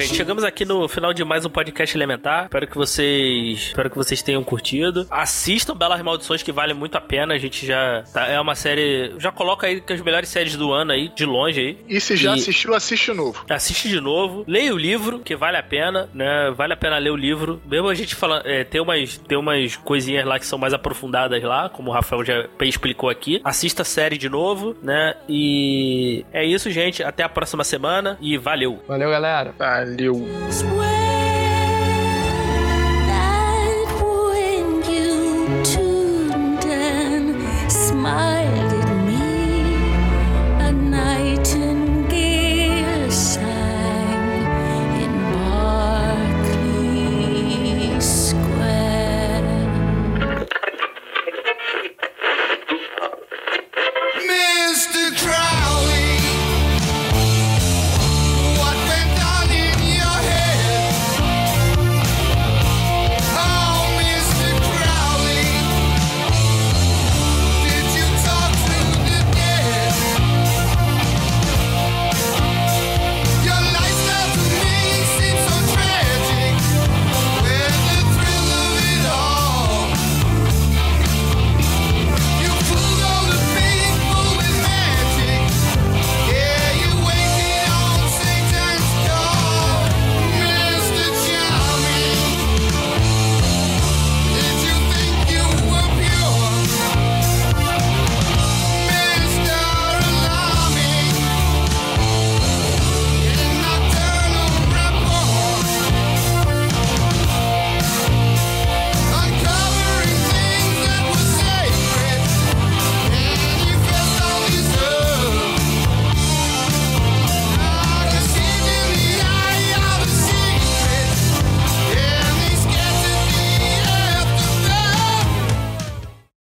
gente, 0.00 0.16
chegamos 0.16 0.44
aqui 0.44 0.64
no 0.64 0.88
final 0.88 1.12
de 1.12 1.24
mais 1.24 1.44
um 1.44 1.50
podcast 1.50 1.96
elementar. 1.96 2.44
Espero 2.44 2.66
que 2.66 2.76
vocês, 2.76 3.58
espero 3.58 3.90
que 3.90 3.96
vocês 3.96 4.22
tenham 4.22 4.42
curtido. 4.42 5.06
Assistam 5.10 5.74
Belas 5.76 6.00
Maldições 6.02 6.42
que 6.42 6.52
vale 6.52 6.74
muito 6.74 6.96
a 6.96 7.00
pena. 7.00 7.34
A 7.34 7.38
gente 7.38 7.66
já 7.66 8.02
tá- 8.12 8.26
é 8.26 8.40
uma 8.40 8.54
série, 8.54 9.12
já 9.18 9.30
coloca 9.32 9.66
aí 9.66 9.80
com 9.80 9.92
as 9.92 10.00
melhores 10.00 10.28
séries 10.28 10.56
do 10.56 10.72
ano 10.72 10.92
aí, 10.92 11.08
de 11.14 11.24
longe 11.24 11.60
aí. 11.60 11.78
E 11.88 12.00
se 12.00 12.16
já 12.16 12.30
E- 12.34 12.38
assistiu, 12.40 12.74
assiste 12.74 13.12
novo. 13.12 13.44
Assiste 13.48 13.88
de 13.88 14.00
novo, 14.00 14.44
leia 14.46 14.74
o 14.74 14.78
livro, 14.78 15.20
que 15.20 15.36
vale 15.36 15.56
a 15.56 15.62
pena, 15.62 16.08
né? 16.14 16.50
Vale 16.56 16.72
a 16.72 16.76
pena 16.76 16.98
ler 16.98 17.10
o 17.10 17.16
livro. 17.16 17.60
Mesmo 17.66 17.88
a 17.88 17.94
gente 17.94 18.14
falando, 18.14 18.46
é, 18.46 18.64
tem 18.64 18.80
umas 18.80 19.18
tem 19.18 19.36
umas 19.38 19.76
coisinhas 19.76 20.24
lá 20.24 20.38
que 20.38 20.46
são 20.46 20.58
mais 20.58 20.72
aprofundadas 20.74 21.42
lá, 21.42 21.68
como 21.68 21.90
o 21.90 21.92
Rafael 21.92 22.24
já 22.24 22.46
explicou 22.62 23.08
aqui. 23.10 23.40
Assista 23.44 23.82
a 23.82 23.84
série 23.84 24.16
de 24.18 24.28
novo, 24.28 24.76
né? 24.82 25.14
E 25.28 26.24
é 26.32 26.44
isso, 26.44 26.70
gente. 26.70 27.02
Até 27.02 27.22
a 27.22 27.28
próxima 27.28 27.64
semana 27.64 28.18
e 28.20 28.36
valeu. 28.36 28.82
Valeu, 28.86 29.10
galera. 29.10 29.54
Valeu. 29.58 29.89
Valeu! 29.90 30.30